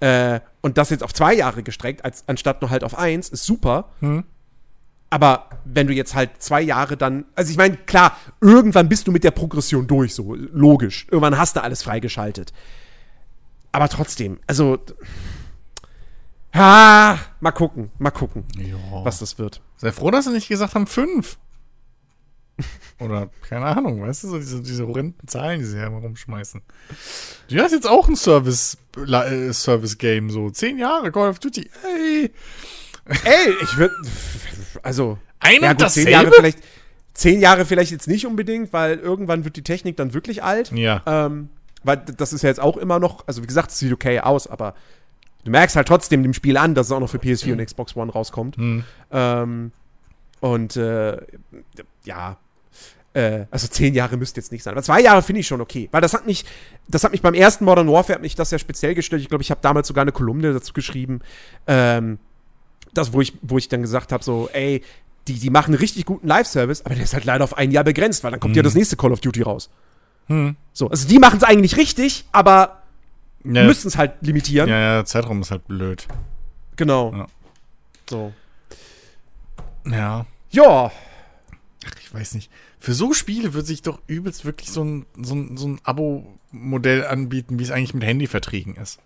Äh, 0.00 0.40
und 0.60 0.78
das 0.78 0.90
jetzt 0.90 1.02
auf 1.02 1.12
zwei 1.12 1.34
Jahre 1.34 1.62
gestreckt, 1.62 2.04
als, 2.04 2.24
anstatt 2.26 2.60
nur 2.62 2.70
halt 2.70 2.84
auf 2.84 2.96
eins, 2.98 3.28
ist 3.28 3.44
super. 3.44 3.90
Mhm. 4.00 4.24
Aber 5.10 5.48
wenn 5.64 5.86
du 5.86 5.92
jetzt 5.92 6.14
halt 6.14 6.42
zwei 6.42 6.60
Jahre 6.60 6.96
dann, 6.96 7.24
also 7.36 7.50
ich 7.50 7.56
meine, 7.56 7.76
klar, 7.76 8.16
irgendwann 8.40 8.88
bist 8.88 9.06
du 9.06 9.12
mit 9.12 9.22
der 9.22 9.30
Progression 9.30 9.86
durch, 9.86 10.14
so 10.14 10.34
logisch. 10.34 11.06
Irgendwann 11.10 11.38
hast 11.38 11.56
du 11.56 11.62
alles 11.62 11.82
freigeschaltet. 11.82 12.52
Aber 13.70 13.88
trotzdem, 13.88 14.40
also. 14.46 14.78
Ha, 16.54 17.18
mal 17.40 17.52
gucken, 17.52 17.90
mal 17.98 18.10
gucken, 18.12 18.44
jo. 18.56 18.78
was 19.04 19.18
das 19.18 19.38
wird. 19.38 19.60
Sei 19.76 19.90
froh, 19.90 20.10
dass 20.10 20.24
sie 20.24 20.32
nicht 20.32 20.48
gesagt 20.48 20.74
haben, 20.74 20.86
fünf. 20.86 21.36
Oder, 23.00 23.30
keine 23.48 23.66
Ahnung, 23.66 24.00
weißt 24.02 24.24
du, 24.24 24.28
so 24.28 24.38
diese, 24.38 24.62
diese 24.62 24.86
horrenden 24.86 25.26
Zahlen, 25.26 25.60
die 25.60 25.66
sie 25.66 25.76
hier 25.76 25.86
immer 25.86 25.98
rumschmeißen. 25.98 26.62
Du 27.48 27.58
hast 27.58 27.72
jetzt 27.72 27.88
auch 27.88 28.08
ein 28.08 28.16
Service, 28.16 28.78
äh, 28.96 29.52
Service-Game, 29.52 30.30
so 30.30 30.50
zehn 30.50 30.78
Jahre 30.78 31.10
Call 31.10 31.30
of 31.30 31.38
Duty. 31.40 31.68
Ey. 31.82 32.30
Ey, 33.06 33.54
ich 33.62 33.76
würde, 33.76 33.94
also, 34.82 35.18
ein 35.40 35.62
ja, 35.62 35.72
und 35.72 35.80
gut, 35.80 35.90
zehn 35.90 36.08
Jahre 36.08 36.30
vielleicht, 36.32 36.58
zehn 37.12 37.40
Jahre 37.40 37.64
vielleicht 37.64 37.90
jetzt 37.90 38.08
nicht 38.08 38.26
unbedingt, 38.26 38.72
weil 38.72 38.98
irgendwann 38.98 39.44
wird 39.44 39.56
die 39.56 39.62
Technik 39.62 39.96
dann 39.96 40.14
wirklich 40.14 40.42
alt. 40.42 40.72
Ja. 40.72 41.02
Ähm, 41.06 41.50
weil 41.82 41.98
das 41.98 42.32
ist 42.32 42.42
ja 42.42 42.48
jetzt 42.48 42.60
auch 42.60 42.76
immer 42.76 42.98
noch, 42.98 43.26
also 43.26 43.42
wie 43.42 43.46
gesagt, 43.46 43.70
es 43.70 43.78
sieht 43.78 43.92
okay 43.92 44.20
aus, 44.20 44.46
aber 44.46 44.74
du 45.44 45.50
merkst 45.50 45.76
halt 45.76 45.86
trotzdem 45.86 46.22
dem 46.22 46.32
Spiel 46.32 46.56
an, 46.56 46.74
dass 46.74 46.86
es 46.86 46.92
auch 46.92 47.00
noch 47.00 47.10
für 47.10 47.18
PS4 47.18 47.52
und 47.58 47.64
Xbox 47.64 47.94
One 47.94 48.10
rauskommt. 48.10 48.56
Hm. 48.56 48.84
Ähm, 49.10 49.72
und 50.40 50.76
äh, 50.76 51.18
ja, 52.04 52.38
äh, 53.14 53.46
also 53.50 53.68
zehn 53.68 53.94
Jahre 53.94 54.16
müsste 54.16 54.40
jetzt 54.40 54.52
nicht 54.52 54.62
sein. 54.62 54.74
Aber 54.74 54.82
zwei 54.82 55.00
Jahre 55.00 55.22
finde 55.22 55.40
ich 55.40 55.46
schon 55.46 55.60
okay. 55.60 55.88
Weil 55.92 56.00
das 56.00 56.12
hat 56.12 56.26
mich, 56.26 56.44
das 56.88 57.04
hat 57.04 57.12
mich 57.12 57.22
beim 57.22 57.34
ersten 57.34 57.64
Modern 57.64 57.88
Warfare 57.88 58.16
hat 58.16 58.22
mich 58.22 58.34
das 58.34 58.50
ja 58.50 58.58
speziell 58.58 58.94
gestört. 58.94 59.22
Ich 59.22 59.28
glaube, 59.28 59.42
ich 59.42 59.50
habe 59.50 59.60
damals 59.62 59.88
sogar 59.88 60.02
eine 60.02 60.12
Kolumne 60.12 60.52
dazu 60.52 60.72
geschrieben. 60.72 61.20
Ähm, 61.66 62.18
das, 62.92 63.12
wo 63.12 63.20
ich, 63.20 63.32
wo 63.42 63.56
ich 63.56 63.68
dann 63.68 63.82
gesagt 63.82 64.12
habe, 64.12 64.22
so, 64.22 64.48
ey, 64.52 64.82
die, 65.26 65.38
die 65.38 65.50
machen 65.50 65.72
einen 65.72 65.80
richtig 65.80 66.04
guten 66.04 66.26
Live-Service, 66.26 66.84
aber 66.84 66.94
der 66.94 67.04
ist 67.04 67.14
halt 67.14 67.24
leider 67.24 67.44
auf 67.44 67.56
ein 67.56 67.70
Jahr 67.70 67.84
begrenzt, 67.84 68.24
weil 68.24 68.30
dann 68.30 68.40
kommt 68.40 68.52
hm. 68.52 68.58
ja 68.58 68.62
das 68.62 68.74
nächste 68.74 68.96
Call 68.96 69.12
of 69.12 69.20
Duty 69.20 69.42
raus. 69.42 69.70
Hm. 70.26 70.56
So, 70.72 70.90
also 70.90 71.08
die 71.08 71.18
machen 71.18 71.38
es 71.38 71.44
eigentlich 71.44 71.76
richtig, 71.76 72.24
aber 72.32 72.82
ja. 73.44 73.64
müssen 73.64 73.88
es 73.88 73.96
halt 73.96 74.14
limitieren. 74.22 74.68
Ja, 74.68 74.78
ja, 74.78 75.04
Zeitraum 75.04 75.40
ist 75.40 75.50
halt 75.50 75.66
blöd. 75.66 76.06
Genau. 76.76 77.12
Ja. 77.12 77.26
So. 78.08 78.32
Ja. 79.86 80.26
Ja. 80.50 80.90
Ach, 81.86 82.00
ich 82.00 82.12
weiß 82.12 82.34
nicht. 82.34 82.50
Für 82.84 82.92
so 82.92 83.14
Spiele 83.14 83.54
würde 83.54 83.66
sich 83.66 83.80
doch 83.80 83.98
übelst 84.08 84.44
wirklich 84.44 84.70
so 84.70 84.84
ein, 84.84 85.06
so 85.16 85.34
ein, 85.34 85.56
so 85.56 85.68
ein 85.68 85.80
Abo-Modell 85.84 87.06
anbieten, 87.06 87.58
wie 87.58 87.62
es 87.62 87.70
eigentlich 87.70 87.94
mit 87.94 88.04
Handyverträgen 88.04 88.76
ist. 88.76 88.98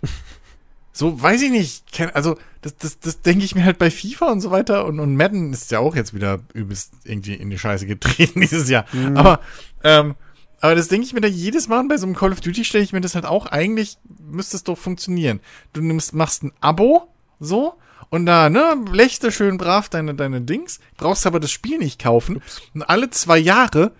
so, 0.92 1.20
weiß 1.20 1.42
ich 1.42 1.50
nicht. 1.50 1.82
Also, 2.14 2.38
das, 2.62 2.76
das, 2.76 3.00
das 3.00 3.20
denke 3.20 3.44
ich 3.44 3.56
mir 3.56 3.64
halt 3.64 3.78
bei 3.78 3.90
FIFA 3.90 4.30
und 4.30 4.40
so 4.40 4.52
weiter. 4.52 4.86
Und, 4.86 5.00
und 5.00 5.16
Madden 5.16 5.52
ist 5.52 5.72
ja 5.72 5.80
auch 5.80 5.96
jetzt 5.96 6.14
wieder 6.14 6.38
übelst 6.54 6.92
irgendwie 7.02 7.34
in 7.34 7.50
die 7.50 7.58
Scheiße 7.58 7.84
getreten 7.84 8.40
dieses 8.42 8.70
Jahr. 8.70 8.86
Mhm. 8.92 9.16
Aber, 9.16 9.40
ähm, 9.82 10.14
aber 10.60 10.76
das 10.76 10.86
denke 10.86 11.04
ich 11.04 11.12
mir 11.12 11.20
da 11.20 11.26
jedes 11.26 11.66
Mal 11.66 11.82
bei 11.88 11.96
so 11.96 12.06
einem 12.06 12.14
Call 12.14 12.30
of 12.30 12.40
Duty 12.40 12.64
stelle 12.64 12.84
ich 12.84 12.92
mir 12.92 13.00
das 13.00 13.16
halt 13.16 13.26
auch, 13.26 13.46
eigentlich 13.46 13.98
müsste 14.20 14.56
es 14.56 14.62
doch 14.62 14.78
funktionieren. 14.78 15.40
Du 15.72 15.80
nimmst, 15.80 16.14
machst 16.14 16.44
ein 16.44 16.52
Abo, 16.60 17.08
so, 17.40 17.74
und 18.10 18.26
da, 18.26 18.50
ne, 18.50 18.76
lächte 18.92 19.30
schön 19.30 19.56
brav 19.56 19.88
deine, 19.88 20.14
deine 20.14 20.40
Dings, 20.40 20.80
brauchst 20.96 21.26
aber 21.26 21.40
das 21.40 21.50
Spiel 21.50 21.78
nicht 21.78 22.02
kaufen. 22.02 22.36
Ups. 22.36 22.62
Und 22.74 22.82
alle 22.82 23.10
zwei 23.10 23.38
Jahre 23.38 23.92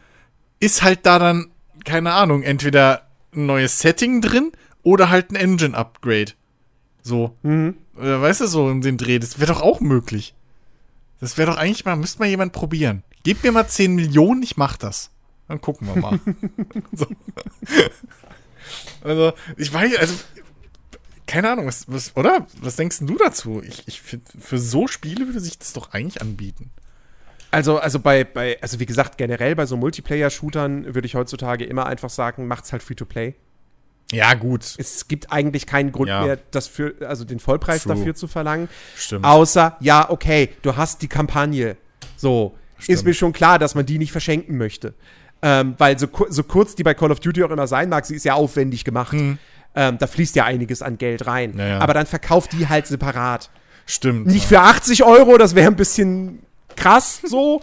ist 0.58 0.82
halt 0.82 1.06
da 1.06 1.18
dann, 1.18 1.50
keine 1.84 2.12
Ahnung, 2.12 2.42
entweder 2.42 3.08
ein 3.32 3.46
neues 3.46 3.78
Setting 3.78 4.20
drin 4.20 4.52
oder 4.82 5.11
halt 5.11 5.30
ein 5.30 5.36
Engine-Upgrade. 5.36 6.32
So. 7.02 7.36
Mhm. 7.42 7.76
Oder 7.96 8.20
weißt 8.20 8.42
du, 8.42 8.46
so 8.46 8.68
in 8.68 8.80
den 8.80 8.96
Dreh. 8.96 9.18
Das 9.18 9.38
wäre 9.38 9.52
doch 9.52 9.62
auch 9.62 9.80
möglich. 9.80 10.34
Das 11.20 11.38
wäre 11.38 11.50
doch 11.50 11.58
eigentlich 11.58 11.84
mal, 11.84 11.96
müsste 11.96 12.18
mal 12.18 12.28
jemand 12.28 12.52
probieren. 12.52 13.04
Gib 13.22 13.44
mir 13.44 13.52
mal 13.52 13.68
10 13.68 13.94
Millionen, 13.94 14.42
ich 14.42 14.56
mach 14.56 14.76
das. 14.76 15.11
Dann 15.48 15.61
gucken 15.61 15.86
wir 15.86 16.00
mal. 16.00 16.20
so. 16.92 17.06
Also, 19.02 19.32
ich 19.56 19.72
weiß, 19.72 19.96
also, 19.96 20.14
keine 21.31 21.49
Ahnung, 21.49 21.66
was, 21.66 21.85
was, 21.87 22.16
oder? 22.16 22.47
Was 22.61 22.74
denkst 22.74 22.99
du 23.03 23.16
dazu? 23.16 23.62
Ich, 23.64 23.85
ich 23.87 24.03
finde, 24.03 24.24
für 24.41 24.59
so 24.59 24.89
Spiele 24.89 25.26
würde 25.26 25.39
sich 25.39 25.59
das 25.59 25.72
doch 25.72 25.93
eigentlich 25.93 26.20
anbieten. 26.20 26.70
Also, 27.53 27.78
also 27.78 28.01
bei, 28.01 28.24
bei, 28.24 28.61
also 28.61 28.81
wie 28.81 28.87
gesagt, 28.87 29.16
generell 29.16 29.55
bei 29.55 29.64
so 29.64 29.76
Multiplayer-Shootern 29.76 30.93
würde 30.93 31.07
ich 31.07 31.14
heutzutage 31.14 31.64
immer 31.64 31.87
einfach 31.87 32.11
sagen, 32.11 32.49
macht's 32.49 32.72
halt 32.72 32.83
Free-to-Play. 32.83 33.35
Ja, 34.11 34.35
gut. 34.35 34.74
Es 34.76 35.07
gibt 35.07 35.31
eigentlich 35.31 35.66
keinen 35.66 35.93
Grund 35.93 36.09
ja. 36.09 36.24
mehr, 36.24 36.39
das 36.51 36.66
für, 36.66 36.95
also 37.07 37.24
den 37.24 37.39
Vollpreis 37.39 37.85
True. 37.85 37.95
dafür 37.95 38.16
zu 38.16 38.26
verlangen. 38.26 38.68
Stimmt. 38.97 39.24
Außer, 39.24 39.76
ja, 39.78 40.11
okay, 40.11 40.51
du 40.62 40.76
hast 40.76 41.01
die 41.01 41.09
Kampagne. 41.09 41.76
So. 42.16 42.57
Stimmt. 42.78 42.99
Ist 42.99 43.05
mir 43.05 43.14
schon 43.14 43.33
klar, 43.33 43.61
dass 43.61 43.76
man 43.76 43.87
die 43.87 43.99
nicht 43.99 44.11
verschenken 44.11 44.57
möchte. 44.57 44.95
Ähm, 45.43 45.74
weil 45.78 45.97
so, 45.97 46.09
so 46.28 46.43
kurz 46.43 46.74
die 46.74 46.83
bei 46.83 46.95
Call 46.95 47.12
of 47.12 47.20
Duty 47.20 47.45
auch 47.45 47.51
immer 47.51 47.68
sein 47.68 47.89
mag, 47.89 48.05
sie 48.05 48.16
ist 48.16 48.24
ja 48.24 48.35
aufwendig 48.35 48.85
gemacht. 48.85 49.12
Hm. 49.12 49.39
Ähm, 49.75 49.99
da 49.99 50.07
fließt 50.07 50.35
ja 50.37 50.45
einiges 50.45 50.83
an 50.83 50.99
Geld 50.99 51.27
rein. 51.27 51.55
Ja, 51.57 51.66
ja. 51.66 51.79
Aber 51.79 51.95
dann 51.95 52.07
verkauft 52.07 52.53
die 52.53 52.68
halt 52.68 52.87
separat. 52.87 53.51
Stimmt. 53.87 54.27
Nicht 54.27 54.47
für 54.47 54.61
80 54.61 55.05
Euro, 55.05 55.39
das 55.39 55.55
wäre 55.55 55.68
ein 55.68 55.77
bisschen 55.77 56.41
krass 56.77 57.21
so. 57.25 57.61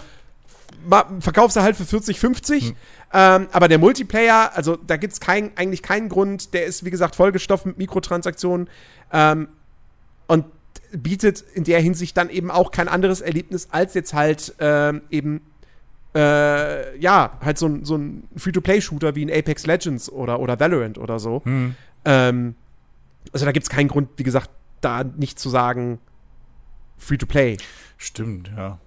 Verkaufst 1.20 1.58
du 1.58 1.62
halt 1.62 1.76
für 1.76 1.86
40, 1.86 2.20
50. 2.20 2.64
Hm. 2.64 2.76
Ähm, 3.14 3.48
aber 3.52 3.68
der 3.68 3.78
Multiplayer, 3.78 4.52
also 4.54 4.76
da 4.76 4.98
gibt 4.98 5.14
es 5.14 5.20
kein, 5.20 5.52
eigentlich 5.56 5.82
keinen 5.82 6.10
Grund. 6.10 6.54
Der 6.54 6.66
ist, 6.66 6.86
wie 6.86 6.90
gesagt, 6.90 7.16
vollgestopft 7.16 7.66
mit 7.66 7.78
Mikrotransaktionen. 7.78 8.70
Ähm, 9.12 9.50
und 10.28 10.46
bietet 10.92 11.44
in 11.54 11.64
der 11.64 11.82
Hinsicht 11.82 12.16
dann 12.16 12.30
eben 12.30 12.52
auch 12.52 12.72
kein 12.72 12.88
anderes 12.88 13.22
Erlebnis 13.22 13.68
als 13.72 13.94
jetzt 13.94 14.14
halt 14.14 14.56
ähm, 14.60 15.02
eben 15.10 15.42
äh, 16.16 16.98
ja, 16.98 17.38
halt 17.44 17.58
so 17.58 17.68
ein, 17.68 17.86
so 17.86 17.96
ein 17.96 18.24
Free-to-Play-Shooter 18.36 19.16
wie 19.16 19.24
in 19.24 19.32
Apex 19.32 19.66
Legends 19.66 20.10
oder, 20.10 20.40
oder 20.40 20.60
Valorant 20.60 20.98
oder 20.98 21.20
so. 21.20 21.42
Hm. 21.44 21.76
Ähm, 22.06 22.56
also 23.34 23.46
da 23.46 23.52
gibt 23.52 23.64
es 23.64 23.70
keinen 23.70 23.88
Grund, 23.88 24.10
wie 24.18 24.24
gesagt, 24.24 24.50
da 24.82 25.04
nicht 25.04 25.40
zu 25.40 25.50
sagen 25.50 26.00
Free-to-Play. 26.98 27.58
Stimmt, 27.98 28.52
ja. 28.56 28.80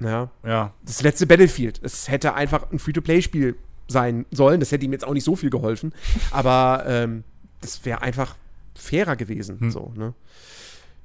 Ja. 0.00 0.30
Ja. 0.44 0.72
Das 0.84 1.02
letzte 1.02 1.26
Battlefield. 1.26 1.80
Es 1.82 2.08
hätte 2.08 2.34
einfach 2.34 2.70
ein 2.70 2.78
Free-to-Play-Spiel 2.78 3.56
sein 3.88 4.26
sollen. 4.30 4.60
Das 4.60 4.70
hätte 4.70 4.84
ihm 4.84 4.92
jetzt 4.92 5.04
auch 5.04 5.14
nicht 5.14 5.24
so 5.24 5.34
viel 5.34 5.50
geholfen. 5.50 5.92
Aber 6.30 6.84
ähm, 6.86 7.24
das 7.60 7.84
wäre 7.84 8.02
einfach 8.02 8.36
fairer 8.74 9.16
gewesen. 9.16 9.60
Hm. 9.60 9.70
So, 9.70 9.92
ne? 9.96 10.14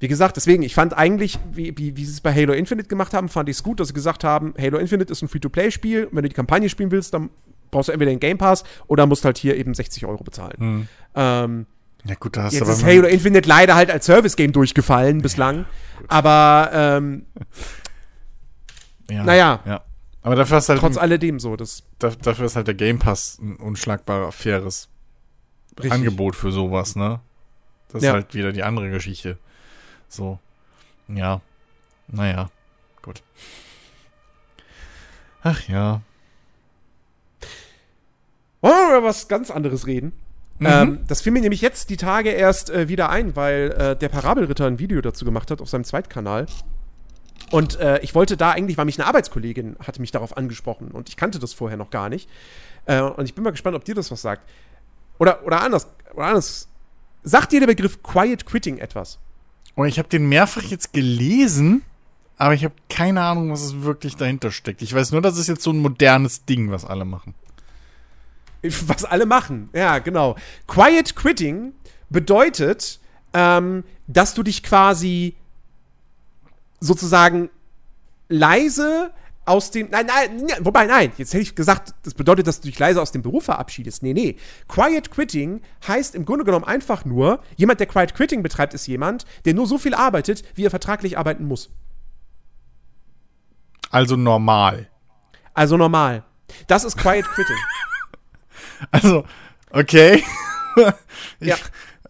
Wie 0.00 0.08
gesagt, 0.08 0.36
deswegen, 0.36 0.62
ich 0.62 0.74
fand 0.74 0.92
eigentlich, 0.92 1.38
wie, 1.52 1.76
wie, 1.78 1.96
wie 1.96 2.04
sie 2.04 2.12
es 2.12 2.20
bei 2.20 2.34
Halo 2.34 2.52
Infinite 2.52 2.88
gemacht 2.88 3.14
haben, 3.14 3.28
fand 3.28 3.48
ich 3.48 3.56
es 3.56 3.62
gut, 3.62 3.80
dass 3.80 3.88
sie 3.88 3.94
gesagt 3.94 4.22
haben, 4.22 4.52
Halo 4.58 4.78
Infinite 4.78 5.10
ist 5.10 5.22
ein 5.22 5.28
Free-to-Play-Spiel. 5.28 6.08
Wenn 6.10 6.22
du 6.22 6.28
die 6.28 6.34
Kampagne 6.34 6.68
spielen 6.68 6.90
willst, 6.90 7.14
dann 7.14 7.30
brauchst 7.74 7.88
du 7.88 7.92
entweder 7.92 8.10
den 8.10 8.20
Game 8.20 8.38
Pass 8.38 8.64
oder 8.86 9.06
musst 9.06 9.24
halt 9.24 9.36
hier 9.36 9.56
eben 9.56 9.74
60 9.74 10.06
Euro 10.06 10.24
bezahlen. 10.24 10.56
Hm. 10.58 10.88
Ähm, 11.14 11.66
ja, 12.04 12.14
gut, 12.16 12.36
da 12.36 12.44
hast 12.44 12.52
jetzt 12.54 12.62
aber 12.62 12.72
ist 12.72 12.84
Halo 12.84 13.06
Infinite 13.06 13.48
leider 13.48 13.74
halt 13.74 13.90
als 13.90 14.06
Service-Game 14.06 14.52
durchgefallen 14.52 15.22
bislang. 15.22 15.60
Ja, 15.60 15.66
aber, 16.08 16.70
ähm, 16.72 17.26
ja, 19.10 19.24
naja. 19.24 19.60
Ja. 19.64 19.82
Aber 20.22 20.36
dafür 20.36 20.58
ist 20.58 20.68
halt. 20.68 20.80
Trotz 20.80 20.96
ein, 20.96 21.02
alledem 21.02 21.38
so. 21.38 21.56
Das 21.56 21.82
dafür 21.98 22.46
ist 22.46 22.56
halt 22.56 22.66
der 22.66 22.74
Game 22.74 22.98
Pass 22.98 23.38
ein 23.40 23.56
unschlagbar 23.56 24.32
faires 24.32 24.88
Richtig. 25.78 25.92
Angebot 25.92 26.36
für 26.36 26.52
sowas, 26.52 26.96
ne? 26.96 27.20
Das 27.88 28.02
ja. 28.02 28.10
ist 28.10 28.14
halt 28.14 28.34
wieder 28.34 28.52
die 28.52 28.62
andere 28.62 28.90
Geschichte. 28.90 29.38
So. 30.08 30.38
Ja. 31.08 31.40
Naja. 32.08 32.50
Gut. 33.02 33.22
Ach 35.42 35.68
ja. 35.68 36.00
Über 38.94 39.02
was 39.02 39.26
ganz 39.26 39.50
anderes 39.50 39.88
reden? 39.88 40.12
Mhm. 40.60 40.66
Ähm, 40.66 40.98
das 41.08 41.20
fiel 41.20 41.32
mir 41.32 41.40
nämlich 41.40 41.60
jetzt 41.60 41.90
die 41.90 41.96
Tage 41.96 42.30
erst 42.30 42.70
äh, 42.70 42.88
wieder 42.88 43.10
ein, 43.10 43.34
weil 43.34 43.72
äh, 43.72 43.96
der 43.96 44.08
Parabelritter 44.08 44.66
ein 44.66 44.78
Video 44.78 45.00
dazu 45.00 45.24
gemacht 45.24 45.50
hat 45.50 45.60
auf 45.60 45.68
seinem 45.68 45.82
Zweitkanal. 45.82 46.46
Und 47.50 47.78
äh, 47.80 47.98
ich 48.02 48.14
wollte 48.14 48.36
da 48.36 48.52
eigentlich, 48.52 48.78
weil 48.78 48.84
mich 48.84 48.98
eine 48.98 49.08
Arbeitskollegin 49.08 49.76
hatte 49.80 50.00
mich 50.00 50.12
darauf 50.12 50.36
angesprochen 50.36 50.92
und 50.92 51.08
ich 51.08 51.16
kannte 51.16 51.40
das 51.40 51.52
vorher 51.52 51.76
noch 51.76 51.90
gar 51.90 52.08
nicht. 52.08 52.28
Äh, 52.86 53.00
und 53.00 53.24
ich 53.24 53.34
bin 53.34 53.42
mal 53.42 53.50
gespannt, 53.50 53.74
ob 53.74 53.84
dir 53.84 53.96
das 53.96 54.12
was 54.12 54.22
sagt. 54.22 54.48
Oder, 55.18 55.44
oder 55.44 55.60
anders, 55.60 55.88
oder 56.14 56.26
anders. 56.26 56.68
Sagt 57.24 57.50
dir 57.50 57.58
der 57.58 57.66
Begriff 57.66 58.00
Quiet 58.04 58.46
Quitting 58.46 58.78
etwas? 58.78 59.18
Und 59.74 59.88
ich 59.88 59.98
habe 59.98 60.08
den 60.08 60.28
mehrfach 60.28 60.62
jetzt 60.62 60.92
gelesen, 60.92 61.82
aber 62.38 62.54
ich 62.54 62.64
habe 62.64 62.74
keine 62.88 63.22
Ahnung, 63.22 63.50
was 63.50 63.62
es 63.62 63.82
wirklich 63.82 64.14
dahinter 64.14 64.52
steckt. 64.52 64.82
Ich 64.82 64.94
weiß 64.94 65.10
nur, 65.10 65.20
das 65.20 65.36
ist 65.36 65.48
jetzt 65.48 65.62
so 65.62 65.72
ein 65.72 65.78
modernes 65.78 66.44
Ding, 66.44 66.70
was 66.70 66.84
alle 66.84 67.04
machen. 67.04 67.34
Was 68.86 69.04
alle 69.04 69.26
machen, 69.26 69.68
ja, 69.74 69.98
genau. 69.98 70.36
Quiet 70.66 71.14
Quitting 71.16 71.74
bedeutet, 72.08 72.98
ähm, 73.34 73.84
dass 74.06 74.34
du 74.34 74.42
dich 74.42 74.62
quasi 74.62 75.36
sozusagen 76.80 77.50
leise 78.28 79.10
aus 79.44 79.70
dem. 79.70 79.90
Nein, 79.90 80.06
nein, 80.06 80.46
wobei, 80.60 80.86
nein, 80.86 81.12
jetzt 81.18 81.34
hätte 81.34 81.42
ich 81.42 81.54
gesagt, 81.54 81.94
das 82.02 82.14
bedeutet, 82.14 82.46
dass 82.46 82.60
du 82.60 82.68
dich 82.68 82.78
leise 82.78 83.02
aus 83.02 83.12
dem 83.12 83.22
Beruf 83.22 83.44
verabschiedest. 83.44 84.02
Nee, 84.02 84.14
nee. 84.14 84.36
Quiet 84.68 85.10
Quitting 85.10 85.60
heißt 85.86 86.14
im 86.14 86.24
Grunde 86.24 86.44
genommen 86.44 86.64
einfach 86.64 87.04
nur, 87.04 87.40
jemand, 87.56 87.80
der 87.80 87.86
Quiet 87.86 88.14
Quitting 88.14 88.42
betreibt, 88.42 88.74
ist 88.74 88.86
jemand, 88.86 89.26
der 89.44 89.54
nur 89.54 89.66
so 89.66 89.78
viel 89.78 89.94
arbeitet, 89.94 90.44
wie 90.54 90.64
er 90.64 90.70
vertraglich 90.70 91.18
arbeiten 91.18 91.46
muss. 91.46 91.70
Also 93.90 94.16
normal. 94.16 94.88
Also 95.52 95.76
normal. 95.76 96.24
Das 96.66 96.84
ist 96.84 96.96
Quiet 96.96 97.26
Quitting. 97.26 97.56
also, 98.90 99.24
okay. 99.70 100.22
ich, 101.40 101.48
ja. 101.48 101.56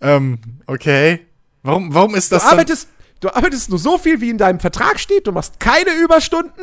Ähm, 0.01 0.39
okay. 0.67 1.27
Warum, 1.63 1.95
warum 1.95 2.15
ist 2.15 2.31
das 2.33 2.43
du 2.43 2.49
arbeitest, 2.51 2.89
du 3.21 3.35
arbeitest 3.35 3.71
nur 3.71 3.79
so 3.79 3.99
viel, 3.99 4.21
wie 4.21 4.31
in 4.31 4.39
deinem 4.39 4.61
Vertrag 4.61 5.01
steht, 5.01 5.27
du 5.27 5.33
machst 5.33 5.59
keine 5.61 5.93
Überstunden 5.93 6.63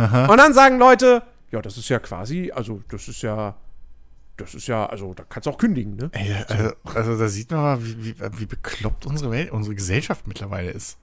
Aha. 0.00 0.26
Und 0.26 0.38
dann 0.38 0.54
sagen 0.54 0.78
Leute, 0.78 1.22
ja, 1.50 1.60
das 1.60 1.76
ist 1.76 1.88
ja 1.88 1.98
quasi, 1.98 2.50
also 2.54 2.82
das 2.88 3.08
ist 3.08 3.22
ja, 3.22 3.56
das 4.36 4.54
ist 4.54 4.66
ja, 4.66 4.86
also 4.86 5.12
da 5.14 5.24
kannst 5.28 5.46
du 5.46 5.50
auch 5.50 5.58
kündigen, 5.58 5.96
ne? 5.96 6.10
Ey, 6.12 6.34
also, 6.48 6.72
also, 6.94 7.18
da 7.18 7.28
sieht 7.28 7.50
man 7.50 7.60
mal, 7.60 7.84
wie, 7.84 8.04
wie, 8.04 8.14
wie 8.38 8.46
bekloppt 8.46 9.06
unsere 9.06 9.30
Welt, 9.30 9.50
unsere 9.50 9.74
Gesellschaft 9.74 10.26
mittlerweile 10.26 10.70
ist. 10.70 10.96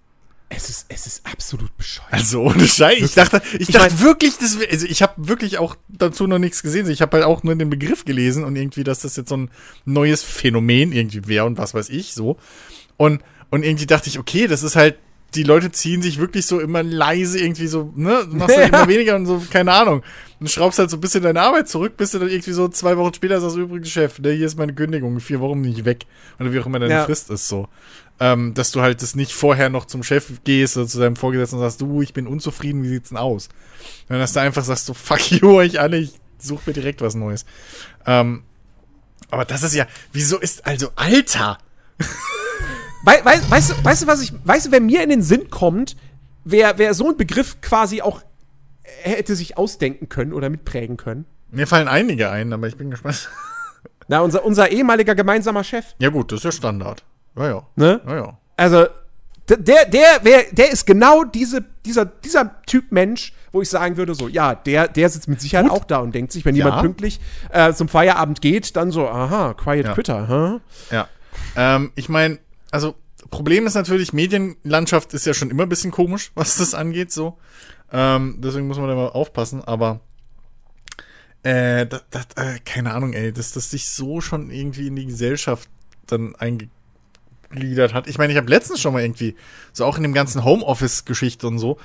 Es 0.50 0.70
ist, 0.70 0.86
es 0.88 1.08
ist 1.08 1.26
absolut 1.26 1.76
bescheuert. 1.78 2.14
Also 2.14 2.44
ohne 2.44 2.66
Scheiß. 2.66 3.02
Ich 3.02 3.16
dachte, 3.16 3.42
ich, 3.54 3.62
ich 3.62 3.68
dachte 3.68 3.94
mein, 3.94 4.02
wirklich, 4.02 4.38
das, 4.38 4.58
also 4.72 4.86
ich 4.86 5.02
habe 5.02 5.14
wirklich 5.28 5.58
auch 5.58 5.76
dazu 5.90 6.26
noch 6.26 6.40
nichts 6.40 6.64
gesehen. 6.64 6.90
Ich 6.90 7.02
habe 7.02 7.18
halt 7.18 7.26
auch 7.26 7.44
nur 7.44 7.54
den 7.56 7.70
Begriff 7.70 8.06
gelesen 8.06 8.46
und 8.46 8.56
irgendwie, 8.56 8.86
dass 8.86 9.00
das 9.00 9.18
jetzt 9.18 9.30
so 9.30 9.36
ein 9.38 9.52
neues 9.84 10.24
Phänomen 10.24 10.94
irgendwie 10.94 11.28
wäre 11.28 11.46
und 11.46 11.58
was 11.58 11.74
weiß 11.74 11.90
ich 11.90 12.14
so. 12.14 12.38
Und, 12.96 13.22
und 13.50 13.64
irgendwie 13.64 13.88
dachte 13.88 14.10
ich, 14.10 14.20
okay, 14.20 14.48
das 14.48 14.64
ist 14.64 14.78
halt 14.78 14.96
die 15.36 15.44
Leute 15.44 15.72
ziehen 15.72 16.02
sich 16.02 16.20
wirklich 16.20 16.46
so 16.46 16.60
immer 16.60 16.84
leise 16.84 17.40
irgendwie 17.40 17.68
so, 17.68 17.92
ne? 17.96 18.26
Du 18.30 18.36
machst 18.36 18.58
halt 18.58 18.70
immer 18.70 18.88
weniger 18.88 19.16
und 19.16 19.26
so, 19.26 19.42
keine 19.50 19.74
Ahnung. 19.74 20.04
Du 20.40 20.48
schraubst 20.48 20.80
halt 20.80 20.90
so 20.90 20.98
ein 20.98 21.02
bisschen 21.02 21.24
deine 21.24 21.42
Arbeit 21.42 21.68
zurück, 21.68 21.98
bis 21.98 22.12
du 22.12 22.20
dann 22.20 22.30
irgendwie 22.30 22.52
so 22.52 22.68
zwei 22.70 22.98
Wochen 22.98 23.14
später 23.14 23.42
sagst, 23.42 23.58
übrigens, 23.58 23.90
Chef, 23.90 24.20
ne, 24.20 24.32
hier 24.32 24.46
ist 24.46 24.58
meine 24.58 24.74
Kündigung, 24.74 25.20
vier 25.20 25.40
Wochen 25.40 25.62
nicht 25.62 25.86
weg. 25.86 26.06
Oder 26.40 26.54
wie 26.54 26.60
auch 26.60 26.66
immer 26.66 26.80
deine 26.80 26.94
ja. 26.94 27.06
Frist 27.06 27.30
ist 27.30 27.48
so. 27.48 27.68
Ähm, 28.20 28.56
dass 28.56 28.72
du 28.72 28.82
halt 28.82 29.04
das 29.04 29.14
nicht 29.16 29.34
vorher 29.34 29.70
noch 29.70 29.86
zum 29.86 30.02
Chef 30.02 30.32
gehst 30.44 30.76
oder 30.76 30.88
zu 30.88 31.00
deinem 31.00 31.16
Vorgesetzten 31.16 31.58
und 31.58 31.62
sagst, 31.62 31.82
du, 31.82 32.02
ich 32.02 32.14
bin 32.14 32.26
unzufrieden, 32.26 32.82
wie 32.82 32.88
sieht's 32.88 33.10
denn 33.10 33.18
aus? 33.18 33.50
Und 34.10 34.18
dass 34.18 34.34
du 34.34 34.40
einfach 34.40 34.64
sagst, 34.64 34.88
so, 34.88 34.96
fuck 34.96 35.32
you 35.32 35.56
euch 35.56 35.80
alle, 35.80 35.98
ich 35.98 36.20
such 36.40 36.66
mir 36.66 36.74
direkt 36.74 37.02
was 37.02 37.14
Neues. 37.14 37.46
Ähm, 38.06 38.44
aber 39.30 39.46
das 39.46 39.64
ist 39.64 39.76
ja, 39.76 39.86
wieso 40.14 40.38
ist, 40.40 40.66
also, 40.66 40.90
Alter! 40.96 41.58
Wei, 43.04 43.22
wei, 43.24 43.40
weißt, 43.50 43.70
du, 43.70 43.86
weißt 43.86 44.04
du, 44.04 44.08
was 44.08 44.22
ich, 44.22 44.34
weißt 44.44 44.66
du, 44.66 44.72
wer 44.72 44.82
mir 44.82 45.02
in 45.02 45.10
den 45.10 45.22
Sinn 45.22 45.50
kommt, 45.50 45.96
wer, 46.44 46.78
wer 46.78 46.94
so 46.94 47.08
einen 47.08 47.16
Begriff 47.16 47.62
quasi 47.62 48.02
auch 48.02 48.22
hätte 48.84 49.36
sich 49.36 49.58
ausdenken 49.58 50.10
können 50.10 50.34
oder 50.34 50.50
mitprägen 50.50 50.98
können? 50.98 51.26
Mir 51.52 51.68
fallen 51.68 51.88
einige 51.88 52.30
ein, 52.30 52.52
aber 52.52 52.68
ich 52.68 52.76
bin 52.76 52.92
gespannt. 52.92 53.30
Na, 54.08 54.20
unser, 54.22 54.44
unser 54.44 54.72
ehemaliger 54.72 55.16
gemeinsamer 55.16 55.64
Chef. 55.64 55.86
Ja, 56.00 56.10
gut, 56.10 56.32
das 56.32 56.40
ist 56.40 56.44
ja 56.46 56.52
Standard. 56.52 57.04
Ja, 57.38 57.50
ja. 57.50 57.68
Ne? 57.76 58.02
Ja, 58.06 58.16
ja. 58.16 58.38
Also, 58.56 58.88
der, 59.50 59.86
der, 59.86 60.20
wer, 60.24 60.44
der 60.52 60.72
ist 60.72 60.86
genau 60.86 61.24
diese, 61.24 61.64
dieser, 61.86 62.06
dieser 62.06 62.62
Typ 62.64 62.92
Mensch, 62.92 63.34
wo 63.54 63.62
ich 63.62 63.70
sagen 63.70 63.96
würde, 63.96 64.14
so, 64.14 64.28
ja, 64.28 64.56
der, 64.56 64.90
der 64.90 65.10
sitzt 65.10 65.30
mit 65.30 65.40
Sicherheit 65.40 65.70
Gut. 65.70 65.80
auch 65.80 65.86
da 65.86 66.00
und 66.00 66.14
denkt 66.14 66.34
sich, 66.34 66.44
wenn 66.44 66.56
ja. 66.56 66.66
jemand 66.66 66.82
pünktlich 66.82 67.20
äh, 67.52 67.72
zum 67.74 67.88
Feierabend 67.88 68.42
geht, 68.42 68.76
dann 68.76 68.92
so, 68.92 69.08
aha, 69.08 69.54
Quiet 69.54 69.86
ja. 69.86 69.94
Quitter, 69.94 70.28
huh? 70.28 70.60
Ja. 70.94 71.08
Ähm, 71.56 71.92
ich 71.96 72.10
meine, 72.10 72.40
also 72.72 72.96
Problem 73.30 73.66
ist 73.68 73.76
natürlich, 73.76 74.12
Medienlandschaft 74.12 75.14
ist 75.14 75.26
ja 75.26 75.34
schon 75.34 75.50
immer 75.50 75.64
ein 75.64 75.70
bisschen 75.70 75.92
komisch, 75.92 76.32
was 76.36 76.58
das 76.58 76.74
angeht, 76.74 77.12
so. 77.12 77.38
Ähm, 77.92 78.40
deswegen 78.40 78.68
muss 78.68 78.78
man 78.78 78.90
da 78.90 78.96
mal 78.96 79.08
aufpassen, 79.08 79.64
aber 79.64 80.02
äh, 81.44 81.86
das, 81.86 82.04
das, 82.10 82.26
äh, 82.36 82.60
keine 82.66 82.94
Ahnung, 82.94 83.14
ey, 83.14 83.32
dass 83.32 83.54
das 83.54 83.72
sich 83.72 83.88
so 83.88 84.20
schon 84.20 84.52
irgendwie 84.52 84.88
in 84.88 84.98
die 84.98 85.06
Gesellschaft 85.06 85.70
dann 86.06 86.36
eingegliedert 87.50 87.94
hat. 87.94 88.08
Ich 88.08 88.18
meine, 88.18 88.34
ich 88.34 88.38
habe 88.38 88.50
letztens 88.50 88.82
schon 88.82 88.94
mal 88.94 89.02
irgendwie, 89.02 89.36
so 89.74 89.86
auch 89.86 89.98
in 89.98 90.04
dem 90.04 90.14
ganzen 90.14 90.44
Homeoffice-Geschichte 90.44 91.48
und 91.48 91.60
so, 91.60 91.78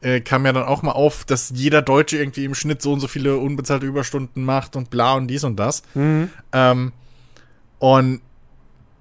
äh, 0.00 0.20
kam 0.20 0.46
ja 0.46 0.52
dann 0.52 0.64
auch 0.64 0.82
mal 0.82 0.92
auf, 0.92 1.24
dass 1.24 1.52
jeder 1.54 1.82
Deutsche 1.82 2.18
irgendwie 2.18 2.44
im 2.44 2.54
Schnitt 2.54 2.82
so 2.82 2.92
und 2.92 3.00
so 3.00 3.08
viele 3.08 3.36
unbezahlte 3.36 3.86
Überstunden 3.86 4.44
macht 4.44 4.76
und 4.76 4.90
bla 4.90 5.14
und 5.14 5.28
dies 5.28 5.44
und 5.44 5.56
das. 5.56 5.82
Mhm. 5.94 6.30
Ähm, 6.52 6.92
und 7.78 8.20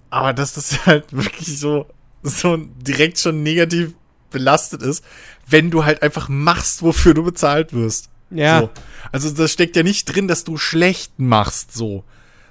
aber 0.10 0.34
dass 0.34 0.54
das 0.54 0.86
halt 0.86 1.12
wirklich 1.12 1.60
so, 1.60 1.88
so 2.24 2.58
direkt 2.58 3.20
schon 3.20 3.44
negativ 3.44 3.94
belastet 4.30 4.82
ist, 4.82 5.04
wenn 5.48 5.72
du 5.72 5.84
halt 5.84 6.04
einfach 6.04 6.30
machst, 6.30 6.82
wofür 6.82 7.14
du 7.14 7.24
bezahlt 7.24 7.74
wirst. 7.74 8.10
Ja. 8.30 8.62
So. 8.62 8.70
Also 9.12 9.30
das 9.32 9.52
steckt 9.52 9.76
ja 9.76 9.84
nicht 9.84 10.06
drin, 10.06 10.28
dass 10.28 10.44
du 10.44 10.58
schlecht 10.58 11.20
machst, 11.20 11.74
so. 11.74 12.04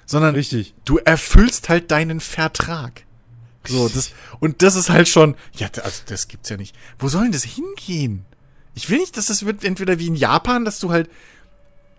Sondern 0.05 0.35
Richtig. 0.35 0.75
du 0.85 0.97
erfüllst 0.97 1.69
halt 1.69 1.89
deinen 1.89 2.19
Vertrag. 2.19 3.03
So, 3.67 3.89
das, 3.89 4.11
und 4.39 4.61
das 4.61 4.75
ist 4.75 4.89
halt 4.89 5.07
schon, 5.07 5.35
ja, 5.53 5.67
also 5.83 6.01
das 6.07 6.27
gibt's 6.27 6.49
ja 6.49 6.57
nicht. 6.57 6.75
Wo 6.97 7.07
soll 7.07 7.23
denn 7.23 7.31
das 7.31 7.43
hingehen? 7.43 8.25
Ich 8.73 8.89
will 8.89 8.99
nicht, 8.99 9.17
dass 9.17 9.27
das 9.27 9.45
wird 9.45 9.63
entweder 9.63 9.99
wie 9.99 10.07
in 10.07 10.15
Japan, 10.15 10.65
dass 10.65 10.79
du 10.79 10.91
halt, 10.91 11.09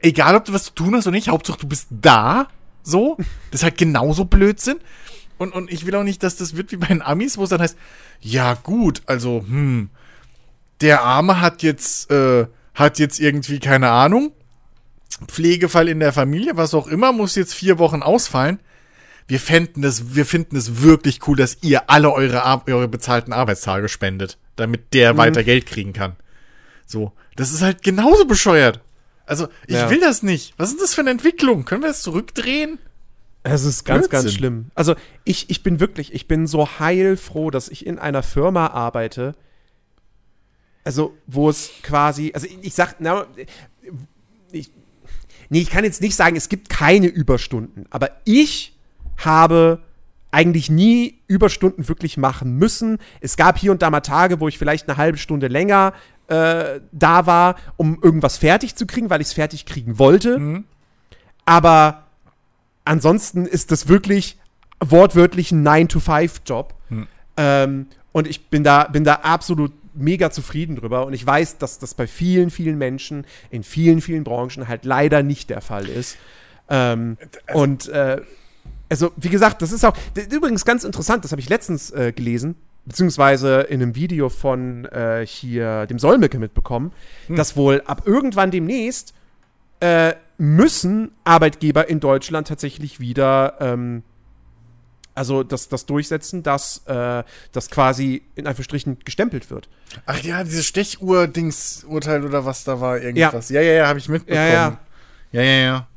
egal 0.00 0.34
ob 0.34 0.44
du 0.44 0.52
was 0.52 0.64
zu 0.64 0.72
tun 0.72 0.94
hast 0.96 1.06
oder 1.06 1.14
nicht, 1.14 1.28
Hauptsache 1.28 1.60
du 1.60 1.68
bist 1.68 1.86
da, 1.90 2.48
so. 2.82 3.16
Das 3.50 3.60
ist 3.60 3.64
halt 3.64 3.78
genauso 3.78 4.24
Blödsinn. 4.24 4.78
Und, 5.38 5.54
und 5.54 5.70
ich 5.70 5.86
will 5.86 5.94
auch 5.94 6.04
nicht, 6.04 6.22
dass 6.22 6.36
das 6.36 6.56
wird 6.56 6.72
wie 6.72 6.76
bei 6.76 6.86
den 6.86 7.02
Amis, 7.02 7.36
wo 7.36 7.44
es 7.44 7.50
dann 7.50 7.60
heißt, 7.60 7.76
ja 8.20 8.54
gut, 8.54 9.02
also, 9.06 9.44
hm, 9.46 9.90
der 10.80 11.02
Arme 11.02 11.40
hat 11.40 11.62
jetzt, 11.62 12.10
äh, 12.10 12.46
hat 12.74 12.98
jetzt 12.98 13.20
irgendwie, 13.20 13.58
keine 13.58 13.90
Ahnung, 13.90 14.32
Pflegefall 15.26 15.88
in 15.88 16.00
der 16.00 16.12
Familie, 16.12 16.56
was 16.56 16.74
auch 16.74 16.86
immer, 16.86 17.12
muss 17.12 17.34
jetzt 17.34 17.54
vier 17.54 17.78
Wochen 17.78 18.02
ausfallen. 18.02 18.60
Wir 19.26 19.40
fänden 19.40 19.82
das, 19.82 20.14
wir 20.14 20.26
finden 20.26 20.56
es 20.56 20.82
wirklich 20.82 21.26
cool, 21.26 21.36
dass 21.36 21.58
ihr 21.62 21.90
alle 21.90 22.12
eure, 22.12 22.42
eure 22.66 22.88
bezahlten 22.88 23.32
Arbeitstage 23.32 23.88
spendet, 23.88 24.38
damit 24.56 24.94
der 24.94 25.14
mhm. 25.14 25.18
weiter 25.18 25.44
Geld 25.44 25.66
kriegen 25.66 25.92
kann. 25.92 26.16
So. 26.86 27.12
Das 27.36 27.52
ist 27.52 27.62
halt 27.62 27.82
genauso 27.82 28.26
bescheuert. 28.26 28.80
Also, 29.24 29.48
ich 29.66 29.76
ja. 29.76 29.88
will 29.88 30.00
das 30.00 30.22
nicht. 30.22 30.52
Was 30.58 30.70
ist 30.70 30.82
das 30.82 30.94
für 30.94 31.00
eine 31.00 31.10
Entwicklung? 31.10 31.64
Können 31.64 31.82
wir 31.82 31.88
das 31.88 32.02
zurückdrehen? 32.02 32.78
Es 33.44 33.64
ist 33.64 33.84
ganz, 33.84 34.08
Blödsinn. 34.08 34.24
ganz 34.26 34.34
schlimm. 34.34 34.66
Also 34.74 34.94
ich, 35.24 35.50
ich 35.50 35.62
bin 35.62 35.80
wirklich, 35.80 36.12
ich 36.14 36.28
bin 36.28 36.46
so 36.46 36.78
heilfroh, 36.78 37.50
dass 37.50 37.68
ich 37.68 37.86
in 37.86 37.98
einer 37.98 38.22
Firma 38.22 38.68
arbeite, 38.68 39.34
also 40.84 41.16
wo 41.26 41.50
es 41.50 41.70
quasi, 41.82 42.32
also 42.34 42.46
ich, 42.46 42.58
ich 42.62 42.74
sag, 42.74 42.96
na, 43.00 43.26
ich, 44.52 44.70
nee, 45.48 45.60
ich 45.60 45.70
kann 45.70 45.84
jetzt 45.84 46.00
nicht 46.00 46.14
sagen, 46.14 46.36
es 46.36 46.48
gibt 46.48 46.68
keine 46.68 47.08
Überstunden, 47.08 47.86
aber 47.90 48.10
ich 48.24 48.71
habe 49.24 49.80
eigentlich 50.30 50.70
nie 50.70 51.20
Überstunden 51.26 51.88
wirklich 51.88 52.16
machen 52.16 52.56
müssen. 52.56 52.98
Es 53.20 53.36
gab 53.36 53.58
hier 53.58 53.70
und 53.70 53.82
da 53.82 53.90
mal 53.90 54.00
Tage, 54.00 54.40
wo 54.40 54.48
ich 54.48 54.58
vielleicht 54.58 54.88
eine 54.88 54.96
halbe 54.96 55.18
Stunde 55.18 55.48
länger 55.48 55.92
äh, 56.28 56.80
da 56.90 57.26
war, 57.26 57.56
um 57.76 57.98
irgendwas 58.02 58.38
fertig 58.38 58.74
zu 58.74 58.86
kriegen, 58.86 59.10
weil 59.10 59.20
ich 59.20 59.28
es 59.28 59.32
fertig 59.34 59.66
kriegen 59.66 59.98
wollte. 59.98 60.38
Mhm. 60.38 60.64
Aber 61.44 62.04
ansonsten 62.84 63.46
ist 63.46 63.70
das 63.70 63.88
wirklich 63.88 64.38
wortwörtlich 64.80 65.52
ein 65.52 65.66
9-to-5-Job. 65.66 66.74
Hm. 66.88 67.06
Ähm, 67.36 67.86
und 68.12 68.26
ich 68.26 68.48
bin 68.48 68.64
da, 68.64 68.84
bin 68.84 69.04
da 69.04 69.14
absolut 69.16 69.72
mega 69.94 70.30
zufrieden 70.30 70.76
drüber. 70.76 71.06
Und 71.06 71.12
ich 71.12 71.26
weiß, 71.26 71.58
dass 71.58 71.78
das 71.78 71.94
bei 71.94 72.06
vielen, 72.06 72.50
vielen 72.50 72.78
Menschen 72.78 73.26
in 73.50 73.62
vielen, 73.62 74.00
vielen 74.00 74.24
Branchen 74.24 74.68
halt 74.68 74.84
leider 74.84 75.22
nicht 75.22 75.50
der 75.50 75.60
Fall 75.60 75.88
ist. 75.88 76.16
Ähm, 76.68 77.16
also, 77.46 77.60
und 77.60 77.88
äh, 77.88 78.20
also, 78.92 79.10
wie 79.16 79.30
gesagt, 79.30 79.62
das 79.62 79.72
ist 79.72 79.86
auch 79.86 79.96
übrigens 80.30 80.66
ganz 80.66 80.84
interessant, 80.84 81.24
das 81.24 81.32
habe 81.32 81.40
ich 81.40 81.48
letztens 81.48 81.90
äh, 81.92 82.12
gelesen, 82.12 82.56
beziehungsweise 82.84 83.62
in 83.62 83.80
einem 83.80 83.94
Video 83.94 84.28
von 84.28 84.84
äh, 84.84 85.24
hier 85.26 85.86
dem 85.86 85.98
Solmecke 85.98 86.38
mitbekommen, 86.38 86.92
hm. 87.26 87.36
dass 87.36 87.56
wohl 87.56 87.80
ab 87.86 88.02
irgendwann 88.04 88.50
demnächst 88.50 89.14
äh, 89.80 90.12
müssen 90.36 91.12
Arbeitgeber 91.24 91.88
in 91.88 92.00
Deutschland 92.00 92.48
tatsächlich 92.48 93.00
wieder 93.00 93.56
ähm, 93.60 94.02
also 95.14 95.42
das, 95.42 95.70
das 95.70 95.86
durchsetzen, 95.86 96.42
dass 96.42 96.82
äh, 96.86 97.22
das 97.52 97.70
quasi 97.70 98.22
in 98.34 98.46
Anführungsstrichen 98.46 98.98
gestempelt 99.06 99.50
wird. 99.50 99.70
Ach 100.04 100.20
ja, 100.22 100.44
dieses 100.44 100.66
Stechuhr-Dings-Urteil 100.66 102.24
oder 102.26 102.44
was 102.44 102.64
da 102.64 102.78
war, 102.80 102.98
irgendwas. 102.98 103.48
Ja, 103.48 103.62
ja, 103.62 103.68
ja, 103.68 103.76
ja 103.78 103.88
habe 103.88 103.98
ich 103.98 104.08
mitbekommen. 104.10 104.46
Ja, 104.46 104.52
ja. 104.52 104.78
Ja, 105.32 105.42
ja, 105.42 105.62
ja. 105.64 105.88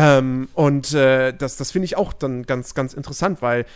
Ähm, 0.00 0.48
und 0.54 0.94
äh, 0.94 1.32
das, 1.32 1.56
das 1.56 1.72
finde 1.72 1.86
ich 1.86 1.96
auch 1.96 2.12
dann 2.12 2.44
ganz, 2.44 2.74
ganz 2.74 2.94
interessant, 2.94 3.42
weil 3.42 3.66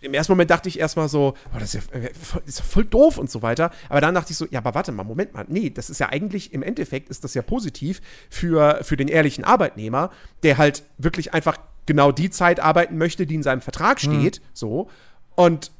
im 0.00 0.12
ersten 0.12 0.32
Moment 0.32 0.50
dachte 0.50 0.68
ich 0.68 0.80
erstmal 0.80 1.08
so, 1.08 1.34
oh, 1.54 1.58
das, 1.58 1.74
ist 1.74 1.90
ja, 1.92 2.00
äh, 2.00 2.10
das 2.10 2.42
ist 2.46 2.58
ja 2.58 2.64
voll 2.64 2.84
doof 2.84 3.16
und 3.16 3.30
so 3.30 3.42
weiter. 3.42 3.70
Aber 3.88 4.00
dann 4.00 4.12
dachte 4.12 4.32
ich 4.32 4.36
so, 4.36 4.46
ja, 4.50 4.58
aber 4.58 4.74
warte 4.74 4.90
mal, 4.90 5.04
Moment 5.04 5.34
mal. 5.34 5.44
Nee, 5.46 5.70
das 5.70 5.88
ist 5.88 6.00
ja 6.00 6.08
eigentlich, 6.08 6.52
im 6.52 6.64
Endeffekt 6.64 7.10
ist 7.10 7.22
das 7.22 7.34
ja 7.34 7.42
positiv 7.42 8.00
für, 8.28 8.80
für 8.82 8.96
den 8.96 9.06
ehrlichen 9.06 9.44
Arbeitnehmer, 9.44 10.10
der 10.42 10.58
halt 10.58 10.82
wirklich 10.98 11.32
einfach 11.32 11.58
genau 11.86 12.10
die 12.10 12.30
Zeit 12.30 12.58
arbeiten 12.58 12.98
möchte, 12.98 13.24
die 13.24 13.36
in 13.36 13.44
seinem 13.44 13.60
Vertrag 13.60 14.02
mhm. 14.02 14.20
steht. 14.20 14.40
Mhm. 14.40 14.44
So. 14.54 14.90
Und 15.36 15.70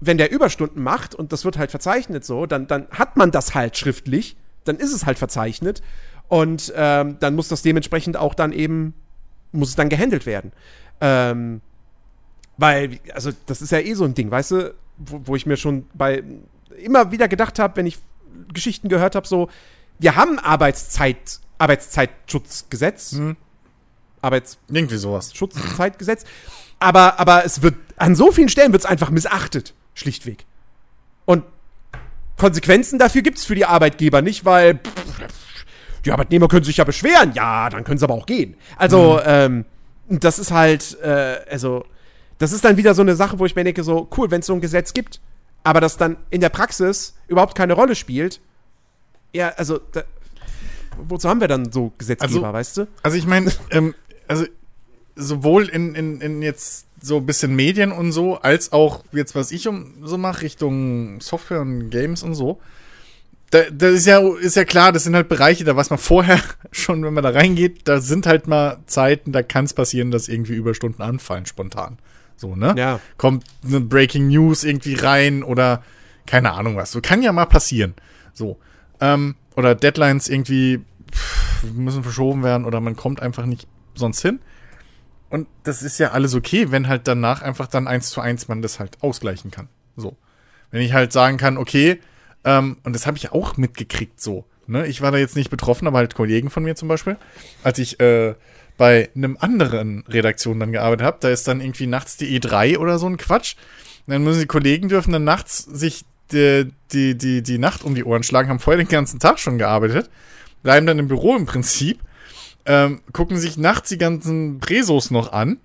wenn 0.00 0.16
der 0.16 0.32
Überstunden 0.32 0.82
macht 0.82 1.14
und 1.14 1.30
das 1.30 1.44
wird 1.44 1.58
halt 1.58 1.70
verzeichnet 1.70 2.24
so, 2.24 2.46
dann, 2.46 2.66
dann 2.68 2.88
hat 2.90 3.18
man 3.18 3.30
das 3.30 3.54
halt 3.54 3.76
schriftlich, 3.76 4.36
dann 4.64 4.76
ist 4.76 4.94
es 4.94 5.04
halt 5.04 5.18
verzeichnet. 5.18 5.82
Und 6.28 6.72
ähm, 6.76 7.16
dann 7.20 7.34
muss 7.34 7.48
das 7.48 7.62
dementsprechend 7.62 8.16
auch 8.16 8.34
dann 8.34 8.52
eben, 8.52 8.94
muss 9.52 9.70
es 9.70 9.76
dann 9.76 9.88
gehandelt 9.88 10.26
werden. 10.26 10.52
Ähm, 11.00 11.60
weil, 12.56 13.00
also, 13.12 13.30
das 13.46 13.62
ist 13.62 13.72
ja 13.72 13.80
eh 13.80 13.94
so 13.94 14.04
ein 14.04 14.14
Ding, 14.14 14.30
weißt 14.30 14.50
du, 14.52 14.74
wo, 14.98 15.20
wo 15.24 15.36
ich 15.36 15.46
mir 15.46 15.56
schon 15.56 15.86
bei 15.94 16.22
immer 16.78 17.10
wieder 17.12 17.28
gedacht 17.28 17.58
habe, 17.58 17.76
wenn 17.76 17.86
ich 17.86 17.98
Geschichten 18.52 18.88
gehört 18.88 19.14
habe, 19.14 19.26
so, 19.26 19.48
wir 19.98 20.16
haben 20.16 20.38
Arbeitszeit, 20.38 21.40
Arbeitszeitschutzgesetz. 21.58 23.12
Mhm. 23.12 23.36
Arbeits 24.20 24.58
Irgendwie 24.68 24.96
sowas. 24.96 25.34
Schutzzeitgesetz. 25.34 26.24
Aber, 26.78 27.20
aber 27.20 27.44
es 27.44 27.62
wird, 27.62 27.76
an 27.96 28.14
so 28.16 28.32
vielen 28.32 28.48
Stellen 28.48 28.72
wird 28.72 28.82
es 28.82 28.86
einfach 28.86 29.10
missachtet, 29.10 29.74
schlichtweg. 29.94 30.46
Und 31.26 31.44
Konsequenzen 32.36 32.98
dafür 32.98 33.22
gibt 33.22 33.38
es 33.38 33.44
für 33.44 33.54
die 33.54 33.66
Arbeitgeber 33.66 34.22
nicht, 34.22 34.44
weil 34.44 34.74
pff, 34.78 35.03
die 36.04 36.12
Arbeitnehmer 36.12 36.48
können 36.48 36.64
sich 36.64 36.76
ja 36.76 36.84
beschweren. 36.84 37.32
Ja, 37.34 37.70
dann 37.70 37.84
können 37.84 37.98
sie 37.98 38.04
aber 38.04 38.14
auch 38.14 38.26
gehen. 38.26 38.56
Also, 38.76 39.14
mhm. 39.14 39.20
ähm, 39.26 39.64
das 40.08 40.38
ist 40.38 40.50
halt, 40.50 40.98
äh, 41.02 41.40
also, 41.50 41.84
das 42.38 42.52
ist 42.52 42.64
dann 42.64 42.76
wieder 42.76 42.94
so 42.94 43.02
eine 43.02 43.16
Sache, 43.16 43.38
wo 43.38 43.46
ich 43.46 43.56
mir 43.56 43.64
denke, 43.64 43.82
so, 43.82 44.08
cool, 44.16 44.30
wenn 44.30 44.40
es 44.40 44.46
so 44.46 44.54
ein 44.54 44.60
Gesetz 44.60 44.92
gibt, 44.92 45.20
aber 45.62 45.80
das 45.80 45.96
dann 45.96 46.16
in 46.30 46.40
der 46.40 46.50
Praxis 46.50 47.14
überhaupt 47.28 47.56
keine 47.56 47.72
Rolle 47.72 47.94
spielt, 47.94 48.40
ja, 49.32 49.48
also, 49.56 49.80
da, 49.92 50.04
wozu 51.08 51.28
haben 51.28 51.40
wir 51.40 51.48
dann 51.48 51.72
so 51.72 51.92
Gesetzgeber, 51.98 52.46
also, 52.46 52.52
weißt 52.52 52.76
du? 52.78 52.86
Also 53.02 53.16
ich 53.16 53.26
meine, 53.26 53.50
ähm, 53.70 53.94
also 54.28 54.44
sowohl 55.16 55.68
in, 55.68 55.94
in, 55.94 56.20
in 56.20 56.42
jetzt 56.42 56.86
so 57.00 57.18
ein 57.18 57.26
bisschen 57.26 57.54
Medien 57.54 57.92
und 57.92 58.12
so, 58.12 58.36
als 58.36 58.72
auch 58.72 59.04
jetzt, 59.12 59.34
was 59.34 59.52
ich 59.52 59.68
um, 59.68 59.94
so 60.02 60.18
mache, 60.18 60.42
Richtung 60.42 61.20
Software 61.20 61.60
und 61.60 61.90
Games 61.90 62.22
und 62.22 62.34
so. 62.34 62.60
Da, 63.54 63.70
das 63.70 63.92
ist 63.92 64.06
ja, 64.06 64.18
ist 64.38 64.56
ja 64.56 64.64
klar, 64.64 64.90
das 64.90 65.04
sind 65.04 65.14
halt 65.14 65.28
Bereiche, 65.28 65.62
da 65.62 65.76
weiß 65.76 65.90
man 65.90 66.00
vorher 66.00 66.40
schon, 66.72 67.04
wenn 67.04 67.14
man 67.14 67.22
da 67.22 67.30
reingeht, 67.30 67.82
da 67.86 68.00
sind 68.00 68.26
halt 68.26 68.48
mal 68.48 68.78
Zeiten, 68.86 69.30
da 69.30 69.44
kann 69.44 69.64
es 69.64 69.74
passieren, 69.74 70.10
dass 70.10 70.26
irgendwie 70.26 70.54
Überstunden 70.54 71.02
anfallen, 71.02 71.46
spontan. 71.46 71.98
So, 72.34 72.56
ne? 72.56 72.74
Ja. 72.76 72.98
Kommt 73.16 73.44
eine 73.64 73.78
Breaking 73.78 74.26
News 74.26 74.64
irgendwie 74.64 74.94
rein 74.94 75.44
oder 75.44 75.84
keine 76.26 76.50
Ahnung 76.50 76.74
was. 76.74 76.90
So 76.90 77.00
kann 77.00 77.22
ja 77.22 77.30
mal 77.30 77.46
passieren. 77.46 77.94
So. 78.32 78.58
Ähm, 79.00 79.36
oder 79.54 79.76
Deadlines 79.76 80.28
irgendwie 80.28 80.80
pff, 81.12 81.62
müssen 81.74 82.02
verschoben 82.02 82.42
werden 82.42 82.64
oder 82.64 82.80
man 82.80 82.96
kommt 82.96 83.22
einfach 83.22 83.46
nicht 83.46 83.68
sonst 83.94 84.20
hin. 84.20 84.40
Und 85.30 85.46
das 85.62 85.84
ist 85.84 85.98
ja 85.98 86.10
alles 86.10 86.34
okay, 86.34 86.72
wenn 86.72 86.88
halt 86.88 87.06
danach 87.06 87.40
einfach 87.40 87.68
dann 87.68 87.86
eins 87.86 88.10
zu 88.10 88.20
eins 88.20 88.48
man 88.48 88.62
das 88.62 88.80
halt 88.80 89.00
ausgleichen 89.00 89.52
kann. 89.52 89.68
So. 89.96 90.16
Wenn 90.72 90.80
ich 90.80 90.92
halt 90.92 91.12
sagen 91.12 91.36
kann, 91.36 91.56
okay, 91.56 92.00
ähm, 92.44 92.76
und 92.84 92.94
das 92.94 93.06
habe 93.06 93.16
ich 93.16 93.32
auch 93.32 93.56
mitgekriegt 93.56 94.20
so. 94.20 94.44
Ne? 94.66 94.86
Ich 94.86 95.02
war 95.02 95.12
da 95.12 95.18
jetzt 95.18 95.36
nicht 95.36 95.50
betroffen, 95.50 95.86
aber 95.86 95.98
halt 95.98 96.14
Kollegen 96.14 96.50
von 96.50 96.62
mir 96.62 96.74
zum 96.74 96.88
Beispiel, 96.88 97.16
als 97.62 97.78
ich 97.78 98.00
äh, 98.00 98.34
bei 98.76 99.10
einem 99.14 99.36
anderen 99.38 100.04
Redaktion 100.08 100.58
dann 100.58 100.72
gearbeitet 100.72 101.06
habe, 101.06 101.18
da 101.20 101.28
ist 101.28 101.46
dann 101.46 101.60
irgendwie 101.60 101.86
nachts 101.86 102.16
die 102.16 102.38
E3 102.38 102.78
oder 102.78 102.98
so 102.98 103.06
ein 103.06 103.16
Quatsch. 103.16 103.56
Und 104.06 104.12
dann 104.12 104.24
müssen 104.24 104.40
die 104.40 104.46
Kollegen 104.46 104.88
dürfen 104.88 105.12
dann 105.12 105.24
nachts 105.24 105.58
sich 105.58 106.04
die, 106.32 106.72
die, 106.92 107.16
die, 107.16 107.42
die 107.42 107.58
Nacht 107.58 107.84
um 107.84 107.94
die 107.94 108.04
Ohren 108.04 108.22
schlagen, 108.22 108.48
haben 108.48 108.58
vorher 108.58 108.82
den 108.82 108.88
ganzen 108.88 109.20
Tag 109.20 109.38
schon 109.38 109.58
gearbeitet, 109.58 110.10
bleiben 110.62 110.86
dann 110.86 110.98
im 110.98 111.08
Büro 111.08 111.36
im 111.36 111.46
Prinzip 111.46 112.00
ähm, 112.66 113.02
gucken 113.12 113.36
sich 113.36 113.56
nachts 113.56 113.90
die 113.90 113.98
ganzen 113.98 114.58
Presos 114.60 115.10
noch 115.10 115.32
an 115.32 115.58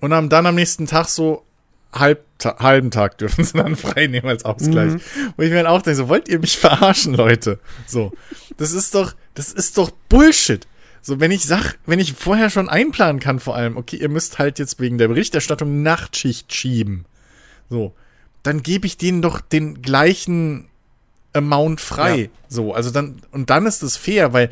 und 0.00 0.14
haben 0.14 0.28
dann 0.28 0.46
am 0.46 0.54
nächsten 0.54 0.86
Tag 0.86 1.08
so 1.08 1.44
halb, 1.92 2.24
halben 2.44 2.90
Tag 2.90 3.18
dürfen 3.18 3.44
sie 3.44 3.56
dann 3.56 3.76
frei 3.76 4.06
nehmen 4.06 4.28
als 4.28 4.44
Ausgleich. 4.44 4.92
Mhm. 4.92 5.00
Wo 5.36 5.42
ich 5.42 5.50
mir 5.50 5.56
dann 5.56 5.66
auch 5.66 5.82
denke, 5.82 5.96
so 5.96 6.08
wollt 6.08 6.28
ihr 6.28 6.38
mich 6.38 6.58
verarschen, 6.58 7.14
Leute? 7.14 7.58
So, 7.86 8.12
das 8.56 8.72
ist 8.72 8.94
doch, 8.94 9.14
das 9.34 9.52
ist 9.52 9.78
doch 9.78 9.90
Bullshit. 10.08 10.66
So, 11.02 11.18
wenn 11.18 11.30
ich 11.30 11.44
sag, 11.44 11.78
wenn 11.86 11.98
ich 11.98 12.12
vorher 12.12 12.50
schon 12.50 12.68
einplanen 12.68 13.20
kann, 13.20 13.40
vor 13.40 13.56
allem, 13.56 13.76
okay, 13.76 13.96
ihr 13.96 14.10
müsst 14.10 14.38
halt 14.38 14.58
jetzt 14.58 14.80
wegen 14.80 14.98
der 14.98 15.08
Berichterstattung 15.08 15.82
Nachtschicht 15.82 16.54
schieben. 16.54 17.06
So, 17.70 17.94
dann 18.42 18.62
gebe 18.62 18.86
ich 18.86 18.98
denen 18.98 19.22
doch 19.22 19.40
den 19.40 19.80
gleichen 19.80 20.68
Amount 21.32 21.80
frei. 21.80 22.22
Ja. 22.22 22.28
So, 22.48 22.74
also 22.74 22.90
dann, 22.90 23.22
und 23.30 23.50
dann 23.50 23.66
ist 23.66 23.82
es 23.82 23.96
fair, 23.96 24.32
weil 24.32 24.50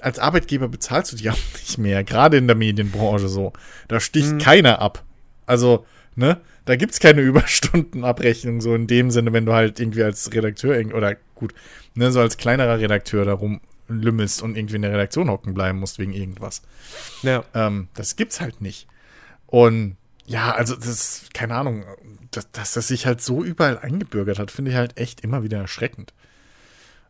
als 0.00 0.18
Arbeitgeber 0.18 0.68
bezahlst 0.68 1.12
du 1.12 1.16
die 1.16 1.30
auch 1.30 1.36
nicht 1.58 1.78
mehr, 1.78 2.04
gerade 2.04 2.36
in 2.36 2.46
der 2.46 2.56
Medienbranche 2.56 3.28
so. 3.28 3.52
Da 3.88 4.00
sticht 4.00 4.32
mhm. 4.32 4.38
keiner 4.38 4.80
ab. 4.80 5.04
Also, 5.46 5.84
ne, 6.16 6.40
da 6.64 6.76
gibt's 6.76 7.00
keine 7.00 7.20
Überstundenabrechnung, 7.22 8.60
so 8.60 8.74
in 8.74 8.86
dem 8.86 9.10
Sinne, 9.10 9.32
wenn 9.32 9.46
du 9.46 9.52
halt 9.52 9.80
irgendwie 9.80 10.02
als 10.02 10.32
Redakteur 10.32 10.94
oder 10.94 11.16
gut, 11.34 11.54
ne, 11.94 12.12
so 12.12 12.20
als 12.20 12.36
kleinerer 12.36 12.78
Redakteur 12.78 13.24
darum 13.24 13.60
lümmelst 13.88 14.42
und 14.42 14.56
irgendwie 14.56 14.76
in 14.76 14.82
der 14.82 14.92
Redaktion 14.92 15.28
hocken 15.28 15.54
bleiben 15.54 15.78
musst 15.78 15.98
wegen 15.98 16.12
irgendwas. 16.12 16.62
Ja. 17.22 17.44
Ähm, 17.54 17.88
das 17.94 18.16
gibt's 18.16 18.40
halt 18.40 18.60
nicht. 18.60 18.86
Und 19.46 19.96
ja, 20.26 20.52
also 20.52 20.74
das, 20.74 21.26
keine 21.34 21.54
Ahnung, 21.54 21.84
dass, 22.30 22.50
dass 22.50 22.72
das 22.72 22.88
sich 22.88 23.06
halt 23.06 23.20
so 23.20 23.44
überall 23.44 23.78
eingebürgert 23.78 24.38
hat, 24.38 24.50
finde 24.50 24.70
ich 24.70 24.76
halt 24.76 24.96
echt 24.98 25.20
immer 25.20 25.42
wieder 25.42 25.58
erschreckend. 25.58 26.14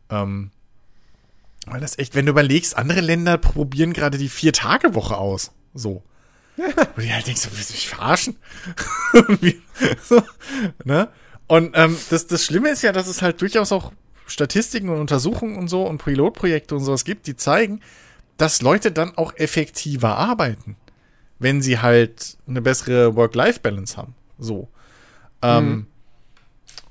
Ähm, 0.09 0.51
weil 1.65 1.79
das 1.79 1.97
echt, 1.97 2.13
wenn 2.13 2.25
du 2.25 2.31
überlegst, 2.31 2.77
andere 2.77 3.01
Länder 3.01 3.37
probieren 3.37 3.93
gerade 3.93 4.17
die 4.17 4.29
Vier-Tage-Woche 4.29 5.17
aus. 5.17 5.51
So. 5.73 6.03
Und 6.57 7.03
ich 7.03 7.11
halt 7.11 7.27
denkst, 7.27 7.41
so, 7.41 7.49
willst 7.51 7.69
du 7.69 7.73
mich 7.73 7.89
verarschen? 7.89 8.37
so, 10.03 10.21
ne? 10.83 11.09
Und 11.47 11.71
ähm, 11.75 11.97
das, 12.09 12.27
das 12.27 12.45
Schlimme 12.45 12.69
ist 12.69 12.81
ja, 12.81 12.91
dass 12.91 13.07
es 13.07 13.21
halt 13.21 13.41
durchaus 13.41 13.71
auch 13.71 13.91
Statistiken 14.25 14.89
und 14.89 14.99
Untersuchungen 14.99 15.57
und 15.57 15.67
so 15.67 15.87
und 15.87 16.03
Pilotprojekte 16.03 16.75
und 16.75 16.83
sowas 16.83 17.05
gibt, 17.05 17.27
die 17.27 17.35
zeigen, 17.35 17.81
dass 18.37 18.61
Leute 18.61 18.91
dann 18.91 19.15
auch 19.17 19.35
effektiver 19.35 20.17
arbeiten, 20.17 20.75
wenn 21.37 21.61
sie 21.61 21.79
halt 21.79 22.37
eine 22.47 22.61
bessere 22.61 23.15
Work-Life-Balance 23.15 23.97
haben. 23.97 24.15
So. 24.39 24.69
Ähm, 25.41 25.69
mhm 25.69 25.87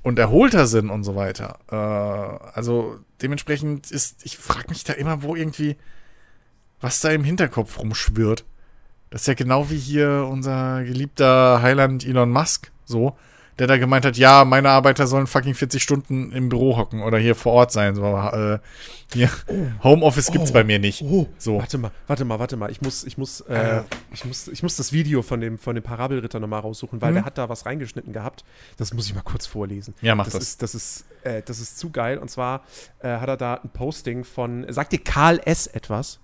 und 0.05 0.19
erholter 0.19 0.67
sind 0.67 0.91
und 0.91 1.03
so 1.03 1.15
weiter. 1.15 1.57
Äh, 1.67 2.55
also 2.55 2.99
dementsprechend 3.23 3.89
ist, 3.89 4.23
ich 4.23 4.37
frage 4.37 4.69
mich 4.69 4.83
da 4.83 4.93
immer, 4.93 5.23
wo 5.23 5.35
irgendwie, 5.35 5.77
was 6.79 7.01
da 7.01 7.09
im 7.09 7.23
Hinterkopf 7.23 7.79
rumschwirrt. 7.79 8.45
Das 9.09 9.21
ist 9.21 9.27
ja 9.27 9.33
genau 9.33 9.69
wie 9.69 9.77
hier 9.77 10.27
unser 10.29 10.83
geliebter 10.83 11.61
Heiland 11.61 12.05
Elon 12.05 12.31
Musk, 12.31 12.71
so 12.85 13.15
der 13.57 13.67
da 13.67 13.77
gemeint 13.77 14.05
hat, 14.05 14.17
ja, 14.17 14.43
meine 14.43 14.69
Arbeiter 14.69 15.07
sollen 15.07 15.27
fucking 15.27 15.53
40 15.53 15.81
Stunden 15.81 16.33
im 16.33 16.49
Büro 16.49 16.75
hocken 16.75 17.01
oder 17.01 17.17
hier 17.17 17.35
vor 17.35 17.53
Ort 17.53 17.71
sein. 17.71 17.95
So, 17.95 18.03
äh, 18.03 18.59
hier, 19.13 19.29
oh, 19.47 19.83
Homeoffice 19.83 20.31
gibt's 20.31 20.49
oh, 20.51 20.53
bei 20.53 20.65
mir 20.65 20.77
nicht. 20.77 21.01
Oh, 21.01 21.27
so. 21.37 21.57
Warte 21.57 21.77
mal, 21.77 21.91
warte 22.07 22.25
mal, 22.25 22.37
warte 22.39 22.57
mal. 22.57 22.69
Ich 22.69 22.81
muss, 22.81 23.05
ich 23.05 23.17
muss, 23.17 23.41
äh, 23.41 23.77
äh. 23.77 23.83
ich 24.13 24.25
muss, 24.25 24.49
ich 24.49 24.61
muss 24.61 24.75
das 24.75 24.91
Video 24.91 25.21
von 25.21 25.39
dem, 25.39 25.57
von 25.57 25.73
dem 25.75 25.83
Parabelritter 25.83 26.41
nochmal 26.41 26.59
raussuchen, 26.61 27.01
weil 27.01 27.11
mhm. 27.11 27.15
der 27.15 27.25
hat 27.25 27.37
da 27.37 27.47
was 27.47 27.65
reingeschnitten 27.65 28.11
gehabt. 28.11 28.43
Das 28.75 28.93
muss 28.93 29.07
ich 29.07 29.15
mal 29.15 29.21
kurz 29.21 29.45
vorlesen. 29.45 29.93
Ja, 30.01 30.15
mach 30.15 30.25
das. 30.25 30.33
Das 30.33 30.43
ist, 30.43 30.61
das 30.61 30.75
ist, 30.75 31.05
äh, 31.23 31.41
das 31.45 31.59
ist 31.59 31.79
zu 31.79 31.91
geil. 31.91 32.17
Und 32.17 32.29
zwar 32.29 32.63
äh, 32.99 33.07
hat 33.07 33.29
er 33.29 33.37
da 33.37 33.53
ein 33.55 33.69
Posting 33.69 34.25
von, 34.25 34.65
sagt 34.67 34.91
dir 34.91 34.99
Karl 34.99 35.39
S. 35.45 35.67
etwas? 35.67 36.19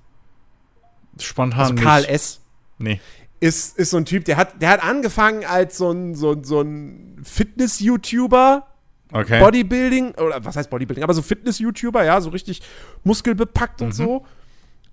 Spontan. 1.18 1.62
Also 1.62 1.76
Karl 1.76 2.04
S. 2.06 2.41
Nee 2.82 3.00
ist, 3.42 3.78
ist 3.78 3.90
so 3.90 3.98
ein 3.98 4.06
Typ, 4.06 4.24
der 4.26 4.38
hat, 4.38 4.62
der 4.62 4.70
hat 4.70 4.84
angefangen 4.84 5.44
als 5.46 5.78
so 5.78 5.92
ein, 5.92 6.16
so, 6.16 6.42
so 6.42 6.62
ein 6.62 7.20
Fitness-YouTuber. 7.24 8.68
Okay. 9.12 9.40
Bodybuilding, 9.40 10.12
oder 10.12 10.46
was 10.46 10.56
heißt 10.56 10.70
Bodybuilding, 10.70 11.04
aber 11.04 11.14
so 11.14 11.22
Fitness-YouTuber, 11.22 12.06
ja, 12.06 12.22
so 12.22 12.30
richtig 12.30 12.62
muskelbepackt 13.04 13.82
mhm. 13.82 13.88
und 13.88 13.94
so. 13.94 14.26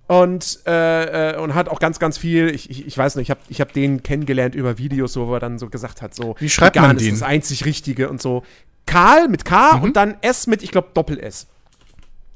Und, 0.07 0.61
äh, 0.65 1.33
äh, 1.33 1.37
und 1.37 1.53
hat 1.53 1.69
auch 1.69 1.79
ganz, 1.79 1.99
ganz 1.99 2.17
viel, 2.17 2.49
ich, 2.49 2.71
ich, 2.71 2.87
ich 2.87 2.97
weiß 2.97 3.15
nicht, 3.15 3.27
ich 3.27 3.29
habe 3.29 3.39
ich 3.47 3.61
hab 3.61 3.71
den 3.71 4.01
kennengelernt 4.01 4.55
über 4.55 4.79
Videos, 4.79 5.15
wo 5.15 5.31
er 5.31 5.39
dann 5.39 5.59
so 5.59 5.69
gesagt 5.69 6.01
hat, 6.01 6.15
so, 6.15 6.35
wie 6.39 6.49
schreibt 6.49 6.75
man 6.75 6.97
den? 6.97 7.13
ist 7.13 7.21
das 7.21 7.29
einzig 7.29 7.65
Richtige 7.65 8.09
und 8.09 8.19
so. 8.19 8.43
Karl 8.87 9.27
mit 9.27 9.45
K 9.45 9.77
mhm. 9.77 9.83
und 9.83 9.95
dann 9.95 10.15
S 10.21 10.47
mit, 10.47 10.63
ich 10.63 10.71
glaube, 10.71 10.89
Doppel-S. 10.95 11.45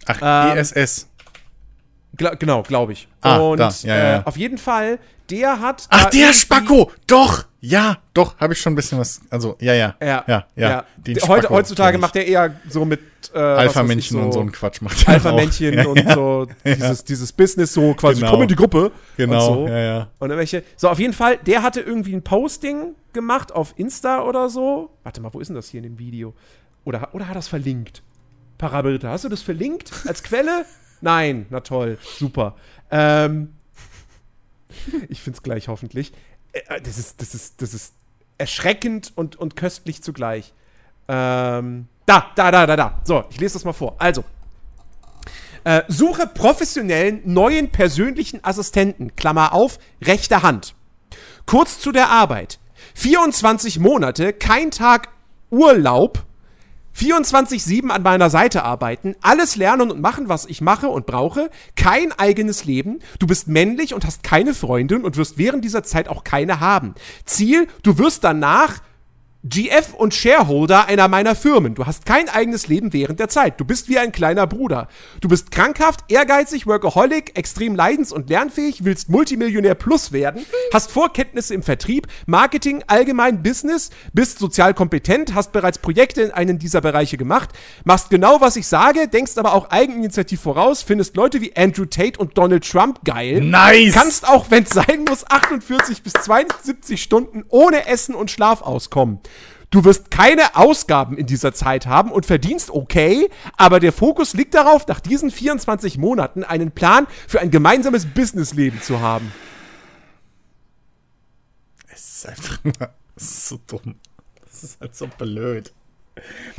Ach, 0.05 0.51
ähm, 0.51 0.57
ESS. 0.59 1.09
Gla 2.15 2.35
genau, 2.35 2.61
glaube 2.61 2.93
ich. 2.93 3.07
Ah, 3.21 3.38
und 3.38 3.57
da. 3.57 3.73
Ja, 3.81 3.97
ja, 3.97 4.03
ja. 4.03 4.19
Äh, 4.19 4.23
auf 4.25 4.38
jeden 4.38 4.59
Fall, 4.59 4.99
der 5.29 5.59
hat. 5.59 5.87
Ach, 5.89 6.09
der 6.09 6.33
Spacko! 6.33 6.91
Doch! 7.07 7.45
Ja, 7.65 7.99
doch, 8.13 8.37
habe 8.39 8.51
ich 8.51 8.59
schon 8.59 8.73
ein 8.73 8.75
bisschen 8.75 8.99
was. 8.99 9.21
Also, 9.29 9.55
ja, 9.61 9.73
ja. 9.73 9.95
Ja, 10.01 10.25
ja. 10.27 10.45
ja. 10.57 10.85
ja. 11.07 11.27
Heute, 11.27 11.49
heutzutage 11.49 11.97
macht 11.97 12.15
er 12.17 12.25
eher 12.25 12.53
so 12.67 12.83
mit. 12.83 12.99
Äh, 13.33 13.39
Alpha-Männchen 13.39 14.17
so, 14.17 14.23
und 14.23 14.33
so 14.33 14.41
einen 14.41 14.51
Quatsch 14.51 14.81
macht 14.81 15.07
er. 15.07 15.13
Alpha-Männchen 15.13 15.73
ja, 15.77 15.87
und 15.87 16.11
so 16.11 16.47
dieses, 16.65 17.05
dieses 17.05 17.31
Business, 17.31 17.71
so 17.73 17.93
quasi, 17.93 18.19
genau. 18.19 18.31
komm 18.31 18.41
in 18.41 18.47
die 18.49 18.55
Gruppe. 18.55 18.91
Genau. 19.15 19.61
Und 19.61 19.67
so. 19.67 19.73
ja, 19.73 19.79
ja. 19.79 20.07
Und 20.19 20.29
welche. 20.31 20.63
So, 20.75 20.89
auf 20.89 20.99
jeden 20.99 21.13
Fall, 21.13 21.37
der 21.37 21.63
hatte 21.63 21.79
irgendwie 21.79 22.13
ein 22.13 22.21
Posting 22.21 22.95
gemacht 23.13 23.53
auf 23.53 23.73
Insta 23.77 24.23
oder 24.23 24.49
so. 24.49 24.89
Warte 25.03 25.21
mal, 25.21 25.33
wo 25.33 25.39
ist 25.39 25.47
denn 25.47 25.55
das 25.55 25.69
hier 25.69 25.77
in 25.77 25.83
dem 25.83 25.99
Video? 25.99 26.33
Oder, 26.83 27.13
oder 27.13 27.27
hat 27.27 27.33
er 27.33 27.35
das 27.35 27.47
verlinkt? 27.47 28.03
Parabelritter, 28.57 29.09
hast 29.09 29.23
du 29.23 29.29
das 29.29 29.41
verlinkt 29.41 29.93
als 30.05 30.21
Quelle? 30.21 30.65
Nein, 30.99 31.45
na 31.49 31.61
toll, 31.61 31.97
super. 32.01 32.55
Ähm, 32.91 33.53
ich 35.09 35.21
finde 35.21 35.37
es 35.37 35.43
gleich 35.43 35.67
hoffentlich. 35.67 36.13
Äh, 36.51 36.59
äh, 36.67 36.81
das 36.81 36.97
ist, 36.97 37.21
das 37.21 37.35
ist, 37.35 37.61
das 37.61 37.73
ist 37.73 37.93
erschreckend 38.37 39.11
und, 39.15 39.35
und 39.35 39.55
köstlich 39.55 40.01
zugleich. 40.01 40.53
Ähm, 41.07 41.87
da, 42.05 42.31
da, 42.35 42.51
da, 42.51 42.65
da, 42.65 42.75
da. 42.75 43.01
So, 43.03 43.23
ich 43.29 43.39
lese 43.39 43.53
das 43.53 43.65
mal 43.65 43.73
vor. 43.73 43.95
Also, 43.99 44.23
äh, 45.63 45.83
suche 45.87 46.27
professionellen 46.27 47.21
neuen 47.25 47.69
persönlichen 47.69 48.43
Assistenten, 48.43 49.15
Klammer 49.15 49.53
auf, 49.53 49.79
rechte 50.01 50.43
Hand. 50.43 50.75
Kurz 51.45 51.79
zu 51.79 51.91
der 51.91 52.09
Arbeit. 52.09 52.59
24 52.95 53.79
Monate, 53.79 54.33
kein 54.33 54.71
Tag 54.71 55.09
Urlaub, 55.49 56.25
24-7 56.98 57.90
an 57.90 58.03
meiner 58.03 58.30
Seite 58.30 58.64
arbeiten, 58.64 59.15
alles 59.22 59.56
lernen 59.56 59.91
und 59.91 60.02
machen, 60.02 60.30
was 60.30 60.45
ich 60.45 60.61
mache 60.61 60.88
und 60.88 61.06
brauche, 61.06 61.49
kein 61.76 62.11
eigenes 62.11 62.65
Leben, 62.65 62.99
du 63.20 63.28
bist 63.28 63.48
männlich 63.48 63.94
und 63.94 64.06
hast 64.06 64.24
keine 64.24 64.53
Freundin 64.53 65.03
und 65.03 65.18
wirst 65.18 65.38
während 65.38 65.65
dieser 65.65 65.84
Zeit 65.84 66.07
auch 66.07 66.24
keine 66.24 66.60
haben. 66.60 66.95
Ziel, 67.26 67.68
du 67.82 67.98
wirst 67.98 68.24
danach 68.24 68.82
GF 69.45 69.94
und 69.94 70.14
Shareholder 70.14 70.88
einer 70.88 71.10
meiner 71.10 71.36
Firmen. 71.36 71.76
Du 71.76 71.86
hast 71.86 72.06
kein 72.06 72.30
eigenes 72.30 72.68
Leben 72.68 72.94
während 72.94 73.20
der 73.20 73.28
Zeit. 73.28 73.60
Du 73.60 73.65
bist 73.65 73.90
wie 73.90 73.99
ein 73.99 74.14
kleiner 74.14 74.48
Bruder. 74.48 74.88
Du 75.20 75.28
bist 75.28 75.52
krankhaft, 75.52 76.06
ehrgeizig, 76.07 76.65
workaholic, 76.65 77.38
extrem 77.38 77.76
leidens- 77.76 78.14
und 78.14 78.30
lernfähig, 78.30 78.86
willst 78.86 79.10
Multimillionär 79.10 79.76
plus 79.76 80.14
werden, 80.14 80.45
hast 80.74 80.91
Vorkenntnisse 80.91 81.53
im 81.53 81.61
Vertrieb, 81.61 82.07
Marketing, 82.26 82.86
allgemein 82.88 83.44
Business, 83.44 83.90
bist 84.14 84.40
sozial 84.40 84.74
kompetent, 84.74 85.36
hast 85.36 85.52
bereits 85.52 85.78
Projekte 85.78 86.22
in 86.22 86.32
einem 86.32 86.57
dieser 86.57 86.80
Bereiche 86.80 87.18
gemacht, 87.18 87.49
machst 87.84 88.10
genau, 88.10 88.40
was 88.40 88.56
ich 88.56 88.68
sage, 88.68 89.10
denkst 89.10 89.34
aber 89.36 89.56
auch 89.56 89.70
eigeninitiativ 89.72 90.40
voraus, 90.40 90.84
findest 90.84 91.18
Leute 91.18 91.41
wie 91.41 91.53
Andrew 91.57 91.84
Tate 91.84 92.18
und 92.18 92.38
Donald 92.38 92.65
Trump 92.65 93.02
geil. 93.03 93.41
Nice! 93.41 93.94
Kannst 93.94 94.26
auch, 94.26 94.52
wenn 94.52 94.64
es 94.64 94.70
sein 94.70 95.03
muss, 95.06 95.30
48 95.30 96.02
bis 96.02 96.14
72 96.14 97.03
Stunden 97.03 97.44
ohne 97.49 97.88
Essen 97.88 98.15
und 98.15 98.32
Schlaf 98.32 98.61
auskommen. 98.61 99.20
Du 99.73 99.83
wirst 99.85 100.11
keine 100.11 100.55
Ausgaben 100.55 101.17
in 101.17 101.25
dieser 101.25 101.51
Zeit 101.51 101.87
haben 101.87 102.11
und 102.11 102.27
verdienst 102.27 102.69
okay, 102.69 103.27
aber 103.57 103.79
der 103.79 103.91
Fokus 103.91 104.35
liegt 104.35 104.53
darauf, 104.53 104.85
nach 104.85 104.99
diesen 104.99 105.31
24 105.31 105.97
Monaten 105.97 106.43
einen 106.43 106.69
Plan 106.69 107.07
für 107.27 107.41
ein 107.41 107.49
gemeinsames 107.49 108.05
Businessleben 108.05 108.83
zu 108.83 108.99
haben. 109.01 109.31
Es 111.91 112.17
ist 112.17 112.27
einfach 112.27 112.59
so 113.15 113.59
dumm. 113.65 113.95
Es 114.47 114.63
ist 114.63 114.79
halt 114.79 114.95
so 114.95 115.07
blöd. 115.07 115.73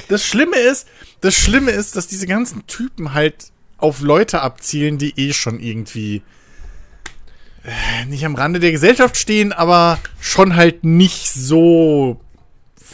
Das 0.09 0.27
Schlimme 0.27 0.57
ist, 0.57 0.89
das 1.21 1.37
Schlimme 1.37 1.71
ist, 1.71 1.95
dass 1.95 2.09
diese 2.09 2.27
ganzen 2.27 2.67
Typen 2.67 3.15
halt 3.15 3.53
auf 3.79 4.01
Leute 4.01 4.41
abzielen, 4.41 4.99
die 4.99 5.17
eh 5.17 5.33
schon 5.35 5.61
irgendwie 5.61 6.23
äh, 7.63 8.07
nicht 8.07 8.27
am 8.27 8.35
Rande 8.35 8.59
der 8.59 8.73
Gesellschaft 8.73 9.17
stehen, 9.17 9.53
aber 9.53 10.01
schon 10.19 10.57
halt 10.57 10.83
nicht 10.83 11.31
so 11.31 12.21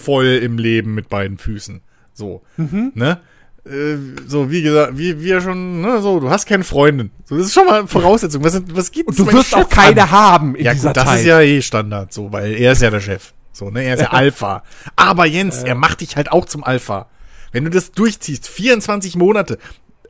voll 0.00 0.40
im 0.42 0.58
Leben 0.58 0.94
mit 0.94 1.08
beiden 1.08 1.38
Füßen. 1.38 1.82
So, 2.12 2.42
mhm. 2.56 2.92
ne? 2.94 3.20
Äh, 3.64 3.96
so, 4.26 4.50
wie 4.50 4.62
gesagt, 4.62 4.96
wie 4.96 5.22
wir 5.22 5.40
schon, 5.40 5.82
ne, 5.82 6.00
so, 6.00 6.18
du 6.18 6.30
hast 6.30 6.46
keine 6.46 6.64
Freundin. 6.64 7.10
So, 7.24 7.36
das 7.36 7.46
ist 7.46 7.54
schon 7.54 7.66
mal 7.66 7.86
Voraussetzung. 7.86 8.42
Was, 8.42 8.60
was 8.72 8.90
gibt 8.90 9.08
Und 9.08 9.18
du 9.18 9.30
wirst 9.30 9.54
auch 9.54 9.68
keine 9.68 10.04
an? 10.04 10.10
haben 10.10 10.54
in 10.56 10.64
ja, 10.64 10.72
dieser 10.72 10.88
gut, 10.88 10.96
das 10.96 11.04
Zeit. 11.04 11.20
ist 11.20 11.26
ja 11.26 11.40
eh 11.40 11.62
Standard, 11.62 12.12
so, 12.12 12.32
weil 12.32 12.54
er 12.54 12.72
ist 12.72 12.82
ja 12.82 12.90
der 12.90 13.00
Chef. 13.00 13.34
So, 13.52 13.70
ne, 13.70 13.82
er 13.82 13.94
ist 13.94 14.00
ja 14.00 14.10
Alpha. 14.12 14.62
Aber 14.96 15.26
Jens, 15.26 15.62
er 15.62 15.74
macht 15.74 16.00
dich 16.00 16.16
halt 16.16 16.32
auch 16.32 16.46
zum 16.46 16.64
Alpha. 16.64 17.08
Wenn 17.52 17.64
du 17.64 17.70
das 17.70 17.92
durchziehst, 17.92 18.48
24 18.48 19.16
Monate 19.16 19.58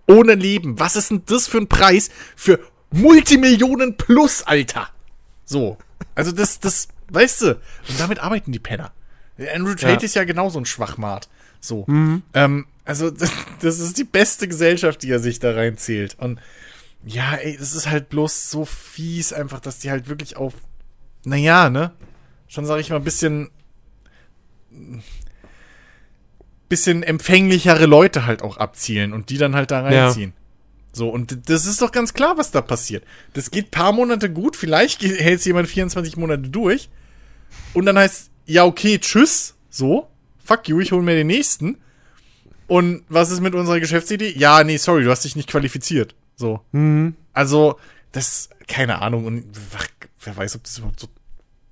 ohne 0.06 0.34
Leben, 0.34 0.78
was 0.78 0.96
ist 0.96 1.10
denn 1.10 1.22
das 1.26 1.46
für 1.46 1.58
ein 1.58 1.68
Preis 1.68 2.10
für 2.36 2.60
Multimillionen 2.92 3.96
plus, 3.96 4.42
Alter? 4.42 4.88
So. 5.44 5.78
Also 6.14 6.32
das, 6.32 6.60
das, 6.60 6.88
weißt 7.10 7.42
du, 7.42 7.50
und 7.88 7.98
damit 7.98 8.20
arbeiten 8.20 8.52
die 8.52 8.58
Penner. 8.58 8.92
Andrew 9.54 9.74
Tate 9.74 9.92
ja. 9.92 10.00
ist 10.00 10.14
ja 10.14 10.24
genauso 10.24 10.58
ein 10.58 10.66
Schwachmat. 10.66 11.28
So. 11.60 11.84
Mhm. 11.86 12.22
Ähm, 12.34 12.66
also, 12.84 13.10
das, 13.10 13.32
das, 13.60 13.78
ist 13.78 13.98
die 13.98 14.04
beste 14.04 14.48
Gesellschaft, 14.48 15.02
die 15.02 15.10
er 15.10 15.20
sich 15.20 15.38
da 15.38 15.52
reinzählt. 15.52 16.16
Und 16.18 16.40
ja, 17.04 17.34
ey, 17.34 17.56
das 17.56 17.74
ist 17.74 17.88
halt 17.88 18.08
bloß 18.10 18.50
so 18.50 18.64
fies, 18.64 19.32
einfach, 19.32 19.60
dass 19.60 19.78
die 19.78 19.90
halt 19.90 20.08
wirklich 20.08 20.36
auf, 20.36 20.54
naja, 21.24 21.70
ne? 21.70 21.92
Schon, 22.48 22.66
sag 22.66 22.80
ich 22.80 22.90
mal, 22.90 22.96
ein 22.96 23.04
bisschen. 23.04 23.50
bisschen 26.68 27.02
empfänglichere 27.02 27.86
Leute 27.86 28.26
halt 28.26 28.42
auch 28.42 28.56
abzielen 28.56 29.12
und 29.12 29.30
die 29.30 29.38
dann 29.38 29.56
halt 29.56 29.70
da 29.70 29.80
reinziehen. 29.80 30.30
Ja. 30.30 30.40
So, 30.92 31.08
und 31.08 31.48
das 31.48 31.66
ist 31.66 31.82
doch 31.82 31.92
ganz 31.92 32.14
klar, 32.14 32.36
was 32.36 32.50
da 32.50 32.60
passiert. 32.60 33.04
Das 33.32 33.50
geht 33.50 33.70
paar 33.70 33.92
Monate 33.92 34.30
gut, 34.30 34.56
vielleicht 34.56 35.02
hält 35.02 35.44
jemand 35.44 35.68
24 35.68 36.16
Monate 36.16 36.48
durch. 36.48 36.88
Und 37.74 37.86
dann 37.86 37.98
heißt, 37.98 38.30
ja, 38.50 38.64
okay, 38.64 38.98
tschüss, 38.98 39.54
so, 39.70 40.10
fuck 40.44 40.68
you, 40.68 40.80
ich 40.80 40.90
hole 40.90 41.02
mir 41.02 41.14
den 41.14 41.28
nächsten. 41.28 41.78
Und 42.66 43.04
was 43.08 43.30
ist 43.30 43.40
mit 43.40 43.54
unserer 43.54 43.80
Geschäftsidee? 43.80 44.32
Ja, 44.36 44.64
nee, 44.64 44.76
sorry, 44.76 45.04
du 45.04 45.10
hast 45.10 45.24
dich 45.24 45.36
nicht 45.36 45.48
qualifiziert. 45.48 46.14
So. 46.36 46.60
Mhm. 46.72 47.14
Also, 47.32 47.78
das, 48.12 48.50
keine 48.66 49.02
Ahnung, 49.02 49.26
und 49.26 49.44
wer 50.22 50.36
weiß, 50.36 50.56
ob 50.56 50.64
das 50.64 50.78
überhaupt 50.78 51.00
so, 51.00 51.08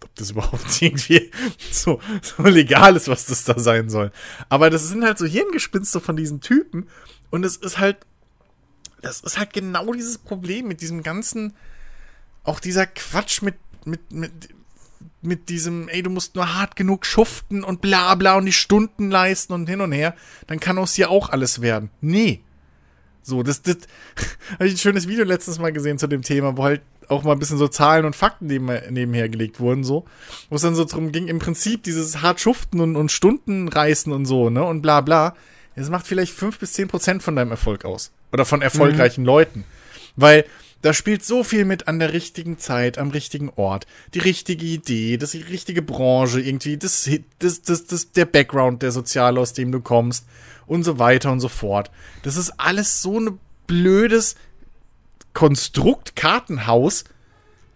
ob 0.04 0.14
das 0.14 0.30
überhaupt 0.30 0.64
irgendwie 0.82 1.32
so, 1.70 2.00
so 2.22 2.42
legal 2.44 2.94
ist, 2.94 3.08
was 3.08 3.26
das 3.26 3.44
da 3.44 3.58
sein 3.58 3.90
soll. 3.90 4.12
Aber 4.48 4.70
das 4.70 4.88
sind 4.88 5.04
halt 5.04 5.18
so 5.18 5.26
Hirngespinste 5.26 6.00
von 6.00 6.16
diesen 6.16 6.40
Typen. 6.40 6.88
Und 7.30 7.44
es 7.44 7.56
ist 7.56 7.78
halt, 7.78 7.98
das 9.02 9.20
ist 9.20 9.38
halt 9.38 9.52
genau 9.52 9.92
dieses 9.92 10.18
Problem 10.18 10.68
mit 10.68 10.80
diesem 10.80 11.02
ganzen, 11.02 11.54
auch 12.44 12.60
dieser 12.60 12.86
Quatsch 12.86 13.42
mit, 13.42 13.56
mit, 13.84 14.12
mit, 14.12 14.48
mit 15.20 15.48
diesem, 15.48 15.88
ey, 15.88 16.02
du 16.02 16.10
musst 16.10 16.34
nur 16.34 16.54
hart 16.54 16.76
genug 16.76 17.04
schuften 17.04 17.64
und 17.64 17.80
bla 17.80 18.14
bla 18.14 18.36
und 18.36 18.46
die 18.46 18.52
Stunden 18.52 19.10
leisten 19.10 19.52
und 19.52 19.68
hin 19.68 19.80
und 19.80 19.92
her, 19.92 20.14
dann 20.46 20.60
kann 20.60 20.78
aus 20.78 20.94
dir 20.94 21.10
auch 21.10 21.30
alles 21.30 21.60
werden. 21.60 21.90
Nee. 22.00 22.40
So, 23.22 23.42
das, 23.42 23.62
das, 23.62 23.76
habe 24.54 24.66
ich 24.66 24.74
ein 24.74 24.78
schönes 24.78 25.08
Video 25.08 25.24
letztens 25.24 25.58
mal 25.58 25.72
gesehen 25.72 25.98
zu 25.98 26.06
dem 26.06 26.22
Thema, 26.22 26.56
wo 26.56 26.64
halt 26.64 26.82
auch 27.08 27.24
mal 27.24 27.32
ein 27.32 27.38
bisschen 27.38 27.58
so 27.58 27.68
Zahlen 27.68 28.04
und 28.04 28.14
Fakten 28.14 28.46
neben, 28.46 28.66
nebenher 28.90 29.28
gelegt 29.28 29.60
wurden, 29.60 29.82
so. 29.82 30.04
Wo 30.50 30.56
es 30.56 30.62
dann 30.62 30.74
so 30.74 30.84
drum 30.84 31.10
ging, 31.10 31.26
im 31.26 31.38
Prinzip 31.38 31.82
dieses 31.82 32.22
hart 32.22 32.40
schuften 32.40 32.80
und, 32.80 32.96
und 32.96 33.10
Stunden 33.10 33.68
reißen 33.68 34.12
und 34.12 34.26
so, 34.26 34.50
ne, 34.50 34.64
und 34.64 34.82
bla 34.82 35.00
bla. 35.00 35.34
Das 35.74 35.90
macht 35.90 36.06
vielleicht 36.06 36.32
fünf 36.32 36.58
bis 36.58 36.72
zehn 36.72 36.88
Prozent 36.88 37.22
von 37.22 37.36
deinem 37.36 37.50
Erfolg 37.50 37.84
aus. 37.84 38.10
Oder 38.32 38.44
von 38.44 38.62
erfolgreichen 38.62 39.22
mhm. 39.22 39.26
Leuten. 39.26 39.64
Weil, 40.16 40.44
da 40.82 40.94
spielt 40.94 41.24
so 41.24 41.42
viel 41.42 41.64
mit 41.64 41.88
an 41.88 41.98
der 41.98 42.12
richtigen 42.12 42.58
Zeit, 42.58 42.98
am 42.98 43.10
richtigen 43.10 43.50
Ort, 43.56 43.86
die 44.14 44.20
richtige 44.20 44.64
Idee, 44.64 45.16
das 45.16 45.32
die 45.32 45.42
richtige 45.42 45.82
Branche 45.82 46.40
irgendwie, 46.40 46.76
das, 46.76 47.10
das, 47.38 47.62
das, 47.62 47.86
das, 47.86 48.12
der 48.12 48.26
Background, 48.26 48.82
der 48.82 48.92
Soziale, 48.92 49.40
aus 49.40 49.52
dem 49.52 49.72
du 49.72 49.80
kommst 49.80 50.26
und 50.66 50.84
so 50.84 50.98
weiter 50.98 51.32
und 51.32 51.40
so 51.40 51.48
fort. 51.48 51.90
Das 52.22 52.36
ist 52.36 52.50
alles 52.58 53.02
so 53.02 53.18
ein 53.18 53.40
blödes 53.66 54.36
Konstrukt, 55.32 56.16
Kartenhaus, 56.16 57.04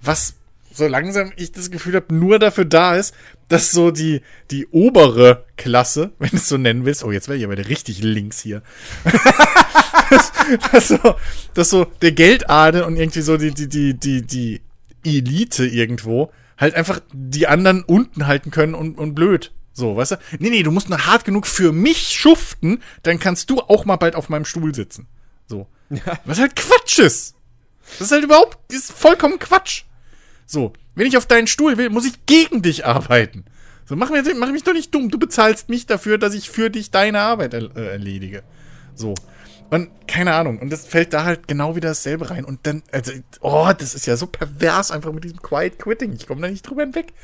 was 0.00 0.34
so 0.72 0.86
langsam 0.86 1.32
ich 1.36 1.52
das 1.52 1.70
Gefühl 1.70 1.94
habe, 1.96 2.14
nur 2.14 2.38
dafür 2.38 2.64
da 2.64 2.96
ist, 2.96 3.14
dass 3.48 3.70
so 3.70 3.90
die, 3.90 4.22
die 4.50 4.66
obere 4.68 5.44
Klasse, 5.56 6.12
wenn 6.18 6.30
du 6.30 6.36
es 6.36 6.48
so 6.48 6.56
nennen 6.56 6.84
willst, 6.84 7.04
oh, 7.04 7.12
jetzt 7.12 7.28
werde 7.28 7.38
ich 7.38 7.44
aber 7.44 7.56
richtig 7.56 8.02
links 8.02 8.40
hier. 8.40 8.62
dass, 10.12 10.32
dass, 10.72 10.88
so, 10.88 11.14
dass 11.54 11.70
so 11.70 11.84
der 12.00 12.12
Geldadel 12.12 12.82
und 12.82 12.96
irgendwie 12.96 13.22
so 13.22 13.36
die, 13.36 13.52
die, 13.52 13.68
die, 13.68 13.94
die, 13.94 14.22
die 14.22 14.60
Elite 15.04 15.66
irgendwo 15.66 16.30
halt 16.58 16.74
einfach 16.74 17.00
die 17.12 17.46
anderen 17.46 17.82
unten 17.82 18.26
halten 18.26 18.50
können 18.50 18.74
und, 18.74 18.98
und 18.98 19.14
blöd. 19.14 19.52
So, 19.72 19.96
weißt 19.96 20.12
du? 20.12 20.16
Nee, 20.38 20.50
nee, 20.50 20.62
du 20.62 20.70
musst 20.70 20.88
nur 20.88 21.06
hart 21.06 21.24
genug 21.24 21.46
für 21.46 21.72
mich 21.72 22.10
schuften, 22.10 22.82
dann 23.02 23.18
kannst 23.18 23.50
du 23.50 23.60
auch 23.60 23.84
mal 23.84 23.96
bald 23.96 24.14
auf 24.14 24.28
meinem 24.28 24.44
Stuhl 24.44 24.74
sitzen. 24.74 25.06
So. 25.46 25.66
Ja. 25.90 26.18
Was 26.24 26.38
halt 26.38 26.56
Quatsch 26.56 26.98
ist. 27.00 27.34
Das 27.98 28.08
ist 28.08 28.12
halt 28.12 28.24
überhaupt, 28.24 28.58
das 28.68 28.78
ist 28.78 28.92
vollkommen 28.92 29.38
Quatsch. 29.38 29.84
So, 30.46 30.72
wenn 30.94 31.06
ich 31.06 31.16
auf 31.16 31.26
deinen 31.26 31.46
Stuhl 31.46 31.76
will, 31.78 31.90
muss 31.90 32.06
ich 32.06 32.26
gegen 32.26 32.62
dich 32.62 32.86
arbeiten. 32.86 33.44
So, 33.84 33.96
mach, 33.96 34.10
mir, 34.10 34.22
mach 34.36 34.50
mich 34.50 34.62
doch 34.62 34.72
nicht 34.72 34.94
dumm. 34.94 35.10
Du 35.10 35.18
bezahlst 35.18 35.68
mich 35.68 35.86
dafür, 35.86 36.16
dass 36.16 36.34
ich 36.34 36.48
für 36.48 36.70
dich 36.70 36.90
deine 36.90 37.20
Arbeit 37.20 37.54
äh, 37.54 37.68
erledige. 37.74 38.42
So. 38.94 39.14
Und 39.70 39.88
keine 40.06 40.34
Ahnung. 40.34 40.58
Und 40.58 40.70
das 40.70 40.86
fällt 40.86 41.14
da 41.14 41.24
halt 41.24 41.48
genau 41.48 41.74
wieder 41.76 41.88
dasselbe 41.88 42.28
rein. 42.28 42.44
Und 42.44 42.66
dann, 42.66 42.82
also, 42.92 43.12
oh, 43.40 43.70
das 43.76 43.94
ist 43.94 44.06
ja 44.06 44.18
so 44.18 44.26
pervers 44.26 44.90
einfach 44.90 45.12
mit 45.12 45.24
diesem 45.24 45.40
Quiet 45.40 45.78
Quitting. 45.78 46.12
Ich 46.12 46.26
komme 46.26 46.42
da 46.42 46.48
nicht 46.48 46.68
drüber 46.68 46.82
hinweg. 46.82 47.14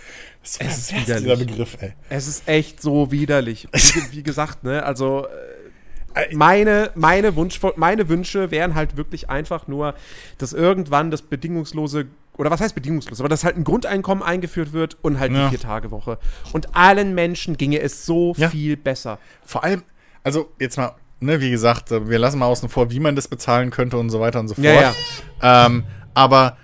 Das 0.40 0.52
ist, 0.52 0.62
es 0.62 0.78
ist 0.78 0.92
widerlich. 0.92 1.24
dieser 1.24 1.36
Begriff, 1.36 1.76
ey. 1.80 1.92
Es 2.08 2.26
ist 2.26 2.48
echt 2.48 2.80
so 2.80 3.12
widerlich. 3.12 3.68
Wie, 3.72 4.16
wie 4.16 4.22
gesagt, 4.22 4.64
ne, 4.64 4.82
also. 4.82 5.26
Äh, 5.26 6.34
meine, 6.34 6.90
meine, 6.94 7.36
Wunsch, 7.36 7.60
meine 7.76 8.08
Wünsche 8.08 8.50
wären 8.50 8.74
halt 8.74 8.96
wirklich 8.96 9.28
einfach 9.28 9.68
nur, 9.68 9.94
dass 10.38 10.52
irgendwann 10.52 11.10
das 11.10 11.22
bedingungslose 11.22 12.06
oder 12.38 12.50
was 12.50 12.60
heißt 12.60 12.74
bedingungslos, 12.74 13.20
aber 13.20 13.28
dass 13.28 13.44
halt 13.44 13.56
ein 13.56 13.64
Grundeinkommen 13.64 14.22
eingeführt 14.22 14.72
wird 14.72 14.96
und 15.02 15.20
halt 15.20 15.32
ja. 15.32 15.44
die 15.44 15.56
Vier-Tage-Woche. 15.56 16.18
Und 16.52 16.74
allen 16.74 17.14
Menschen 17.14 17.56
ginge 17.56 17.80
es 17.80 18.06
so 18.06 18.34
ja. 18.36 18.48
viel 18.48 18.76
besser. 18.76 19.18
Vor 19.44 19.64
allem, 19.64 19.82
also 20.22 20.50
jetzt 20.58 20.76
mal, 20.76 20.94
ne, 21.20 21.40
wie 21.40 21.50
gesagt, 21.50 21.90
wir 21.90 22.18
lassen 22.18 22.38
mal 22.38 22.46
außen 22.46 22.68
vor, 22.68 22.90
wie 22.90 23.00
man 23.00 23.16
das 23.16 23.28
bezahlen 23.28 23.70
könnte 23.70 23.96
und 23.96 24.10
so 24.10 24.20
weiter 24.20 24.40
und 24.40 24.48
so 24.48 24.54
fort. 24.54 24.64
Ja, 24.64 24.94
ja. 25.42 25.66
Ähm, 25.66 25.84
aber 26.14 26.56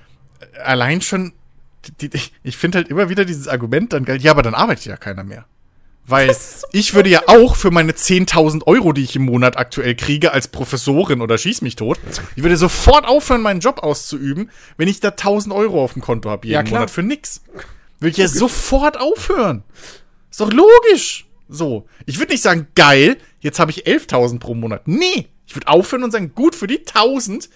allein 0.65 1.01
schon, 1.01 1.33
die, 2.01 2.09
die, 2.09 2.21
ich 2.43 2.57
finde 2.57 2.79
halt 2.79 2.89
immer 2.89 3.09
wieder 3.09 3.25
dieses 3.25 3.49
Argument 3.49 3.93
dann 3.93 4.05
geil, 4.05 4.21
ja, 4.21 4.31
aber 4.31 4.43
dann 4.43 4.55
arbeitet 4.55 4.87
ja 4.87 4.97
keiner 4.97 5.25
mehr. 5.25 5.45
Weil 6.07 6.35
ich 6.73 6.95
würde 6.95 7.09
ja 7.09 7.23
auch 7.27 7.57
für 7.57 7.71
meine 7.71 7.93
10.000 7.93 8.67
Euro, 8.67 8.93
die 8.93 9.03
ich 9.03 9.17
im 9.17 9.25
Monat 9.25 9.57
aktuell 9.57 9.95
kriege, 9.95 10.33
als 10.33 10.49
Professorin 10.49 11.21
oder 11.21 11.39
schieß 11.39 11.63
mich 11.63 11.77
tot, 11.77 11.99
ich 12.37 12.43
würde 12.43 12.57
sofort 12.57 13.07
aufhören, 13.07 13.43
meinen 13.43 13.61
Job 13.61 13.79
auszuüben, 13.83 14.51
wenn 14.77 14.89
ich 14.89 15.01
da 15.01 15.09
1.000 15.09 15.55
Euro 15.55 15.83
auf 15.83 15.95
dem 15.95 16.03
Konto 16.03 16.31
habe 16.31 16.47
jeden 16.47 16.67
ja, 16.67 16.71
Monat 16.71 16.91
für 16.91 17.03
nix. 17.03 17.43
Würde 18.01 18.11
ich 18.11 18.17
ja 18.19 18.29
sofort 18.29 19.01
aufhören. 19.01 19.63
Ist 20.31 20.41
doch 20.41 20.53
logisch. 20.53 21.27
So. 21.49 21.87
Ich 22.07 22.19
würde 22.19 22.33
nicht 22.33 22.43
sagen, 22.43 22.67
geil, 22.75 23.17
jetzt 23.45 23.61
habe 23.61 23.71
ich 23.71 23.87
11.000 23.87 24.41
pro 24.41 24.55
Monat. 24.55 24.89
Nee. 24.89 25.29
Ich 25.47 25.55
würde 25.55 25.69
aufhören 25.69 26.03
und 26.03 26.11
sagen, 26.11 26.33
gut, 26.35 26.55
für 26.55 26.67
die 26.67 26.79
1.000, 26.79 27.51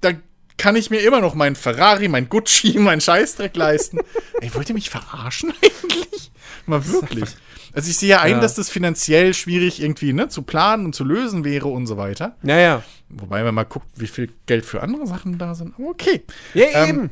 dann 0.00 0.22
kann 0.58 0.74
ich 0.74 0.90
mir 0.90 1.00
immer 1.00 1.20
noch 1.20 1.34
meinen 1.34 1.54
Ferrari, 1.54 2.08
mein 2.08 2.28
Gucci, 2.28 2.78
meinen 2.78 3.00
Scheißdreck 3.00 3.56
leisten. 3.56 4.00
Ey, 4.40 4.52
wollt 4.54 4.68
ihr 4.68 4.74
mich 4.74 4.90
verarschen 4.90 5.54
eigentlich? 5.62 6.32
Mal 6.66 6.86
wirklich. 6.88 7.36
Also 7.72 7.90
ich 7.90 7.98
sehe 7.98 8.08
ja 8.08 8.20
ein, 8.20 8.32
ja. 8.32 8.40
dass 8.40 8.56
das 8.56 8.68
finanziell 8.68 9.32
schwierig 9.32 9.80
irgendwie 9.80 10.12
ne, 10.12 10.28
zu 10.28 10.42
planen 10.42 10.86
und 10.86 10.94
zu 10.94 11.04
lösen 11.04 11.44
wäre 11.44 11.68
und 11.68 11.86
so 11.86 11.96
weiter. 11.96 12.36
Naja. 12.42 12.82
Wobei 13.08 13.44
man 13.44 13.54
mal 13.54 13.64
guckt, 13.64 13.86
wie 13.94 14.08
viel 14.08 14.32
Geld 14.46 14.66
für 14.66 14.82
andere 14.82 15.06
Sachen 15.06 15.38
da 15.38 15.54
sind. 15.54 15.74
Okay. 15.78 16.24
Ja, 16.54 16.66
ähm, 16.72 16.88
eben. 16.88 17.10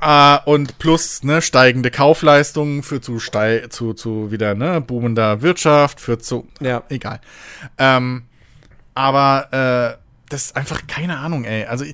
Äh, 0.00 0.38
und 0.44 0.78
plus 0.78 1.22
ne, 1.22 1.42
steigende 1.42 1.90
Kaufleistungen 1.90 2.82
für 2.82 3.00
zu, 3.00 3.18
steig, 3.18 3.72
zu, 3.72 3.94
zu 3.94 4.30
wieder 4.30 4.54
ne, 4.54 4.80
boomender 4.80 5.42
Wirtschaft, 5.42 6.00
für 6.00 6.18
zu. 6.18 6.48
Ja. 6.60 6.82
Egal. 6.88 7.20
Ähm, 7.78 8.24
aber 8.94 9.98
äh, 9.98 10.02
das 10.28 10.46
ist 10.46 10.56
einfach 10.56 10.86
keine 10.86 11.18
Ahnung, 11.18 11.44
ey. 11.44 11.64
Also 11.66 11.84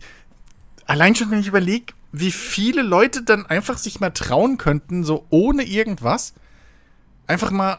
allein 0.86 1.14
schon, 1.14 1.30
wenn 1.30 1.40
ich 1.40 1.48
überlege, 1.48 1.92
wie 2.12 2.30
viele 2.30 2.82
Leute 2.82 3.22
dann 3.22 3.46
einfach 3.46 3.78
sich 3.78 4.00
mal 4.00 4.10
trauen 4.10 4.58
könnten, 4.58 5.02
so 5.02 5.26
ohne 5.30 5.62
irgendwas, 5.62 6.34
einfach 7.26 7.50
mal 7.50 7.78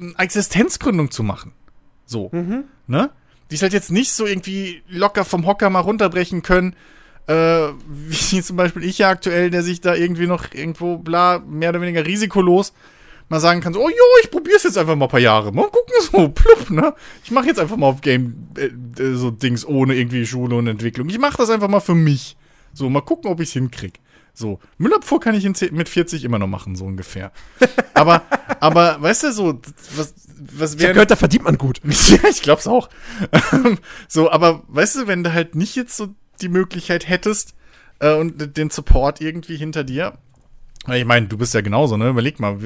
eine 0.00 0.14
Existenzgründung 0.18 1.10
zu 1.10 1.22
machen. 1.22 1.52
So. 2.06 2.30
Mhm. 2.32 2.64
Ne? 2.86 3.10
Die 3.50 3.54
es 3.54 3.62
halt 3.62 3.72
jetzt 3.72 3.92
nicht 3.92 4.12
so 4.12 4.26
irgendwie 4.26 4.82
locker 4.88 5.24
vom 5.24 5.46
Hocker 5.46 5.68
mal 5.70 5.80
runterbrechen 5.80 6.42
können, 6.42 6.74
äh, 7.28 7.72
wie 7.86 8.42
zum 8.42 8.56
Beispiel 8.56 8.84
ich 8.84 8.98
ja 8.98 9.10
aktuell, 9.10 9.50
der 9.50 9.62
sich 9.62 9.80
da 9.80 9.94
irgendwie 9.94 10.26
noch 10.26 10.52
irgendwo, 10.52 10.98
bla, 10.98 11.38
mehr 11.38 11.70
oder 11.70 11.80
weniger 11.80 12.04
risikolos 12.04 12.72
mal 13.28 13.40
sagen 13.40 13.60
kann, 13.60 13.74
so, 13.74 13.80
oh 13.80 13.88
jo, 13.90 14.04
ich 14.22 14.30
probier's 14.30 14.62
jetzt 14.62 14.78
einfach 14.78 14.96
mal 14.96 15.04
ein 15.04 15.10
paar 15.10 15.20
Jahre. 15.20 15.52
Mal 15.52 15.64
gucken, 15.64 15.94
so, 16.00 16.28
plupp, 16.28 16.70
ne? 16.70 16.94
Ich 17.22 17.30
mache 17.30 17.46
jetzt 17.46 17.60
einfach 17.60 17.76
mal 17.76 17.86
auf 17.86 18.00
Game 18.00 18.48
äh, 18.56 19.14
so 19.14 19.30
Dings 19.30 19.66
ohne 19.66 19.94
irgendwie 19.94 20.24
Schule 20.26 20.56
und 20.56 20.66
Entwicklung. 20.66 21.08
Ich 21.10 21.18
mache 21.18 21.36
das 21.36 21.50
einfach 21.50 21.68
mal 21.68 21.80
für 21.80 21.94
mich. 21.94 22.36
So, 22.72 22.88
mal 22.88 23.02
gucken, 23.02 23.30
ob 23.30 23.40
ich's 23.40 23.52
hinkrieg. 23.52 24.00
So, 24.32 24.60
Müllabfuhr 24.78 25.20
kann 25.20 25.34
ich 25.34 25.44
in 25.44 25.54
mit 25.72 25.88
40 25.88 26.24
immer 26.24 26.38
noch 26.38 26.46
machen, 26.46 26.76
so 26.76 26.84
ungefähr. 26.84 27.32
aber, 27.94 28.22
aber, 28.60 29.02
weißt 29.02 29.24
du, 29.24 29.32
so, 29.32 29.60
was, 29.96 30.14
was 30.38 30.78
wäre. 30.78 30.92
gehört, 30.94 31.10
da 31.10 31.16
verdient 31.16 31.44
man 31.44 31.58
gut. 31.58 31.80
ja, 31.84 32.28
ich 32.30 32.40
glaub's 32.40 32.66
auch. 32.66 32.88
so, 34.08 34.30
aber, 34.30 34.62
weißt 34.68 34.96
du, 34.96 35.06
wenn 35.06 35.24
du 35.24 35.34
halt 35.34 35.54
nicht 35.54 35.76
jetzt 35.76 35.96
so 35.96 36.14
die 36.40 36.48
Möglichkeit 36.48 37.08
hättest 37.08 37.54
äh, 37.98 38.14
und 38.14 38.56
den 38.56 38.70
Support 38.70 39.20
irgendwie 39.20 39.56
hinter 39.56 39.84
dir, 39.84 40.18
ich 40.96 41.04
meine, 41.04 41.26
du 41.26 41.36
bist 41.36 41.54
ja 41.54 41.60
genauso, 41.60 41.96
ne? 41.96 42.08
Überleg 42.08 42.40
mal, 42.40 42.58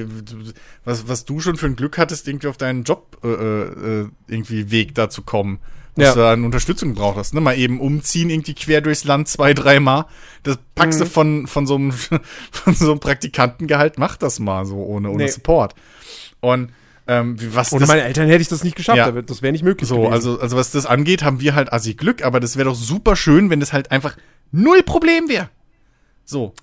was, 0.85 1.09
was 1.09 1.25
du 1.25 1.41
schon 1.41 1.57
für 1.57 1.67
ein 1.67 1.77
Glück 1.77 1.99
hattest, 1.99 2.29
irgendwie 2.29 2.49
auf 2.49 2.57
deinen 2.57 2.85
Job 2.85 3.19
äh, 3.25 3.29
äh, 3.29 4.09
irgendwie 4.29 4.71
Weg 4.71 4.95
da 4.95 5.11
zu 5.11 5.23
kommen. 5.23 5.59
Dass 5.95 6.07
ja. 6.09 6.15
du 6.15 6.21
da 6.21 6.33
eine 6.33 6.47
Unterstützung 6.47 6.95
brauchst, 6.95 7.35
ne? 7.35 7.41
Mal 7.41 7.59
eben 7.59 7.81
umziehen, 7.81 8.31
irgendwie 8.31 8.55
quer 8.55 8.81
durchs 8.81 9.05
Land 9.05 9.29
zwei, 9.29 9.55
dreimal. 9.55 10.07
Das 10.43 10.59
packst 10.75 11.01
mhm. 11.01 11.05
du 11.05 11.11
von, 11.11 11.47
von 11.47 11.67
so 11.67 11.75
einem, 11.75 11.93
von 12.51 12.75
so 12.75 12.93
einem 12.93 13.01
Praktikantengehalt, 13.01 13.99
mach 13.99 14.17
das 14.17 14.39
mal 14.39 14.65
so 14.65 14.77
ohne, 14.77 15.11
ohne 15.11 15.25
nee. 15.25 15.31
Support. 15.31 15.75
Und 16.41 16.73
ähm, 17.07 17.37
was 17.55 17.73
Ohne 17.73 17.87
meine 17.87 18.03
Eltern 18.03 18.29
hätte 18.29 18.43
ich 18.43 18.49
das 18.49 18.63
nicht 18.63 18.77
geschafft, 18.77 18.99
ja, 18.99 19.11
das 19.11 19.43
wäre 19.43 19.53
nicht 19.53 19.65
möglich. 19.65 19.89
So, 19.89 19.97
gewesen. 19.97 20.13
also, 20.13 20.41
also 20.41 20.57
was 20.57 20.71
das 20.71 20.87
angeht, 20.87 21.23
haben 21.23 21.41
wir 21.41 21.55
halt 21.55 21.73
assi 21.73 21.95
Glück, 21.95 22.25
aber 22.25 22.39
das 22.39 22.57
wäre 22.57 22.69
doch 22.69 22.77
super 22.77 23.17
schön, 23.17 23.51
wenn 23.51 23.61
das 23.61 23.73
halt 23.73 23.91
einfach 23.91 24.17
null 24.53 24.83
Problem 24.83 25.29
wäre. 25.29 25.49
So. 26.25 26.55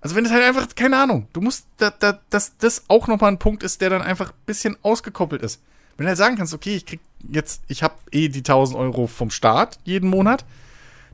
Also 0.00 0.14
wenn 0.14 0.24
es 0.24 0.30
halt 0.30 0.44
einfach, 0.44 0.68
keine 0.76 0.96
Ahnung, 0.96 1.26
du 1.32 1.40
musst, 1.40 1.66
da, 1.78 1.90
da, 1.90 2.20
dass 2.30 2.56
das 2.58 2.84
auch 2.86 3.08
nochmal 3.08 3.32
ein 3.32 3.40
Punkt 3.40 3.64
ist, 3.64 3.80
der 3.80 3.90
dann 3.90 4.02
einfach 4.02 4.30
ein 4.30 4.46
bisschen 4.46 4.76
ausgekoppelt 4.82 5.42
ist. 5.42 5.60
Wenn 5.96 6.04
du 6.04 6.08
halt 6.08 6.18
sagen 6.18 6.36
kannst, 6.36 6.54
okay, 6.54 6.76
ich 6.76 6.86
krieg 6.86 7.00
jetzt, 7.28 7.62
ich 7.66 7.82
habe 7.82 7.94
eh 8.12 8.28
die 8.28 8.38
1000 8.38 8.78
Euro 8.78 9.08
vom 9.08 9.30
Staat 9.30 9.80
jeden 9.82 10.08
Monat, 10.08 10.44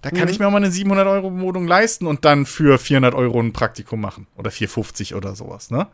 da 0.03 0.11
kann 0.11 0.25
mhm. 0.25 0.29
ich 0.29 0.39
mir 0.39 0.47
auch 0.47 0.51
mal 0.51 0.59
eine 0.59 0.71
700 0.71 1.07
Euro 1.07 1.41
Wohnung 1.41 1.67
leisten 1.67 2.07
und 2.07 2.27
dann 2.27 2.45
für 2.45 2.79
400 2.79 3.15
Euro 3.15 3.41
ein 3.41 3.55
Praktikum 3.55 4.03
machen. 4.03 4.27
Oder 4.37 4.51
450 4.51 5.15
oder 5.15 5.35
sowas, 5.35 5.71
ne? 5.71 5.87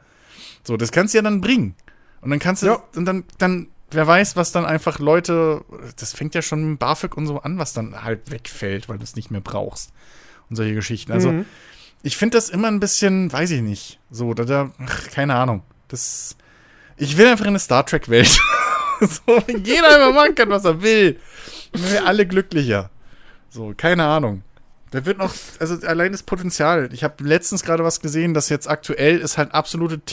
So, 0.64 0.76
das 0.76 0.90
kannst 0.90 1.14
du 1.14 1.18
ja 1.18 1.22
dann 1.22 1.40
bringen. 1.40 1.76
Und 2.20 2.30
dann 2.30 2.38
kannst 2.38 2.62
du, 2.62 2.66
ja. 2.66 2.82
und 2.97 3.05
dann, 3.05 3.24
dann, 3.38 3.68
wer 3.90 4.06
weiß, 4.06 4.36
was 4.36 4.52
dann 4.52 4.66
einfach 4.66 4.98
Leute, 4.98 5.64
das 5.98 6.12
fängt 6.12 6.34
ja 6.34 6.42
schon 6.42 6.72
mit 6.72 6.78
BAföG 6.78 7.16
und 7.16 7.26
so 7.26 7.38
an, 7.40 7.59
was 7.59 7.72
dann 7.72 8.02
halt 8.02 8.30
wegfällt, 8.30 8.88
weil 8.88 8.98
du 8.98 9.05
es 9.05 9.16
nicht 9.16 9.30
mehr 9.30 9.40
brauchst. 9.40 9.92
Und 10.48 10.56
solche 10.56 10.74
Geschichten. 10.74 11.12
Also, 11.12 11.32
mhm 11.32 11.47
ich 12.02 12.16
finde 12.16 12.36
das 12.36 12.48
immer 12.48 12.68
ein 12.68 12.80
bisschen, 12.80 13.32
weiß 13.32 13.51
ich 13.51 13.62
nicht, 13.62 13.98
so, 14.10 14.34
da, 14.34 14.44
da 14.44 14.70
ach, 14.78 15.09
keine 15.10 15.34
Ahnung. 15.34 15.62
Das, 15.88 16.36
ich 16.97 17.16
will 17.16 17.26
einfach 17.26 17.44
in 17.44 17.51
eine 17.51 17.59
Star 17.59 17.84
Trek-Welt. 17.84 18.40
so, 19.01 19.38
jeder 19.48 19.97
immer 19.97 20.12
machen 20.12 20.34
kann, 20.34 20.51
was 20.51 20.64
er 20.64 20.82
will. 20.82 21.18
Und 21.72 21.90
wir 21.90 22.06
alle 22.06 22.26
glücklicher. 22.26 22.90
So, 23.51 23.74
keine 23.76 24.05
Ahnung. 24.05 24.42
Da 24.92 25.05
wird 25.05 25.18
noch, 25.18 25.32
also 25.59 25.86
allein 25.86 26.12
das 26.12 26.22
Potenzial. 26.22 26.88
Ich 26.92 27.05
habe 27.05 27.22
letztens 27.22 27.62
gerade 27.62 27.84
was 27.84 28.01
gesehen, 28.01 28.34
dass 28.34 28.48
jetzt 28.48 28.68
aktuell 28.68 29.18
ist 29.18 29.38
halt 29.38 29.55
absolute 29.55 30.05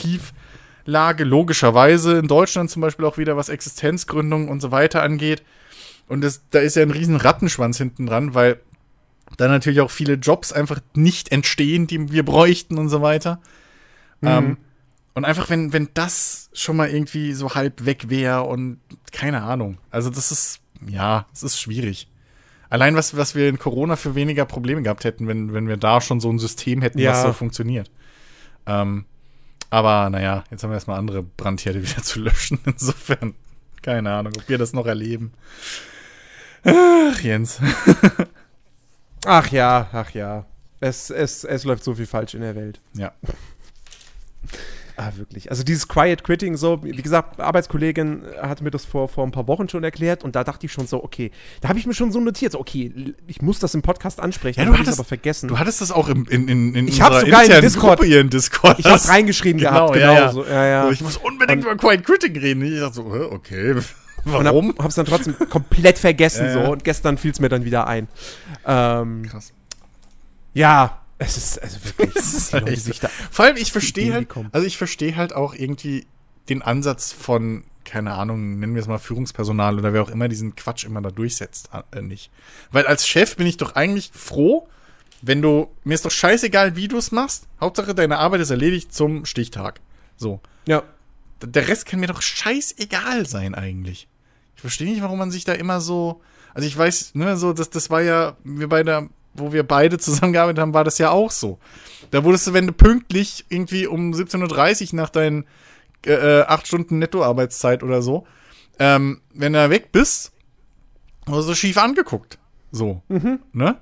Tieflage, 0.88 1.24
logischerweise 1.24 2.18
in 2.18 2.28
Deutschland 2.28 2.70
zum 2.70 2.80
Beispiel 2.80 3.04
auch 3.04 3.18
wieder, 3.18 3.36
was 3.36 3.50
Existenzgründung 3.50 4.48
und 4.48 4.60
so 4.60 4.70
weiter 4.70 5.02
angeht. 5.02 5.42
Und 6.08 6.22
das, 6.22 6.42
da 6.50 6.60
ist 6.60 6.76
ja 6.76 6.82
ein 6.82 6.90
riesen 6.90 7.16
Rattenschwanz 7.16 7.76
hinten 7.76 8.06
dran, 8.06 8.34
weil 8.34 8.58
da 9.36 9.48
natürlich 9.48 9.82
auch 9.82 9.90
viele 9.90 10.14
Jobs 10.14 10.50
einfach 10.52 10.80
nicht 10.94 11.30
entstehen, 11.30 11.86
die 11.86 12.10
wir 12.10 12.24
bräuchten 12.24 12.78
und 12.78 12.88
so 12.88 13.02
weiter. 13.02 13.38
Mhm. 14.22 14.28
Ähm, 14.28 14.56
und 15.12 15.26
einfach, 15.26 15.50
wenn, 15.50 15.74
wenn 15.74 15.90
das 15.92 16.48
schon 16.54 16.76
mal 16.76 16.88
irgendwie 16.88 17.34
so 17.34 17.54
halb 17.54 17.84
weg 17.84 18.08
wäre 18.08 18.44
und 18.44 18.78
keine 19.12 19.42
Ahnung. 19.42 19.76
Also, 19.90 20.08
das 20.08 20.32
ist, 20.32 20.60
ja, 20.88 21.26
es 21.34 21.42
ist 21.42 21.60
schwierig. 21.60 22.08
Allein, 22.70 22.96
was, 22.96 23.14
was 23.16 23.34
wir 23.34 23.48
in 23.48 23.58
Corona 23.58 23.96
für 23.96 24.14
weniger 24.14 24.46
Probleme 24.46 24.82
gehabt 24.82 25.04
hätten, 25.04 25.26
wenn, 25.26 25.52
wenn 25.52 25.68
wir 25.68 25.76
da 25.76 26.00
schon 26.00 26.20
so 26.20 26.30
ein 26.30 26.38
System 26.38 26.80
hätten, 26.80 26.98
ja. 26.98 27.10
was 27.10 27.22
so 27.22 27.32
funktioniert. 27.34 27.90
Ähm, 28.66 29.04
aber 29.70 30.08
naja, 30.10 30.44
jetzt 30.50 30.62
haben 30.62 30.70
wir 30.70 30.74
erstmal 30.74 30.98
andere 30.98 31.22
Brandherde 31.22 31.82
wieder 31.82 32.02
zu 32.02 32.20
löschen. 32.20 32.60
Insofern, 32.64 33.34
keine 33.82 34.12
Ahnung, 34.12 34.32
ob 34.36 34.48
wir 34.48 34.58
das 34.58 34.72
noch 34.72 34.86
erleben. 34.86 35.32
Ach, 36.64 37.20
Jens. 37.20 37.60
Ach 39.24 39.50
ja, 39.50 39.88
ach 39.92 40.10
ja. 40.12 40.46
Es, 40.80 41.10
es, 41.10 41.44
es 41.44 41.64
läuft 41.64 41.82
so 41.82 41.94
viel 41.94 42.06
falsch 42.06 42.34
in 42.34 42.40
der 42.40 42.54
Welt. 42.54 42.80
Ja. 42.94 43.12
Ah, 45.00 45.12
wirklich. 45.14 45.48
Also 45.52 45.62
dieses 45.62 45.86
Quiet 45.86 46.24
Quitting, 46.24 46.56
so, 46.56 46.82
wie 46.82 46.90
gesagt, 46.90 47.38
Arbeitskollegin 47.38 48.22
hatte 48.42 48.64
mir 48.64 48.72
das 48.72 48.84
vor, 48.84 49.08
vor 49.08 49.24
ein 49.24 49.30
paar 49.30 49.46
Wochen 49.46 49.68
schon 49.68 49.84
erklärt 49.84 50.24
und 50.24 50.34
da 50.34 50.42
dachte 50.42 50.66
ich 50.66 50.72
schon 50.72 50.88
so, 50.88 51.04
okay, 51.04 51.30
da 51.60 51.68
habe 51.68 51.78
ich 51.78 51.86
mir 51.86 51.94
schon 51.94 52.10
so 52.10 52.18
notiert, 52.18 52.50
so, 52.50 52.58
okay, 52.58 53.14
ich 53.28 53.40
muss 53.40 53.60
das 53.60 53.74
im 53.74 53.82
Podcast 53.82 54.18
ansprechen, 54.18 54.58
ja, 54.58 54.66
du 54.66 54.76
hattest, 54.76 54.98
aber 54.98 55.06
vergessen. 55.06 55.46
Du 55.46 55.56
hattest 55.56 55.80
das 55.82 55.92
auch 55.92 56.08
im, 56.08 56.26
in, 56.26 56.48
in, 56.48 56.74
in 56.74 56.88
ich 56.88 57.00
unserer 57.00 57.20
sogar 57.20 57.44
in 57.44 57.60
Discord, 57.60 57.98
Gruppe 57.98 58.06
hier 58.08 58.20
in 58.20 58.28
Discord. 58.28 58.80
Ich 58.80 58.86
habe 58.86 59.08
reingeschrieben 59.08 59.60
genau, 59.60 59.70
gehabt, 59.70 59.92
genau. 59.94 60.14
Ja, 60.14 60.32
So, 60.32 60.44
ja, 60.44 60.66
ja. 60.66 60.90
Ich 60.90 61.00
muss 61.00 61.16
unbedingt 61.16 61.64
und, 61.64 61.70
über 61.70 61.76
Quiet 61.76 62.04
Quitting 62.04 62.36
reden. 62.36 62.62
Ich 62.62 62.80
dachte 62.80 62.94
so, 62.94 63.04
okay, 63.04 63.76
Warum? 64.24 64.70
Und 64.70 64.78
hab, 64.78 64.84
hab's 64.84 64.96
dann 64.96 65.06
trotzdem 65.06 65.36
komplett 65.48 65.96
vergessen 65.96 66.46
ja, 66.46 66.56
ja. 66.56 66.64
so 66.64 66.72
und 66.72 66.82
gestern 66.82 67.18
fiel 67.18 67.30
es 67.30 67.38
mir 67.38 67.48
dann 67.48 67.64
wieder 67.64 67.86
ein. 67.86 68.08
Ähm, 68.66 69.22
Krass. 69.22 69.52
Ja, 70.54 71.02
es 71.18 71.36
ist 71.36 71.62
also 71.62 71.78
wirklich. 71.84 72.14
Es 72.16 72.34
ist 72.34 72.52
halt 72.52 72.78
sich 72.80 73.00
da 73.00 73.08
Vor 73.30 73.44
allem, 73.44 73.56
ich 73.56 73.72
verstehe 73.72 74.12
halt, 74.12 74.28
also 74.52 74.66
ich 74.66 74.76
verstehe 74.76 75.16
halt 75.16 75.32
auch 75.32 75.54
irgendwie 75.54 76.06
den 76.48 76.62
Ansatz 76.62 77.12
von, 77.12 77.64
keine 77.84 78.12
Ahnung, 78.12 78.58
nennen 78.58 78.74
wir 78.74 78.82
es 78.82 78.88
mal 78.88 78.98
Führungspersonal 78.98 79.78
oder 79.78 79.92
wer 79.92 80.02
auch 80.02 80.10
immer 80.10 80.28
diesen 80.28 80.54
Quatsch 80.56 80.84
immer 80.84 81.02
da 81.02 81.10
durchsetzt, 81.10 81.70
äh, 81.92 82.02
nicht. 82.02 82.30
Weil 82.70 82.86
als 82.86 83.06
Chef 83.06 83.36
bin 83.36 83.46
ich 83.46 83.56
doch 83.56 83.74
eigentlich 83.74 84.10
froh, 84.14 84.68
wenn 85.22 85.42
du, 85.42 85.68
mir 85.84 85.94
ist 85.94 86.04
doch 86.04 86.10
scheißegal, 86.10 86.76
wie 86.76 86.88
du 86.88 86.96
es 86.96 87.12
machst. 87.12 87.48
Hauptsache, 87.60 87.94
deine 87.94 88.18
Arbeit 88.18 88.40
ist 88.40 88.50
erledigt 88.50 88.94
zum 88.94 89.24
Stichtag. 89.24 89.80
So. 90.16 90.40
Ja. 90.66 90.82
Der 91.40 91.68
Rest 91.68 91.86
kann 91.86 92.00
mir 92.00 92.08
doch 92.08 92.22
scheißegal 92.22 93.26
sein, 93.26 93.54
eigentlich. 93.54 94.08
Ich 94.56 94.60
verstehe 94.60 94.90
nicht, 94.90 95.02
warum 95.02 95.18
man 95.18 95.30
sich 95.30 95.44
da 95.44 95.52
immer 95.52 95.80
so. 95.80 96.20
Also 96.52 96.66
ich 96.66 96.76
weiß, 96.76 97.14
ne, 97.14 97.36
so, 97.36 97.52
das, 97.52 97.70
das 97.70 97.90
war 97.90 98.02
ja, 98.02 98.36
wir 98.42 98.68
beide, 98.68 99.08
wo 99.38 99.52
wir 99.52 99.62
beide 99.62 99.98
zusammengearbeitet 99.98 100.60
haben, 100.60 100.74
war 100.74 100.84
das 100.84 100.98
ja 100.98 101.10
auch 101.10 101.30
so. 101.30 101.58
Da 102.10 102.24
wurdest 102.24 102.46
du, 102.46 102.52
wenn 102.52 102.66
du 102.66 102.72
pünktlich 102.72 103.44
irgendwie 103.48 103.86
um 103.86 104.12
17.30 104.12 104.92
Uhr 104.92 104.96
nach 104.96 105.10
deinen 105.10 105.46
äh, 106.06 106.40
8 106.42 106.66
Stunden 106.66 106.98
Nettoarbeitszeit 106.98 107.82
oder 107.82 108.02
so, 108.02 108.26
ähm, 108.78 109.20
wenn 109.34 109.52
du 109.52 109.70
weg 109.70 109.92
bist, 109.92 110.32
wurdest 111.26 111.48
du 111.48 111.54
schief 111.54 111.76
angeguckt. 111.76 112.38
So. 112.70 113.02
Mhm. 113.08 113.40
Ne? 113.52 113.76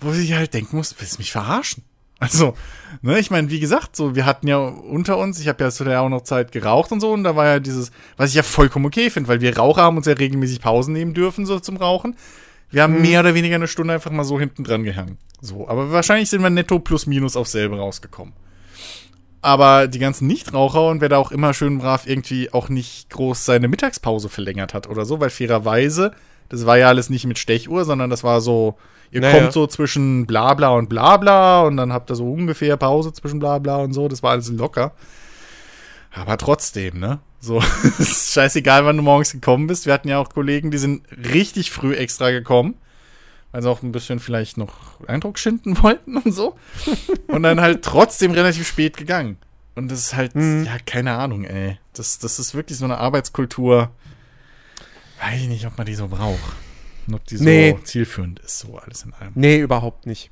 Wo 0.00 0.12
ich 0.12 0.32
halt 0.34 0.54
denken 0.54 0.76
muss, 0.76 0.94
willst 0.98 1.16
du 1.16 1.18
mich 1.18 1.32
verarschen? 1.32 1.84
Also, 2.20 2.54
ne, 3.02 3.18
ich 3.18 3.30
meine, 3.30 3.50
wie 3.50 3.60
gesagt, 3.60 3.96
so, 3.96 4.14
wir 4.14 4.24
hatten 4.24 4.46
ja 4.46 4.56
unter 4.56 5.18
uns, 5.18 5.40
ich 5.40 5.48
habe 5.48 5.62
ja 5.62 5.70
zu 5.70 5.84
der 5.84 6.00
auch 6.00 6.08
noch 6.08 6.22
Zeit 6.22 6.52
geraucht 6.52 6.92
und 6.92 7.00
so, 7.00 7.12
und 7.12 7.24
da 7.24 7.36
war 7.36 7.44
ja 7.44 7.60
dieses, 7.60 7.90
was 8.16 8.30
ich 8.30 8.36
ja 8.36 8.42
vollkommen 8.42 8.86
okay 8.86 9.10
finde, 9.10 9.28
weil 9.28 9.40
wir 9.40 9.56
Raucher 9.56 9.82
haben 9.82 9.96
uns 9.96 10.06
ja 10.06 10.14
regelmäßig 10.14 10.60
Pausen 10.60 10.94
nehmen 10.94 11.12
dürfen, 11.12 11.44
so 11.44 11.58
zum 11.58 11.76
Rauchen. 11.76 12.16
Wir 12.74 12.82
haben 12.82 12.96
mhm. 12.96 13.02
mehr 13.02 13.20
oder 13.20 13.34
weniger 13.34 13.54
eine 13.54 13.68
Stunde 13.68 13.94
einfach 13.94 14.10
mal 14.10 14.24
so 14.24 14.38
hinten 14.38 14.64
dran 14.64 14.82
gehangen. 14.82 15.18
So, 15.40 15.68
aber 15.68 15.92
wahrscheinlich 15.92 16.28
sind 16.28 16.42
wir 16.42 16.50
netto 16.50 16.80
plus 16.80 17.06
minus 17.06 17.36
auf 17.36 17.46
selbe 17.46 17.78
rausgekommen. 17.78 18.34
Aber 19.42 19.86
die 19.86 20.00
ganzen 20.00 20.26
Nichtraucher 20.26 20.88
und 20.88 21.00
wer 21.00 21.08
da 21.08 21.18
auch 21.18 21.30
immer 21.30 21.54
schön 21.54 21.78
brav 21.78 22.06
irgendwie 22.06 22.52
auch 22.52 22.68
nicht 22.68 23.10
groß 23.10 23.44
seine 23.44 23.68
Mittagspause 23.68 24.28
verlängert 24.28 24.74
hat 24.74 24.88
oder 24.88 25.04
so, 25.04 25.20
weil 25.20 25.30
fairerweise, 25.30 26.12
das 26.48 26.66
war 26.66 26.76
ja 26.76 26.88
alles 26.88 27.10
nicht 27.10 27.26
mit 27.26 27.38
Stechuhr, 27.38 27.84
sondern 27.84 28.10
das 28.10 28.24
war 28.24 28.40
so, 28.40 28.76
Ihr 29.12 29.20
naja. 29.20 29.38
kommt 29.38 29.52
so 29.52 29.68
zwischen 29.68 30.26
Blabla 30.26 30.70
und 30.70 30.88
Blabla 30.88 31.62
und 31.62 31.76
dann 31.76 31.92
habt 31.92 32.10
ihr 32.10 32.16
so 32.16 32.32
ungefähr 32.32 32.76
Pause 32.76 33.12
zwischen 33.12 33.38
Blabla 33.38 33.76
und 33.76 33.92
so. 33.92 34.08
Das 34.08 34.24
war 34.24 34.32
alles 34.32 34.50
locker. 34.50 34.92
Aber 36.10 36.36
trotzdem, 36.38 36.98
ne? 36.98 37.20
So, 37.44 37.62
es 37.82 38.00
ist 38.00 38.32
scheißegal, 38.32 38.86
wann 38.86 38.96
du 38.96 39.02
morgens 39.02 39.32
gekommen 39.32 39.66
bist. 39.66 39.84
Wir 39.84 39.92
hatten 39.92 40.08
ja 40.08 40.18
auch 40.18 40.30
Kollegen, 40.30 40.70
die 40.70 40.78
sind 40.78 41.04
richtig 41.12 41.70
früh 41.70 41.94
extra 41.94 42.30
gekommen, 42.30 42.74
weil 43.52 43.60
sie 43.60 43.68
auch 43.68 43.82
ein 43.82 43.92
bisschen 43.92 44.18
vielleicht 44.18 44.56
noch 44.56 45.06
Eindruck 45.06 45.38
schinden 45.38 45.76
wollten 45.82 46.16
und 46.16 46.32
so. 46.32 46.56
und 47.28 47.42
dann 47.42 47.60
halt 47.60 47.82
trotzdem 47.82 48.32
relativ 48.32 48.66
spät 48.66 48.96
gegangen. 48.96 49.36
Und 49.74 49.90
das 49.90 49.98
ist 49.98 50.16
halt, 50.16 50.34
mhm. 50.34 50.64
ja, 50.64 50.78
keine 50.86 51.12
Ahnung, 51.12 51.44
ey. 51.44 51.78
Das, 51.92 52.18
das 52.18 52.38
ist 52.38 52.54
wirklich 52.54 52.78
so 52.78 52.86
eine 52.86 52.96
Arbeitskultur. 52.96 53.90
Weiß 55.20 55.42
ich 55.42 55.48
nicht, 55.48 55.66
ob 55.66 55.76
man 55.76 55.86
die 55.86 55.94
so 55.94 56.08
braucht. 56.08 56.56
Und 57.06 57.14
ob 57.14 57.26
die 57.26 57.36
so 57.36 57.44
nee. 57.44 57.76
zielführend 57.84 58.38
ist, 58.40 58.60
so 58.60 58.78
alles 58.78 59.02
in 59.02 59.12
allem. 59.12 59.32
Nee, 59.34 59.58
überhaupt 59.58 60.06
nicht. 60.06 60.30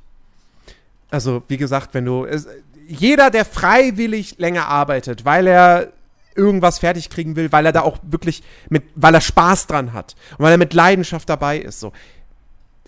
Also, 1.10 1.42
wie 1.48 1.58
gesagt, 1.58 1.92
wenn 1.92 2.06
du. 2.06 2.24
Es, 2.24 2.46
jeder, 2.88 3.30
der 3.30 3.44
freiwillig 3.44 4.38
länger 4.38 4.66
arbeitet, 4.66 5.24
weil 5.24 5.46
er 5.46 5.92
irgendwas 6.36 6.78
fertig 6.78 7.10
kriegen 7.10 7.36
will, 7.36 7.52
weil 7.52 7.66
er 7.66 7.72
da 7.72 7.82
auch 7.82 7.98
wirklich 8.02 8.42
mit, 8.68 8.84
weil 8.94 9.14
er 9.14 9.20
Spaß 9.20 9.66
dran 9.66 9.92
hat 9.92 10.14
und 10.38 10.44
weil 10.44 10.52
er 10.52 10.58
mit 10.58 10.74
Leidenschaft 10.74 11.28
dabei 11.28 11.58
ist, 11.58 11.80
so. 11.80 11.92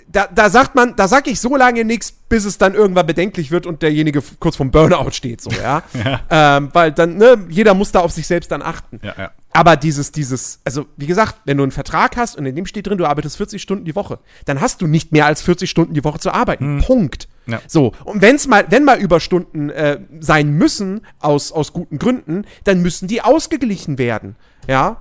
Da, 0.06 0.28
da 0.32 0.50
sagt 0.50 0.74
man, 0.74 0.96
da 0.96 1.08
sag 1.08 1.26
ich 1.28 1.40
so 1.40 1.56
lange 1.56 1.82
nichts, 1.82 2.12
bis 2.12 2.44
es 2.44 2.58
dann 2.58 2.74
irgendwann 2.74 3.06
bedenklich 3.06 3.50
wird 3.50 3.64
und 3.64 3.80
derjenige 3.80 4.22
kurz 4.38 4.54
vom 4.54 4.70
Burnout 4.70 5.12
steht, 5.12 5.40
so, 5.40 5.50
ja. 5.50 5.82
ja. 6.04 6.20
Ähm, 6.30 6.68
weil 6.74 6.92
dann, 6.92 7.16
ne, 7.16 7.46
jeder 7.48 7.72
muss 7.72 7.90
da 7.90 8.00
auf 8.00 8.12
sich 8.12 8.26
selbst 8.26 8.50
dann 8.50 8.60
achten. 8.60 9.00
Ja, 9.02 9.14
ja. 9.16 9.30
Aber 9.52 9.76
dieses, 9.76 10.12
dieses, 10.12 10.60
also 10.64 10.86
wie 10.96 11.06
gesagt, 11.06 11.36
wenn 11.46 11.56
du 11.56 11.62
einen 11.62 11.72
Vertrag 11.72 12.16
hast 12.16 12.36
und 12.36 12.44
in 12.44 12.54
dem 12.54 12.66
steht 12.66 12.86
drin, 12.86 12.98
du 12.98 13.06
arbeitest 13.06 13.36
40 13.38 13.62
Stunden 13.62 13.84
die 13.84 13.94
Woche, 13.94 14.18
dann 14.44 14.60
hast 14.60 14.82
du 14.82 14.86
nicht 14.86 15.12
mehr 15.12 15.26
als 15.26 15.42
40 15.42 15.70
Stunden 15.70 15.94
die 15.94 16.04
Woche 16.04 16.18
zu 16.18 16.32
arbeiten. 16.32 16.78
Hm. 16.80 16.84
Punkt. 16.84 17.28
Ja. 17.46 17.60
So, 17.66 17.92
und 18.04 18.22
wenn's 18.22 18.46
mal, 18.46 18.66
wenn 18.70 18.84
mal 18.84 18.98
Überstunden 18.98 19.70
äh, 19.70 20.00
sein 20.20 20.52
müssen, 20.52 21.06
aus, 21.20 21.52
aus 21.52 21.72
guten 21.72 21.98
Gründen, 21.98 22.44
dann 22.64 22.80
müssen 22.82 23.08
die 23.08 23.22
ausgeglichen 23.22 23.98
werden. 23.98 24.36
Ja. 24.66 24.98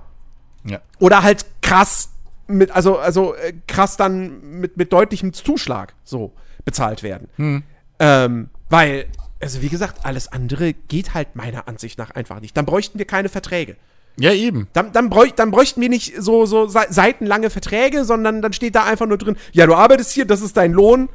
ja. 0.64 0.80
Oder 0.98 1.22
halt 1.22 1.46
krass 1.62 2.10
mit, 2.46 2.70
also, 2.70 2.98
also 2.98 3.34
äh, 3.34 3.54
krass 3.66 3.96
dann 3.96 4.60
mit, 4.60 4.76
mit 4.76 4.92
deutlichem 4.92 5.32
Zuschlag 5.32 5.94
so 6.04 6.32
bezahlt 6.64 7.02
werden. 7.02 7.28
Hm. 7.36 7.62
Ähm, 7.98 8.50
weil, 8.68 9.06
also 9.40 9.62
wie 9.62 9.68
gesagt, 9.68 10.04
alles 10.04 10.28
andere 10.28 10.72
geht 10.72 11.14
halt 11.14 11.36
meiner 11.36 11.68
Ansicht 11.68 11.98
nach 11.98 12.10
einfach 12.10 12.40
nicht. 12.40 12.56
Dann 12.56 12.66
bräuchten 12.66 12.98
wir 12.98 13.06
keine 13.06 13.28
Verträge. 13.28 13.76
Ja, 14.16 14.32
eben. 14.32 14.68
Dann, 14.72 14.92
dann, 14.92 15.10
bräuch, 15.10 15.32
dann 15.32 15.50
bräuchten 15.50 15.80
wir 15.80 15.88
nicht 15.88 16.14
so, 16.22 16.46
so 16.46 16.68
seitenlange 16.68 17.50
Verträge, 17.50 18.04
sondern 18.04 18.42
dann 18.42 18.52
steht 18.52 18.76
da 18.76 18.84
einfach 18.84 19.06
nur 19.06 19.18
drin, 19.18 19.36
ja, 19.52 19.66
du 19.66 19.74
arbeitest 19.74 20.12
hier, 20.12 20.24
das 20.24 20.40
ist 20.40 20.56
dein 20.56 20.72
Lohn. 20.72 21.08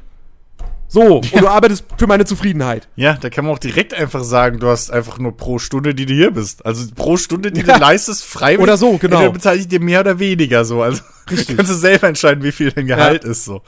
So, 0.92 1.22
ja. 1.22 1.34
und 1.34 1.42
du 1.42 1.48
arbeitest 1.48 1.86
für 1.98 2.08
meine 2.08 2.26
Zufriedenheit. 2.26 2.88
Ja, 2.96 3.14
da 3.14 3.30
kann 3.30 3.46
man 3.46 3.54
auch 3.54 3.60
direkt 3.60 3.94
einfach 3.94 4.24
sagen, 4.24 4.60
du 4.60 4.68
hast 4.68 4.90
einfach 4.92 5.20
nur 5.20 5.38
pro 5.38 5.60
Stunde, 5.60 5.94
die 5.94 6.08
du 6.08 6.16
hier 6.16 6.32
bist. 6.32 6.66
Also 6.66 6.84
pro 6.96 7.16
Stunde, 7.16 7.52
die 7.52 7.62
ja. 7.62 7.76
du 7.76 7.80
leistest, 7.80 8.26
freiwillig. 8.26 8.64
Oder 8.64 8.78
so, 8.78 8.98
genau. 8.98 9.22
Dann 9.22 9.34
bezahle 9.34 9.60
ich 9.60 9.68
dir 9.68 9.80
mehr 9.80 10.00
oder 10.00 10.18
weniger 10.18 10.66
so. 10.66 10.82
Also 10.82 11.04
Richtig. 11.32 11.56
kannst 11.56 11.72
du 11.72 11.76
selber 11.76 12.08
entscheiden, 12.08 12.44
wie 12.44 12.52
viel 12.52 12.72
dein 12.72 12.88
Gehalt 12.88 13.24
ja. 13.24 13.30
ist 13.30 13.46
so. 13.46 13.62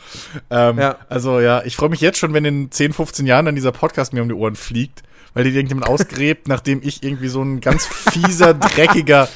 Ähm, 0.49 0.80
ja. 0.80 0.98
Also 1.10 1.39
ja, 1.39 1.61
ich 1.64 1.76
freue 1.76 1.89
mich 1.89 2.02
jetzt 2.02 2.18
schon, 2.18 2.34
wenn 2.34 2.43
in 2.43 2.72
10, 2.72 2.91
15 2.91 3.27
Jahren 3.27 3.45
dann 3.45 3.56
dieser 3.56 3.72
Podcast 3.72 4.14
mir 4.14 4.23
um 4.23 4.27
die 4.27 4.35
Ohren 4.35 4.56
fliegt 4.56 5.03
weil 5.34 5.45
die 5.45 5.52
irgendjemand 5.52 5.88
ausgräbt, 5.89 6.49
nachdem 6.49 6.81
ich 6.84 7.03
irgendwie 7.03 7.30
so 7.30 7.41
ein 7.41 7.61
ganz 7.61 7.85
fieser, 7.85 8.53
dreckiger 8.53 9.30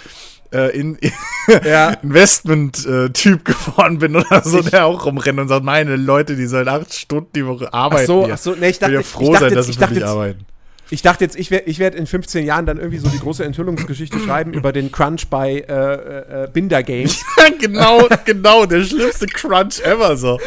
äh, 0.53 0.77
in, 0.77 0.97
ja. 1.65 1.91
Investment-Typ 2.01 3.49
äh, 3.49 3.53
geworden 3.53 3.99
bin 3.99 4.15
oder 4.15 4.41
so, 4.43 4.59
ich, 4.59 4.69
der 4.69 4.85
auch 4.85 5.05
rumrennt 5.05 5.39
und 5.39 5.47
sagt, 5.47 5.63
meine 5.63 5.95
Leute, 5.95 6.35
die 6.35 6.45
sollen 6.45 6.67
acht 6.67 6.93
Stunden 6.93 7.29
die 7.35 7.45
Woche 7.45 7.73
arbeiten. 7.73 8.03
Ach 8.03 8.07
so, 8.07 8.29
ach 8.31 8.37
so, 8.37 8.55
nee, 8.55 8.69
ich 8.69 8.79
dachte, 8.79 8.99
ich 8.99 9.05
froh 9.05 9.33
ich 9.33 9.39
dachte 9.39 9.45
sein, 9.45 9.55
dass 9.55 9.65
sie 9.67 9.73
für 9.73 9.87
mich 9.87 10.05
arbeiten. 10.05 10.45
Ich 10.91 11.01
dachte 11.01 11.23
jetzt, 11.23 11.35
ich 11.35 11.49
werde 11.49 11.67
ich 11.67 11.79
werd 11.79 11.95
in 11.95 12.05
15 12.05 12.45
Jahren 12.45 12.67
dann 12.67 12.77
irgendwie 12.77 12.99
so 12.99 13.09
die 13.09 13.17
große 13.17 13.43
Enthüllungsgeschichte 13.43 14.19
schreiben 14.19 14.53
über 14.53 14.71
den 14.71 14.91
Crunch 14.91 15.27
bei 15.29 15.65
äh, 15.67 16.43
äh, 16.43 16.47
Binder 16.51 16.83
Games. 16.83 17.23
Genau, 17.59 18.07
genau, 18.25 18.65
der 18.65 18.83
schlimmste 18.83 19.27
Crunch 19.27 19.79
ever 19.81 20.17
so. 20.17 20.39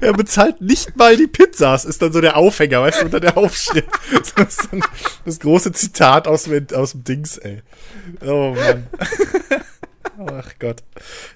Er 0.00 0.12
bezahlt 0.12 0.60
nicht 0.60 0.96
mal 0.96 1.16
die 1.16 1.26
Pizzas, 1.26 1.84
ist 1.84 2.02
dann 2.02 2.12
so 2.12 2.20
der 2.20 2.36
Aufhänger, 2.36 2.82
weißt 2.82 3.00
du, 3.00 3.04
unter 3.06 3.20
der 3.20 3.36
Aufschrift. 3.36 3.88
Das 4.36 4.58
ist 4.58 4.68
dann 4.70 4.82
das 5.24 5.40
große 5.40 5.72
Zitat 5.72 6.28
aus, 6.28 6.48
aus 6.74 6.92
dem 6.92 7.04
Dings, 7.04 7.38
ey. 7.38 7.62
Oh 8.24 8.54
Mann. 8.54 8.86
Ach 10.32 10.52
Gott. 10.58 10.82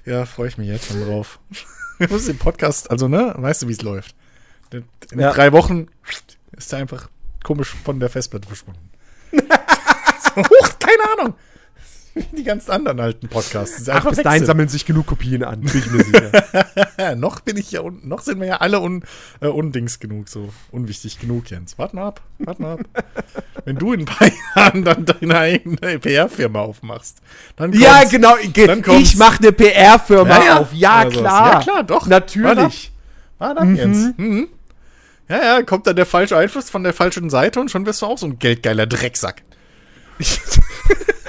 Ja, 0.05 0.27
freue 0.27 0.49
ich 0.49 0.59
mich 0.59 0.69
jetzt 0.69 0.87
schon 0.87 1.05
drauf. 1.05 1.39
Wir 1.99 2.09
müssen 2.09 2.29
den 2.29 2.39
Podcast, 2.39 2.91
also, 2.91 3.09
ne, 3.09 3.35
weißt 3.37 3.63
du, 3.63 3.69
wie 3.69 3.73
es 3.73 3.83
läuft. 3.83 4.15
In 4.73 5.19
ja. 5.19 5.33
drei 5.33 5.53
Wochen 5.53 5.89
ist 6.57 6.73
er 6.73 6.79
einfach 6.79 7.09
komisch 7.43 7.75
von 7.85 8.01
der 8.01 8.09
Festplatte 8.09 8.47
verschwunden. 8.47 8.91
huch, 9.33 10.79
keine 10.79 11.03
Ahnung. 11.19 11.35
die 12.33 12.45
ganzen 12.45 12.71
anderen 12.71 13.01
alten 13.01 13.29
Podcasts. 13.29 13.89
Ach, 13.89 14.09
bis 14.09 14.19
dahin 14.19 14.45
sammeln 14.45 14.69
sich 14.69 14.85
genug 14.85 15.07
Kopien 15.07 15.45
an, 15.45 15.61
bin 15.61 15.79
ich 15.79 15.91
mir 15.91 16.05
sicher. 16.05 17.15
noch 17.17 17.41
bin 17.41 17.57
ich 17.57 17.71
ja, 17.73 17.83
noch 18.03 18.21
sind 18.21 18.41
wir 18.41 18.47
ja 18.47 18.57
alle 18.57 18.81
un, 18.81 19.05
äh, 19.41 19.47
undings 19.47 20.01
genug, 20.01 20.29
so 20.29 20.51
unwichtig 20.71 21.19
genug, 21.19 21.51
Jens. 21.51 21.79
Warte 21.79 21.97
mal 21.97 22.09
ab, 22.09 22.21
warte 22.39 22.63
mal 22.63 22.73
ab. 22.75 22.81
Wenn 23.65 23.77
du 23.77 23.93
in 23.93 24.01
ein 24.01 24.07
paar 24.07 24.29
Jahren 24.57 24.85
dann 24.85 25.05
deine 25.05 25.39
eigene 25.39 25.99
PR-Firma 25.99 26.61
aufmachst, 26.61 27.19
dann 27.57 27.71
kommt's, 27.71 27.85
Ja, 27.85 28.05
genau, 28.05 28.37
dann 28.67 28.83
ich 29.01 29.17
mache 29.17 29.39
eine 29.39 29.53
PR-Firma 29.53 30.39
ja, 30.39 30.45
ja. 30.45 30.59
auf. 30.59 30.73
Ja, 30.73 31.05
klar. 31.05 31.53
Ja, 31.53 31.61
klar, 31.61 31.83
doch. 31.85 32.07
Natürlich. 32.07 32.93
Warte 33.39 33.61
ab, 33.61 33.67
mhm. 33.67 33.77
Jens. 33.77 34.15
Mhm. 34.17 34.49
Ja, 35.29 35.43
ja, 35.43 35.63
kommt 35.63 35.87
dann 35.87 35.95
der 35.95 36.07
falsche 36.07 36.37
Einfluss 36.37 36.71
von 36.71 36.83
der 36.83 36.93
falschen 36.93 37.31
Seite 37.31 37.61
und 37.61 37.71
schon 37.71 37.87
wirst 37.87 38.03
du 38.03 38.07
auch 38.07 38.19
so 38.19 38.27
ein 38.27 38.41
geldgeiler 38.41 38.87
Drecksack. 38.87 39.43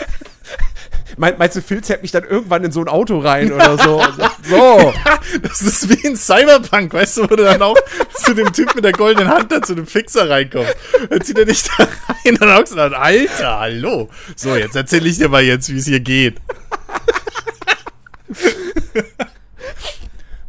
meinst 1.22 1.56
du, 1.56 1.62
Phil 1.62 1.84
zerrt 1.84 2.02
mich 2.02 2.12
dann 2.12 2.24
irgendwann 2.24 2.64
in 2.64 2.72
so 2.72 2.82
ein 2.82 2.88
Auto 2.88 3.20
rein 3.20 3.52
oder 3.52 3.78
so? 3.78 4.02
so. 4.44 4.94
das 5.42 5.62
ist 5.62 5.90
wie 5.90 6.08
in 6.08 6.16
Cyberpunk, 6.16 6.94
weißt 6.94 7.18
du, 7.18 7.24
wo 7.24 7.36
du 7.36 7.44
dann 7.44 7.62
auch 7.62 7.78
zu 8.16 8.34
dem 8.34 8.52
Typ 8.52 8.74
mit 8.76 8.84
der 8.84 8.92
goldenen 8.92 9.30
Hand 9.30 9.52
da 9.52 9.62
zu 9.62 9.76
dem 9.76 9.86
Fixer 9.86 10.30
reinkommst. 10.30 10.76
Dann 11.10 11.22
zieht 11.22 11.38
er 11.38 11.46
dich 11.46 11.64
da 11.64 11.84
rein 11.84 12.38
und 12.38 12.50
auch 12.50 12.66
so 12.66 12.76
dann, 12.76 12.94
Alter, 12.94 13.60
hallo. 13.60 14.10
So, 14.36 14.56
jetzt 14.56 14.76
erzähle 14.76 15.08
ich 15.08 15.18
dir 15.18 15.30
mal 15.30 15.44
jetzt, 15.44 15.72
wie 15.72 15.78
es 15.78 15.86
hier 15.86 16.00
geht. 16.00 16.42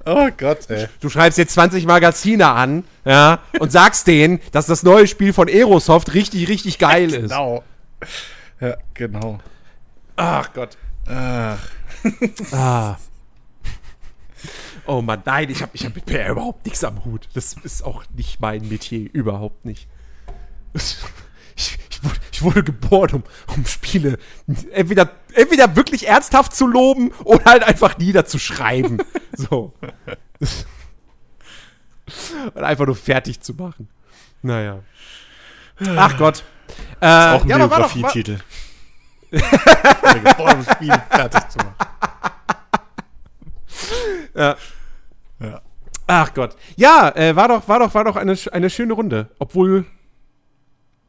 Oh 0.04 0.28
Gott, 0.36 0.68
ey. 0.68 0.88
Du 1.00 1.08
schreibst 1.08 1.38
jetzt 1.38 1.54
20 1.54 1.86
Magazine 1.86 2.48
an, 2.48 2.84
ja, 3.04 3.38
und 3.60 3.70
sagst 3.70 4.06
denen, 4.06 4.40
dass 4.50 4.66
das 4.66 4.82
neue 4.82 5.06
Spiel 5.06 5.32
von 5.32 5.48
Aerosoft 5.48 6.14
richtig, 6.14 6.48
richtig 6.48 6.78
geil 6.78 7.12
ist. 7.12 7.30
Genau. 7.30 7.62
Ja, 8.60 8.76
genau. 8.94 9.40
Ach 10.16 10.52
Gott. 10.52 10.76
Ach. 11.06 11.58
ah. 12.52 12.96
Oh 14.86 15.00
Mann, 15.00 15.22
nein, 15.24 15.48
ich 15.50 15.62
habe 15.62 15.70
ich 15.74 15.84
hab 15.84 15.94
mit 15.94 16.06
PR 16.06 16.30
überhaupt 16.30 16.64
nichts 16.64 16.82
am 16.82 17.04
Hut. 17.04 17.28
Das 17.34 17.54
ist 17.62 17.84
auch 17.84 18.04
nicht 18.16 18.40
mein 18.40 18.68
Metier, 18.68 19.08
überhaupt 19.12 19.64
nicht. 19.64 19.88
Ich, 20.74 21.78
ich, 21.90 22.02
wurde, 22.02 22.16
ich 22.32 22.42
wurde, 22.42 22.64
geboren, 22.64 23.10
um, 23.12 23.22
um 23.54 23.66
Spiele 23.66 24.18
entweder, 24.72 25.10
entweder 25.34 25.76
wirklich 25.76 26.08
ernsthaft 26.08 26.54
zu 26.54 26.66
loben 26.66 27.12
oder 27.24 27.44
halt 27.44 27.62
einfach 27.62 27.98
niederzuschreiben. 27.98 29.02
so. 29.36 29.74
Und 32.54 32.62
einfach 32.62 32.86
nur 32.86 32.96
fertig 32.96 33.40
zu 33.40 33.54
machen. 33.54 33.88
Naja. 34.42 34.80
Ach 35.96 36.16
Gott. 36.16 36.42
Äh, 37.00 37.06
ist 37.06 37.40
auch 37.40 37.42
ein 37.42 37.48
ja, 37.48 37.58
Biografietitel. 37.58 38.38
Geboren, 39.32 40.66
Spiel 40.74 40.94
fertig 41.10 41.48
zu 41.48 41.58
machen. 41.58 41.74
Ja. 44.34 44.56
ja. 45.40 45.60
Ach 46.06 46.34
Gott. 46.34 46.56
Ja, 46.76 47.10
äh, 47.14 47.36
war 47.36 47.48
doch, 47.48 47.68
war 47.68 47.78
doch, 47.78 47.94
war 47.94 48.04
doch 48.04 48.16
eine, 48.16 48.36
eine 48.52 48.70
schöne 48.70 48.92
Runde. 48.92 49.28
Obwohl 49.38 49.86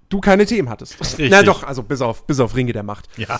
du 0.09 0.19
keine 0.19 0.45
Themen 0.45 0.69
hattest. 0.69 0.99
Richtig. 0.99 1.31
Na 1.31 1.43
doch, 1.43 1.63
also 1.63 1.83
bis 1.83 2.01
auf, 2.01 2.25
bis 2.25 2.39
auf 2.39 2.55
Ringe 2.55 2.73
der 2.73 2.83
Macht. 2.83 3.07
Ja, 3.17 3.39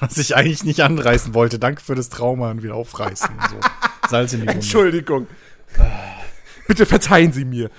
was 0.00 0.18
ich 0.18 0.36
eigentlich 0.36 0.64
nicht 0.64 0.80
anreißen 0.80 1.34
wollte. 1.34 1.58
Danke 1.58 1.82
für 1.82 1.94
das 1.94 2.08
Trauma 2.08 2.50
und 2.50 2.62
wieder 2.62 2.74
aufreißen. 2.74 3.30
So. 3.50 3.56
Salz 4.08 4.32
in 4.32 4.40
die 4.40 4.46
Wunde. 4.46 4.54
Entschuldigung. 4.54 5.26
Bitte 6.66 6.86
verzeihen 6.86 7.32
Sie 7.32 7.44
mir. 7.44 7.70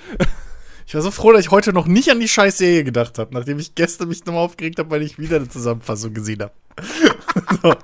Ich 0.89 0.95
war 0.95 1.03
so 1.03 1.11
froh, 1.11 1.31
dass 1.31 1.41
ich 1.41 1.51
heute 1.51 1.71
noch 1.71 1.85
nicht 1.85 2.09
an 2.09 2.19
die 2.19 2.27
scheiß 2.27 2.57
Serie 2.57 2.83
gedacht 2.83 3.19
habe, 3.19 3.31
nachdem 3.35 3.59
ich 3.59 3.75
gestern 3.75 4.07
mich 4.07 4.25
nochmal 4.25 4.43
aufgeregt 4.43 4.79
habe, 4.79 4.89
weil 4.89 5.03
ich 5.03 5.19
wieder 5.19 5.35
eine 5.35 5.47
Zusammenfassung 5.47 6.15
gesehen 6.15 6.41
habe. 6.41 6.51
so. 7.61 7.75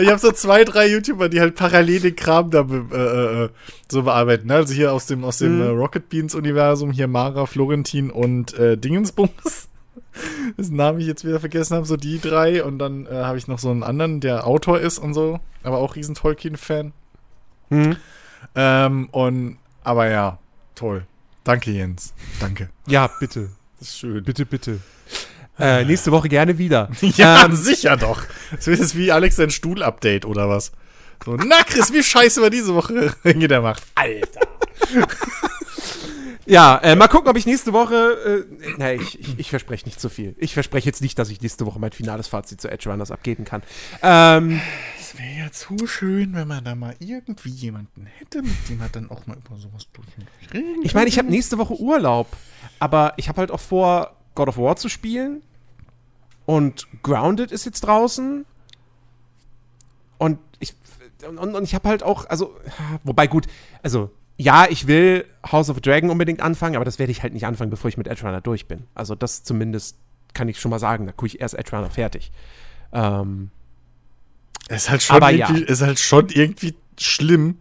Ich 0.00 0.08
habe 0.08 0.20
so 0.20 0.30
zwei, 0.30 0.62
drei 0.62 0.86
YouTuber, 0.86 1.28
die 1.28 1.40
halt 1.40 1.56
parallel 1.56 1.98
den 1.98 2.14
Kram 2.14 2.52
da 2.52 2.60
äh, 2.60 3.46
äh, 3.46 3.48
so 3.90 4.04
bearbeiten. 4.04 4.46
Ne? 4.46 4.54
Also 4.54 4.74
hier 4.74 4.92
aus 4.92 5.06
dem, 5.06 5.24
aus 5.24 5.38
dem 5.38 5.56
mhm. 5.56 5.62
äh, 5.62 5.68
Rocket 5.70 6.08
Beans 6.08 6.36
Universum, 6.36 6.92
hier 6.92 7.08
Mara, 7.08 7.46
Florentin 7.46 8.12
und 8.12 8.54
äh, 8.54 8.78
Dingensbums. 8.78 9.68
dessen 10.56 10.76
Namen 10.76 11.00
ich 11.00 11.08
jetzt 11.08 11.24
wieder 11.24 11.40
vergessen 11.40 11.74
habe, 11.74 11.84
so 11.84 11.96
die 11.96 12.20
drei. 12.20 12.62
Und 12.62 12.78
dann 12.78 13.06
äh, 13.06 13.24
habe 13.24 13.38
ich 13.38 13.48
noch 13.48 13.58
so 13.58 13.70
einen 13.70 13.82
anderen, 13.82 14.20
der 14.20 14.46
Autor 14.46 14.78
ist 14.78 14.98
und 15.00 15.14
so, 15.14 15.40
aber 15.64 15.78
auch 15.78 15.96
riesen 15.96 16.14
Tolkien-Fan. 16.14 16.92
Mhm. 17.70 17.96
Ähm, 18.54 19.08
und, 19.10 19.58
aber 19.82 20.08
ja, 20.08 20.38
toll. 20.76 21.06
Danke, 21.44 21.70
Jens. 21.72 22.12
Danke. 22.40 22.70
Ja, 22.86 23.08
bitte. 23.20 23.50
Das 23.78 23.88
ist 23.88 23.98
schön. 23.98 24.22
Bitte, 24.22 24.46
bitte. 24.46 24.80
Äh, 25.58 25.84
nächste 25.84 26.12
Woche 26.12 26.28
gerne 26.28 26.56
wieder. 26.58 26.90
ja, 27.00 27.44
ähm, 27.44 27.54
sicher 27.56 27.96
doch. 27.96 28.22
Das 28.52 28.66
ist 28.66 28.96
wie 28.96 29.12
Alex 29.12 29.36
sein 29.36 29.50
Stuhl-Update 29.50 30.24
oder 30.24 30.48
was. 30.48 30.72
So, 31.24 31.36
na 31.36 31.62
Chris, 31.64 31.92
wie 31.92 32.02
scheiße 32.02 32.40
war 32.42 32.50
diese 32.50 32.74
Woche 32.74 33.14
Ringe 33.24 33.48
der 33.48 33.60
Macht. 33.60 33.82
Alter. 33.94 34.40
Ja, 36.46 36.78
äh, 36.78 36.96
mal 36.96 37.08
gucken, 37.08 37.28
ob 37.28 37.36
ich 37.36 37.46
nächste 37.46 37.72
Woche. 37.72 38.46
Äh, 38.50 38.72
nein, 38.76 39.00
ich, 39.00 39.20
ich, 39.20 39.38
ich 39.38 39.50
verspreche 39.50 39.84
nicht 39.84 40.00
zu 40.00 40.08
viel. 40.08 40.34
Ich 40.38 40.54
verspreche 40.54 40.86
jetzt 40.86 41.00
nicht, 41.00 41.18
dass 41.18 41.30
ich 41.30 41.40
nächste 41.40 41.66
Woche 41.66 41.78
mein 41.78 41.92
finales 41.92 42.26
Fazit 42.26 42.60
zu 42.60 42.70
Edge 42.70 42.90
Runners 42.90 43.10
abgeben 43.10 43.44
kann. 43.44 43.62
Ähm, 44.02 44.60
wäre 45.18 45.46
ja 45.46 45.52
zu 45.52 45.86
schön, 45.86 46.34
wenn 46.34 46.48
man 46.48 46.64
da 46.64 46.74
mal 46.74 46.94
irgendwie 46.98 47.50
jemanden 47.50 48.06
hätte, 48.06 48.42
mit 48.42 48.68
dem 48.68 48.78
man 48.78 48.90
dann 48.92 49.10
auch 49.10 49.26
mal 49.26 49.36
über 49.36 49.56
sowas 49.56 49.86
reden 50.52 50.82
Ich 50.82 50.94
meine, 50.94 51.08
ich 51.08 51.18
habe 51.18 51.30
nächste 51.30 51.58
Woche 51.58 51.78
Urlaub, 51.78 52.28
aber 52.78 53.14
ich 53.16 53.28
habe 53.28 53.40
halt 53.40 53.50
auch 53.50 53.60
vor, 53.60 54.16
God 54.34 54.48
of 54.48 54.58
War 54.58 54.76
zu 54.76 54.88
spielen. 54.88 55.42
Und 56.44 56.88
Grounded 57.02 57.52
ist 57.52 57.64
jetzt 57.64 57.82
draußen. 57.82 58.44
Und 60.18 60.38
ich, 60.58 60.74
und, 61.28 61.38
und 61.38 61.64
ich 61.64 61.74
habe 61.74 61.88
halt 61.88 62.02
auch, 62.02 62.26
also, 62.26 62.56
wobei 63.04 63.26
gut, 63.26 63.46
also 63.82 64.10
ja, 64.36 64.66
ich 64.68 64.86
will 64.86 65.24
House 65.50 65.70
of 65.70 65.80
Dragon 65.80 66.10
unbedingt 66.10 66.40
anfangen, 66.40 66.76
aber 66.76 66.84
das 66.84 66.98
werde 66.98 67.12
ich 67.12 67.22
halt 67.22 67.32
nicht 67.32 67.46
anfangen, 67.46 67.70
bevor 67.70 67.88
ich 67.88 67.96
mit 67.96 68.08
Edge 68.08 68.22
Runner 68.22 68.40
durch 68.40 68.66
bin. 68.66 68.84
Also 68.94 69.14
das 69.14 69.44
zumindest 69.44 69.98
kann 70.34 70.48
ich 70.48 70.58
schon 70.58 70.70
mal 70.70 70.78
sagen. 70.78 71.06
Da 71.06 71.12
gucke 71.12 71.26
ich 71.26 71.40
erst 71.40 71.54
Edge 71.54 71.76
Runner 71.76 71.90
fertig. 71.90 72.32
Ähm, 72.92 73.50
ist 74.76 74.90
halt 74.90 75.02
schon 75.02 75.22
irgendwie, 75.22 75.60
ja. 75.60 75.66
ist 75.66 75.82
halt 75.82 75.98
schon 75.98 76.28
irgendwie 76.28 76.74
schlimm, 76.98 77.58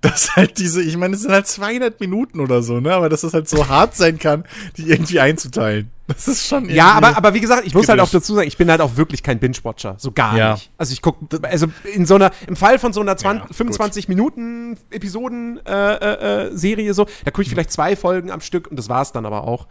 dass 0.00 0.36
halt 0.36 0.58
diese, 0.58 0.82
ich 0.82 0.96
meine, 0.96 1.14
es 1.14 1.22
sind 1.22 1.32
halt 1.32 1.46
200 1.46 2.00
Minuten 2.00 2.40
oder 2.40 2.62
so, 2.62 2.80
ne? 2.80 2.94
Aber 2.94 3.08
dass 3.08 3.22
es 3.22 3.34
halt 3.34 3.48
so 3.48 3.68
hart 3.68 3.94
sein 3.96 4.18
kann, 4.18 4.44
die 4.76 4.90
irgendwie 4.90 5.20
einzuteilen. 5.20 5.90
Das 6.06 6.28
ist 6.28 6.46
schon 6.46 6.68
Ja, 6.68 6.92
aber, 6.92 7.16
aber 7.16 7.34
wie 7.34 7.40
gesagt, 7.40 7.66
ich 7.66 7.74
muss 7.74 7.88
halt 7.88 7.98
auch 7.98 8.08
dazu 8.08 8.34
sagen, 8.34 8.46
ich 8.46 8.56
bin 8.56 8.70
halt 8.70 8.80
auch 8.80 8.96
wirklich 8.96 9.24
kein 9.24 9.40
Binge-Watcher. 9.40 9.96
So 9.98 10.12
gar 10.12 10.36
ja. 10.36 10.52
nicht. 10.52 10.70
Also 10.78 10.92
ich 10.92 11.02
gucke, 11.02 11.26
also 11.42 11.66
in 11.92 12.06
so 12.06 12.14
einer, 12.14 12.30
im 12.46 12.54
Fall 12.54 12.78
von 12.78 12.92
so 12.92 13.00
einer 13.00 13.16
20, 13.16 13.50
ja, 13.50 13.54
25 13.54 14.08
Minuten 14.08 14.78
Episoden-Serie 14.90 16.86
äh, 16.86 16.90
äh, 16.90 16.92
so, 16.92 17.06
da 17.24 17.30
gucke 17.32 17.42
ich 17.42 17.48
vielleicht 17.48 17.72
zwei 17.72 17.96
Folgen 17.96 18.30
am 18.30 18.40
Stück 18.40 18.68
und 18.68 18.78
das 18.78 18.88
war's 18.88 19.10
dann 19.12 19.26
aber 19.26 19.44
auch. 19.44 19.66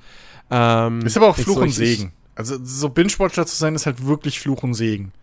Ähm, 0.51 1.05
ist 1.05 1.15
aber 1.15 1.29
auch 1.29 1.37
Fluch 1.37 1.55
so, 1.55 1.61
und 1.61 1.71
Segen. 1.71 2.11
Also 2.35 2.57
so 2.61 2.89
Binge-Watcher 2.89 3.45
zu 3.45 3.55
sein, 3.55 3.75
ist 3.75 3.85
halt 3.85 4.05
wirklich 4.05 4.39
Fluch 4.41 4.63
und 4.63 4.73
Segen. 4.73 5.13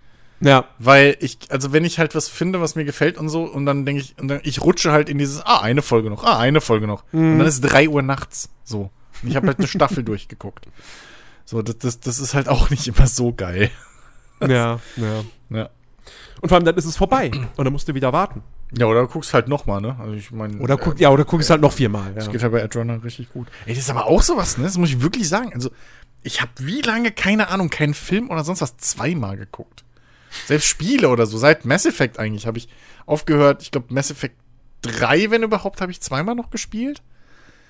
Ja. 0.42 0.64
Weil 0.78 1.16
ich, 1.20 1.38
also 1.50 1.72
wenn 1.72 1.84
ich 1.84 1.98
halt 1.98 2.14
was 2.14 2.28
finde, 2.28 2.60
was 2.60 2.74
mir 2.74 2.84
gefällt 2.84 3.16
und 3.16 3.28
so, 3.28 3.44
und 3.44 3.64
dann 3.64 3.86
denke 3.86 4.02
ich, 4.02 4.14
und 4.18 4.28
dann, 4.28 4.40
ich 4.42 4.60
rutsche 4.60 4.92
halt 4.92 5.08
in 5.08 5.18
dieses, 5.18 5.40
ah, 5.44 5.60
eine 5.60 5.82
Folge 5.82 6.10
noch, 6.10 6.24
ah, 6.24 6.38
eine 6.38 6.60
Folge 6.60 6.86
noch. 6.86 7.04
Mhm. 7.12 7.32
Und 7.32 7.38
dann 7.38 7.48
ist 7.48 7.60
drei 7.60 7.88
Uhr 7.88 8.02
nachts. 8.02 8.50
So. 8.64 8.90
Und 9.22 9.28
ich 9.28 9.36
habe 9.36 9.46
halt 9.46 9.58
eine 9.58 9.68
Staffel 9.68 10.02
durchgeguckt. 10.04 10.66
So, 11.44 11.62
das, 11.62 11.78
das, 11.78 12.00
das 12.00 12.18
ist 12.18 12.34
halt 12.34 12.48
auch 12.48 12.70
nicht 12.70 12.88
immer 12.88 13.06
so 13.06 13.32
geil. 13.32 13.70
Ja, 14.40 14.80
ja. 14.96 15.24
Ja. 15.50 15.70
Und 16.40 16.48
vor 16.48 16.56
allem 16.56 16.64
dann 16.64 16.76
ist 16.76 16.84
es 16.84 16.96
vorbei. 16.96 17.30
Und 17.56 17.64
dann 17.64 17.72
musst 17.72 17.88
du 17.88 17.94
wieder 17.94 18.12
warten. 18.12 18.42
Ja, 18.76 18.86
oder 18.86 19.02
du 19.02 19.06
guckst 19.06 19.34
halt 19.34 19.48
nochmal, 19.48 19.80
ne? 19.80 19.96
Also 20.00 20.14
ich 20.14 20.30
meine. 20.30 20.58
Oder 20.58 20.76
guck, 20.76 20.98
äh, 20.98 21.02
ja, 21.02 21.10
oder 21.10 21.24
guckst 21.24 21.50
äh, 21.50 21.52
halt 21.52 21.62
noch 21.62 21.72
viermal. 21.72 22.14
Das 22.14 22.26
ja. 22.26 22.32
geht 22.32 22.42
halt 22.42 22.52
bei 22.52 22.64
Adrunner 22.64 23.04
richtig 23.04 23.32
gut. 23.32 23.46
Ey, 23.66 23.74
das 23.74 23.84
ist 23.84 23.90
aber 23.90 24.06
auch 24.06 24.22
sowas, 24.22 24.56
ne? 24.58 24.64
Das 24.64 24.78
muss 24.78 24.88
ich 24.88 25.02
wirklich 25.02 25.28
sagen. 25.28 25.52
Also, 25.54 25.70
ich 26.22 26.40
habe 26.40 26.50
wie 26.58 26.80
lange, 26.80 27.12
keine 27.12 27.48
Ahnung, 27.48 27.70
keinen 27.70 27.94
Film 27.94 28.30
oder 28.30 28.44
sonst 28.44 28.60
was 28.60 28.76
zweimal 28.78 29.36
geguckt. 29.36 29.84
Selbst 30.46 30.66
Spiele 30.66 31.08
oder 31.08 31.26
so, 31.26 31.38
seit 31.38 31.64
Mass 31.64 31.86
Effect 31.86 32.18
eigentlich 32.18 32.46
habe 32.46 32.58
ich 32.58 32.68
aufgehört. 33.06 33.62
Ich 33.62 33.70
glaube, 33.70 33.92
Mass 33.92 34.10
Effect 34.10 34.36
3, 34.82 35.30
wenn 35.30 35.42
überhaupt, 35.42 35.80
habe 35.80 35.92
ich 35.92 36.00
zweimal 36.00 36.34
noch 36.34 36.50
gespielt. 36.50 37.02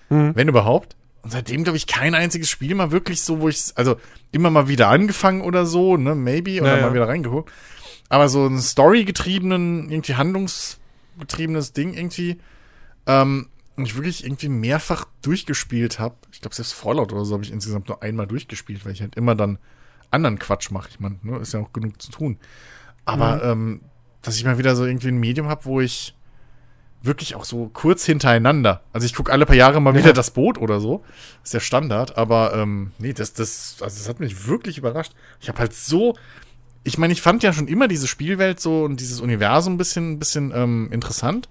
Mhm. 0.09 0.33
Wenn 0.35 0.49
überhaupt. 0.49 0.97
Und 1.23 1.31
seitdem, 1.31 1.63
glaube 1.63 1.77
ich, 1.77 1.87
kein 1.87 2.15
einziges 2.15 2.51
Spiel 2.51 2.75
mal 2.75 2.91
wirklich 2.91 3.23
so, 3.23 3.41
wo 3.41 3.49
ich, 3.49 3.73
also 3.77 3.97
immer 4.33 4.51
mal 4.51 4.69
wieder 4.69 4.89
angefangen 4.89 5.43
oder 5.43 5.67
so, 5.67 5.97
ne, 5.97 6.15
maybe, 6.15 6.61
oder 6.61 6.77
ja, 6.77 6.83
mal 6.83 6.95
wieder 6.95 7.09
reingeholt. 7.09 7.47
Aber 8.09 8.29
so 8.29 8.47
ein 8.47 8.61
Story-getriebenen, 8.61 9.91
irgendwie 9.91 10.17
handlungsgetriebenes 10.17 11.73
Ding 11.73 11.95
irgendwie, 11.95 12.39
ähm, 13.07 13.49
und 13.77 13.87
ich 13.87 13.95
wirklich 13.95 14.25
irgendwie 14.25 14.49
mehrfach 14.49 15.07
durchgespielt 15.23 15.99
habe. 15.99 16.17
Ich 16.31 16.41
glaube, 16.41 16.55
selbst 16.55 16.73
Fallout 16.73 17.13
oder 17.13 17.25
so 17.25 17.35
habe 17.35 17.45
ich 17.45 17.53
insgesamt 17.53 17.89
nur 17.89 18.03
einmal 18.03 18.27
durchgespielt, 18.27 18.85
weil 18.85 18.93
ich 18.93 19.01
halt 19.01 19.17
immer 19.17 19.35
dann 19.35 19.59
anderen 20.13 20.39
Quatsch 20.39 20.71
mache. 20.71 20.89
Ich 20.91 21.01
meine, 21.01 21.17
ne, 21.23 21.39
ist 21.39 21.55
ja 21.55 21.61
auch 21.61 21.73
genug 21.73 22.01
zu 22.01 22.11
tun. 22.11 22.39
Aber 23.05 23.37
mhm. 23.37 23.51
ähm, 23.51 23.81
dass 24.23 24.37
ich 24.37 24.45
mal 24.45 24.59
wieder 24.59 24.77
so 24.77 24.85
irgendwie 24.85 25.09
ein 25.09 25.19
Medium 25.19 25.49
habe, 25.49 25.65
wo 25.65 25.81
ich 25.81 26.15
wirklich 27.03 27.35
auch 27.35 27.45
so 27.45 27.69
kurz 27.73 28.05
hintereinander. 28.05 28.83
Also 28.93 29.07
ich 29.07 29.15
gucke 29.15 29.33
alle 29.33 29.45
paar 29.45 29.57
Jahre 29.57 29.81
mal 29.81 29.95
ja. 29.95 30.01
wieder 30.01 30.13
das 30.13 30.31
Boot 30.31 30.59
oder 30.59 30.79
so. 30.79 31.05
Ist 31.43 31.53
ja 31.53 31.59
Standard, 31.59 32.17
aber 32.17 32.55
ähm, 32.55 32.93
nee, 32.99 33.13
das, 33.13 33.33
das, 33.33 33.79
also 33.81 33.99
das 33.99 34.09
hat 34.09 34.21
mich 34.21 34.47
wirklich 34.47 34.79
überrascht. 34.79 35.13
Ich 35.41 35.49
habe 35.49 35.59
halt 35.59 35.75
so. 35.75 36.17
Ich 36.85 36.99
meine, 36.99 37.13
ich 37.13 37.23
fand 37.23 37.45
ja 37.45 37.53
schon 37.53 37.69
immer 37.69 37.87
diese 37.87 38.09
Spielwelt 38.09 38.59
so 38.59 38.85
und 38.85 38.99
dieses 38.99 39.21
Universum 39.21 39.75
ein 39.75 39.79
bisschen, 39.79 40.13
ein 40.13 40.19
bisschen 40.19 40.53
ähm, 40.55 40.89
interessant. 40.91 41.49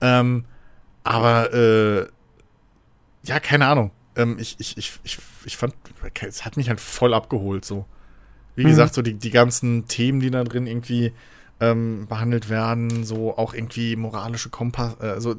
Ähm, 0.00 0.44
aber 1.04 1.52
äh, 1.54 2.06
ja, 3.24 3.40
keine 3.40 3.66
Ahnung 3.66 3.90
ähm, 4.18 4.36
ich, 4.38 4.56
ich, 4.58 4.76
ich, 4.76 4.98
ich, 5.04 5.18
ich 5.46 5.56
fand, 5.56 5.74
es 6.26 6.44
hat 6.44 6.56
mich 6.56 6.68
halt 6.68 6.80
voll 6.80 7.14
abgeholt, 7.14 7.64
so. 7.64 7.86
Wie 8.56 8.64
mhm. 8.64 8.68
gesagt, 8.68 8.94
so 8.94 9.02
die, 9.02 9.14
die 9.14 9.30
ganzen 9.30 9.86
Themen, 9.86 10.20
die 10.20 10.30
da 10.30 10.44
drin 10.44 10.66
irgendwie 10.66 11.12
ähm, 11.60 12.06
behandelt 12.08 12.50
werden, 12.50 13.04
so 13.04 13.36
auch 13.38 13.54
irgendwie 13.54 13.96
moralische 13.96 14.50
Kompass, 14.50 14.96
äh, 15.00 15.06
also 15.06 15.36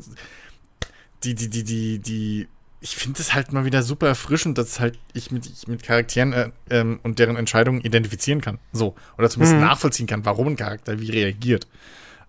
die, 1.23 1.35
die, 1.35 1.49
die, 1.49 1.63
die, 1.63 1.99
die, 1.99 2.47
ich 2.81 2.95
finde 2.95 3.21
es 3.21 3.33
halt 3.33 3.51
mal 3.51 3.65
wieder 3.65 3.83
super 3.83 4.07
erfrischend, 4.07 4.57
dass 4.57 4.79
halt 4.79 4.97
ich 5.13 5.31
mit, 5.31 5.45
ich 5.45 5.67
mit 5.67 5.83
Charakteren 5.83 6.31
äh, 6.31 6.51
ähm, 6.69 6.99
und 7.03 7.19
deren 7.19 7.35
Entscheidungen 7.35 7.81
identifizieren 7.81 8.39
kann. 8.39 8.57
So. 8.71 8.95
Oder 9.17 9.29
zumindest 9.29 9.57
mhm. 9.57 9.65
nachvollziehen 9.65 10.07
kann, 10.07 10.23
warum 10.23 10.47
ein 10.47 10.55
Charakter 10.55 10.99
wie 11.01 11.11
reagiert. 11.11 11.67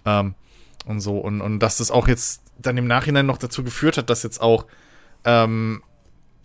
Ähm, 0.05 0.35
und 0.87 1.01
so. 1.01 1.19
Und, 1.19 1.41
und 1.41 1.61
dass 1.61 1.77
das 1.77 1.93
auch 1.93 2.09
jetzt 2.09 2.43
dann 2.59 2.77
im 2.77 2.89
Nachhinein 2.89 3.27
noch 3.27 3.39
dazu 3.39 3.63
geführt 3.63 3.97
hat, 3.97 4.11
dass 4.11 4.25
jetzt 4.25 4.41
auch 4.41 4.67
ähm, 5.25 5.83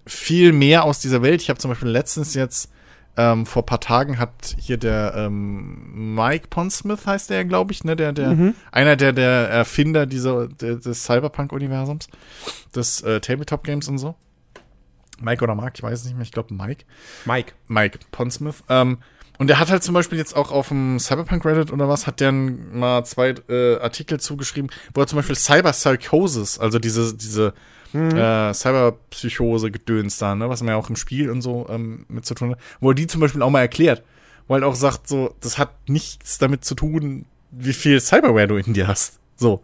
viel 0.06 0.53
mehr 0.53 0.84
aus 0.84 0.99
dieser 0.99 1.22
Welt. 1.22 1.41
Ich 1.41 1.49
habe 1.49 1.60
zum 1.60 1.69
Beispiel 1.69 1.90
letztens 1.90 2.34
jetzt 2.34 2.72
ähm, 3.18 3.45
vor 3.45 3.65
paar 3.65 3.80
Tagen 3.80 4.19
hat 4.19 4.56
hier 4.57 4.77
der 4.77 5.14
ähm, 5.15 6.15
Mike 6.15 6.48
Pondsmith 6.49 7.06
heißt 7.06 7.30
der, 7.30 7.45
glaube 7.45 7.72
ich, 7.72 7.84
ne, 7.84 7.95
der 7.95 8.11
der 8.11 8.32
mhm. 8.32 8.56
einer 8.72 8.95
der 8.95 9.14
der 9.14 9.49
Erfinder 9.49 10.06
dieser 10.06 10.48
der, 10.48 10.76
des 10.76 11.06
Cyberpunk-Universums, 11.06 12.10
des 12.76 13.02
äh, 13.02 13.22
Tabletop 13.22 13.64
Games 13.64 13.88
und 13.88 13.98
so. 13.98 14.15
Mike 15.22 15.44
oder 15.44 15.56
Mark, 15.56 15.73
ich 15.77 15.84
weiß 15.84 15.99
es 15.99 16.06
nicht 16.06 16.15
mehr. 16.15 16.23
Ich 16.23 16.34
glaube 16.34 16.53
Mike. 16.53 16.84
Mike. 17.23 17.53
Mike 17.68 17.99
Pondsmith. 18.11 18.64
Ähm, 18.68 18.98
und 19.38 19.48
der 19.48 19.60
hat 19.60 19.69
halt 19.69 19.84
zum 19.84 19.94
Beispiel 19.94 20.18
jetzt 20.18 20.36
auch 20.36 20.52
auf 20.52 20.69
dem 20.69 20.99
Cyberpunk 20.99 21.45
Reddit 21.45 21.72
oder 21.72 21.90
was, 21.90 22.07
hat 22.07 22.19
der 22.19 22.32
mal 22.32 23.03
zwei 23.06 23.36
äh, 23.49 23.77
Artikel 23.80 24.19
zugeschrieben, 24.19 24.69
wo 24.94 25.02
er 25.02 25.07
zum 25.07 25.18
Beispiel 25.18 25.36
Cyber 25.36 25.72
Psychosis, 25.72 26.57
also 26.60 26.80
diese, 26.80 27.15
diese 27.15 27.53
mhm. 27.95 28.17
äh, 28.17 28.53
Cyberpsychose-Gedöns 28.53 30.17
da, 30.17 30.35
ne, 30.35 30.49
was 30.49 30.61
man 30.61 30.69
ja 30.69 30.76
auch 30.76 30.89
im 30.89 30.95
Spiel 30.95 31.30
und 31.30 31.41
so 31.41 31.67
ähm, 31.69 32.05
mit 32.07 32.26
zu 32.26 32.35
tun 32.35 32.51
hat, 32.51 32.59
wo 32.80 32.89
er 32.89 32.95
die 32.95 33.07
zum 33.07 33.22
Beispiel 33.22 33.41
auch 33.41 33.49
mal 33.49 33.61
erklärt, 33.61 34.03
wo 34.47 34.53
er 34.53 34.61
halt 34.61 34.63
auch 34.65 34.76
sagt, 34.76 35.07
so, 35.07 35.35
das 35.39 35.57
hat 35.57 35.72
nichts 35.88 36.38
damit 36.38 36.65
zu 36.65 36.76
tun, 36.76 37.26
wie 37.51 37.73
viel 37.73 37.99
Cyberware 37.99 38.47
du 38.47 38.57
in 38.57 38.73
dir 38.73 38.88
hast. 38.88 39.19
So. 39.35 39.63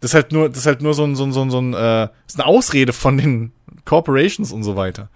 Das 0.00 0.10
ist 0.10 0.14
halt 0.14 0.32
nur, 0.32 0.48
das 0.48 0.58
ist 0.58 0.66
halt 0.66 0.82
nur 0.82 0.94
so 0.94 1.04
ein, 1.04 1.16
so 1.16 1.24
ein, 1.24 1.32
so 1.32 1.42
ein, 1.42 1.50
so 1.50 1.60
ein 1.60 1.74
äh, 1.74 2.08
ist 2.26 2.38
eine 2.38 2.46
Ausrede 2.46 2.92
von 2.92 3.16
den 3.18 3.52
Corporations 3.84 4.52
und 4.52 4.64
so 4.64 4.76
weiter. 4.76 5.08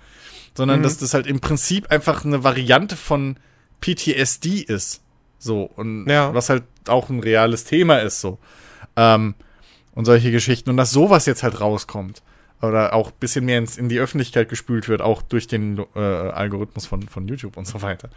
Sondern 0.54 0.78
mhm. 0.78 0.84
dass 0.84 0.98
das 0.98 1.12
halt 1.12 1.26
im 1.26 1.40
Prinzip 1.40 1.90
einfach 1.90 2.24
eine 2.24 2.44
Variante 2.44 2.96
von 2.96 3.36
PTSD 3.80 4.60
ist. 4.60 5.02
So. 5.38 5.62
Und 5.62 6.08
ja. 6.08 6.32
was 6.34 6.48
halt 6.48 6.62
auch 6.88 7.10
ein 7.10 7.20
reales 7.20 7.64
Thema 7.64 7.98
ist, 7.98 8.20
so. 8.20 8.38
Ähm, 8.94 9.34
und 9.94 10.04
solche 10.04 10.30
Geschichten. 10.30 10.70
Und 10.70 10.76
dass 10.76 10.92
sowas 10.92 11.26
jetzt 11.26 11.42
halt 11.42 11.60
rauskommt 11.60 12.22
oder 12.62 12.94
auch 12.94 13.08
ein 13.08 13.18
bisschen 13.20 13.44
mehr 13.44 13.58
ins, 13.58 13.76
in 13.76 13.88
die 13.88 13.98
Öffentlichkeit 13.98 14.48
gespült 14.48 14.88
wird, 14.88 15.02
auch 15.02 15.22
durch 15.22 15.46
den 15.46 15.84
äh, 15.94 15.98
Algorithmus 16.00 16.86
von, 16.86 17.02
von 17.02 17.28
YouTube 17.28 17.56
und 17.56 17.66
so 17.66 17.82
weiter. 17.82 18.08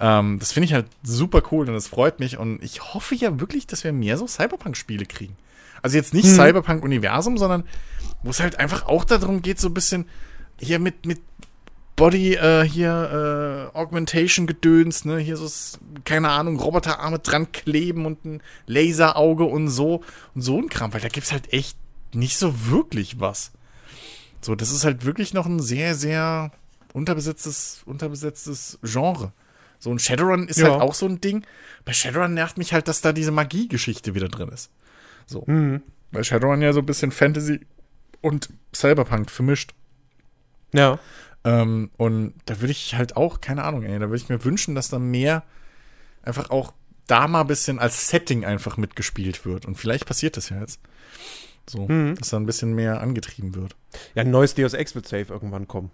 Ähm, 0.00 0.38
das 0.38 0.52
finde 0.52 0.66
ich 0.66 0.74
halt 0.74 0.86
super 1.02 1.42
cool 1.52 1.68
und 1.68 1.74
das 1.74 1.88
freut 1.88 2.18
mich 2.18 2.38
und 2.38 2.62
ich 2.62 2.94
hoffe 2.94 3.14
ja 3.14 3.38
wirklich, 3.40 3.66
dass 3.66 3.84
wir 3.84 3.92
mehr 3.92 4.18
so 4.18 4.26
Cyberpunk-Spiele 4.26 5.06
kriegen. 5.06 5.36
Also 5.82 5.96
jetzt 5.96 6.14
nicht 6.14 6.26
hm. 6.26 6.34
Cyberpunk-Universum, 6.34 7.38
sondern 7.38 7.64
wo 8.22 8.30
es 8.30 8.40
halt 8.40 8.58
einfach 8.58 8.86
auch 8.86 9.04
darum 9.04 9.42
geht, 9.42 9.60
so 9.60 9.68
ein 9.68 9.74
bisschen 9.74 10.06
hier 10.58 10.78
mit, 10.78 11.06
mit 11.06 11.20
Body, 11.96 12.34
äh, 12.34 12.64
hier, 12.64 13.70
äh, 13.72 13.76
Augmentation-Gedöns, 13.76 15.06
ne, 15.06 15.18
hier 15.18 15.36
so, 15.36 15.48
keine 16.04 16.28
Ahnung, 16.28 16.58
Roboterarme 16.60 17.20
dran 17.20 17.52
kleben 17.52 18.04
und 18.04 18.24
ein 18.24 18.42
Laserauge 18.66 19.44
und 19.44 19.68
so 19.68 20.02
und 20.34 20.42
so 20.42 20.58
ein 20.58 20.68
Kram, 20.68 20.92
weil 20.92 21.00
da 21.00 21.08
gibt's 21.08 21.32
halt 21.32 21.52
echt 21.54 21.78
nicht 22.12 22.36
so 22.36 22.68
wirklich 22.68 23.18
was. 23.18 23.52
So, 24.46 24.54
das 24.54 24.70
ist 24.70 24.84
halt 24.84 25.04
wirklich 25.04 25.34
noch 25.34 25.46
ein 25.46 25.58
sehr, 25.58 25.96
sehr 25.96 26.52
unterbesetztes, 26.92 27.82
unterbesetztes 27.84 28.78
Genre. 28.80 29.32
So 29.80 29.90
ein 29.90 29.98
Shadowrun 29.98 30.46
ist 30.46 30.60
ja. 30.60 30.70
halt 30.70 30.82
auch 30.82 30.94
so 30.94 31.06
ein 31.06 31.20
Ding. 31.20 31.44
Bei 31.84 31.92
Shadowrun 31.92 32.32
nervt 32.32 32.56
mich 32.56 32.72
halt, 32.72 32.86
dass 32.86 33.00
da 33.00 33.12
diese 33.12 33.32
Magie-Geschichte 33.32 34.14
wieder 34.14 34.28
drin 34.28 34.48
ist. 34.50 34.70
So. 35.26 35.42
Mhm. 35.48 35.82
Weil 36.12 36.22
Shadowrun 36.22 36.62
ja 36.62 36.72
so 36.72 36.78
ein 36.78 36.86
bisschen 36.86 37.10
Fantasy 37.10 37.66
und 38.20 38.48
Cyberpunk 38.72 39.32
vermischt. 39.32 39.74
Ja. 40.72 41.00
Ähm, 41.42 41.90
und 41.96 42.34
da 42.44 42.60
würde 42.60 42.70
ich 42.70 42.94
halt 42.94 43.16
auch, 43.16 43.40
keine 43.40 43.64
Ahnung, 43.64 43.82
ey, 43.82 43.98
da 43.98 44.08
würde 44.08 44.22
ich 44.22 44.28
mir 44.28 44.44
wünschen, 44.44 44.76
dass 44.76 44.90
da 44.90 45.00
mehr 45.00 45.42
einfach 46.22 46.50
auch 46.50 46.72
da 47.08 47.26
mal 47.26 47.40
ein 47.40 47.48
bisschen 47.48 47.80
als 47.80 48.08
Setting 48.08 48.44
einfach 48.44 48.76
mitgespielt 48.76 49.44
wird. 49.44 49.66
Und 49.66 49.74
vielleicht 49.74 50.06
passiert 50.06 50.36
das 50.36 50.50
ja 50.50 50.60
jetzt. 50.60 50.78
So, 51.68 51.88
mhm. 51.88 52.14
dass 52.16 52.30
da 52.30 52.36
ein 52.36 52.46
bisschen 52.46 52.74
mehr 52.74 53.00
angetrieben 53.00 53.54
wird. 53.54 53.76
Ja, 54.14 54.22
ein 54.22 54.30
neues 54.30 54.54
Deus 54.54 54.74
Ex 54.74 54.94
wird 54.94 55.06
safe 55.06 55.32
irgendwann 55.32 55.66
kommen. 55.66 55.90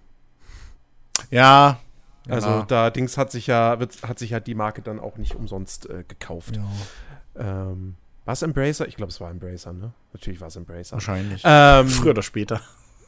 Ja. 1.30 1.80
Also 2.28 2.48
ja. 2.48 2.62
da 2.68 2.90
Dings 2.90 3.16
hat 3.16 3.32
sich 3.32 3.46
ja, 3.46 3.80
wird, 3.80 4.02
hat 4.02 4.18
sich 4.18 4.30
ja 4.30 4.40
die 4.40 4.54
Marke 4.54 4.82
dann 4.82 5.00
auch 5.00 5.16
nicht 5.16 5.34
umsonst 5.34 5.88
äh, 5.88 6.04
gekauft. 6.06 6.56
Ja. 6.56 7.70
Ähm, 7.70 7.96
war 8.24 8.34
es 8.34 8.42
Embracer? 8.42 8.86
Ich 8.86 8.96
glaube, 8.96 9.10
es 9.10 9.20
war 9.20 9.30
Embracer, 9.30 9.72
ne? 9.72 9.92
Natürlich 10.12 10.40
war 10.40 10.48
es 10.48 10.56
Embracer. 10.56 10.92
Wahrscheinlich. 10.92 11.42
Ähm, 11.44 11.88
Früher 11.88 12.10
oder 12.10 12.22
später. 12.22 12.60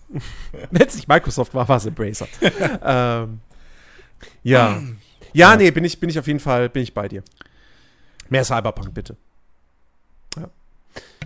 Wenn 0.70 0.88
es 0.88 0.96
nicht 0.96 1.08
Microsoft 1.08 1.54
war, 1.54 1.68
war 1.68 1.76
es 1.76 1.86
Embracer. 1.86 2.26
ähm, 2.40 3.40
ja. 4.42 4.70
ja. 4.70 4.82
Ja, 5.32 5.56
nee, 5.56 5.70
bin 5.72 5.84
ich, 5.84 5.98
bin 5.98 6.08
ich 6.08 6.18
auf 6.18 6.28
jeden 6.28 6.40
Fall, 6.40 6.68
bin 6.68 6.82
ich 6.82 6.94
bei 6.94 7.08
dir. 7.08 7.22
Mehr 8.28 8.44
Cyberpunk, 8.44 8.94
bitte. 8.94 9.16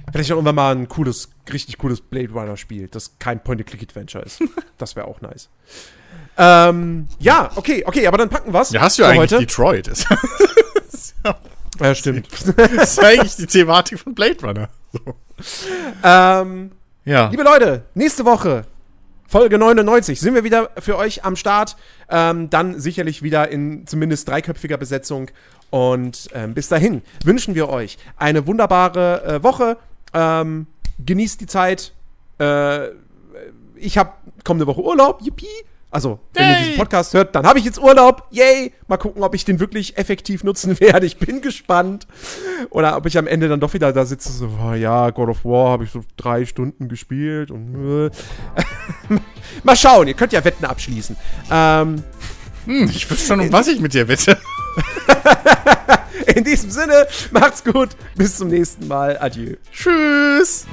Ja. 0.09 0.13
Vielleicht 0.13 0.33
auch 0.33 0.37
irgendwann 0.37 0.55
mal 0.55 0.75
ein 0.75 0.89
cooles, 0.89 1.29
richtig 1.53 1.79
cooles 1.79 2.01
Blade 2.01 2.31
Runner-Spiel, 2.33 2.89
das 2.89 3.19
kein 3.19 3.43
Point-and-Click-Adventure 3.43 4.25
ist. 4.25 4.43
das 4.79 4.97
wäre 4.97 5.07
auch 5.07 5.21
nice. 5.21 5.49
Ähm, 6.37 7.09
ja, 7.19 7.51
okay, 7.57 7.85
okay, 7.85 8.07
aber 8.07 8.19
dann 8.19 8.29
packen 8.29 8.53
wir's. 8.53 8.71
Ja, 8.71 8.81
hast 8.81 8.99
du 8.99 9.03
ja 9.03 9.09
eigentlich 9.09 9.33
heute. 9.33 9.39
Detroit. 9.39 9.91
ja, 11.81 11.95
stimmt. 11.95 12.29
Das 12.57 12.93
ist 12.93 13.05
eigentlich 13.05 13.37
die 13.37 13.47
Thematik 13.47 13.99
von 13.99 14.15
Blade 14.15 14.41
Runner. 14.43 14.69
So. 14.93 15.01
Ähm, 16.03 16.73
ja. 17.05 17.29
Liebe 17.29 17.43
Leute, 17.43 17.85
nächste 17.95 18.25
Woche 18.25 18.65
Folge 19.31 19.59
99 19.59 20.19
sind 20.19 20.35
wir 20.35 20.43
wieder 20.43 20.71
für 20.79 20.97
euch 20.97 21.23
am 21.23 21.37
Start. 21.37 21.77
Ähm, 22.09 22.49
dann 22.49 22.81
sicherlich 22.81 23.23
wieder 23.23 23.51
in 23.51 23.87
zumindest 23.87 24.27
dreiköpfiger 24.27 24.79
Besetzung. 24.79 25.31
Und 25.69 26.31
ähm, 26.33 26.55
bis 26.55 26.69
dahin 26.69 27.03
wünschen 27.25 27.55
wir 27.55 27.69
euch 27.69 27.99
eine 28.17 28.47
wunderbare 28.47 29.25
äh, 29.25 29.43
Woche. 29.43 29.77
Ähm, 30.15 30.67
genießt 31.05 31.41
die 31.41 31.47
Zeit. 31.47 31.93
Äh, 32.39 32.89
ich 33.77 33.99
habe 33.99 34.13
kommende 34.45 34.67
Woche 34.67 34.83
Urlaub. 34.83 35.21
Yippie. 35.23 35.47
Also, 35.91 36.19
wenn 36.35 36.45
hey. 36.45 36.53
ihr 36.53 36.65
diesen 36.65 36.79
Podcast 36.79 37.15
hört, 37.15 37.35
dann 37.35 37.47
habe 37.47 37.59
ich 37.59 37.65
jetzt 37.65 37.79
Urlaub. 37.79 38.25
Yay! 38.31 38.75
Mal 38.89 38.99
gucken, 38.99 39.23
ob 39.23 39.35
ich 39.35 39.47
den 39.47 39.59
wirklich 39.59 39.97
effektiv 39.97 40.45
nutzen 40.45 40.79
werde. 40.81 41.07
Ich 41.07 41.17
bin 41.17 41.41
gespannt. 41.41 42.07
Oder 42.71 42.97
ob 42.97 43.07
ich 43.07 43.17
am 43.17 43.27
Ende 43.27 43.49
dann 43.49 43.61
doch 43.61 43.73
wieder 43.73 43.93
da 43.93 44.05
sitze, 44.05 44.31
so, 44.31 44.51
oh, 44.63 44.75
ja, 44.75 45.09
God 45.11 45.31
of 45.31 45.45
War 45.45 45.71
habe 45.71 45.85
ich 45.85 45.91
so 45.91 46.03
drei 46.17 46.45
Stunden 46.45 46.89
gespielt 46.89 47.51
und. 47.51 48.11
Äh. 48.11 48.11
Mal 49.63 49.77
schauen, 49.77 50.09
ihr 50.09 50.15
könnt 50.15 50.33
ja 50.33 50.45
Wetten 50.45 50.67
abschließen. 50.67 51.17
Ähm, 51.51 52.03
hm, 52.67 52.91
ich 52.91 53.11
wüsste 53.11 53.27
schon, 53.27 53.41
um 53.41 53.51
was 53.51 53.69
ich 53.69 53.81
mit 53.81 53.95
dir 53.95 54.09
wette. 54.09 54.37
In 56.35 56.45
diesem 56.45 56.71
Sinne, 56.71 57.07
macht's 57.31 57.65
gut. 57.65 57.91
Bis 58.15 58.37
zum 58.37 58.49
nächsten 58.49 58.87
Mal. 58.87 59.19
Adieu. 59.19 59.57
Tschüss. 59.73 60.67